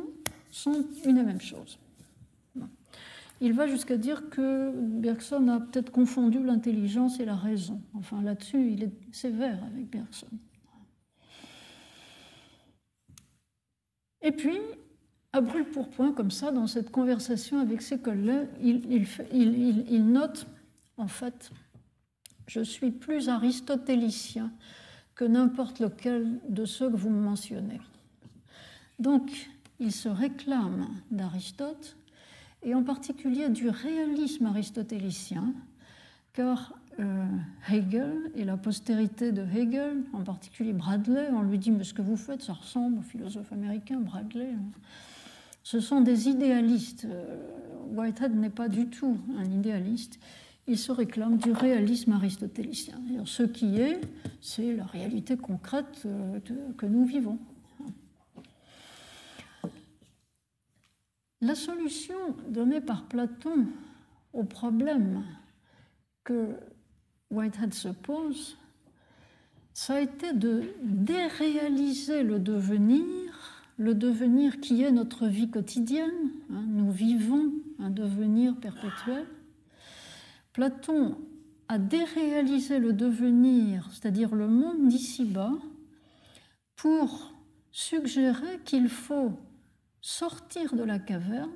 sont 0.51 0.85
une 1.05 1.17
et 1.17 1.23
même 1.23 1.41
chose. 1.41 1.79
Il 3.41 3.53
va 3.53 3.67
jusqu'à 3.67 3.95
dire 3.95 4.29
que 4.29 4.71
Bergson 4.75 5.47
a 5.47 5.61
peut-être 5.61 5.91
confondu 5.91 6.43
l'intelligence 6.43 7.21
et 7.21 7.25
la 7.25 7.35
raison. 7.35 7.81
Enfin, 7.93 8.21
là-dessus, 8.21 8.71
il 8.73 8.83
est 8.83 8.91
sévère 9.13 9.63
avec 9.63 9.89
Bergson. 9.89 10.27
Et 14.21 14.33
puis, 14.33 14.57
à 15.31 15.39
brûle 15.39 15.65
pour 15.65 15.89
point, 15.89 16.11
comme 16.11 16.31
ça, 16.31 16.51
dans 16.51 16.67
cette 16.67 16.91
conversation 16.91 17.59
avec 17.59 17.81
ses 17.81 17.99
collègues, 17.99 18.49
il, 18.61 20.05
note, 20.05 20.47
en 20.97 21.07
fait, 21.07 21.51
je 22.47 22.61
suis 22.61 22.91
plus 22.91 23.29
aristotélicien 23.29 24.51
que 25.19 25.25
n'importe 25.25 25.81
lequel 25.81 26.39
de 26.47 26.63
ceux 26.63 26.89
que 26.89 26.95
vous 26.95 27.09
me 27.09 27.19
mentionnez. 27.19 27.81
Donc, 28.99 29.49
il 29.81 29.91
se 29.91 30.07
réclame 30.07 30.87
d'Aristote, 31.11 31.97
et 32.63 32.73
en 32.73 32.83
particulier 32.83 33.49
du 33.49 33.67
réalisme 33.67 34.45
aristotélicien, 34.45 35.53
car 36.31 36.73
euh, 37.01 37.25
Hegel 37.69 38.31
et 38.33 38.45
la 38.45 38.55
postérité 38.55 39.33
de 39.33 39.41
Hegel, 39.41 40.05
en 40.13 40.23
particulier 40.23 40.71
Bradley, 40.71 41.27
on 41.33 41.41
lui 41.41 41.59
dit 41.59 41.71
Mais 41.71 41.83
ce 41.83 41.93
que 41.93 42.01
vous 42.01 42.15
faites, 42.15 42.41
ça 42.41 42.53
ressemble 42.53 42.99
au 42.99 43.01
philosophe 43.01 43.51
américain 43.51 43.99
Bradley. 43.99 44.53
Ce 45.63 45.81
sont 45.81 45.99
des 45.99 46.29
idéalistes. 46.29 47.03
Euh, 47.03 47.35
Whitehead 47.93 48.33
n'est 48.37 48.49
pas 48.49 48.69
du 48.69 48.87
tout 48.87 49.17
un 49.37 49.43
idéaliste. 49.43 50.17
Il 50.69 50.77
se 50.77 50.91
réclame 50.91 51.37
du 51.37 51.51
réalisme 51.51 52.11
aristotélicien. 52.11 53.01
Ce 53.25 53.41
qui 53.41 53.81
est, 53.81 53.99
c'est 54.39 54.75
la 54.75 54.85
réalité 54.85 55.35
concrète 55.35 56.03
euh, 56.05 56.39
que 56.77 56.85
nous 56.85 57.05
vivons. 57.05 57.39
La 61.41 61.55
solution 61.55 62.19
donnée 62.49 62.81
par 62.81 63.05
Platon 63.05 63.65
au 64.31 64.43
problème 64.43 65.23
que 66.23 66.49
Whitehead 67.31 67.73
se 67.73 67.87
pose, 67.87 68.55
ça 69.73 69.95
a 69.95 70.01
été 70.01 70.33
de 70.33 70.65
déréaliser 70.83 72.21
le 72.21 72.37
devenir, 72.37 73.63
le 73.77 73.95
devenir 73.95 74.59
qui 74.59 74.83
est 74.83 74.91
notre 74.91 75.25
vie 75.25 75.49
quotidienne. 75.49 76.29
Hein, 76.51 76.63
nous 76.67 76.91
vivons 76.91 77.53
un 77.79 77.89
devenir 77.89 78.55
perpétuel. 78.57 79.25
Platon 80.59 81.15
a 81.69 81.77
déréalisé 81.77 82.79
le 82.79 82.91
devenir, 82.91 83.89
c'est-à-dire 83.93 84.35
le 84.35 84.49
monde 84.49 84.89
d'ici-bas, 84.89 85.53
pour 86.75 87.33
suggérer 87.71 88.59
qu'il 88.65 88.89
faut 88.89 89.39
sortir 90.01 90.75
de 90.75 90.83
la 90.83 90.99
caverne 90.99 91.49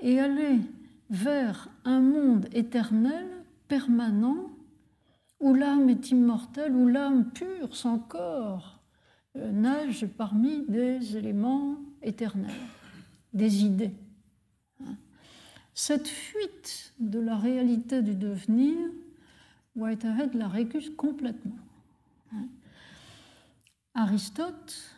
et 0.00 0.18
aller 0.18 0.58
vers 1.10 1.68
un 1.84 2.00
monde 2.00 2.48
éternel, 2.52 3.24
permanent, 3.68 4.50
où 5.38 5.54
l'âme 5.54 5.88
est 5.88 6.10
immortelle, 6.10 6.74
où 6.74 6.88
l'âme 6.88 7.30
pure, 7.30 7.76
sans 7.76 8.00
corps, 8.00 8.82
euh, 9.36 9.52
nage 9.52 10.08
parmi 10.18 10.64
des 10.66 11.16
éléments 11.16 11.76
éternels, 12.02 12.50
des 13.32 13.64
idées. 13.64 13.94
Cette 15.74 16.08
fuite 16.08 16.92
de 17.00 17.18
la 17.18 17.36
réalité 17.36 18.02
du 18.02 18.14
devenir, 18.14 18.76
Whitehead 19.74 20.34
la 20.34 20.48
récuse 20.48 20.92
complètement. 20.96 21.56
Aristote 23.94 24.96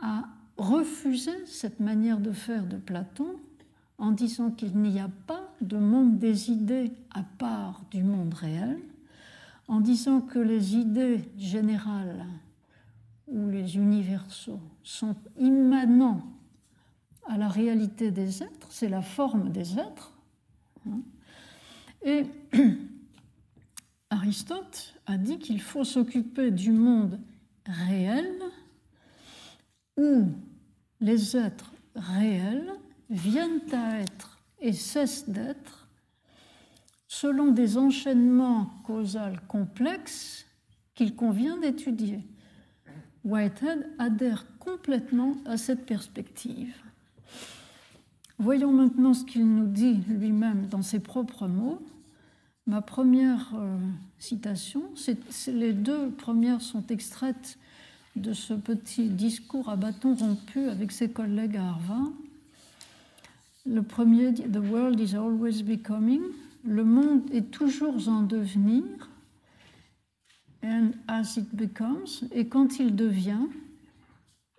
a 0.00 0.24
refuser 0.56 1.46
cette 1.46 1.80
manière 1.80 2.18
de 2.18 2.32
faire 2.32 2.66
de 2.66 2.76
Platon 2.76 3.36
en 3.98 4.12
disant 4.12 4.50
qu'il 4.50 4.76
n'y 4.78 5.00
a 5.00 5.10
pas 5.26 5.52
de 5.60 5.76
monde 5.76 6.18
des 6.18 6.50
idées 6.50 6.92
à 7.12 7.22
part 7.22 7.82
du 7.90 8.02
monde 8.02 8.34
réel, 8.34 8.78
en 9.66 9.80
disant 9.80 10.20
que 10.20 10.38
les 10.38 10.76
idées 10.76 11.20
générales 11.36 12.24
ou 13.26 13.48
les 13.48 13.76
universaux 13.76 14.60
sont 14.82 15.16
immanents 15.38 16.22
à 17.28 17.36
la 17.36 17.48
réalité 17.48 18.10
des 18.10 18.42
êtres, 18.42 18.68
c'est 18.70 18.88
la 18.88 19.02
forme 19.02 19.50
des 19.50 19.78
êtres. 19.78 20.12
Hein. 20.88 21.00
Et 22.02 22.24
Aristote 24.10 24.94
a 25.06 25.18
dit 25.18 25.38
qu'il 25.38 25.60
faut 25.60 25.84
s'occuper 25.84 26.50
du 26.50 26.72
monde 26.72 27.20
réel 27.66 28.32
où 29.96 30.26
les 31.00 31.36
êtres 31.36 31.72
réels 31.94 32.72
viennent 33.10 33.62
à 33.72 34.00
être 34.00 34.38
et 34.60 34.72
cessent 34.72 35.28
d'être 35.28 35.86
selon 37.06 37.48
des 37.52 37.76
enchaînements 37.76 38.66
causaux 38.84 39.18
complexes 39.48 40.46
qu'il 40.94 41.14
convient 41.14 41.58
d'étudier. 41.58 42.20
Whitehead 43.24 43.90
adhère 43.98 44.46
complètement 44.58 45.36
à 45.44 45.56
cette 45.56 45.84
perspective. 45.84 46.74
Voyons 48.38 48.72
maintenant 48.72 49.14
ce 49.14 49.24
qu'il 49.24 49.46
nous 49.46 49.66
dit 49.66 50.00
lui-même 50.08 50.68
dans 50.68 50.82
ses 50.82 51.00
propres 51.00 51.48
mots. 51.48 51.82
Ma 52.68 52.80
première 52.82 53.52
euh, 53.56 53.78
citation, 54.18 54.82
les 55.48 55.72
deux 55.72 56.10
premières 56.10 56.60
sont 56.60 56.86
extraites 56.86 57.58
de 58.14 58.32
ce 58.32 58.54
petit 58.54 59.08
discours 59.08 59.68
à 59.68 59.76
bâton 59.76 60.14
rompu 60.14 60.68
avec 60.68 60.92
ses 60.92 61.10
collègues 61.10 61.56
à 61.56 61.68
Harvard. 61.68 62.12
Le 63.66 63.82
premier 63.82 64.30
dit 64.30 64.44
The 64.44 64.58
world 64.70 65.00
is 65.00 65.16
always 65.16 65.62
becoming. 65.64 66.22
Le 66.64 66.84
monde 66.84 67.22
est 67.32 67.50
toujours 67.50 68.08
en 68.08 68.22
devenir. 68.22 68.84
And 70.62 70.90
as 71.08 71.36
it 71.36 71.54
becomes, 71.54 72.28
et 72.32 72.46
quand 72.46 72.78
il 72.78 72.94
devient, 72.94 73.46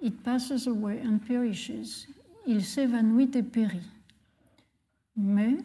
it 0.01 0.21
passes 0.23 0.67
away 0.67 1.01
and 1.05 1.19
perishes. 1.19 2.07
Il 2.51 2.65
s'évanouit 2.65 3.29
et 3.35 3.43
périt. 3.43 3.91
Mais 5.15 5.55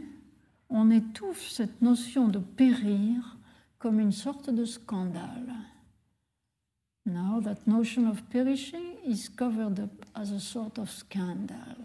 on 0.69 0.91
étouffe 0.91 1.49
cette 1.49 1.81
notion 1.81 2.29
de 2.29 2.39
périr 2.39 3.39
comme 3.79 4.01
une 4.01 4.13
sorte 4.13 4.51
de 4.51 4.67
scandale. 4.67 5.55
Now 7.07 7.41
that 7.41 7.67
notion 7.67 8.07
of 8.07 8.23
perishing 8.25 8.99
is 9.07 9.31
covered 9.35 9.81
up 9.81 10.05
as 10.15 10.31
a 10.31 10.39
sort 10.39 10.73
of 10.77 10.91
scandal. 10.91 11.79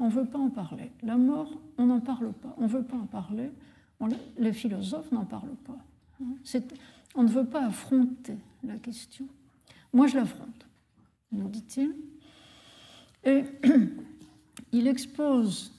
On 0.00 0.06
ne 0.06 0.12
veut 0.12 0.26
pas 0.26 0.38
en 0.40 0.50
parler. 0.50 0.90
La 1.04 1.16
mort, 1.16 1.52
on 1.76 1.86
n'en 1.86 2.00
parle 2.00 2.32
pas. 2.32 2.56
On 2.58 2.62
ne 2.62 2.68
veut 2.68 2.82
pas 2.82 2.96
en 2.96 3.06
parler. 3.06 3.52
les 4.36 4.52
philosophes 4.52 5.12
n'en 5.12 5.26
parlent 5.26 5.56
pas. 5.64 5.78
On 7.14 7.22
ne 7.22 7.28
veut 7.28 7.46
pas 7.46 7.66
affronter 7.66 8.38
la 8.64 8.78
question. 8.78 9.28
Moi, 9.92 10.08
je 10.08 10.16
l'affronte, 10.16 10.66
nous 11.30 11.48
dit-il. 11.48 11.94
Et 13.24 13.44
il 14.72 14.86
expose 14.86 15.72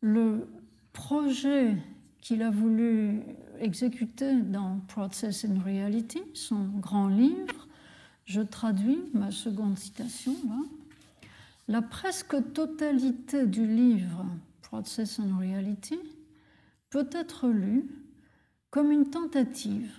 le 0.00 0.48
projet 0.92 1.76
qu'il 2.20 2.42
a 2.42 2.50
voulu 2.50 3.22
exécuter 3.60 4.34
dans 4.36 4.80
Process 4.88 5.44
in 5.44 5.60
Reality, 5.64 6.22
son 6.34 6.64
grand 6.80 7.08
livre, 7.08 7.68
je 8.24 8.40
traduis 8.40 9.00
ma 9.14 9.30
seconde 9.30 9.78
citation 9.78 10.34
La 11.68 11.82
presque 11.82 12.52
totalité 12.52 13.46
du 13.46 13.66
livre 13.66 14.24
Process 14.62 15.18
and 15.18 15.38
Reality 15.38 15.98
peut 16.90 17.08
être 17.12 17.48
lue 17.48 17.86
comme 18.70 18.90
une 18.90 19.10
tentative 19.10 19.98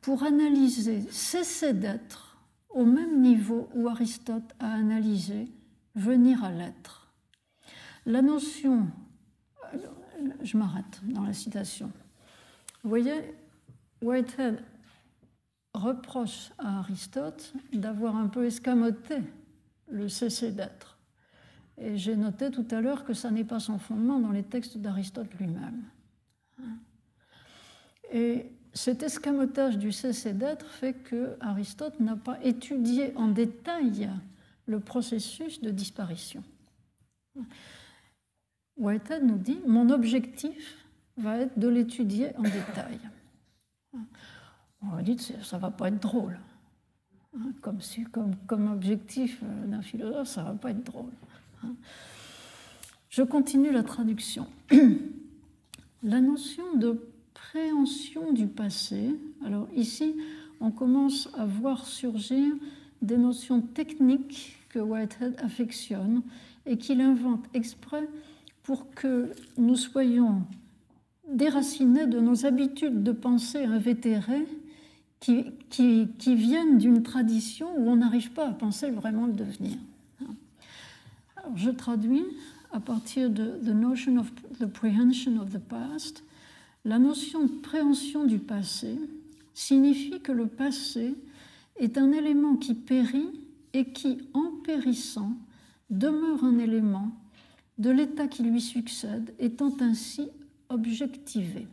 pour 0.00 0.22
analyser 0.22 1.02
cesser 1.10 1.74
d'être 1.74 2.38
au 2.70 2.84
même 2.84 3.20
niveau 3.20 3.68
où 3.74 3.88
Aristote 3.88 4.54
a 4.58 4.72
analysé 4.72 5.48
venir 5.94 6.42
à 6.44 6.50
l'être. 6.50 6.99
La 8.10 8.22
notion, 8.22 8.88
je 10.42 10.56
m'arrête 10.56 11.00
dans 11.04 11.22
la 11.22 11.32
citation. 11.32 11.90
Vous 12.82 12.88
voyez, 12.88 13.34
Whitehead 14.02 14.62
reproche 15.74 16.50
à 16.58 16.78
Aristote 16.78 17.52
d'avoir 17.72 18.16
un 18.16 18.28
peu 18.28 18.46
escamoté 18.46 19.18
le 19.88 20.08
cessé 20.08 20.50
d'être. 20.50 20.98
Et 21.78 21.96
j'ai 21.96 22.16
noté 22.16 22.50
tout 22.50 22.66
à 22.70 22.80
l'heure 22.80 23.04
que 23.04 23.14
ça 23.14 23.30
n'est 23.30 23.44
pas 23.44 23.60
son 23.60 23.78
fondement 23.78 24.18
dans 24.18 24.32
les 24.32 24.42
textes 24.42 24.78
d'Aristote 24.78 25.32
lui-même. 25.38 25.82
Et 28.12 28.46
cet 28.72 29.02
escamotage 29.02 29.78
du 29.78 29.92
cessé 29.92 30.32
d'être 30.32 30.66
fait 30.66 30.94
que 30.94 31.36
Aristote 31.40 32.00
n'a 32.00 32.16
pas 32.16 32.38
étudié 32.42 33.16
en 33.16 33.28
détail 33.28 34.10
le 34.66 34.80
processus 34.80 35.60
de 35.60 35.70
disparition. 35.70 36.42
Whitehead 38.80 39.22
nous 39.22 39.38
dit 39.38 39.60
Mon 39.66 39.90
objectif 39.90 40.86
va 41.16 41.38
être 41.38 41.58
de 41.58 41.68
l'étudier 41.68 42.34
en 42.36 42.42
détail. 42.42 42.98
On 44.82 44.88
va 44.88 45.02
dire 45.02 45.16
ça 45.20 45.56
ne 45.56 45.62
va 45.62 45.70
pas 45.70 45.88
être 45.88 46.00
drôle. 46.00 46.38
Comme, 47.60 47.78
comme, 48.46 48.72
objectif 48.72 49.40
d'un 49.66 49.82
philosophe, 49.82 50.26
ça 50.26 50.42
ne 50.42 50.46
va 50.48 50.54
pas 50.54 50.70
être 50.70 50.82
drôle. 50.82 51.12
Je 53.08 53.22
continue 53.22 53.70
la 53.70 53.82
traduction. 53.84 54.46
La 56.02 56.22
notion 56.22 56.76
de 56.76 56.98
préhension 57.34 58.32
du 58.32 58.46
passé, 58.46 59.14
alors 59.44 59.68
ici, 59.76 60.16
on 60.58 60.70
commence 60.70 61.28
à 61.36 61.44
voir 61.44 61.84
surgir 61.84 62.54
des 63.02 63.18
notions 63.18 63.60
techniques 63.60 64.56
que 64.70 64.78
Whitehead 64.78 65.38
affectionne 65.42 66.22
et 66.64 66.78
qu'il 66.78 67.02
invente 67.02 67.44
exprès 67.52 68.08
pour 68.70 68.88
que 68.94 69.32
nous 69.58 69.74
soyons 69.74 70.44
déracinés 71.28 72.06
de 72.06 72.20
nos 72.20 72.46
habitudes 72.46 73.02
de 73.02 73.10
pensée 73.10 73.64
invétérées 73.64 74.46
qui, 75.18 75.46
qui, 75.70 76.06
qui 76.20 76.36
viennent 76.36 76.78
d'une 76.78 77.02
tradition 77.02 77.66
où 77.76 77.90
on 77.90 77.96
n'arrive 77.96 78.30
pas 78.30 78.46
à 78.46 78.52
penser 78.52 78.92
vraiment 78.92 79.26
le 79.26 79.32
devenir. 79.32 79.76
Alors, 81.34 81.56
je 81.56 81.70
traduis 81.70 82.22
à 82.70 82.78
partir 82.78 83.28
de 83.28 83.58
The 83.58 83.74
Notion 83.74 84.18
of 84.18 84.32
the 84.60 84.66
Prehension 84.66 85.40
of 85.40 85.50
the 85.50 85.58
Past. 85.58 86.22
La 86.84 87.00
notion 87.00 87.46
de 87.46 87.50
préhension 87.50 88.24
du 88.24 88.38
passé 88.38 88.96
signifie 89.52 90.20
que 90.20 90.30
le 90.30 90.46
passé 90.46 91.16
est 91.74 91.98
un 91.98 92.12
élément 92.12 92.54
qui 92.54 92.74
périt 92.74 93.32
et 93.72 93.86
qui, 93.86 94.18
en 94.32 94.52
périssant, 94.62 95.32
demeure 95.90 96.44
un 96.44 96.58
élément 96.58 97.10
de 97.80 97.90
l'état 97.90 98.28
qui 98.28 98.42
lui 98.42 98.60
succède, 98.60 99.34
étant 99.38 99.74
ainsi 99.80 100.28
objectivé. 100.68 101.66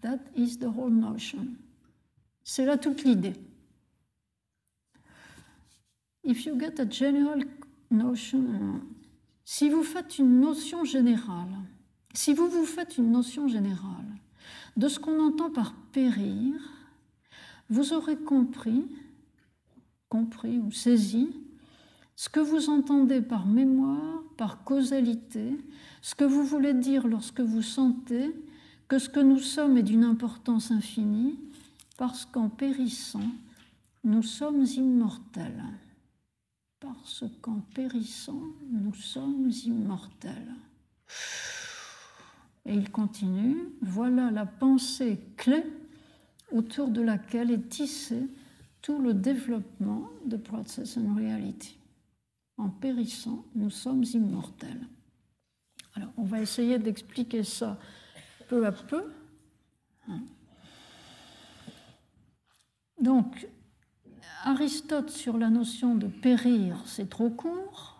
That 0.00 0.20
is 0.34 0.58
the 0.58 0.64
whole 0.64 0.94
notion. 0.94 1.46
C'est 2.42 2.64
là 2.64 2.78
toute 2.78 3.04
l'idée. 3.04 3.34
If 6.24 6.46
you 6.46 6.58
get 6.58 6.80
a 6.80 6.90
general 6.90 7.44
notion, 7.90 8.80
si 9.44 9.68
vous 9.68 9.82
faites 9.82 10.18
une 10.18 10.40
notion 10.40 10.84
générale, 10.84 11.54
si 12.14 12.32
vous 12.32 12.48
vous 12.48 12.64
faites 12.64 12.96
une 12.96 13.12
notion 13.12 13.48
générale 13.48 14.16
de 14.78 14.88
ce 14.88 14.98
qu'on 14.98 15.20
entend 15.20 15.50
par 15.50 15.74
périr, 15.92 16.54
vous 17.68 17.92
aurez 17.92 18.16
compris, 18.16 18.86
compris 20.08 20.58
ou 20.58 20.72
saisi 20.72 21.28
ce 22.16 22.30
que 22.30 22.40
vous 22.40 22.70
entendez 22.70 23.20
par 23.20 23.46
mémoire, 23.46 24.22
par 24.38 24.64
causalité, 24.64 25.56
ce 26.00 26.14
que 26.14 26.24
vous 26.24 26.44
voulez 26.44 26.74
dire 26.74 27.06
lorsque 27.06 27.40
vous 27.40 27.62
sentez 27.62 28.34
que 28.88 28.98
ce 28.98 29.08
que 29.08 29.20
nous 29.20 29.38
sommes 29.38 29.76
est 29.76 29.82
d'une 29.82 30.04
importance 30.04 30.70
infinie, 30.70 31.38
parce 31.98 32.24
qu'en 32.24 32.48
périssant, 32.48 33.30
nous 34.04 34.22
sommes 34.22 34.64
immortels. 34.64 35.64
Parce 36.80 37.24
qu'en 37.42 37.60
périssant, 37.74 38.42
nous 38.70 38.94
sommes 38.94 39.50
immortels. 39.64 40.54
Et 42.64 42.74
il 42.74 42.90
continue, 42.90 43.56
voilà 43.82 44.30
la 44.30 44.46
pensée 44.46 45.20
clé 45.36 45.64
autour 46.52 46.88
de 46.88 47.00
laquelle 47.00 47.50
est 47.50 47.68
tissé 47.68 48.22
tout 48.82 49.00
le 49.00 49.14
développement 49.14 50.08
de 50.24 50.36
Process 50.36 50.96
and 50.96 51.14
Reality. 51.14 51.75
En 52.58 52.70
périssant, 52.70 53.44
nous 53.54 53.70
sommes 53.70 54.04
immortels. 54.04 54.88
Alors, 55.94 56.12
on 56.16 56.24
va 56.24 56.40
essayer 56.40 56.78
d'expliquer 56.78 57.42
ça 57.42 57.78
peu 58.48 58.66
à 58.66 58.72
peu. 58.72 59.12
Donc, 63.00 63.46
Aristote 64.44 65.10
sur 65.10 65.38
la 65.38 65.50
notion 65.50 65.94
de 65.96 66.06
périr, 66.06 66.82
c'est 66.86 67.10
trop 67.10 67.30
court. 67.30 67.96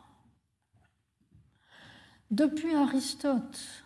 Depuis 2.30 2.74
Aristote, 2.74 3.84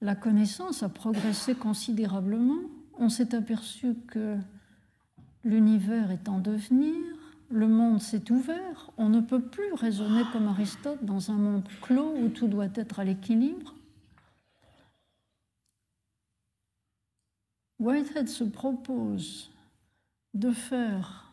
la 0.00 0.14
connaissance 0.14 0.82
a 0.82 0.88
progressé 0.88 1.54
considérablement. 1.54 2.60
On 2.98 3.08
s'est 3.08 3.34
aperçu 3.34 3.94
que 4.08 4.36
l'univers 5.42 6.10
est 6.10 6.28
en 6.28 6.38
devenir, 6.38 7.15
le 7.50 7.68
monde 7.68 8.00
s'est 8.00 8.30
ouvert, 8.30 8.90
on 8.96 9.08
ne 9.08 9.20
peut 9.20 9.42
plus 9.42 9.72
raisonner 9.72 10.22
comme 10.32 10.48
Aristote 10.48 11.04
dans 11.04 11.30
un 11.30 11.36
monde 11.36 11.68
clos 11.80 12.14
où 12.16 12.28
tout 12.28 12.48
doit 12.48 12.68
être 12.74 13.00
à 13.00 13.04
l'équilibre. 13.04 13.74
Whitehead 17.78 18.28
se 18.28 18.44
propose 18.44 19.50
de 20.34 20.50
faire 20.50 21.30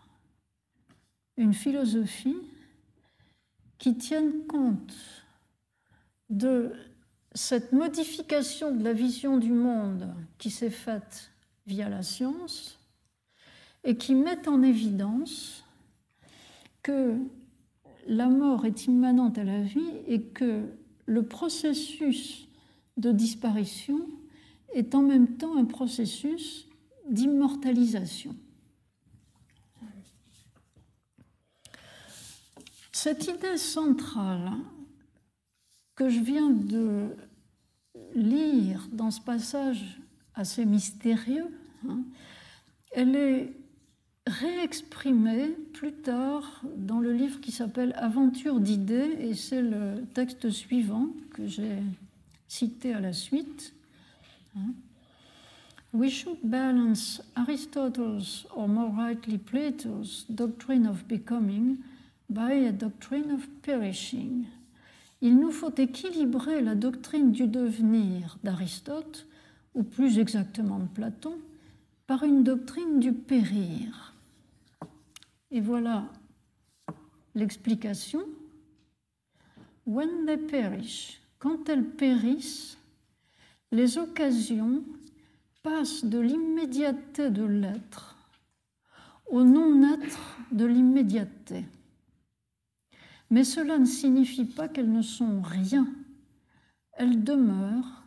une 1.38 1.54
philosophie 1.54 2.38
qui 3.78 3.98
tienne 3.98 4.46
compte 4.48 4.94
de 6.30 6.74
cette 7.34 7.72
modification 7.72 8.76
de 8.76 8.84
la 8.84 8.94
vision 8.94 9.38
du 9.38 9.52
monde 9.52 10.14
qui 10.38 10.52
s'est 10.52 10.70
faite 10.70 11.32
via 11.66 11.90
la 11.90 12.04
science 12.04 12.78
et 13.84 13.98
qui 13.98 14.16
met 14.16 14.48
en 14.48 14.62
évidence 14.62 15.63
que 16.84 17.18
la 18.06 18.28
mort 18.28 18.66
est 18.66 18.86
immanente 18.86 19.38
à 19.38 19.44
la 19.44 19.62
vie 19.62 19.94
et 20.08 20.22
que 20.22 20.66
le 21.06 21.24
processus 21.24 22.48
de 22.98 23.12
disparition 23.12 24.08
est 24.74 24.94
en 24.94 25.02
même 25.02 25.38
temps 25.38 25.58
un 25.58 25.66
processus 25.66 26.68
d'immortalisation. 27.10 28.36
Cette 32.92 33.28
idée 33.28 33.58
centrale 33.58 34.52
que 35.96 36.10
je 36.10 36.20
viens 36.20 36.50
de 36.50 37.10
lire 38.16 38.88
dans 38.92 39.12
ce 39.12 39.22
passage 39.22 40.00
assez 40.36 40.66
mystérieux, 40.66 41.48
hein, 41.88 42.04
elle 42.92 43.16
est 43.16 43.63
réexprimée 44.28 45.50
plus 45.74 45.92
tard 45.94 46.62
dans 46.78 47.00
le 47.00 47.12
livre 47.12 47.42
qui 47.42 47.52
s'appelle 47.52 47.94
Aventure 47.98 48.60
d'idées, 48.60 49.18
et 49.20 49.34
c'est 49.34 49.62
le 49.62 50.06
texte 50.14 50.50
suivant 50.50 51.10
que 51.34 51.48
j'ai 51.48 51.80
cité 52.48 52.94
à 52.94 53.00
la 53.00 53.14
suite. 53.14 53.74
Hein. 54.58 54.74
We 55.94 56.10
should 56.10 56.40
balance 56.44 57.22
Aristotle's, 57.36 58.48
or 58.56 58.68
more 58.68 58.92
rightly 58.96 59.38
Plato's, 59.38 60.26
doctrine 60.30 60.88
of 60.88 61.06
becoming 61.08 61.78
by 62.30 62.68
a 62.68 62.72
doctrine 62.72 63.32
of 63.32 63.48
perishing 63.62 64.46
il 65.24 65.38
nous 65.38 65.52
faut 65.52 65.74
équilibrer 65.78 66.62
la 66.62 66.76
doctrine 66.76 67.32
du 67.32 67.48
devenir 67.48 68.38
d'Aristote, 68.44 69.26
ou 69.74 69.82
plus 69.84 70.20
exactement 70.20 70.80
de 70.80 70.88
Platon, 70.88 71.38
par 72.08 72.24
une 72.24 72.44
doctrine 72.44 73.00
du 73.00 73.14
périr. 73.14 74.13
Et 75.54 75.62
voilà 75.62 76.10
l'explication. 77.36 78.22
When 79.86 80.26
they 80.26 80.38
perish, 80.38 81.22
quand 81.38 81.70
elles 81.70 81.92
périssent, 81.92 82.78
les 83.72 84.00
occasions 84.00 84.84
passent 85.62 86.06
de 86.06 86.20
l'immédiateté 86.20 87.30
de 87.30 87.44
l'être 87.44 88.18
au 89.28 89.44
non-être 89.44 90.38
de 90.52 90.66
l'immédiateté. 90.66 91.66
Mais 93.30 93.44
cela 93.44 93.78
ne 93.78 93.86
signifie 93.86 94.46
pas 94.46 94.68
qu'elles 94.68 94.92
ne 94.92 95.04
sont 95.04 95.42
rien. 95.42 95.88
Elles 96.94 97.24
demeurent 97.24 98.04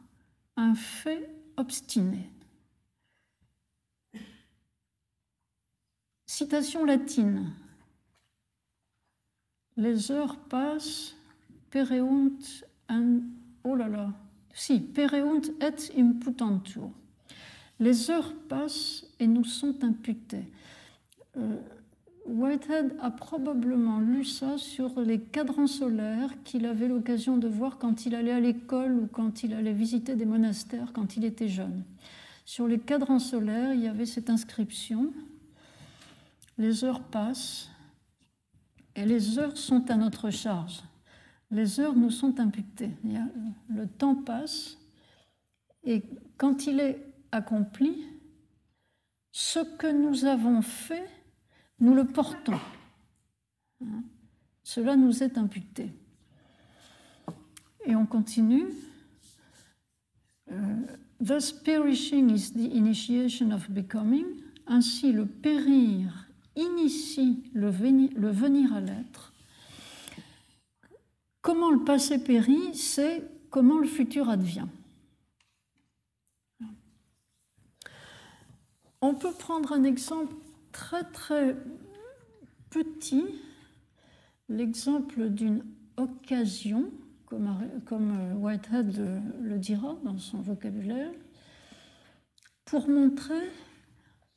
un 0.56 0.74
fait 0.74 1.30
obstiné. 1.56 2.28
Citation 6.26 6.84
latine. 6.84 7.52
Les 9.76 10.10
heures 10.10 10.36
passent 10.36 11.14
pereunt 11.70 12.32
oh 13.62 13.78
et 14.68 16.00
imputantur. 16.00 16.90
Les 17.78 18.10
heures 18.10 18.34
passent 18.48 19.06
et 19.20 19.28
nous 19.28 19.44
sont 19.44 19.84
imputées. 19.84 20.50
Euh, 21.36 21.58
Whitehead 22.26 22.96
a 23.00 23.12
probablement 23.12 24.00
lu 24.00 24.24
ça 24.24 24.58
sur 24.58 24.98
les 25.00 25.20
cadrans 25.20 25.68
solaires 25.68 26.34
qu'il 26.42 26.66
avait 26.66 26.88
l'occasion 26.88 27.36
de 27.36 27.46
voir 27.46 27.78
quand 27.78 28.04
il 28.04 28.16
allait 28.16 28.32
à 28.32 28.40
l'école 28.40 28.98
ou 28.98 29.06
quand 29.06 29.44
il 29.44 29.54
allait 29.54 29.72
visiter 29.72 30.16
des 30.16 30.24
monastères 30.24 30.92
quand 30.92 31.16
il 31.16 31.24
était 31.24 31.48
jeune. 31.48 31.84
Sur 32.44 32.66
les 32.66 32.80
cadrans 32.80 33.20
solaires, 33.20 33.74
il 33.74 33.82
y 33.82 33.86
avait 33.86 34.06
cette 34.06 34.28
inscription 34.28 35.12
Les 36.58 36.84
heures 36.84 37.02
passent 37.02 37.70
et 38.94 39.04
les 39.04 39.38
heures 39.38 39.56
sont 39.56 39.90
à 39.90 39.96
notre 39.96 40.30
charge. 40.30 40.82
Les 41.50 41.80
heures 41.80 41.94
nous 41.94 42.10
sont 42.10 42.40
imputées. 42.40 42.90
Le 43.68 43.86
temps 43.86 44.16
passe 44.16 44.78
et 45.84 46.02
quand 46.36 46.66
il 46.66 46.80
est 46.80 47.04
accompli, 47.30 48.04
ce 49.32 49.60
que 49.60 49.86
nous 49.86 50.24
avons 50.24 50.62
fait 50.62 51.08
nous 51.78 51.94
le 51.94 52.06
portons. 52.06 52.58
Cela 54.62 54.96
nous 54.96 55.22
est 55.22 55.38
imputé. 55.38 55.92
Et 57.84 57.94
on 57.94 58.06
continue. 58.06 58.66
Euh, 60.50 60.86
Thus 61.20 61.52
perishing 61.52 62.30
is 62.30 62.52
the 62.52 62.74
initiation 62.74 63.52
of 63.52 63.70
becoming. 63.70 64.26
Ainsi 64.66 65.12
le 65.12 65.26
périr 65.26 66.25
initie 66.56 67.44
le 67.52 67.70
venir, 67.70 68.72
à 68.74 68.80
l'être. 68.80 69.32
Comment 71.42 71.70
le 71.70 71.84
passé 71.84 72.18
périt, 72.18 72.74
c'est 72.74 73.22
comment 73.50 73.78
le 73.78 73.86
futur 73.86 74.28
advient. 74.28 74.66
On 79.00 79.14
peut 79.14 79.32
prendre 79.32 79.72
un 79.72 79.84
exemple 79.84 80.34
très 80.72 81.04
très 81.04 81.56
petit 82.70 83.24
l'exemple 84.48 85.28
d'une 85.28 85.64
occasion, 85.96 86.90
comme, 87.26 88.36
Whitehead 88.38 88.96
le, 89.40 89.58
dira 89.58 89.96
dans 90.04 90.18
son 90.18 90.40
vocabulaire, 90.40 91.12
pour 92.64 92.88
montrer 92.88 93.50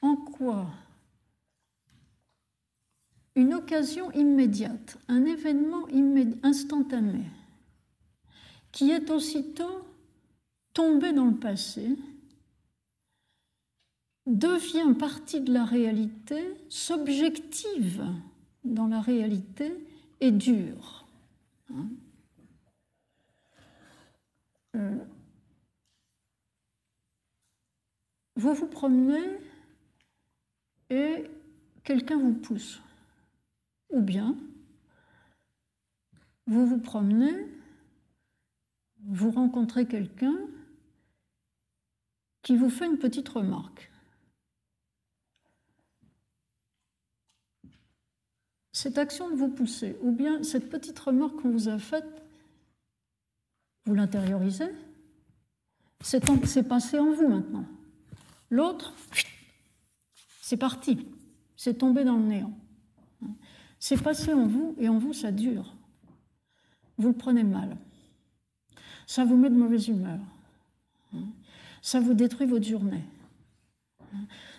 en 0.01 0.15
quoi 0.15 0.67
une 3.39 3.53
occasion 3.53 4.11
immédiate, 4.11 4.97
un 5.07 5.23
événement 5.23 5.87
instantané, 6.43 7.23
qui 8.73 8.91
est 8.91 9.09
aussitôt 9.09 9.85
tombé 10.73 11.13
dans 11.13 11.27
le 11.27 11.37
passé, 11.37 11.87
devient 14.25 14.93
partie 14.93 15.39
de 15.39 15.53
la 15.53 15.63
réalité, 15.63 16.53
s'objective 16.67 18.03
dans 18.65 18.87
la 18.87 18.99
réalité 18.99 19.73
et 20.19 20.31
dure. 20.31 21.05
Hein. 21.73 21.87
Euh, 24.75 24.97
vous 28.35 28.53
vous 28.53 28.67
promenez 28.67 29.39
et 30.89 31.23
quelqu'un 31.85 32.17
vous 32.17 32.33
pousse. 32.33 32.81
Ou 33.89 34.01
bien, 34.01 34.35
vous 36.45 36.65
vous 36.65 36.79
promenez, 36.79 37.33
vous 39.05 39.31
rencontrez 39.31 39.87
quelqu'un 39.87 40.37
qui 42.41 42.55
vous 42.55 42.69
fait 42.69 42.85
une 42.85 42.97
petite 42.97 43.29
remarque. 43.29 43.89
cette 48.79 48.97
action 48.97 49.29
de 49.29 49.35
vous 49.35 49.49
pousser, 49.49 49.97
ou 50.01 50.13
bien 50.13 50.41
cette 50.41 50.69
petite 50.69 50.97
remarque 50.97 51.35
qu'on 51.41 51.51
vous 51.51 51.67
a 51.67 51.77
faite, 51.77 52.23
vous 53.83 53.93
l'intériorisez, 53.93 54.71
c'est 56.01 56.23
passé 56.63 56.97
en 56.97 57.11
vous 57.11 57.27
maintenant. 57.27 57.65
L'autre, 58.49 58.93
c'est 60.41 60.55
parti, 60.55 61.05
c'est 61.57 61.79
tombé 61.79 62.05
dans 62.05 62.15
le 62.15 62.23
néant. 62.23 62.57
C'est 63.79 64.01
passé 64.01 64.33
en 64.33 64.45
vous 64.45 64.75
et 64.77 64.89
en 64.89 64.97
vous, 64.97 65.13
ça 65.13 65.31
dure. 65.31 65.73
Vous 66.97 67.07
le 67.09 67.13
prenez 67.13 67.43
mal. 67.43 67.77
Ça 69.07 69.23
vous 69.23 69.37
met 69.37 69.49
de 69.49 69.55
mauvaise 69.55 69.87
humeur. 69.87 70.19
Ça 71.81 71.99
vous 71.99 72.13
détruit 72.13 72.45
votre 72.45 72.65
journée. 72.65 73.03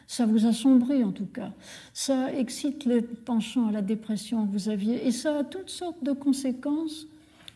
Ça 0.06 0.26
vous 0.26 0.46
assombrit 0.46 1.04
en 1.04 1.12
tout 1.12 1.26
cas. 1.26 1.52
Ça 1.92 2.32
excite 2.32 2.84
les 2.84 3.02
penchants 3.02 3.68
à 3.68 3.72
la 3.72 3.82
dépression 3.82 4.46
que 4.46 4.52
vous 4.52 4.68
aviez 4.68 5.06
et 5.06 5.12
ça 5.12 5.38
a 5.38 5.44
toutes 5.44 5.70
sortes 5.70 6.02
de 6.02 6.12
conséquences 6.12 7.06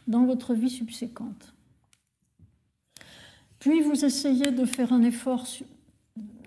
dans 0.06 0.24
votre 0.26 0.54
vie 0.54 0.70
subséquente. 0.70 1.54
Puis 3.58 3.80
vous 3.80 4.04
essayez 4.04 4.50
de 4.50 4.66
faire 4.66 4.92
un 4.92 5.02
effort, 5.02 5.46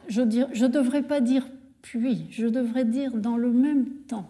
je 0.07 0.21
ne 0.21 0.67
devrais 0.67 1.03
pas 1.03 1.19
dire 1.19 1.47
puis, 1.81 2.27
je 2.29 2.47
devrais 2.47 2.85
dire 2.85 3.13
dans 3.17 3.37
le 3.37 3.51
même 3.51 3.85
temps, 4.07 4.29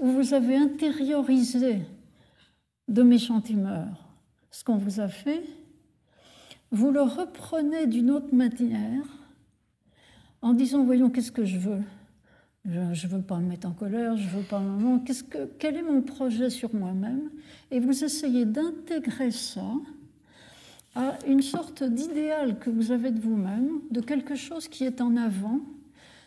où 0.00 0.06
vous 0.06 0.34
avez 0.34 0.56
intériorisé 0.56 1.80
de 2.88 3.02
méchante 3.02 3.50
humeur 3.50 4.08
ce 4.50 4.64
qu'on 4.64 4.76
vous 4.76 5.00
a 5.00 5.08
fait, 5.08 5.42
vous 6.70 6.90
le 6.90 7.02
reprenez 7.02 7.86
d'une 7.86 8.10
autre 8.10 8.34
manière 8.34 9.04
en 10.40 10.52
disant 10.52 10.84
voyons 10.84 11.10
qu'est-ce 11.10 11.32
que 11.32 11.44
je 11.44 11.58
veux? 11.58 11.82
Je 12.64 12.78
ne 12.78 13.12
veux 13.12 13.22
pas 13.22 13.38
me 13.38 13.48
mettre 13.48 13.66
en 13.66 13.72
colère, 13.72 14.16
je 14.16 14.28
veux 14.28 14.44
pas 14.44 14.60
moment, 14.60 15.00
qu'est-ce 15.00 15.24
que, 15.24 15.50
quel 15.58 15.76
est 15.76 15.82
mon 15.82 16.00
projet 16.00 16.48
sur 16.48 16.74
moi-même? 16.74 17.30
Et 17.70 17.80
vous 17.80 18.04
essayez 18.04 18.44
d'intégrer 18.44 19.32
ça 19.32 19.66
à 20.94 21.18
une 21.26 21.42
sorte 21.42 21.82
d'idéal 21.82 22.58
que 22.58 22.70
vous 22.70 22.92
avez 22.92 23.10
de 23.10 23.20
vous-même, 23.20 23.80
de 23.90 24.00
quelque 24.00 24.36
chose 24.36 24.68
qui 24.68 24.84
est 24.84 25.00
en 25.00 25.16
avant, 25.16 25.60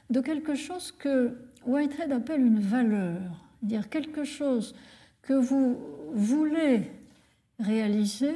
de 0.10 0.20
quelque 0.20 0.56
chose 0.56 0.92
que 0.92 1.38
Whitehead 1.66 2.12
appelle 2.12 2.42
une 2.42 2.60
valeur, 2.60 3.45
dire 3.66 3.90
quelque 3.90 4.24
chose 4.24 4.76
que 5.22 5.34
vous 5.34 5.78
voulez 6.14 6.84
réaliser 7.60 8.36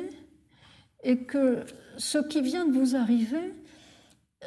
et 1.04 1.18
que 1.18 1.64
ce 1.98 2.18
qui 2.18 2.42
vient 2.42 2.66
de 2.66 2.78
vous 2.78 2.96
arriver 2.96 3.54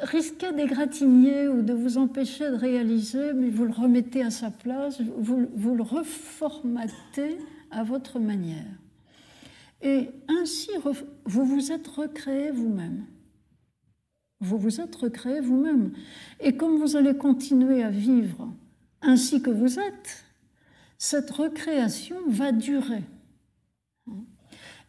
risquez 0.01 0.51
d'égratigner 0.51 1.47
ou 1.47 1.61
de 1.61 1.73
vous 1.73 1.97
empêcher 1.97 2.49
de 2.49 2.55
réaliser, 2.55 3.33
mais 3.33 3.49
vous 3.49 3.65
le 3.65 3.73
remettez 3.73 4.23
à 4.23 4.31
sa 4.31 4.49
place, 4.49 4.99
vous, 5.01 5.47
vous 5.55 5.75
le 5.75 5.83
reformatez 5.83 7.37
à 7.71 7.83
votre 7.83 8.19
manière. 8.19 8.65
Et 9.81 10.09
ainsi, 10.27 10.71
vous 11.25 11.45
vous 11.45 11.71
êtes 11.71 11.87
recréé 11.87 12.51
vous-même. 12.51 13.05
Vous 14.39 14.57
vous 14.57 14.81
êtes 14.81 14.95
recréé 14.95 15.41
vous-même. 15.41 15.91
Et 16.39 16.55
comme 16.55 16.77
vous 16.77 16.95
allez 16.95 17.15
continuer 17.15 17.83
à 17.83 17.89
vivre 17.89 18.49
ainsi 19.01 19.41
que 19.41 19.49
vous 19.49 19.79
êtes, 19.79 20.23
cette 21.03 21.31
recréation 21.31 22.15
va 22.29 22.53
durer. 22.53 23.03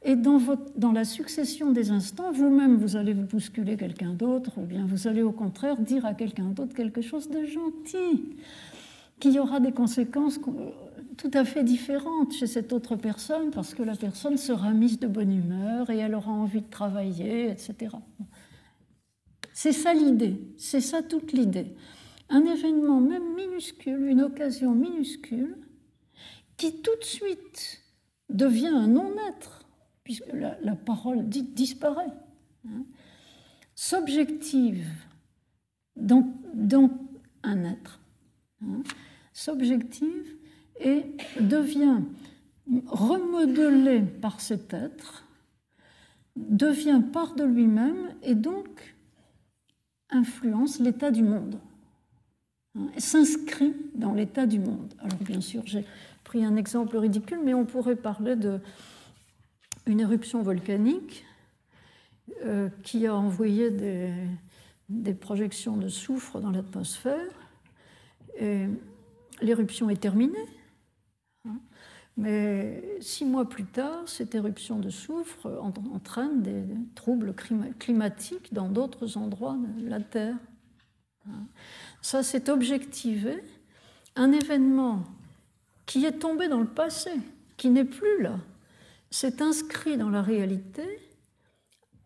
Et 0.04 0.14
dans, 0.14 0.92
la 0.92 1.04
succession 1.04 1.72
des 1.72 1.90
instants, 1.90 2.30
vous-même, 2.30 2.76
vous 2.76 2.94
allez 2.94 3.12
vous 3.12 3.24
bousculer 3.24 3.76
quelqu'un 3.76 4.12
d'autre, 4.12 4.52
ou 4.58 4.60
bien 4.60 4.86
vous 4.86 5.08
allez 5.08 5.22
au 5.22 5.32
contraire 5.32 5.76
dire 5.80 6.06
à 6.06 6.14
quelqu'un 6.14 6.50
d'autre 6.50 6.72
quelque 6.72 7.02
chose 7.02 7.28
de 7.30 7.44
gentil, 7.44 8.36
qui 9.18 9.36
aura 9.40 9.58
des 9.58 9.72
conséquences 9.72 10.38
tout 11.16 11.30
à 11.34 11.44
fait 11.44 11.64
différentes 11.64 12.32
chez 12.32 12.46
cette 12.46 12.72
autre 12.72 12.94
personne, 12.94 13.50
parce 13.50 13.74
que 13.74 13.82
la 13.82 13.96
personne 13.96 14.36
sera 14.36 14.70
mise 14.70 15.00
de 15.00 15.08
bonne 15.08 15.32
humeur 15.32 15.90
et 15.90 15.98
elle 15.98 16.14
aura 16.14 16.30
envie 16.30 16.60
de 16.60 16.70
travailler, 16.70 17.50
etc. 17.50 17.96
C'est 19.52 19.72
ça 19.72 19.92
l'idée, 19.92 20.40
c'est 20.58 20.80
ça 20.80 21.02
toute 21.02 21.32
l'idée. 21.32 21.74
Un 22.28 22.44
événement 22.44 23.00
même 23.00 23.34
minuscule, 23.34 24.06
une 24.06 24.22
occasion 24.22 24.76
minuscule, 24.76 25.56
qui 26.56 26.80
tout 26.80 26.96
de 26.98 27.04
suite 27.04 27.82
devient 28.28 28.68
un 28.68 28.86
non-être 28.86 29.64
puisque 30.04 30.32
la, 30.32 30.76
parole 30.76 31.28
dite 31.28 31.54
disparaît, 31.54 32.12
hein, 32.68 32.84
s'objective 33.74 34.86
dans, 35.96 36.30
un 37.42 37.64
être, 37.64 38.00
hein, 38.62 38.82
s'objective 39.32 40.36
et 40.78 41.04
devient 41.40 42.00
remodelé 42.86 44.02
par 44.02 44.40
cet 44.40 44.74
être, 44.74 45.24
devient 46.36 47.02
part 47.12 47.34
de 47.34 47.44
lui-même 47.44 48.14
et 48.22 48.34
donc 48.34 48.94
influence 50.10 50.80
l'état 50.80 51.10
du 51.10 51.22
monde, 51.22 51.58
hein, 52.76 52.88
s'inscrit 52.98 53.74
dans 53.94 54.12
l'état 54.12 54.46
du 54.46 54.58
monde. 54.58 54.92
Alors 54.98 55.18
bien 55.18 55.40
sûr, 55.40 55.62
j'ai 55.64 55.86
un 56.42 56.56
exemple 56.56 56.96
ridicule, 56.96 57.40
mais 57.44 57.54
on 57.54 57.64
pourrait 57.64 57.96
parler 57.96 58.34
de 58.34 58.60
une 59.86 60.00
éruption 60.00 60.42
volcanique 60.42 61.24
euh, 62.44 62.68
qui 62.82 63.06
a 63.06 63.14
envoyé 63.14 63.70
des, 63.70 65.14
projections 65.14 65.76
de 65.76 65.88
soufre 65.88 66.40
dans 66.40 66.50
l'atmosphère. 66.50 67.30
Et 68.38 68.66
l'éruption 69.40 69.90
est 69.90 70.00
terminée. 70.00 70.46
Mais 72.16 72.96
six 73.00 73.24
mois 73.24 73.48
plus 73.48 73.64
tard, 73.64 74.08
cette 74.08 74.34
éruption 74.34 74.78
de 74.78 74.88
soufre 74.88 75.46
entraîne 75.92 76.42
des 76.42 76.64
troubles 76.94 77.34
climatiques 77.78 78.54
dans 78.54 78.68
d'autres 78.68 79.16
endroits 79.16 79.58
de 79.78 79.88
la 79.88 80.00
Terre. 80.00 80.36
Ça, 82.02 82.22
c'est 82.22 82.48
objectivé 82.48 83.42
un 84.16 84.30
événement 84.30 85.04
qui 85.86 86.04
est 86.04 86.18
tombé 86.18 86.48
dans 86.48 86.60
le 86.60 86.66
passé, 86.66 87.10
qui 87.56 87.70
n'est 87.70 87.84
plus 87.84 88.22
là, 88.22 88.38
s'est 89.10 89.42
inscrit 89.42 89.96
dans 89.96 90.10
la 90.10 90.22
réalité 90.22 90.82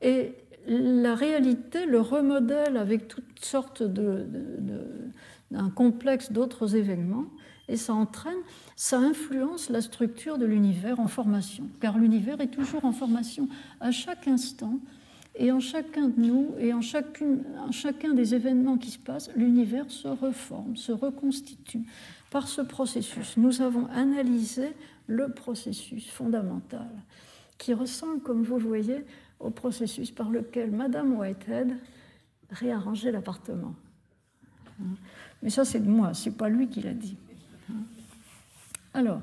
et 0.03 0.35
la 0.67 1.15
réalité 1.15 1.87
le 1.87 2.01
remodèle 2.01 2.77
avec 2.77 3.09
toutes 3.09 3.45
sortes 3.45 3.83
d'un 3.83 5.71
complexe 5.71 6.31
d'autres 6.31 6.77
événements 6.77 7.25
et 7.69 7.77
ça 7.77 7.95
entraîne, 7.95 8.39
ça 8.77 8.99
influence 8.99 9.71
la 9.71 9.81
structure 9.81 10.39
de 10.39 10.47
l'univers 10.47 11.01
en 11.01 11.07
formation, 11.07 11.69
car 11.81 11.99
l'univers 11.99 12.41
est 12.41 12.49
toujours 12.49 12.85
en 12.85 12.93
formation 12.93 13.49
à 13.81 13.91
chaque 13.91 14.27
instant 14.27 14.79
et 15.35 15.53
en 15.53 15.61
chacun 15.61 16.09
de 16.09 16.21
nous 16.21 16.55
et 16.59 16.73
en 16.73 16.81
chacun 16.81 18.15
des 18.15 18.35
événements 18.35 18.77
qui 18.77 18.91
se 18.91 18.99
passent, 18.99 19.31
l'univers 19.37 19.91
se 19.91 20.09
reforme, 20.09 20.77
se 20.77 20.93
reconstitue. 20.93 21.83
Par 22.31 22.49
ce 22.49 22.61
processus, 22.61 23.37
nous 23.37 23.63
avons 23.63 23.87
analysé 23.87 24.75
le 25.07 25.33
processus 25.33 26.11
fondamental 26.11 26.89
qui 27.57 27.75
ressemble, 27.75 28.21
comme 28.21 28.43
vous 28.43 28.59
voyez, 28.59 29.05
au 29.41 29.51
processus 29.51 30.11
par 30.11 30.31
lequel 30.31 30.71
Madame 30.71 31.15
Whitehead 31.15 31.77
réarrangeait 32.51 33.11
l'appartement. 33.11 33.75
Mais 35.43 35.51
ça, 35.51 35.65
c'est 35.65 35.81
de 35.81 35.89
moi, 35.89 36.15
c'est 36.15 36.37
pas 36.37 36.49
lui 36.49 36.69
qui 36.69 36.83
l'a 36.83 36.95
dit. 36.95 37.17
Alors, 38.95 39.21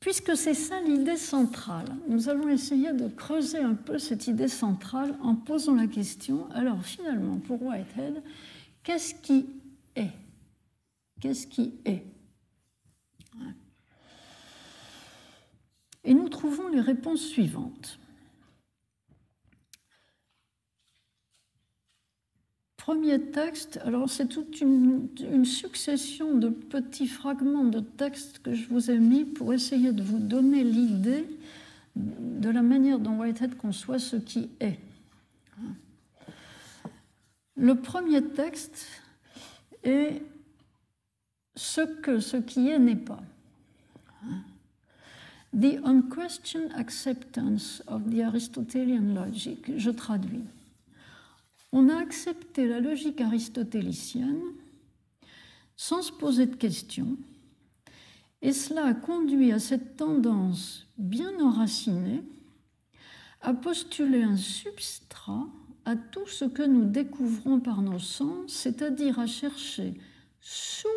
Puisque 0.00 0.34
c'est 0.34 0.54
ça 0.54 0.80
l'idée 0.80 1.18
centrale, 1.18 1.84
nous 2.08 2.30
allons 2.30 2.48
essayer 2.48 2.94
de 2.94 3.06
creuser 3.06 3.58
un 3.58 3.74
peu 3.74 3.98
cette 3.98 4.28
idée 4.28 4.48
centrale 4.48 5.14
en 5.22 5.34
posant 5.34 5.74
la 5.74 5.86
question, 5.86 6.48
alors 6.54 6.82
finalement, 6.82 7.36
pour 7.36 7.62
Whitehead, 7.62 8.22
qu'est-ce 8.82 9.14
qui 9.14 9.46
Qu'est-ce 11.20 11.46
qui 11.46 11.74
est 11.84 12.04
Et 16.04 16.14
nous 16.14 16.28
trouvons 16.28 16.68
les 16.68 16.80
réponses 16.80 17.22
suivantes. 17.22 18.00
premier 22.90 23.20
texte, 23.20 23.78
alors 23.84 24.10
c'est 24.10 24.26
toute 24.26 24.60
une, 24.60 25.44
succession 25.44 26.34
de 26.34 26.48
petits 26.48 27.06
fragments 27.06 27.62
de 27.62 27.78
texte 27.78 28.40
que 28.40 28.52
je 28.52 28.66
vous 28.66 28.90
ai 28.90 28.98
mis 28.98 29.24
pour 29.24 29.54
essayer 29.54 29.92
de 29.92 30.02
vous 30.02 30.18
donner 30.18 30.64
l'idée 30.64 31.24
de 31.94 32.50
la 32.50 32.62
manière 32.62 32.98
dont 32.98 33.16
Whitehead 33.16 33.56
conçoit 33.56 34.00
ce 34.00 34.16
qui 34.16 34.50
est. 34.58 34.80
Le 37.54 37.76
premier 37.76 38.24
texte 38.24 38.86
est 39.84 40.22
ce 41.56 41.80
que 42.00 42.20
ce 42.20 42.36
qui 42.36 42.68
est 42.68 42.78
n'est 42.78 42.96
pas. 42.96 43.22
The 45.52 45.80
unquestioned 45.84 46.72
acceptance 46.76 47.82
of 47.88 48.08
the 48.10 48.20
Aristotelian 48.20 49.14
logic, 49.14 49.76
je 49.76 49.90
traduis 49.90 50.44
on 51.72 51.88
a 51.88 51.96
accepté 51.96 52.66
la 52.66 52.80
logique 52.80 53.20
aristotélicienne 53.20 54.42
sans 55.76 56.02
se 56.02 56.12
poser 56.12 56.46
de 56.46 56.56
questions, 56.56 57.16
et 58.42 58.52
cela 58.52 58.86
a 58.86 58.94
conduit 58.94 59.52
à 59.52 59.58
cette 59.58 59.96
tendance 59.96 60.86
bien 60.98 61.32
enracinée 61.40 62.22
à 63.40 63.54
postuler 63.54 64.22
un 64.22 64.36
substrat 64.36 65.46
à 65.84 65.96
tout 65.96 66.26
ce 66.26 66.44
que 66.44 66.62
nous 66.62 66.84
découvrons 66.84 67.60
par 67.60 67.80
nos 67.80 67.98
sens, 67.98 68.52
c'est-à-dire 68.52 69.18
à 69.18 69.26
chercher 69.26 69.94
sous 70.40 70.88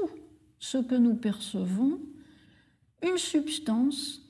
ce 0.64 0.78
que 0.78 0.96
nous 0.96 1.16
percevons 1.16 2.00
une 3.02 3.18
substance 3.18 4.22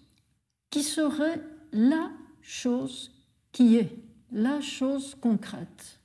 qui 0.71 0.81
serait 0.81 1.39
la 1.71 2.09
chose 2.41 3.11
qui 3.51 3.75
est, 3.75 3.95
la 4.31 4.59
chose 4.59 5.13
concrète. 5.21 5.99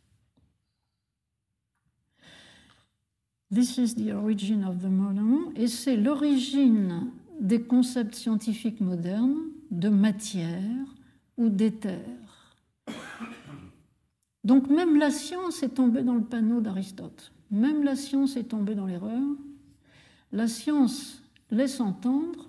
This 3.51 3.79
is 3.79 3.95
the 3.95 4.13
origin 4.13 4.65
of 4.65 4.83
the 4.83 4.91
modern, 4.91 5.51
et 5.57 5.67
c'est 5.67 5.97
l'origine 5.97 7.11
des 7.41 7.63
concepts 7.63 8.15
scientifiques 8.15 8.83
modernes 8.83 9.47
de 9.71 9.89
matière 9.89 10.95
ou 11.39 11.49
d'éther. 11.49 12.05
Donc 14.45 14.69
même 14.69 14.99
la 14.99 15.11
science 15.11 15.63
est 15.63 15.77
tombée 15.77 16.03
dans 16.03 16.17
le 16.17 16.25
panneau 16.25 16.61
d'Aristote. 16.61 17.33
Même 17.51 17.83
la 17.83 17.97
science 17.97 18.37
est 18.37 18.51
tombée 18.51 18.75
dans 18.75 18.85
l'erreur. 18.85 19.25
La 20.33 20.47
science 20.47 21.23
laisse 21.51 21.81
entendre 21.81 22.47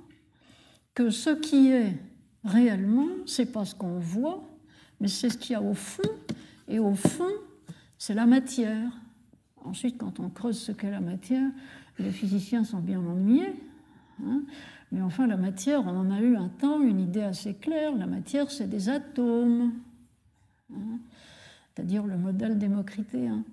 que 0.93 1.09
ce 1.09 1.29
qui 1.29 1.71
est 1.71 1.95
réellement, 2.43 3.07
c'est 3.25 3.51
pas 3.51 3.65
ce 3.65 3.75
qu'on 3.75 3.99
voit, 3.99 4.43
mais 4.99 5.07
c'est 5.07 5.29
ce 5.29 5.37
qu'il 5.37 5.53
y 5.53 5.55
a 5.55 5.61
au 5.61 5.73
fond. 5.73 6.09
Et 6.67 6.79
au 6.79 6.93
fond, 6.93 7.31
c'est 7.97 8.13
la 8.13 8.25
matière. 8.25 8.91
Ensuite, 9.63 9.97
quand 9.97 10.19
on 10.19 10.29
creuse 10.29 10.59
ce 10.59 10.71
qu'est 10.71 10.91
la 10.91 10.99
matière, 10.99 11.49
les 11.97 12.11
physiciens 12.11 12.63
sont 12.63 12.79
bien 12.79 12.99
ennuyés. 12.99 13.53
Hein. 14.25 14.43
mais 14.91 15.01
enfin, 15.01 15.27
la 15.27 15.37
matière, 15.37 15.81
on 15.85 15.95
en 15.95 16.11
a 16.11 16.19
eu 16.19 16.35
un 16.35 16.49
temps 16.49 16.81
une 16.81 16.99
idée 16.99 17.21
assez 17.21 17.53
claire. 17.53 17.95
La 17.95 18.05
matière, 18.05 18.51
c'est 18.51 18.67
des 18.67 18.89
atomes. 18.89 19.73
Hein. 20.73 20.99
C'est-à-dire 21.73 22.05
le 22.05 22.17
modèle 22.17 22.57
démocritéen. 22.57 23.45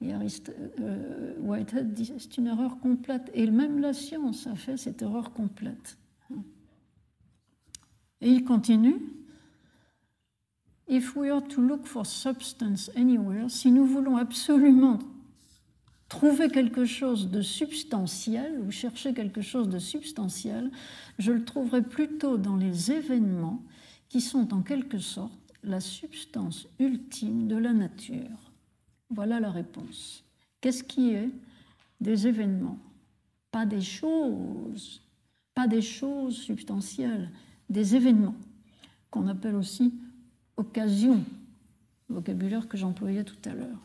Et 0.00 0.12
euh, 0.12 1.34
Whitehead 1.40 1.92
dit 1.92 2.12
c'est 2.18 2.36
une 2.38 2.46
erreur 2.46 2.78
complète. 2.80 3.30
Et 3.34 3.46
même 3.50 3.80
la 3.80 3.92
science 3.92 4.46
a 4.46 4.54
fait 4.54 4.76
cette 4.76 5.02
erreur 5.02 5.32
complète. 5.32 5.98
Et 8.20 8.30
il 8.30 8.44
continue. 8.44 9.00
If 10.88 11.16
we 11.16 11.30
are 11.30 11.46
to 11.48 11.60
look 11.60 11.86
for 11.86 12.06
substance 12.06 12.90
anywhere, 12.96 13.50
si 13.50 13.70
nous 13.70 13.84
voulons 13.84 14.16
absolument 14.16 14.98
trouver 16.08 16.48
quelque 16.48 16.86
chose 16.86 17.30
de 17.30 17.42
substantiel 17.42 18.58
ou 18.60 18.70
chercher 18.70 19.12
quelque 19.12 19.42
chose 19.42 19.68
de 19.68 19.78
substantiel, 19.78 20.70
je 21.18 21.32
le 21.32 21.44
trouverai 21.44 21.82
plutôt 21.82 22.38
dans 22.38 22.56
les 22.56 22.90
événements 22.90 23.62
qui 24.08 24.22
sont 24.22 24.54
en 24.54 24.62
quelque 24.62 24.98
sorte 24.98 25.32
la 25.62 25.80
substance 25.80 26.66
ultime 26.78 27.46
de 27.46 27.56
la 27.56 27.74
nature. 27.74 28.47
Voilà 29.10 29.40
la 29.40 29.50
réponse. 29.50 30.24
Qu'est-ce 30.60 30.84
qui 30.84 31.10
est 31.10 31.30
des 32.00 32.26
événements? 32.26 32.78
Pas 33.50 33.64
des 33.64 33.80
choses, 33.80 35.00
pas 35.54 35.66
des 35.66 35.82
choses 35.82 36.36
substantielles, 36.36 37.30
des 37.70 37.96
événements 37.96 38.36
qu'on 39.10 39.26
appelle 39.28 39.54
aussi 39.54 39.94
occasion, 40.56 41.24
vocabulaire 42.08 42.68
que 42.68 42.76
j'employais 42.76 43.24
tout 43.24 43.48
à 43.48 43.54
l'heure. 43.54 43.78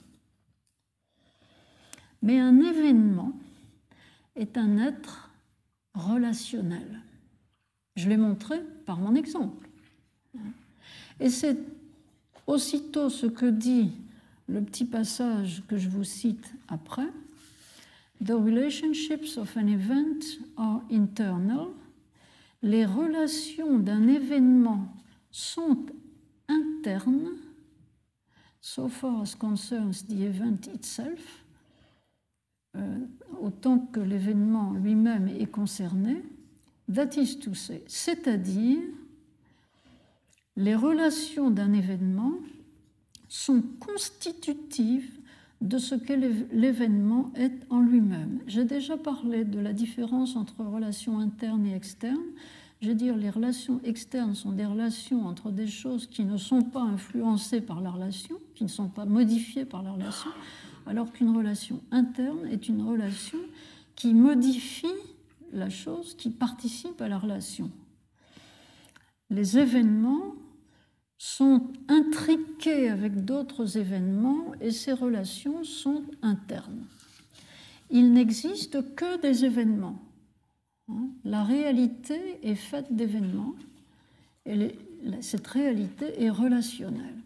Mais 2.21 2.39
un 2.39 2.59
événement 2.59 3.33
est 4.35 4.57
un 4.57 4.77
être 4.77 5.29
relationnel. 5.93 7.01
Je 7.95 8.09
l'ai 8.09 8.17
montré 8.17 8.59
par 8.85 8.97
mon 8.97 9.15
exemple. 9.15 9.69
Et 11.19 11.29
c'est 11.29 11.57
aussitôt 12.47 13.09
ce 13.09 13.27
que 13.27 13.45
dit 13.45 13.91
le 14.47 14.61
petit 14.61 14.85
passage 14.85 15.63
que 15.67 15.77
je 15.77 15.89
vous 15.89 16.03
cite 16.03 16.53
après. 16.67 17.07
The 18.23 18.31
relationships 18.31 19.37
of 19.37 19.55
an 19.57 19.67
event 19.67 20.19
are 20.57 20.81
internal. 20.91 21.69
Les 22.61 22.85
relations 22.85 23.79
d'un 23.79 24.07
événement 24.07 24.87
sont 25.31 25.85
internes, 26.47 27.31
so 28.61 28.87
far 28.87 29.21
as 29.21 29.35
concerns 29.35 30.05
the 30.07 30.21
event 30.21 30.67
itself, 30.73 31.43
euh, 32.75 32.99
autant 33.41 33.79
que 33.79 33.99
l'événement 33.99 34.73
lui-même 34.73 35.27
est 35.27 35.51
concerné, 35.51 36.23
that 36.91 37.17
is 37.17 37.37
to 37.39 37.53
say, 37.53 37.83
c'est-à-dire 37.87 38.81
les 40.55 40.75
relations 40.75 41.49
d'un 41.49 41.73
événement 41.73 42.33
sont 43.33 43.63
constitutives 43.79 45.09
de 45.59 45.79
ce 45.79 45.95
que 45.95 46.13
l'événement 46.53 47.31
est 47.35 47.65
en 47.71 47.79
lui-même. 47.79 48.41
J'ai 48.45 48.63
déjà 48.63 48.95
parlé 48.95 49.43
de 49.43 49.59
la 49.59 49.73
différence 49.73 50.35
entre 50.35 50.63
relations 50.63 51.17
internes 51.17 51.65
et 51.65 51.73
externes. 51.73 52.19
Je 52.83 52.89
veux 52.89 52.93
dire, 52.93 53.17
les 53.17 53.31
relations 53.31 53.81
externes 53.83 54.35
sont 54.35 54.51
des 54.51 54.67
relations 54.67 55.25
entre 55.25 55.49
des 55.49 55.65
choses 55.65 56.05
qui 56.05 56.25
ne 56.25 56.37
sont 56.37 56.61
pas 56.61 56.81
influencées 56.81 57.61
par 57.61 57.81
la 57.81 57.89
relation, 57.89 58.35
qui 58.53 58.65
ne 58.65 58.69
sont 58.69 58.89
pas 58.89 59.05
modifiées 59.05 59.65
par 59.65 59.81
la 59.81 59.93
relation, 59.93 60.29
alors 60.85 61.11
qu'une 61.11 61.35
relation 61.35 61.81
interne 61.89 62.45
est 62.51 62.69
une 62.69 62.83
relation 62.83 63.39
qui 63.95 64.13
modifie 64.13 64.85
la 65.53 65.71
chose, 65.71 66.13
qui 66.15 66.29
participe 66.29 67.01
à 67.01 67.07
la 67.07 67.17
relation. 67.17 67.71
Les 69.31 69.57
événements 69.57 70.35
sont 71.23 71.71
intriqués 71.87 72.89
avec 72.89 73.23
d'autres 73.23 73.77
événements 73.77 74.51
et 74.59 74.71
ces 74.71 74.91
relations 74.91 75.63
sont 75.63 76.03
internes. 76.21 76.85
Il 77.89 78.11
n'existe 78.11 78.93
que 78.95 79.21
des 79.21 79.45
événements. 79.45 80.03
Hein. 80.89 81.07
La 81.23 81.45
réalité 81.45 82.19
est 82.43 82.55
faite 82.55 82.93
d'événements 82.93 83.55
et 84.45 84.75
cette 85.21 85.47
réalité 85.47 86.21
est 86.21 86.29
relationnelle. 86.29 87.21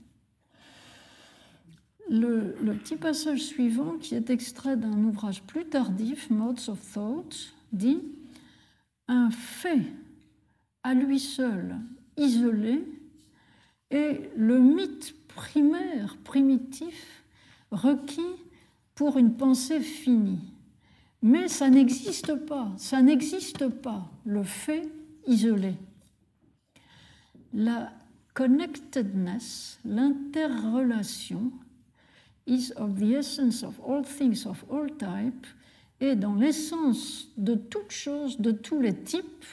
Le, 2.07 2.55
le, 2.61 2.75
petit 2.75 2.97
passage 2.97 3.41
suivant, 3.41 3.97
qui 3.97 4.13
est 4.13 4.29
extrait 4.29 4.77
d'un 4.77 5.05
ouvrage 5.05 5.41
plus 5.41 5.65
tardif, 5.65 6.29
Modes 6.29 6.61
of 6.67 6.79
Thought, 6.93 7.55
dit 7.73 8.03
Un 9.07 9.31
fait 9.31 9.81
à 10.83 10.93
lui 10.93 11.19
seul, 11.19 11.77
isolé, 12.15 12.85
est 13.89 14.29
le 14.35 14.59
mythe 14.59 15.15
primaire, 15.27 16.17
primitif, 16.23 17.23
requis 17.71 18.21
pour 18.95 19.17
une 19.17 19.35
pensée 19.35 19.79
finie. 19.79 20.53
Mais 21.21 21.47
ça 21.47 21.69
n'existe 21.69 22.35
pas, 22.35 22.71
ça 22.77 23.01
n'existe 23.01 23.67
pas, 23.67 24.09
le 24.25 24.43
fait 24.43 24.87
isolé. 25.25 25.73
La 27.53 27.91
connectedness, 28.33 29.79
l'interrelation, 29.83 31.51
is 32.45 32.71
of 32.77 32.95
the 32.95 33.13
essence 33.13 33.63
of 33.63 33.79
all 33.85 34.03
things 34.03 34.45
of 34.45 34.63
all 34.71 34.87
type, 34.97 35.47
est 35.99 36.15
dans 36.15 36.35
l'essence 36.35 37.29
de 37.37 37.55
toutes 37.55 37.91
choses, 37.91 38.39
de 38.39 38.51
tous 38.51 38.79
les 38.79 38.95
types, 38.95 39.45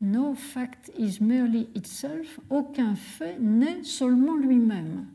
No 0.00 0.34
fact 0.34 0.90
is 0.96 1.20
merely 1.20 1.68
itself. 1.74 2.38
Aucun 2.50 2.94
fait 2.94 3.38
n'est 3.40 3.82
seulement 3.82 4.36
lui-même. 4.36 5.06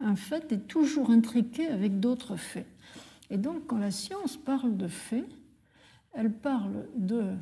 Un 0.00 0.16
fait 0.16 0.52
est 0.52 0.68
toujours 0.68 1.10
intriqué 1.10 1.66
avec 1.68 1.98
d'autres 1.98 2.36
faits. 2.36 2.66
Et 3.30 3.38
donc, 3.38 3.66
quand 3.66 3.78
la 3.78 3.90
science 3.90 4.36
parle 4.36 4.76
de 4.76 4.86
faits, 4.86 5.28
elle 6.12 6.32
parle 6.32 6.86
de 6.94 7.34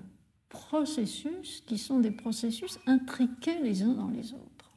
processus 0.49 1.63
qui 1.67 1.77
sont 1.77 1.99
des 1.99 2.11
processus 2.11 2.79
intriqués 2.87 3.61
les 3.63 3.83
uns 3.83 3.95
dans 3.95 4.09
les 4.09 4.33
autres. 4.33 4.71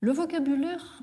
Le 0.00 0.12
vocabulaire 0.12 1.02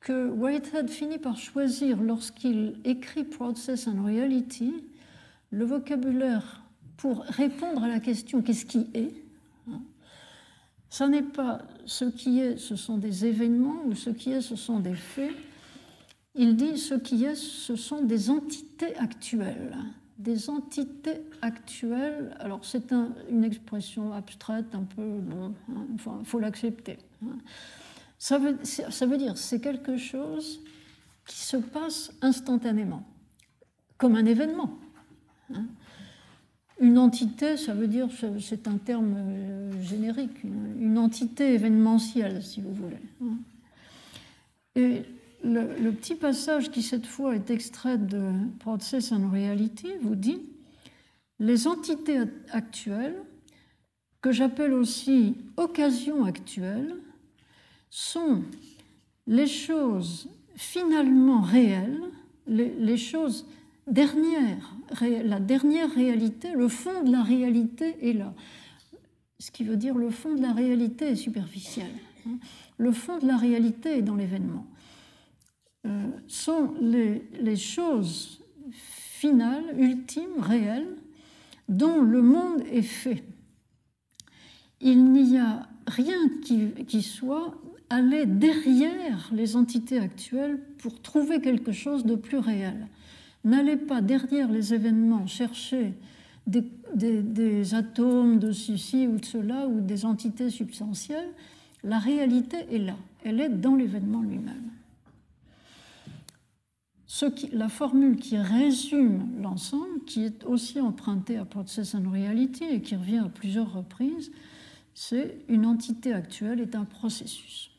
que 0.00 0.28
Whitehead 0.28 0.90
finit 0.90 1.18
par 1.18 1.36
choisir 1.36 2.00
lorsqu'il 2.02 2.80
écrit 2.84 3.24
Process 3.24 3.86
and 3.86 4.02
Reality 4.02 4.72
le 5.50 5.64
vocabulaire 5.64 6.62
pour 6.96 7.22
répondre 7.22 7.84
à 7.84 7.88
la 7.88 8.00
question 8.00 8.42
qu'est-ce 8.42 8.66
qui 8.66 8.86
est 8.92 9.14
hein, 9.70 9.80
Ça 10.90 11.08
n'est 11.08 11.22
pas 11.22 11.62
ce 11.86 12.04
qui 12.04 12.40
est, 12.40 12.56
ce 12.58 12.76
sont 12.76 12.98
des 12.98 13.24
événements, 13.24 13.82
ou 13.86 13.94
ce 13.94 14.10
qui 14.10 14.32
est, 14.32 14.40
ce 14.40 14.56
sont 14.56 14.80
des 14.80 14.94
faits. 14.94 15.32
Il 16.34 16.56
dit 16.56 16.76
ce 16.76 16.94
qui 16.94 17.24
est, 17.24 17.34
ce 17.34 17.76
sont 17.76 18.02
des 18.02 18.30
entités 18.30 18.96
actuelles. 18.96 19.76
Des 20.18 20.50
entités 20.50 21.20
actuelles, 21.42 22.34
alors 22.40 22.64
c'est 22.64 22.92
une 23.30 23.44
expression 23.44 24.12
abstraite, 24.12 24.74
un 24.74 24.82
peu, 24.82 25.18
bon, 25.20 25.54
il 25.68 25.74
hein, 25.74 26.22
faut, 26.24 26.40
l'accepter. 26.40 26.98
Hein. 27.24 27.38
Ça 28.18 28.38
veut, 28.38 28.58
ça 28.64 29.06
veut 29.06 29.16
dire 29.16 29.38
c'est 29.38 29.60
quelque 29.60 29.96
chose 29.96 30.60
qui 31.24 31.38
se 31.38 31.56
passe 31.56 32.12
instantanément, 32.20 33.06
comme 33.96 34.16
un 34.16 34.26
événement. 34.26 34.76
Hein. 35.54 35.64
Une 36.80 36.98
entité, 36.98 37.56
ça 37.56 37.74
veut 37.74 37.88
dire, 37.88 38.08
c'est 38.40 38.68
un 38.68 38.76
terme 38.76 39.14
euh, 39.16 39.82
générique, 39.82 40.44
une 40.44 40.96
entité 40.96 41.54
événementielle, 41.54 42.42
si 42.42 42.60
vous 42.60 42.72
voulez. 42.72 42.96
Hein. 43.20 43.36
Et 44.76 45.02
le, 45.42 45.90
petit 45.90 46.14
passage 46.14 46.70
qui, 46.70 46.82
cette 46.82 47.06
fois, 47.06 47.34
est 47.34 47.50
extrait 47.50 47.98
de 47.98 48.32
Process 48.60 49.10
and 49.10 49.28
Reality, 49.30 49.88
vous 50.02 50.14
dit 50.14 50.40
Les 51.40 51.66
entités 51.66 52.20
actuelles, 52.50 53.16
que 54.20 54.30
j'appelle 54.30 54.72
aussi 54.72 55.36
occasions 55.56 56.24
actuelles, 56.24 56.94
sont 57.90 58.42
les 59.26 59.46
choses 59.46 60.28
finalement 60.54 61.40
réelles, 61.40 62.02
les, 62.46 62.72
les 62.78 62.96
choses 62.96 63.46
dernière, 63.90 64.76
la 65.00 65.40
dernière 65.40 65.90
réalité, 65.92 66.52
le 66.52 66.68
fond 66.68 67.02
de 67.02 67.12
la 67.12 67.22
réalité 67.22 67.96
est 68.02 68.12
là. 68.12 68.34
Ce 69.38 69.50
qui 69.50 69.64
veut 69.64 69.76
dire 69.76 69.94
le 69.96 70.10
fond 70.10 70.34
de 70.34 70.42
la 70.42 70.52
réalité 70.52 71.06
est 71.06 71.16
superficiel. 71.16 71.90
Hein. 72.26 72.38
Le 72.76 72.92
fond 72.92 73.18
de 73.18 73.26
la 73.26 73.36
réalité 73.36 73.98
est 73.98 74.02
dans 74.02 74.16
l'événement. 74.16 74.66
Euh, 75.86 76.06
sont 76.26 76.74
les, 76.80 77.56
choses 77.56 78.40
finales, 78.70 79.64
ultimes, 79.78 80.40
réelles, 80.40 80.96
dont 81.68 82.02
le 82.02 82.20
monde 82.20 82.62
est 82.70 82.82
fait. 82.82 83.22
Il 84.80 85.12
n'y 85.12 85.38
a 85.38 85.68
rien 85.86 86.18
qui, 86.86 87.02
soit 87.02 87.54
allé 87.90 88.26
derrière 88.26 89.30
les 89.32 89.56
entités 89.56 89.98
actuelles 89.98 90.60
pour 90.78 91.00
trouver 91.00 91.40
quelque 91.40 91.72
chose 91.72 92.04
de 92.04 92.16
plus 92.16 92.38
réel. 92.38 92.88
N'allez 93.48 93.78
pas 93.78 94.02
derrière 94.02 94.52
les 94.52 94.74
événements 94.74 95.26
chercher 95.26 95.94
des, 96.46 97.74
atomes 97.74 98.38
de 98.38 98.52
ceci 98.52 99.06
ou 99.06 99.16
de 99.16 99.24
cela 99.24 99.66
ou 99.66 99.80
des 99.80 100.04
entités 100.04 100.50
substantielles. 100.50 101.30
La 101.82 101.98
réalité 101.98 102.58
est 102.70 102.78
là, 102.78 102.96
elle 103.24 103.40
est 103.40 103.48
dans 103.48 103.74
l'événement 103.74 104.20
lui-même. 104.20 104.70
la 107.54 107.70
formule 107.70 108.16
qui 108.16 108.36
résume 108.36 109.40
l'ensemble, 109.40 110.04
qui 110.04 110.24
est 110.24 110.44
aussi 110.44 110.78
empruntée 110.78 111.38
à 111.38 111.46
Process 111.46 111.94
and 111.94 112.10
Reality 112.10 112.64
et 112.64 112.82
qui 112.82 112.96
revient 112.96 113.22
à 113.24 113.30
plusieurs 113.30 113.72
reprises, 113.72 114.30
c'est 114.92 115.38
une 115.48 115.64
entité 115.64 116.12
actuelle 116.12 116.60
est 116.60 116.74
un 116.74 116.84
processus. 116.84 117.70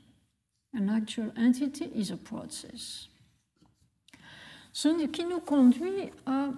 An 0.75 0.87
actual 0.87 1.31
entity 1.37 1.91
is 1.95 2.11
a 2.11 2.17
process. 2.17 3.08
Ce 4.71 5.05
qui 5.07 5.25
nous 5.25 5.39
conduit 5.39 6.11
à 6.25 6.49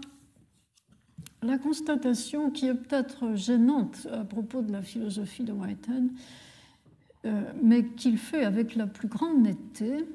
la 1.41 1.57
constatation 1.57 2.51
qui 2.51 2.67
est 2.67 2.73
peut-être 2.73 3.35
gênante 3.35 4.07
à 4.11 4.23
propos 4.23 4.61
de 4.61 4.71
la 4.71 4.81
philosophie 4.81 5.43
de 5.43 5.51
Whitehead, 5.51 6.09
euh, 7.25 7.41
mais 7.61 7.85
qu'il 7.85 8.17
fait 8.17 8.43
avec 8.43 8.75
la 8.75 8.88
plus 8.88 9.07
grande 9.07 9.41
netteté. 9.43 10.05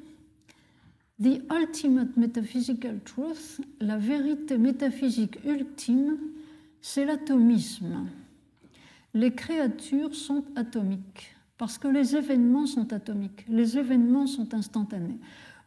The 1.20 1.40
ultimate 1.50 2.16
metaphysical 2.16 3.00
truth, 3.04 3.60
la 3.80 3.96
vérité 3.96 4.58
métaphysique 4.58 5.38
ultime, 5.46 6.18
c'est 6.82 7.06
l'atomisme. 7.06 8.06
Les 9.14 9.32
créatures 9.32 10.14
sont 10.14 10.44
atomiques 10.56 11.34
parce 11.56 11.78
que 11.78 11.88
les 11.88 12.16
événements 12.16 12.66
sont 12.66 12.92
atomiques, 12.92 13.46
les 13.48 13.78
événements 13.78 14.26
sont 14.26 14.52
instantanés 14.52 15.18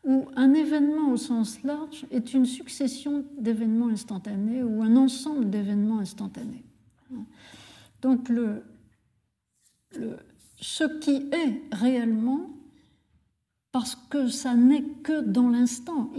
où 0.04 0.26
un 0.36 0.54
événement 0.54 1.12
au 1.12 1.18
sens 1.18 1.62
large 1.64 2.06
est 2.12 2.34
une 2.34 2.46
succession 2.46 3.26
d'événements 3.38 3.90
instantanés 3.90 4.64
ou 4.64 4.82
un 4.82 4.96
ensemble 4.96 5.50
d'événements 5.50 6.00
instantanés. 6.00 6.64
Donc 8.02 8.30
le, 8.30 8.64
ce 10.60 10.84
qui 11.00 11.30
est 11.32 11.62
réellement, 11.72 12.50
parce 13.72 13.96
que 13.96 14.28
ça 14.28 14.56
n'est 14.56 14.84
que 15.04 15.22
dans 15.22 15.50
l'instant, 15.50 16.12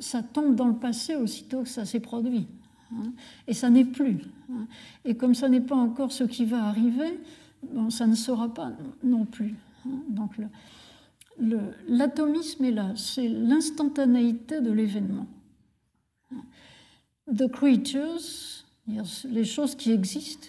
ça 0.00 0.22
tombe 0.22 0.54
dans 0.54 0.68
le 0.68 0.76
passé 0.76 1.14
aussitôt 1.14 1.62
que 1.62 1.68
ça 1.68 1.84
s'est 1.84 2.00
produit. 2.00 2.46
Hein, 2.92 3.12
et 3.46 3.54
ça 3.54 3.70
n'est 3.70 3.84
plus. 3.84 4.18
Hein. 4.50 4.66
Et 5.04 5.16
comme 5.16 5.34
ça 5.34 5.48
n'est 5.48 5.60
pas 5.60 5.76
encore 5.76 6.12
ce 6.12 6.24
qui 6.24 6.44
va 6.44 6.64
arriver, 6.64 7.20
bon, 7.72 7.88
ça 7.88 8.06
ne 8.06 8.14
sera 8.14 8.52
pas 8.52 8.72
non 9.02 9.24
plus. 9.24 9.54
Hein. 9.86 10.02
Donc 10.08 10.36
le, 10.38 10.46
l'atomisme 11.88 12.64
est 12.64 12.72
là, 12.72 12.92
c'est 12.96 13.28
l'instantanéité 13.28 14.60
de 14.60 14.70
l'événement. 14.70 15.26
The 17.32 17.50
creatures, 17.50 18.64
les 19.24 19.44
choses 19.44 19.74
qui 19.74 19.92
existent, 19.92 20.48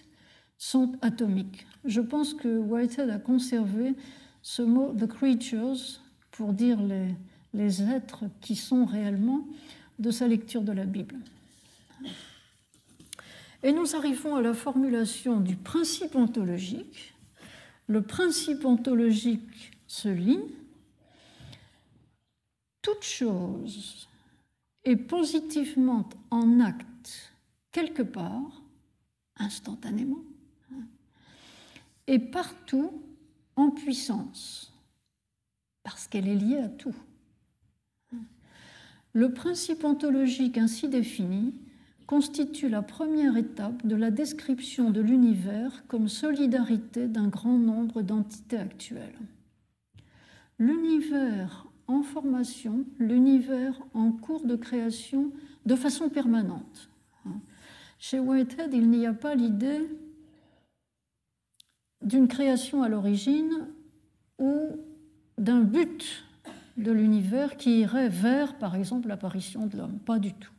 sont 0.57 0.93
atomiques. 1.01 1.65
Je 1.85 2.01
pense 2.01 2.33
que 2.33 2.59
Whitehead 2.59 3.09
a 3.09 3.17
conservé 3.17 3.95
ce 4.41 4.61
mot 4.61 4.93
the 4.93 5.07
creatures 5.07 5.99
pour 6.31 6.53
dire 6.53 6.81
les, 6.81 7.15
les 7.53 7.81
êtres 7.81 8.23
qui 8.41 8.55
sont 8.55 8.85
réellement 8.85 9.47
de 9.99 10.11
sa 10.11 10.27
lecture 10.27 10.61
de 10.61 10.71
la 10.71 10.85
Bible. 10.85 11.15
Et 13.63 13.71
nous 13.71 13.95
arrivons 13.95 14.35
à 14.35 14.41
la 14.41 14.53
formulation 14.53 15.39
du 15.39 15.55
principe 15.55 16.15
ontologique. 16.15 17.13
Le 17.87 18.01
principe 18.01 18.65
ontologique 18.65 19.71
se 19.87 20.09
lit 20.09 20.39
toute 22.81 23.03
chose 23.03 24.07
est 24.83 24.95
positivement 24.95 26.09
en 26.31 26.59
acte 26.59 27.33
quelque 27.71 28.01
part, 28.01 28.61
instantanément, 29.37 30.23
et 32.07 32.19
partout 32.19 32.91
en 33.55 33.69
puissance, 33.69 34.73
parce 35.83 36.07
qu'elle 36.07 36.27
est 36.27 36.35
liée 36.35 36.57
à 36.57 36.69
tout. 36.69 36.95
Le 39.13 39.33
principe 39.33 39.83
ontologique 39.83 40.57
ainsi 40.57 40.87
défini 40.87 41.53
constitue 42.07 42.69
la 42.69 42.81
première 42.81 43.37
étape 43.37 43.85
de 43.85 43.95
la 43.95 44.11
description 44.11 44.89
de 44.89 45.01
l'univers 45.01 45.85
comme 45.87 46.07
solidarité 46.07 47.07
d'un 47.07 47.27
grand 47.27 47.57
nombre 47.57 48.01
d'entités 48.01 48.57
actuelles. 48.57 49.19
L'univers 50.59 51.70
en 51.87 52.03
formation, 52.03 52.85
l'univers 52.99 53.81
en 53.93 54.11
cours 54.11 54.45
de 54.45 54.55
création 54.55 55.31
de 55.65 55.75
façon 55.75 56.09
permanente. 56.09 56.89
Chez 57.99 58.19
Whitehead, 58.19 58.73
il 58.73 58.89
n'y 58.89 59.05
a 59.05 59.13
pas 59.13 59.35
l'idée 59.35 59.87
d'une 62.01 62.27
création 62.27 62.81
à 62.81 62.89
l'origine 62.89 63.67
ou 64.39 64.79
d'un 65.37 65.61
but 65.61 66.25
de 66.77 66.91
l'univers 66.91 67.57
qui 67.57 67.81
irait 67.81 68.09
vers, 68.09 68.57
par 68.57 68.75
exemple, 68.75 69.07
l'apparition 69.07 69.67
de 69.67 69.77
l'homme. 69.77 69.99
Pas 69.99 70.17
du 70.17 70.33
tout. 70.33 70.51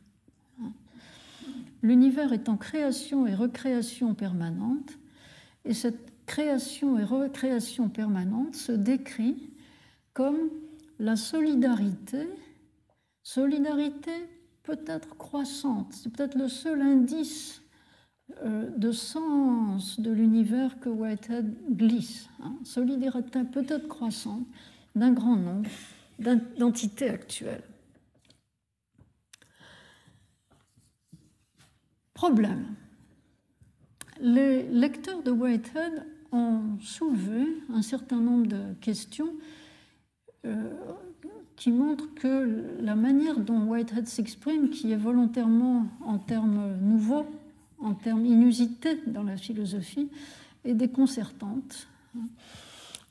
L'univers 1.81 2.31
est 2.31 2.47
en 2.47 2.55
création 2.55 3.27
et 3.27 3.35
recréation 3.35 4.13
permanente, 4.13 4.97
et 5.65 5.73
cette 5.73 6.13
création 6.25 6.97
et 6.97 7.03
recréation 7.03 7.89
permanente 7.89 8.55
se 8.55 8.71
décrit 8.71 9.49
comme 10.13 10.49
la 10.99 11.15
solidarité, 11.15 12.27
solidarité 13.23 14.11
peut-être 14.63 15.17
croissante, 15.17 15.93
c'est 15.93 16.11
peut-être 16.11 16.37
le 16.37 16.47
seul 16.47 16.81
indice 16.81 17.61
euh, 18.43 18.69
de 18.77 18.91
sens 18.91 19.99
de 19.99 20.11
l'univers 20.11 20.79
que 20.79 20.89
Whitehead 20.89 21.53
glisse, 21.71 22.29
hein. 22.41 22.55
solidarité 22.63 23.43
peut-être 23.43 23.87
croissante 23.87 24.47
d'un 24.95 25.11
grand 25.11 25.35
nombre 25.35 25.69
d'entités 26.57 27.09
actuelles. 27.09 27.63
Problème. 32.13 32.75
Les 34.21 34.63
lecteurs 34.69 35.23
de 35.23 35.31
Whitehead 35.31 36.05
ont 36.31 36.79
soulevé 36.79 37.61
un 37.73 37.81
certain 37.81 38.21
nombre 38.21 38.47
de 38.47 38.73
questions 38.79 39.33
qui 41.55 41.71
montrent 41.71 42.13
que 42.15 42.65
la 42.81 42.95
manière 42.95 43.39
dont 43.39 43.65
Whitehead 43.65 44.07
s'exprime, 44.07 44.69
qui 44.69 44.91
est 44.91 44.97
volontairement 44.97 45.87
en 46.01 46.17
termes 46.17 46.77
nouveaux, 46.81 47.25
en 47.79 47.93
termes 47.93 48.25
inusités 48.25 48.99
dans 49.07 49.23
la 49.23 49.37
philosophie, 49.37 50.09
est 50.65 50.73
déconcertante. 50.73 51.87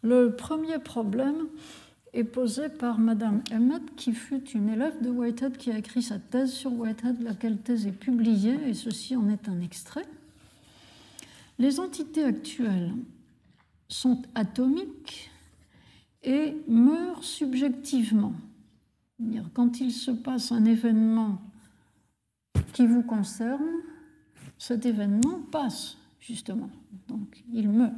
Le 0.02 0.34
premier 0.34 0.78
problème 0.78 1.46
est 2.12 2.24
posé 2.24 2.68
par 2.68 2.98
Madame 2.98 3.42
Emmett, 3.52 3.82
qui 3.96 4.12
fut 4.12 4.44
une 4.50 4.68
élève 4.68 5.00
de 5.02 5.08
Whitehead, 5.08 5.56
qui 5.56 5.70
a 5.70 5.78
écrit 5.78 6.02
sa 6.02 6.18
thèse 6.18 6.52
sur 6.52 6.72
Whitehead, 6.72 7.22
laquelle 7.22 7.58
thèse 7.58 7.86
est 7.86 7.92
publiée, 7.92 8.58
et 8.66 8.74
ceci 8.74 9.16
en 9.16 9.28
est 9.30 9.48
un 9.48 9.60
extrait. 9.60 10.04
Les 11.58 11.80
entités 11.80 12.24
actuelles 12.24 12.92
sont 13.88 14.20
atomiques 14.34 15.30
et 16.22 16.56
meurent 16.68 17.24
subjectivement. 17.24 18.34
Quand 19.54 19.80
il 19.80 19.92
se 19.92 20.10
passe 20.10 20.52
un 20.52 20.64
événement 20.64 21.40
qui 22.72 22.86
vous 22.86 23.02
concerne, 23.02 23.82
cet 24.58 24.86
événement 24.86 25.40
passe, 25.50 25.96
justement. 26.20 26.70
Donc, 27.08 27.42
il 27.52 27.68
meurt 27.68 27.92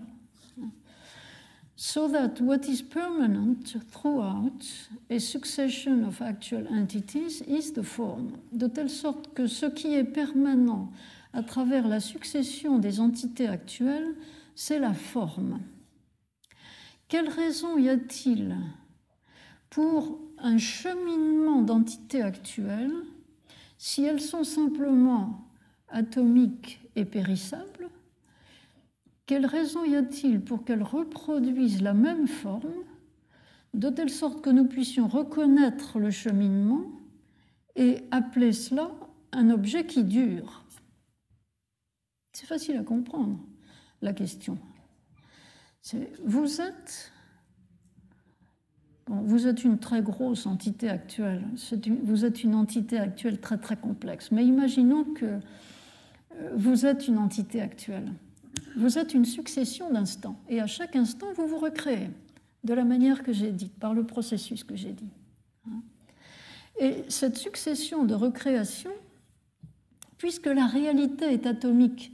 so 1.77 2.09
that 2.09 2.41
what 2.41 2.69
is 2.69 2.83
permanent 2.83 3.75
throughout 3.91 4.89
a 5.11 5.19
succession 5.19 6.05
of 6.05 6.23
actual 6.23 6.67
entities 6.69 7.43
is 7.43 7.73
the 7.73 7.83
form, 7.83 8.33
de 8.53 8.69
telle 8.69 8.91
sorte 8.91 9.35
que 9.35 9.47
ce 9.47 9.67
qui 9.67 9.95
est 9.95 10.05
permanent 10.05 10.91
à 11.33 11.43
travers 11.43 11.89
la 11.89 12.01
succession 12.01 12.79
des 12.79 13.01
entités 13.01 13.49
actuelles, 13.49 14.15
c'est 14.55 14.79
la 14.79 14.95
forme. 14.95 15.59
Quelle 17.09 17.29
raison 17.29 17.79
y 17.79 17.89
a-t-il 17.89 18.57
pour 19.71 20.21
un 20.39 20.59
cheminement 20.59 21.63
d'entités 21.63 22.23
actuelles 22.23 22.95
si 23.79 24.05
elles 24.05 24.21
sont 24.21 24.45
simplement 24.45 25.49
atomiques 25.89 26.81
et 26.97 27.05
périssables? 27.05 27.91
Quelle 29.27 29.47
raison 29.47 29.85
y 29.85 29.97
a-t-il 29.97 30.41
pour 30.41 30.65
qu'elles 30.65 30.83
reproduisent 30.83 31.83
la 31.83 31.95
même 31.95 32.27
forme, 32.27 32.85
de 33.73 33.91
telle 33.91 34.11
sorte 34.11 34.43
que 34.43 34.51
nous 34.51 34.67
puissions 34.67 35.09
reconnaître 35.09 35.99
le 35.99 36.11
cheminement 36.11 36.85
et 37.77 37.99
appeler 38.11 38.53
cela 38.53 38.91
un 39.33 39.51
objet 39.51 39.87
qui 39.87 40.05
dure? 40.05 40.65
C'est 42.33 42.47
facile 42.47 42.77
à 42.77 42.83
comprendre, 42.83 43.39
la 44.03 44.13
question. 44.13 44.59
Vous 46.25 46.61
êtes, 46.61 47.13
vous 49.07 49.47
êtes 49.47 49.65
une 49.65 49.79
très 49.79 50.03
grosse 50.03 50.47
entité 50.47 50.89
actuelle, 50.89 51.45
vous 52.03 52.25
êtes 52.25 52.43
une 52.43 52.55
entité 52.55 52.99
actuelle 52.99 53.41
très 53.41 53.59
très 53.59 53.77
complexe, 53.77 54.31
mais 54.31 54.45
imaginons 54.45 55.05
que 55.05 55.27
euh, 55.27 56.51
vous 56.57 56.87
êtes 56.87 57.07
une 57.07 57.19
entité 57.19 57.61
actuelle 57.61 58.11
vous 58.77 58.99
êtes 58.99 59.15
une 59.15 59.25
succession 59.25 59.91
d'instants. 59.91 60.37
Et 60.49 60.61
à 60.61 60.67
chaque 60.67 60.97
instant, 60.97 61.33
vous 61.35 61.47
vous 61.47 61.59
recréez 61.59 62.11
de 62.65 62.75
la 62.75 62.85
manière 62.85 63.23
que 63.23 63.33
j'ai 63.33 63.53
dit, 63.53 63.69
par 63.69 63.95
le 63.95 64.05
processus 64.05 64.65
que 64.65 64.77
j'ai 64.77 64.93
dit. 64.93 65.11
Et 66.81 67.05
cette 67.09 67.37
succession 67.37 68.05
de 68.05 68.15
recréation, 68.15 68.91
puisque 70.19 70.47
la 70.47 70.67
réalité 70.67 71.27
est 71.27 71.47
atomique, 71.47 72.13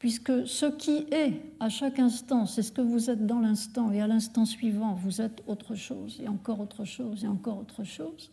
puisque 0.00 0.48
ce 0.48 0.64
qui 0.64 1.04
est 1.12 1.42
à 1.60 1.68
chaque 1.68 1.98
instant, 1.98 2.46
c'est 2.46 2.62
ce 2.62 2.72
que 2.72 2.80
vous 2.80 3.10
êtes 3.10 3.26
dans 3.26 3.38
l'instant, 3.38 3.92
et 3.92 4.00
à 4.00 4.06
l'instant 4.06 4.46
suivant, 4.46 4.94
vous 4.94 5.20
êtes 5.20 5.42
autre 5.46 5.74
chose, 5.74 6.18
et 6.22 6.26
encore 6.26 6.58
autre 6.58 6.84
chose, 6.84 7.22
et 7.22 7.28
encore 7.28 7.58
autre 7.58 7.84
chose, 7.84 8.30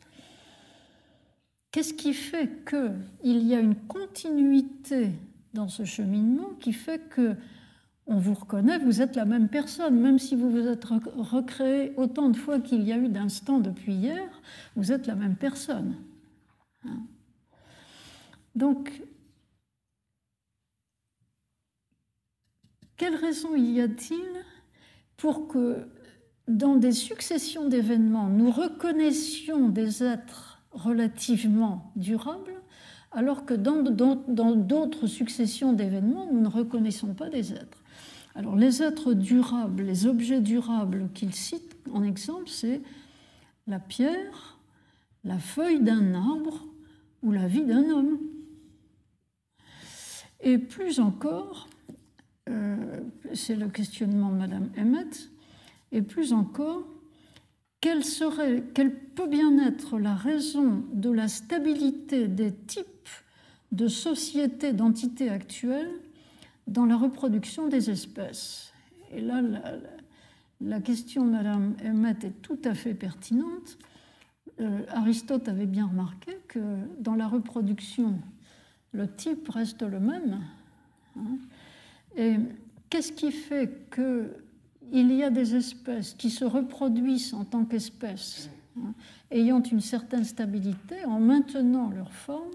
qu'est-ce 1.71 1.93
qui 1.93 2.13
fait 2.13 2.65
qu'il 2.65 3.45
y 3.45 3.53
a 3.53 3.59
une 3.59 3.75
continuité 3.75 5.11
dans 5.53 5.67
ce 5.67 5.83
cheminement 5.83 6.51
qui 6.59 6.71
fait 6.71 6.99
que 7.09 7.35
on 8.09 8.17
vous 8.19 8.35
reconnaît, 8.35 8.77
vous 8.77 9.01
êtes 9.01 9.17
la 9.17 9.25
même 9.25 9.49
personne, 9.49 9.99
même 9.99 10.19
si 10.19 10.37
vous 10.37 10.49
vous 10.49 10.67
êtes 10.67 10.85
recréé 10.85 11.91
autant 11.97 12.29
de 12.29 12.37
fois 12.37 12.61
qu'il 12.61 12.83
y 12.83 12.93
a 12.93 12.97
eu 12.97 13.09
d'instants 13.09 13.59
depuis 13.59 13.95
hier, 13.95 14.29
vous 14.77 14.93
êtes 14.93 15.05
la 15.07 15.15
même 15.15 15.35
personne. 15.35 15.97
Hein? 16.85 17.01
Donc, 18.55 18.89
quelle 22.97 23.15
raison 23.15 23.55
y 23.55 23.79
a-t-il 23.79 24.25
pour 25.15 25.47
que 25.47 25.87
dans 26.47 26.75
des 26.75 26.91
successions 26.91 27.67
d'événements, 27.67 28.27
nous 28.27 28.51
reconnaissions 28.51 29.69
des 29.69 30.03
êtres 30.03 30.61
relativement 30.71 31.91
durables, 31.95 32.61
alors 33.11 33.45
que 33.45 33.53
dans 33.53 34.55
d'autres 34.55 35.07
successions 35.07 35.73
d'événements, 35.73 36.27
nous 36.31 36.41
ne 36.41 36.47
reconnaissons 36.47 37.13
pas 37.13 37.29
des 37.29 37.53
êtres? 37.53 37.83
Alors 38.35 38.55
les 38.55 38.83
êtres 38.83 39.13
durables, 39.13 39.83
les 39.83 40.05
objets 40.05 40.41
durables 40.41 41.09
qu'il 41.13 41.33
cite 41.33 41.75
en 41.91 42.03
exemple, 42.03 42.49
c'est 42.49 42.81
la 43.65 43.79
pierre, 43.79 44.59
la 45.23 45.39
feuille 45.39 45.81
d'un 45.81 46.13
arbre 46.13 46.65
ou 47.23 47.31
la 47.31 47.47
vie 47.47 47.65
d'un 47.65 47.89
homme. 47.89 48.19
Et 50.39 50.59
plus 50.59 50.99
encore, 50.99 51.67
c'est 53.33 53.55
le 53.55 53.67
questionnement 53.69 54.29
de 54.29 54.37
Madame 54.37 54.69
Emmett, 54.77 55.29
et 55.91 56.01
plus 56.01 56.33
encore, 56.33 56.83
quelle, 57.79 58.03
serait, 58.03 58.63
quelle 58.73 58.93
peut 58.93 59.27
bien 59.27 59.57
être 59.65 59.99
la 59.99 60.15
raison 60.15 60.83
de 60.93 61.09
la 61.09 61.27
stabilité 61.27 62.27
des 62.27 62.51
types 62.51 63.09
de 63.71 63.87
sociétés 63.87 64.73
d'entités 64.73 65.29
actuelles 65.29 65.91
dans 66.67 66.85
la 66.85 66.97
reproduction 66.97 67.67
des 67.67 67.89
espèces? 67.89 68.73
Et 69.13 69.21
là, 69.21 69.41
la, 70.59 70.81
question 70.81 71.25
de 71.25 71.31
Madame 71.31 71.75
Emmett 71.85 72.23
est 72.23 72.41
tout 72.41 72.59
à 72.65 72.73
fait 72.73 72.93
pertinente. 72.93 73.77
Euh, 74.59 74.81
Aristote 74.89 75.47
avait 75.47 75.67
bien 75.67 75.85
remarqué 75.87 76.37
que 76.47 76.59
dans 76.99 77.15
la 77.15 77.27
reproduction, 77.27 78.19
le 78.91 79.07
type 79.07 79.47
reste 79.49 79.83
le 79.83 79.99
même, 79.99 80.41
Hein. 81.17 81.37
Et 82.17 82.35
qu'est-ce 82.89 83.11
qui 83.11 83.31
fait 83.31 83.89
qu'il 83.93 85.11
y 85.13 85.23
a 85.23 85.29
des 85.29 85.55
espèces 85.55 86.13
qui 86.15 86.29
se 86.29 86.43
reproduisent 86.43 87.33
en 87.33 87.45
tant 87.45 87.63
qu'espèces, 87.63 88.49
hein, 88.77 88.93
ayant 89.31 89.61
une 89.61 89.81
certaine 89.81 90.25
stabilité, 90.25 91.05
en 91.05 91.19
maintenant 91.19 91.89
leur 91.89 92.11
forme, 92.11 92.51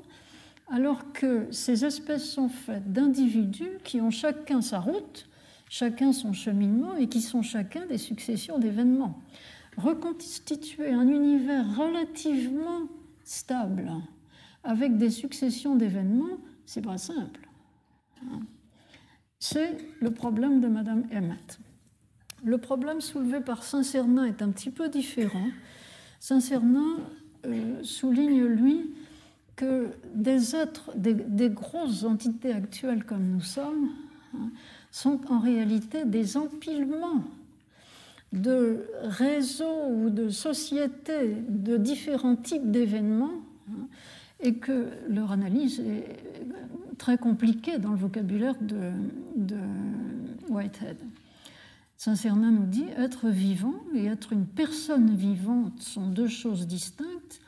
alors 0.69 1.13
que 1.13 1.47
ces 1.53 1.85
espèces 1.85 2.29
sont 2.29 2.49
faites 2.49 2.93
d'individus 2.93 3.79
qui 3.85 4.01
ont 4.01 4.11
chacun 4.11 4.63
sa 4.63 4.81
route, 4.81 5.29
chacun 5.69 6.13
son 6.13 6.33
cheminement 6.33 6.97
et 6.97 7.09
qui 7.09 7.21
sont 7.21 7.43
chacun 7.43 7.87
des 7.87 7.99
successions 7.99 8.59
d'événements. 8.59 9.21
Reconstituer 9.77 10.91
un 10.91 11.09
univers 11.09 11.77
relativement 11.77 12.89
stable 13.25 13.91
avec 14.65 14.97
des 14.97 15.11
successions 15.11 15.77
d'événements, 15.77 16.39
c'est 16.67 16.83
pas 16.83 16.99
simple. 16.99 17.49
C'est 19.45 19.77
le 20.01 20.13
problème 20.13 20.61
de 20.61 20.69
Madame 20.69 21.03
Emmett. 21.13 21.59
Le 22.45 22.59
problème 22.59 23.01
soulevé 23.01 23.41
par 23.41 23.65
Saint-Cernin 23.65 24.27
est 24.27 24.41
un 24.41 24.51
petit 24.51 24.71
peu 24.71 24.89
différent. 24.89 25.49
Saint-Cernin 26.21 26.99
euh, 27.47 27.83
souligne, 27.83 28.45
lui, 28.45 28.95
que 29.57 29.89
des 30.15 30.55
êtres, 30.55 30.93
des, 30.95 31.51
grosses 31.51 32.05
entités 32.05 32.53
actuelles 32.53 33.03
comme 33.03 33.33
nous 33.33 33.41
sommes, 33.41 33.91
hein, 34.37 34.49
sont 34.93 35.21
en 35.29 35.41
réalité 35.41 36.05
des 36.05 36.37
empilements 36.37 37.25
de 38.33 38.87
réseaux 39.03 39.89
ou 39.91 40.09
de 40.09 40.29
sociétés 40.29 41.35
de 41.49 41.79
différents 41.79 42.37
types 42.37 42.71
d'événements 42.71 43.43
hein, 43.73 43.89
et 44.43 44.55
que 44.55 44.89
leur 45.09 45.33
analyse 45.33 45.81
est 45.81 46.19
très 46.99 47.17
compliquée 47.17 47.79
dans 47.79 47.93
le 47.93 47.97
vocabulaire 47.97 48.57
de, 48.61 48.93
Whitehead. 50.49 50.99
Saint-Cernin 51.97 52.51
nous 52.51 52.67
dit 52.67 52.85
être 52.97 53.29
vivant 53.29 53.75
et 53.95 54.07
être 54.07 54.33
une 54.33 54.45
personne 54.45 55.15
vivante 55.15 55.81
sont 55.81 56.09
deux 56.09 56.27
choses 56.29 56.67
distinctes. 56.67 57.41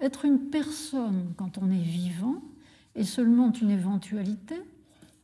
Être 0.00 0.24
une 0.24 0.50
personne 0.50 1.32
quand 1.36 1.58
on 1.58 1.70
est 1.70 1.82
vivant 1.82 2.42
est 2.94 3.04
seulement 3.04 3.52
une 3.52 3.70
éventualité. 3.70 4.56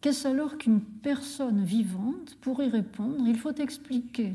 Qu'est-ce 0.02 0.28
alors 0.28 0.58
qu'une 0.58 0.80
personne 0.80 1.64
vivante? 1.64 2.36
Pour 2.42 2.62
y 2.62 2.68
répondre, 2.68 3.26
il 3.26 3.38
faut 3.38 3.54
expliquer 3.54 4.34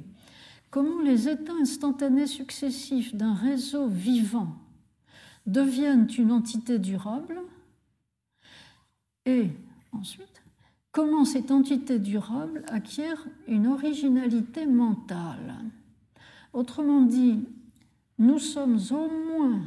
comment 0.71 1.01
les 1.01 1.29
états 1.29 1.53
instantanés 1.61 2.27
successifs 2.27 3.15
d'un 3.15 3.35
réseau 3.35 3.87
vivant 3.87 4.60
deviennent 5.51 6.07
une 6.17 6.31
entité 6.31 6.79
durable 6.79 7.39
et 9.25 9.49
ensuite 9.91 10.41
comment 10.91 11.25
cette 11.25 11.51
entité 11.51 11.99
durable 11.99 12.63
acquiert 12.67 13.25
une 13.47 13.67
originalité 13.67 14.65
mentale? 14.65 15.55
Autrement 16.53 17.01
dit, 17.01 17.45
nous 18.17 18.39
sommes 18.39 18.79
au 18.91 19.07
moins 19.07 19.61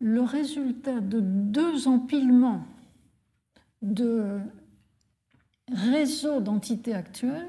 le 0.00 0.22
résultat 0.22 1.00
de 1.00 1.20
deux 1.20 1.88
empilements 1.88 2.64
de 3.82 4.38
réseaux 5.72 6.40
d'entités 6.40 6.94
actuelles, 6.94 7.48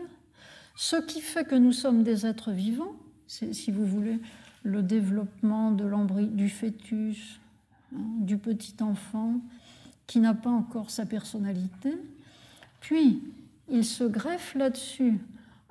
ce 0.76 0.96
qui 0.96 1.22
fait 1.22 1.46
que 1.46 1.56
nous 1.56 1.72
sommes 1.72 2.04
des 2.04 2.26
êtres 2.26 2.52
vivants, 2.52 2.96
si 3.28 3.72
vous 3.72 3.86
voulez, 3.86 4.20
le 4.64 4.84
développement 4.84 5.72
de 5.72 5.90
du 6.26 6.50
fœtus, 6.50 7.40
hein, 7.96 8.00
du 8.20 8.38
petit 8.38 8.76
enfant, 8.82 9.36
qui 10.08 10.20
n'a 10.20 10.34
pas 10.34 10.50
encore 10.50 10.90
sa 10.90 11.06
personnalité. 11.06 11.94
Puis, 12.82 13.22
il 13.70 13.86
se 13.86 14.04
greffe 14.04 14.56
là-dessus 14.56 15.20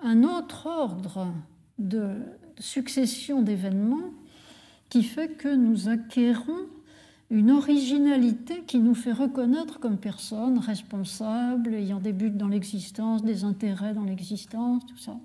un 0.01 0.23
autre 0.23 0.67
ordre 0.67 1.33
de 1.79 2.15
succession 2.59 3.43
d'événements 3.43 4.13
qui 4.89 5.03
fait 5.03 5.37
que 5.37 5.55
nous 5.55 5.89
acquérons 5.89 6.67
une 7.31 7.51
originalité 7.51 8.63
qui 8.67 8.79
nous 8.79 8.95
fait 8.95 9.13
reconnaître 9.13 9.81
comme 9.81 9.99
personne 9.99 10.59
responsable, 10.59 11.75
ayant 11.75 12.01
des 12.01 12.13
buts 12.13 12.31
dans 12.31 12.49
l'existence, 12.49 13.23
des 13.23 13.45
intérêts 13.45 13.93
dans 13.93 14.05
l'existence, 14.05 14.87
tout 14.87 14.97
ça. 14.97 15.19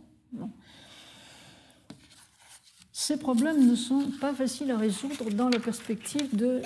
Ces 3.06 3.18
problèmes 3.18 3.68
ne 3.70 3.76
sont 3.76 4.12
pas 4.22 4.34
faciles 4.34 4.72
à 4.72 4.78
résoudre 4.78 5.30
dans 5.30 5.50
la 5.50 5.60
perspective 5.60 6.34
de 6.34 6.62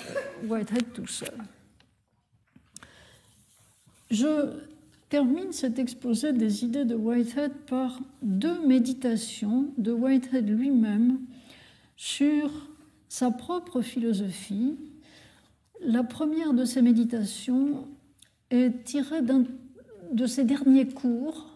Whitehead 0.46 0.92
tout 0.94 1.08
seul. 1.08 1.34
Je 4.12 4.52
termine 5.08 5.50
cet 5.50 5.80
exposé 5.80 6.32
des 6.32 6.64
idées 6.64 6.84
de 6.84 6.94
Whitehead 6.94 7.50
par 7.66 7.98
deux 8.22 8.64
méditations 8.64 9.66
de 9.78 9.90
Whitehead 9.90 10.48
lui-même 10.48 11.18
sur 11.96 12.68
sa 13.08 13.32
propre 13.32 13.80
philosophie. 13.80 14.76
La 15.80 16.04
première 16.04 16.52
de 16.52 16.64
ces 16.64 16.82
méditations 16.82 17.88
est 18.50 18.84
tirée 18.84 19.22
de 20.12 20.26
ses 20.28 20.44
derniers 20.44 20.86
cours. 20.86 21.47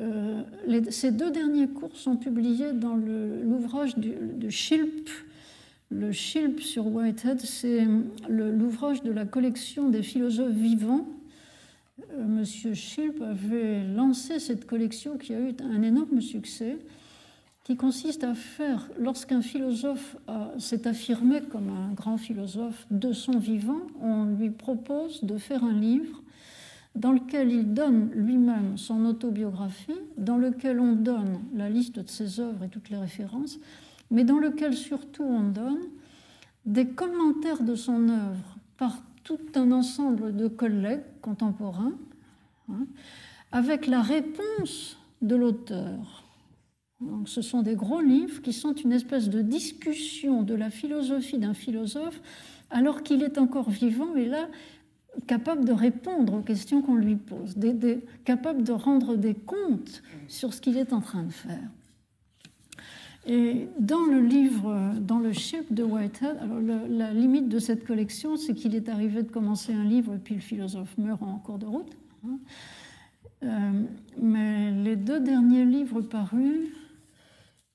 Euh, 0.00 0.42
ces 0.90 1.10
deux 1.10 1.30
derniers 1.30 1.68
cours 1.68 1.96
sont 1.96 2.16
publiés 2.16 2.72
dans 2.72 2.96
l'ouvrage 2.96 3.96
de 3.98 4.48
Schilp. 4.48 5.08
Le 5.90 6.12
Schilp 6.12 6.60
sur 6.60 6.86
Whitehead, 6.86 7.40
c'est 7.40 7.86
l'ouvrage 8.28 9.02
de 9.02 9.10
la 9.10 9.24
collection 9.24 9.88
des 9.88 10.02
philosophes 10.02 10.54
vivants. 10.54 11.06
Euh, 12.14 12.24
Monsieur 12.24 12.74
Schilp 12.74 13.20
avait 13.20 13.84
lancé 13.84 14.38
cette 14.38 14.66
collection 14.66 15.18
qui 15.18 15.34
a 15.34 15.40
eu 15.40 15.52
un 15.60 15.82
énorme 15.82 16.20
succès 16.20 16.78
qui 17.64 17.76
consiste 17.76 18.24
à 18.24 18.34
faire, 18.34 18.88
lorsqu'un 18.98 19.42
philosophe 19.42 20.16
s'est 20.58 20.88
affirmé 20.88 21.40
comme 21.42 21.68
un 21.68 21.92
grand 21.92 22.16
philosophe 22.16 22.86
de 22.90 23.12
son 23.12 23.38
vivant, 23.38 23.82
on 24.00 24.24
lui 24.24 24.50
propose 24.50 25.22
de 25.22 25.36
faire 25.36 25.62
un 25.62 25.74
livre 25.74 26.19
dans 26.94 27.12
lequel 27.12 27.52
il 27.52 27.72
donne 27.72 28.10
lui-même 28.14 28.76
son 28.76 29.04
autobiographie, 29.04 30.00
dans 30.18 30.36
lequel 30.36 30.80
on 30.80 30.94
donne 30.94 31.40
la 31.54 31.70
liste 31.70 32.00
de 32.00 32.08
ses 32.08 32.40
œuvres 32.40 32.64
et 32.64 32.68
toutes 32.68 32.90
les 32.90 32.96
références, 32.96 33.58
mais 34.10 34.24
dans 34.24 34.38
lequel 34.38 34.74
surtout 34.74 35.22
on 35.22 35.42
donne 35.42 35.80
des 36.66 36.88
commentaires 36.88 37.62
de 37.62 37.74
son 37.74 38.08
œuvre 38.08 38.56
par 38.76 39.02
tout 39.22 39.38
un 39.54 39.70
ensemble 39.72 40.34
de 40.34 40.48
collègues 40.48 41.04
contemporains, 41.22 41.94
hein, 42.68 42.86
avec 43.52 43.86
la 43.86 44.02
réponse 44.02 44.98
de 45.22 45.36
l'auteur. 45.36 46.24
Ce 47.24 47.40
sont 47.40 47.62
des 47.62 47.76
gros 47.76 48.00
livres 48.00 48.42
qui 48.42 48.52
sont 48.52 48.74
une 48.74 48.92
espèce 48.92 49.30
de 49.30 49.40
discussion 49.40 50.42
de 50.42 50.54
la 50.54 50.70
philosophie 50.70 51.38
d'un 51.38 51.54
philosophe 51.54 52.20
alors 52.68 53.02
qu'il 53.02 53.22
est 53.22 53.38
encore 53.38 53.70
vivant 53.70 54.14
et 54.16 54.26
là 54.26 54.48
capable 55.26 55.64
de 55.64 55.72
répondre 55.72 56.34
aux 56.34 56.42
questions 56.42 56.82
qu'on 56.82 56.96
lui 56.96 57.16
pose, 57.16 57.54
capable 58.24 58.62
de 58.62 58.72
rendre 58.72 59.16
des 59.16 59.34
comptes 59.34 60.02
sur 60.28 60.54
ce 60.54 60.60
qu'il 60.60 60.76
est 60.76 60.92
en 60.92 61.00
train 61.00 61.24
de 61.24 61.32
faire. 61.32 61.68
Et 63.26 63.68
dans 63.78 64.04
le 64.06 64.20
livre, 64.20 64.94
dans 64.98 65.18
le 65.18 65.32
Ship 65.32 65.72
de 65.72 65.82
Whitehead, 65.82 66.38
alors 66.40 66.58
la 66.88 67.12
limite 67.12 67.48
de 67.48 67.58
cette 67.58 67.86
collection, 67.86 68.36
c'est 68.36 68.54
qu'il 68.54 68.74
est 68.74 68.88
arrivé 68.88 69.22
de 69.22 69.30
commencer 69.30 69.74
un 69.74 69.84
livre 69.84 70.14
et 70.14 70.18
puis 70.18 70.34
le 70.34 70.40
philosophe 70.40 70.96
meurt 70.96 71.22
en 71.22 71.38
cours 71.38 71.58
de 71.58 71.66
route. 71.66 71.96
Hein. 72.26 72.38
Euh, 73.42 73.82
mais 74.20 74.70
les 74.72 74.96
deux 74.96 75.20
derniers 75.20 75.64
livres 75.64 76.00
parus, 76.00 76.68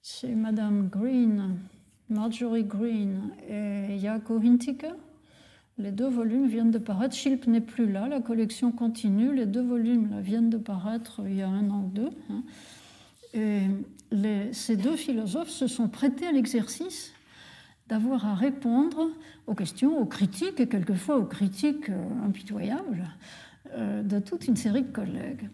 c'est 0.02 0.36
Madame 0.36 0.90
Green, 0.90 1.58
Marjorie 2.10 2.64
Green 2.64 3.30
et 3.48 3.98
Jaco 4.00 4.40
Hintiker. 4.40 4.96
Les 5.78 5.92
deux 5.92 6.08
volumes 6.08 6.48
viennent 6.48 6.72
de 6.72 6.78
paraître. 6.78 7.16
Schilp 7.16 7.48
n'est 7.48 7.62
plus 7.62 7.92
là, 7.92 8.08
la 8.08 8.22
collection 8.22 8.72
continue. 8.72 9.36
Les 9.36 9.46
deux 9.46 9.64
volumes 9.64 10.20
viennent 10.22 10.50
de 10.50 10.58
paraître 10.58 11.22
il 11.26 11.36
y 11.36 11.42
a 11.42 11.50
un 11.50 11.70
an 11.70 11.84
ou 11.84 11.90
deux. 11.90 12.10
Hein. 12.30 12.44
Et 13.34 13.62
ces 14.54 14.78
deux 14.78 14.96
philosophes 14.96 15.50
se 15.50 15.68
sont 15.68 15.90
prêtés 15.90 16.28
à 16.28 16.32
l'exercice 16.32 17.12
d'avoir 17.88 18.26
à 18.26 18.36
répondre 18.36 19.10
aux 19.48 19.54
questions, 19.54 20.00
aux 20.00 20.06
critiques 20.06 20.60
et 20.60 20.68
quelquefois 20.68 21.18
aux 21.18 21.26
critiques 21.26 21.90
euh, 21.90 22.26
impitoyables 22.26 23.04
euh, 23.74 24.02
de 24.02 24.20
toute 24.20 24.48
une 24.48 24.56
série 24.56 24.84
de 24.84 24.92
collègues. 24.92 25.50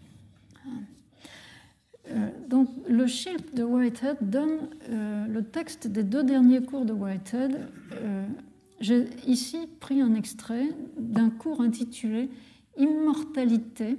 Euh, 2.10 2.28
donc, 2.48 2.68
le 2.88 3.06
Shilp 3.06 3.54
de 3.54 3.62
Whitehead 3.62 4.16
donne 4.22 4.68
le 4.88 5.42
texte 5.42 5.86
des 5.86 6.02
deux 6.02 6.24
derniers 6.24 6.62
cours 6.62 6.84
de 6.84 6.92
Whitehead. 6.92 7.68
J'ai 8.82 9.06
ici 9.28 9.68
pris 9.78 10.00
un 10.00 10.16
extrait 10.16 10.70
d'un 10.98 11.30
cours 11.30 11.60
intitulé 11.60 12.28
Immortalité, 12.76 13.96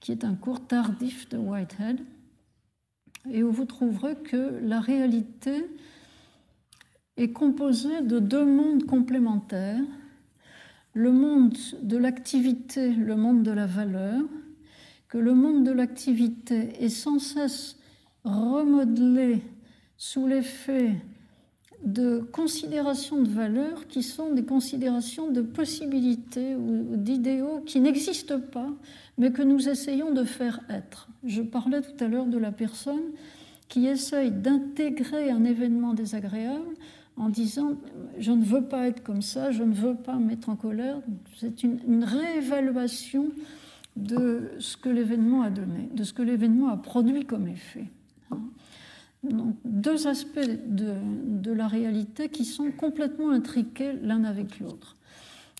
qui 0.00 0.10
est 0.10 0.24
un 0.24 0.34
cours 0.34 0.66
tardif 0.66 1.28
de 1.28 1.38
Whitehead, 1.38 2.00
et 3.30 3.44
où 3.44 3.52
vous 3.52 3.64
trouverez 3.64 4.16
que 4.16 4.58
la 4.60 4.80
réalité 4.80 5.64
est 7.16 7.30
composée 7.30 8.00
de 8.00 8.18
deux 8.18 8.44
mondes 8.44 8.86
complémentaires. 8.86 9.84
le 10.94 11.12
monde 11.12 11.56
de 11.80 11.96
l'activité, 11.96 12.92
le 12.92 13.14
monde 13.14 13.44
de 13.44 13.52
la 13.52 13.66
valeur, 13.66 14.20
que 15.06 15.18
le 15.18 15.32
monde 15.32 15.62
de 15.62 15.70
l'activité 15.70 16.82
est 16.82 16.88
sans 16.88 17.20
cesse 17.20 17.78
remodelé 18.24 19.42
sous 19.96 20.26
l'effet 20.26 20.96
de 21.84 22.20
considérations 22.32 23.22
de 23.22 23.28
valeur 23.28 23.86
qui 23.86 24.02
sont 24.02 24.32
des 24.32 24.44
considérations 24.44 25.30
de 25.30 25.40
possibilités 25.42 26.56
ou 26.56 26.96
d'idéaux 26.96 27.62
qui 27.64 27.80
n'existent 27.80 28.40
pas, 28.40 28.70
mais 29.16 29.32
que 29.32 29.42
nous 29.42 29.68
essayons 29.68 30.12
de 30.12 30.24
faire 30.24 30.60
être. 30.68 31.08
Je 31.24 31.42
parlais 31.42 31.80
tout 31.80 32.04
à 32.04 32.08
l'heure 32.08 32.26
de 32.26 32.38
la 32.38 32.52
personne 32.52 33.12
qui 33.68 33.86
essaye 33.86 34.30
d'intégrer 34.30 35.30
un 35.30 35.44
événement 35.44 35.94
désagréable 35.94 36.74
en 37.16 37.28
disant 37.28 37.74
je 38.18 38.32
ne 38.32 38.44
veux 38.44 38.64
pas 38.64 38.88
être 38.88 39.02
comme 39.02 39.22
ça, 39.22 39.52
je 39.52 39.62
ne 39.62 39.74
veux 39.74 39.94
pas 39.94 40.16
me 40.16 40.26
mettre 40.26 40.48
en 40.48 40.56
colère. 40.56 41.00
C'est 41.36 41.62
une, 41.62 41.78
une, 41.86 42.04
réévaluation 42.04 43.28
de 43.96 44.50
ce 44.58 44.76
que 44.76 44.88
l'événement 44.88 45.42
a 45.42 45.50
donné, 45.50 45.88
de 45.94 46.02
ce 46.02 46.12
que 46.12 46.22
l'événement 46.22 46.68
a 46.68 46.76
produit 46.76 47.24
comme 47.24 47.46
effet. 47.48 47.86
Deux 49.24 50.06
aspects 50.06 50.38
de, 50.38 51.52
la 51.52 51.66
réalité 51.66 52.28
qui 52.28 52.44
sont 52.44 52.70
complètement 52.70 53.30
intriqués 53.30 53.94
l'un 54.02 54.24
avec 54.24 54.60
l'autre. 54.60 54.96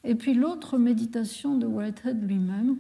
Et 0.05 0.15
puis 0.15 0.35
l'autre 0.35 0.79
méditation 0.79 1.57
de 1.59 1.67
Whitehead 1.67 2.23
lui-même, 2.23 2.77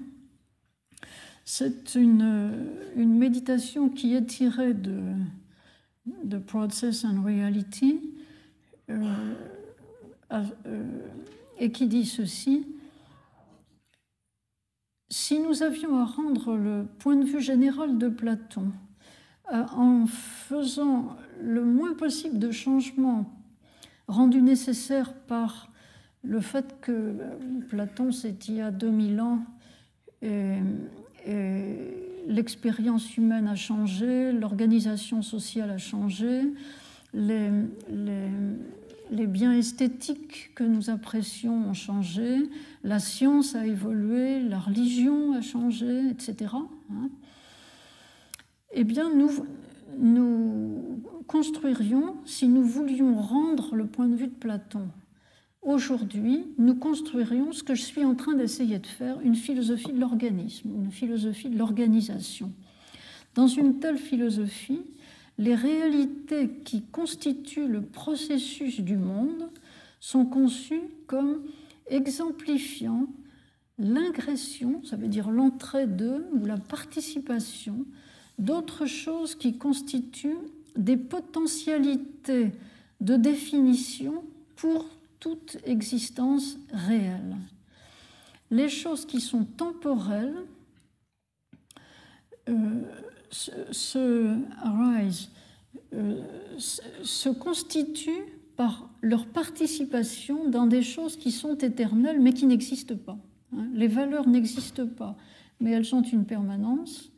c'est 1.44 1.94
une, 1.94 2.52
une, 2.94 3.18
méditation 3.18 3.88
qui 3.88 4.14
est 4.14 4.26
tirée 4.26 4.74
de, 4.74 5.00
de 6.24 6.38
Process 6.38 7.04
and 7.04 7.22
Reality 7.22 8.00
euh, 8.90 9.34
euh, 10.32 10.44
et 11.58 11.72
qui 11.72 11.86
dit 11.86 12.04
ceci. 12.04 12.66
Si 15.10 15.40
nous 15.40 15.62
avions 15.62 15.98
à 15.98 16.04
rendre 16.04 16.54
le 16.54 16.86
point 16.98 17.16
de 17.16 17.24
vue 17.24 17.40
général 17.40 17.98
de 17.98 18.08
Platon, 18.08 18.70
en 19.50 20.06
faisant 20.06 21.16
le 21.42 21.64
moins 21.64 21.94
possible 21.94 22.38
de 22.38 22.50
changements 22.50 23.32
rendus 24.06 24.42
nécessaires 24.42 25.12
par 25.12 25.70
le 26.24 26.40
fait 26.40 26.76
que 26.80 27.14
Platon, 27.68 28.12
c'est 28.12 28.48
il 28.48 28.56
y 28.56 28.60
a 28.60 28.70
2000 28.70 29.20
ans, 29.20 29.40
et, 30.22 30.58
l'expérience 32.26 33.16
humaine 33.16 33.48
a 33.48 33.54
changé, 33.54 34.32
l'organisation 34.32 35.22
sociale 35.22 35.70
a 35.70 35.78
changé, 35.78 36.42
les, 37.14 37.50
biens 39.26 39.52
esthétiques 39.52 40.50
que 40.54 40.64
nous 40.64 40.90
apprécions 40.90 41.68
ont 41.68 41.74
changé, 41.74 42.36
la 42.84 42.98
science 42.98 43.54
a 43.54 43.66
évolué, 43.66 44.40
la 44.40 44.58
religion 44.58 45.32
a 45.32 45.40
changé, 45.40 46.08
etc 46.10 46.48
eh 48.72 48.84
bien, 48.84 49.10
nous, 49.12 49.30
construirions, 51.26 52.16
si 52.24 52.48
nous 52.48 52.64
voulions 52.64 53.16
rendre 53.16 53.74
le 53.74 53.86
point 53.86 54.08
de 54.08 54.14
vue 54.14 54.28
de 54.28 54.34
Platon 54.34 54.88
aujourd'hui, 55.62 56.46
nous 56.56 56.74
construirions 56.74 57.52
ce 57.52 57.62
que 57.62 57.74
je 57.74 57.82
suis 57.82 58.04
en 58.04 58.14
train 58.14 58.34
d'essayer 58.34 58.78
de 58.78 58.86
faire, 58.86 59.20
une 59.20 59.34
philosophie 59.34 59.92
de 59.92 60.00
l'organisme, 60.00 60.70
une 60.82 60.90
philosophie 60.90 61.50
de 61.50 61.58
l'organisation. 61.58 62.52
Dans 63.34 63.46
une 63.46 63.78
telle 63.78 63.98
philosophie, 63.98 64.80
les 65.36 65.54
réalités 65.54 66.48
qui 66.64 66.82
constituent 66.82 67.68
le 67.68 67.82
processus 67.82 68.80
du 68.80 68.96
monde 68.96 69.50
sont 70.00 70.24
conçues 70.24 70.82
comme 71.06 71.42
exemplifiant 71.88 73.06
l'ingression, 73.78 74.82
ça 74.84 74.96
veut 74.96 75.06
dire 75.08 75.30
l'entrée 75.30 75.86
de 75.86 76.24
ou 76.32 76.44
la 76.44 76.56
participation 76.56 77.84
d'autres 78.38 78.86
choses 78.86 79.34
qui 79.34 79.58
constituent 79.58 80.38
des 80.76 80.96
potentialités 80.96 82.52
de 83.00 83.16
définition 83.16 84.24
pour 84.56 84.86
toute 85.20 85.58
existence 85.64 86.58
réelle. 86.72 87.36
Les 88.50 88.68
choses 88.68 89.04
qui 89.04 89.20
sont 89.20 89.44
temporelles 89.44 90.36
euh, 92.48 92.82
se, 93.30 94.36
euh, 95.92 96.22
se 96.58 97.28
constituent 97.28 98.32
par 98.56 98.88
leur 99.02 99.26
participation 99.26 100.48
dans 100.48 100.66
des 100.66 100.82
choses 100.82 101.16
qui 101.16 101.30
sont 101.30 101.56
éternelles 101.58 102.20
mais 102.20 102.32
qui 102.32 102.46
n'existent 102.46 102.96
pas. 102.96 103.18
Hein. 103.56 103.68
Les 103.74 103.88
valeurs 103.88 104.28
n'existent 104.28 104.86
pas, 104.86 105.16
mais 105.60 105.72
elles 105.72 105.94
ont 105.94 106.02
une 106.02 106.24
permanence 106.24 107.10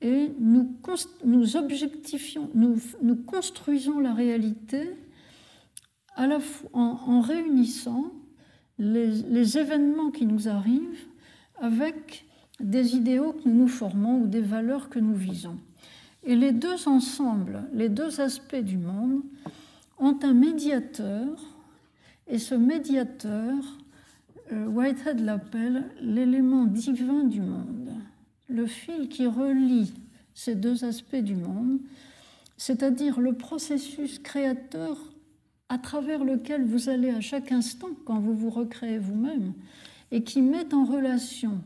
et 0.00 0.32
nous, 0.38 1.56
objectifions, 1.56 2.50
nous, 2.54 3.16
construisons 3.26 4.00
la 4.00 4.12
réalité 4.12 4.90
à 6.16 6.26
la 6.26 6.38
en, 6.72 6.98
en, 7.06 7.20
réunissant 7.20 8.12
les, 8.78 9.06
les, 9.06 9.58
événements 9.58 10.10
qui 10.10 10.26
nous 10.26 10.48
arrivent 10.48 11.06
avec 11.60 12.26
des 12.60 12.94
idéaux 12.94 13.32
que 13.32 13.48
nous 13.48 13.62
nous 13.62 13.68
formons 13.68 14.20
ou 14.20 14.26
des 14.26 14.40
valeurs 14.40 14.90
que 14.90 14.98
nous 14.98 15.14
visons. 15.14 15.58
Et 16.22 16.36
les 16.36 16.52
deux 16.52 16.88
ensembles, 16.88 17.64
les 17.72 17.88
deux 17.88 18.20
aspects 18.20 18.56
du 18.56 18.78
monde, 18.78 19.22
ont 19.98 20.18
un 20.22 20.34
médiateur, 20.34 21.28
et 22.26 22.38
ce 22.38 22.54
médiateur, 22.54 23.54
euh, 24.52 24.66
Whitehead 24.66 25.20
l'appelle 25.20 25.90
l'élément 26.00 26.64
divin 26.64 27.24
du 27.24 27.40
monde 27.40 27.90
le 28.48 28.66
fil 28.66 29.08
qui 29.08 29.26
relie 29.26 29.92
ces 30.34 30.54
deux 30.54 30.84
aspects 30.84 31.16
du 31.16 31.34
monde, 31.34 31.78
c'est-à-dire 32.56 33.20
le 33.20 33.34
processus 33.34 34.18
créateur 34.18 34.98
à 35.68 35.78
travers 35.78 36.24
lequel 36.24 36.64
vous 36.64 36.88
allez 36.88 37.10
à 37.10 37.20
chaque 37.20 37.52
instant 37.52 37.90
quand 38.04 38.18
vous 38.18 38.34
vous 38.34 38.50
recréez 38.50 38.98
vous-même, 38.98 39.54
et 40.10 40.22
qui 40.22 40.42
met 40.42 40.74
en 40.74 40.84
relation 40.84 41.60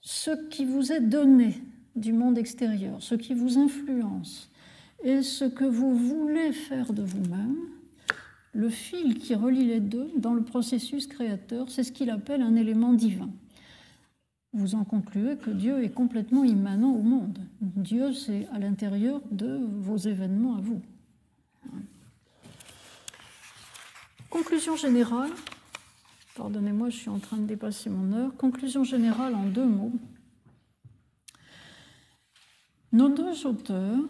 ce 0.00 0.30
qui 0.48 0.64
vous 0.64 0.92
est 0.92 1.00
donné 1.00 1.54
du 1.96 2.12
monde 2.12 2.38
extérieur, 2.38 3.02
ce 3.02 3.14
qui 3.14 3.34
vous 3.34 3.58
influence, 3.58 4.50
et 5.02 5.22
ce 5.22 5.44
que 5.44 5.64
vous 5.64 5.94
voulez 5.94 6.52
faire 6.52 6.92
de 6.92 7.02
vous-même, 7.02 7.56
le 8.52 8.68
fil 8.68 9.18
qui 9.18 9.34
relie 9.34 9.66
les 9.66 9.80
deux 9.80 10.10
dans 10.16 10.34
le 10.34 10.42
processus 10.42 11.06
créateur, 11.06 11.70
c'est 11.70 11.84
ce 11.84 11.92
qu'il 11.92 12.10
appelle 12.10 12.42
un 12.42 12.56
élément 12.56 12.92
divin 12.92 13.30
vous 14.52 14.74
en 14.74 14.84
concluez 14.84 15.36
que 15.36 15.50
Dieu 15.50 15.84
est 15.84 15.90
complètement 15.90 16.44
immanent 16.44 16.92
au 16.92 17.02
monde. 17.02 17.38
Dieu, 17.60 18.12
c'est 18.12 18.48
à 18.52 18.58
l'intérieur 18.58 19.20
de 19.30 19.60
vos 19.78 19.96
événements 19.96 20.56
à 20.56 20.60
vous. 20.60 20.82
Conclusion 24.28 24.76
générale, 24.76 25.30
pardonnez-moi, 26.36 26.90
je 26.90 26.96
suis 26.96 27.08
en 27.10 27.18
train 27.18 27.36
de 27.36 27.46
dépasser 27.46 27.90
mon 27.90 28.12
heure. 28.12 28.36
Conclusion 28.36 28.84
générale 28.84 29.34
en 29.34 29.46
deux 29.46 29.66
mots. 29.66 29.92
Nos 32.92 33.08
deux 33.08 33.46
auteurs 33.46 34.02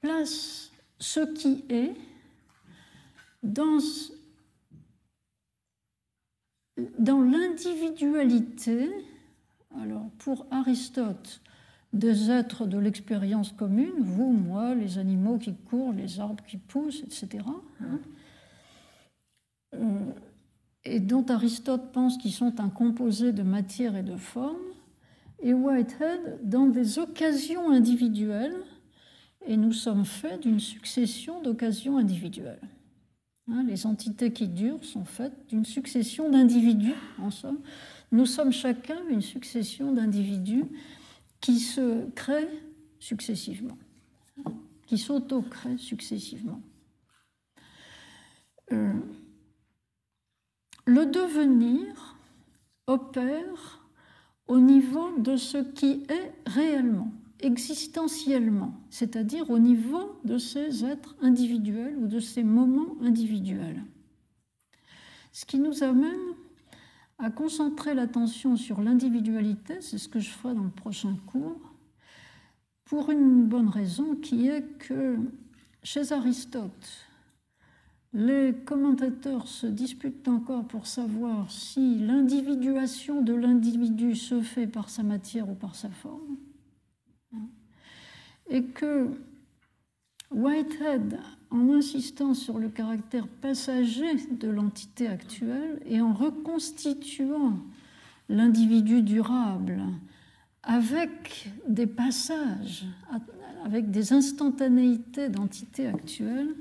placent 0.00 0.70
ce 0.98 1.20
qui 1.20 1.64
est 1.68 1.94
dans 3.42 3.80
dans 6.98 7.22
l'individualité, 7.22 8.90
alors 9.80 10.10
pour 10.18 10.46
Aristote, 10.50 11.40
des 11.92 12.30
êtres 12.30 12.66
de 12.66 12.78
l'expérience 12.78 13.52
commune, 13.52 13.94
vous, 14.00 14.30
moi, 14.30 14.74
les 14.74 14.98
animaux 14.98 15.38
qui 15.38 15.54
courent, 15.54 15.92
les 15.92 16.20
arbres 16.20 16.44
qui 16.44 16.58
poussent, 16.58 17.02
etc., 17.02 17.44
hein, 17.80 18.00
euh, 19.74 19.98
et 20.84 21.00
dont 21.00 21.24
Aristote 21.26 21.92
pense 21.92 22.16
qu'ils 22.18 22.32
sont 22.32 22.60
un 22.60 22.68
composé 22.68 23.32
de 23.32 23.42
matière 23.42 23.96
et 23.96 24.02
de 24.02 24.16
forme, 24.16 24.56
et 25.40 25.52
Whitehead 25.52 26.40
dans 26.42 26.66
des 26.66 26.98
occasions 26.98 27.70
individuelles, 27.70 28.56
et 29.46 29.56
nous 29.56 29.72
sommes 29.72 30.04
faits 30.04 30.42
d'une 30.42 30.60
succession 30.60 31.40
d'occasions 31.42 31.98
individuelles. 31.98 32.60
Hein, 33.48 33.64
les 33.68 33.86
entités 33.86 34.32
qui 34.32 34.48
durent 34.48 34.84
sont 34.84 35.04
faites 35.04 35.46
d'une 35.48 35.64
succession 35.64 36.30
d'individus, 36.30 36.94
en 37.18 37.30
somme. 37.30 37.60
Nous 38.10 38.26
sommes 38.26 38.52
chacun 38.52 38.98
une 39.08 39.20
succession 39.20 39.92
d'individus 39.92 40.64
qui 41.40 41.60
se 41.60 42.10
créent 42.10 42.62
successivement, 42.98 43.78
qui 44.86 44.98
s'auto-créent 44.98 45.78
successivement. 45.78 46.60
Euh, 48.72 48.92
le 50.86 51.06
devenir 51.06 52.16
opère 52.88 53.86
au 54.48 54.58
niveau 54.58 55.16
de 55.18 55.36
ce 55.36 55.58
qui 55.58 56.04
est 56.08 56.32
réellement 56.46 57.12
existentiellement, 57.40 58.74
c'est-à-dire 58.90 59.50
au 59.50 59.58
niveau 59.58 60.18
de 60.24 60.38
ces 60.38 60.84
êtres 60.84 61.16
individuels 61.20 61.96
ou 61.98 62.06
de 62.06 62.20
ces 62.20 62.42
moments 62.42 62.96
individuels. 63.02 63.82
Ce 65.32 65.44
qui 65.44 65.58
nous 65.58 65.82
amène 65.82 66.34
à 67.18 67.30
concentrer 67.30 67.94
l'attention 67.94 68.56
sur 68.56 68.80
l'individualité, 68.80 69.80
c'est 69.80 69.98
ce 69.98 70.08
que 70.08 70.20
je 70.20 70.30
ferai 70.30 70.54
dans 70.54 70.64
le 70.64 70.70
prochain 70.70 71.16
cours, 71.26 71.60
pour 72.84 73.10
une 73.10 73.44
bonne 73.44 73.68
raison 73.68 74.14
qui 74.14 74.48
est 74.48 74.78
que 74.78 75.16
chez 75.82 76.12
Aristote, 76.12 77.06
les 78.12 78.54
commentateurs 78.64 79.46
se 79.46 79.66
disputent 79.66 80.28
encore 80.28 80.66
pour 80.66 80.86
savoir 80.86 81.50
si 81.50 81.98
l'individuation 81.98 83.20
de 83.20 83.34
l'individu 83.34 84.14
se 84.14 84.40
fait 84.40 84.66
par 84.66 84.88
sa 84.88 85.02
matière 85.02 85.50
ou 85.50 85.54
par 85.54 85.74
sa 85.74 85.90
forme. 85.90 86.36
Et 88.48 88.62
que 88.62 89.10
Whitehead, 90.30 91.18
en 91.50 91.72
insistant 91.72 92.34
sur 92.34 92.58
le 92.58 92.68
caractère 92.68 93.26
passager 93.28 94.14
de 94.30 94.48
l'entité 94.48 95.06
actuelle 95.06 95.80
et 95.86 96.00
en 96.00 96.12
reconstituant 96.12 97.58
l'individu 98.28 99.02
durable 99.02 99.80
avec 100.62 101.48
des 101.68 101.86
passages, 101.86 102.86
avec 103.64 103.90
des 103.90 104.12
instantanéités 104.12 105.28
d'entité 105.28 105.86
actuelle, 105.86 106.54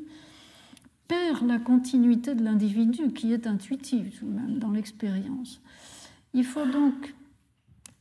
perd 1.08 1.48
la 1.48 1.60
continuité 1.60 2.36
de 2.36 2.44
l'individu 2.44 3.12
qui 3.14 3.34
est 3.34 3.48
intuitive 3.48 4.18
tout 4.18 4.26
de 4.26 4.32
même 4.32 4.60
dans 4.60 4.72
l'expérience. 4.72 5.62
Il 6.34 6.46
faut 6.46 6.66
donc 6.66 7.16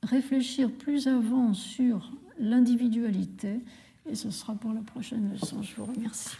réfléchir 0.02 0.70
plus 0.70 1.08
avant 1.08 1.54
sur 1.54 2.12
l'individualité 2.38 3.60
et 4.08 4.14
ce 4.14 4.30
sera 4.30 4.54
pour 4.54 4.72
la 4.72 4.82
prochaine 4.82 5.32
leçon. 5.32 5.62
Je 5.62 5.74
vous 5.76 5.86
remercie. 5.86 6.36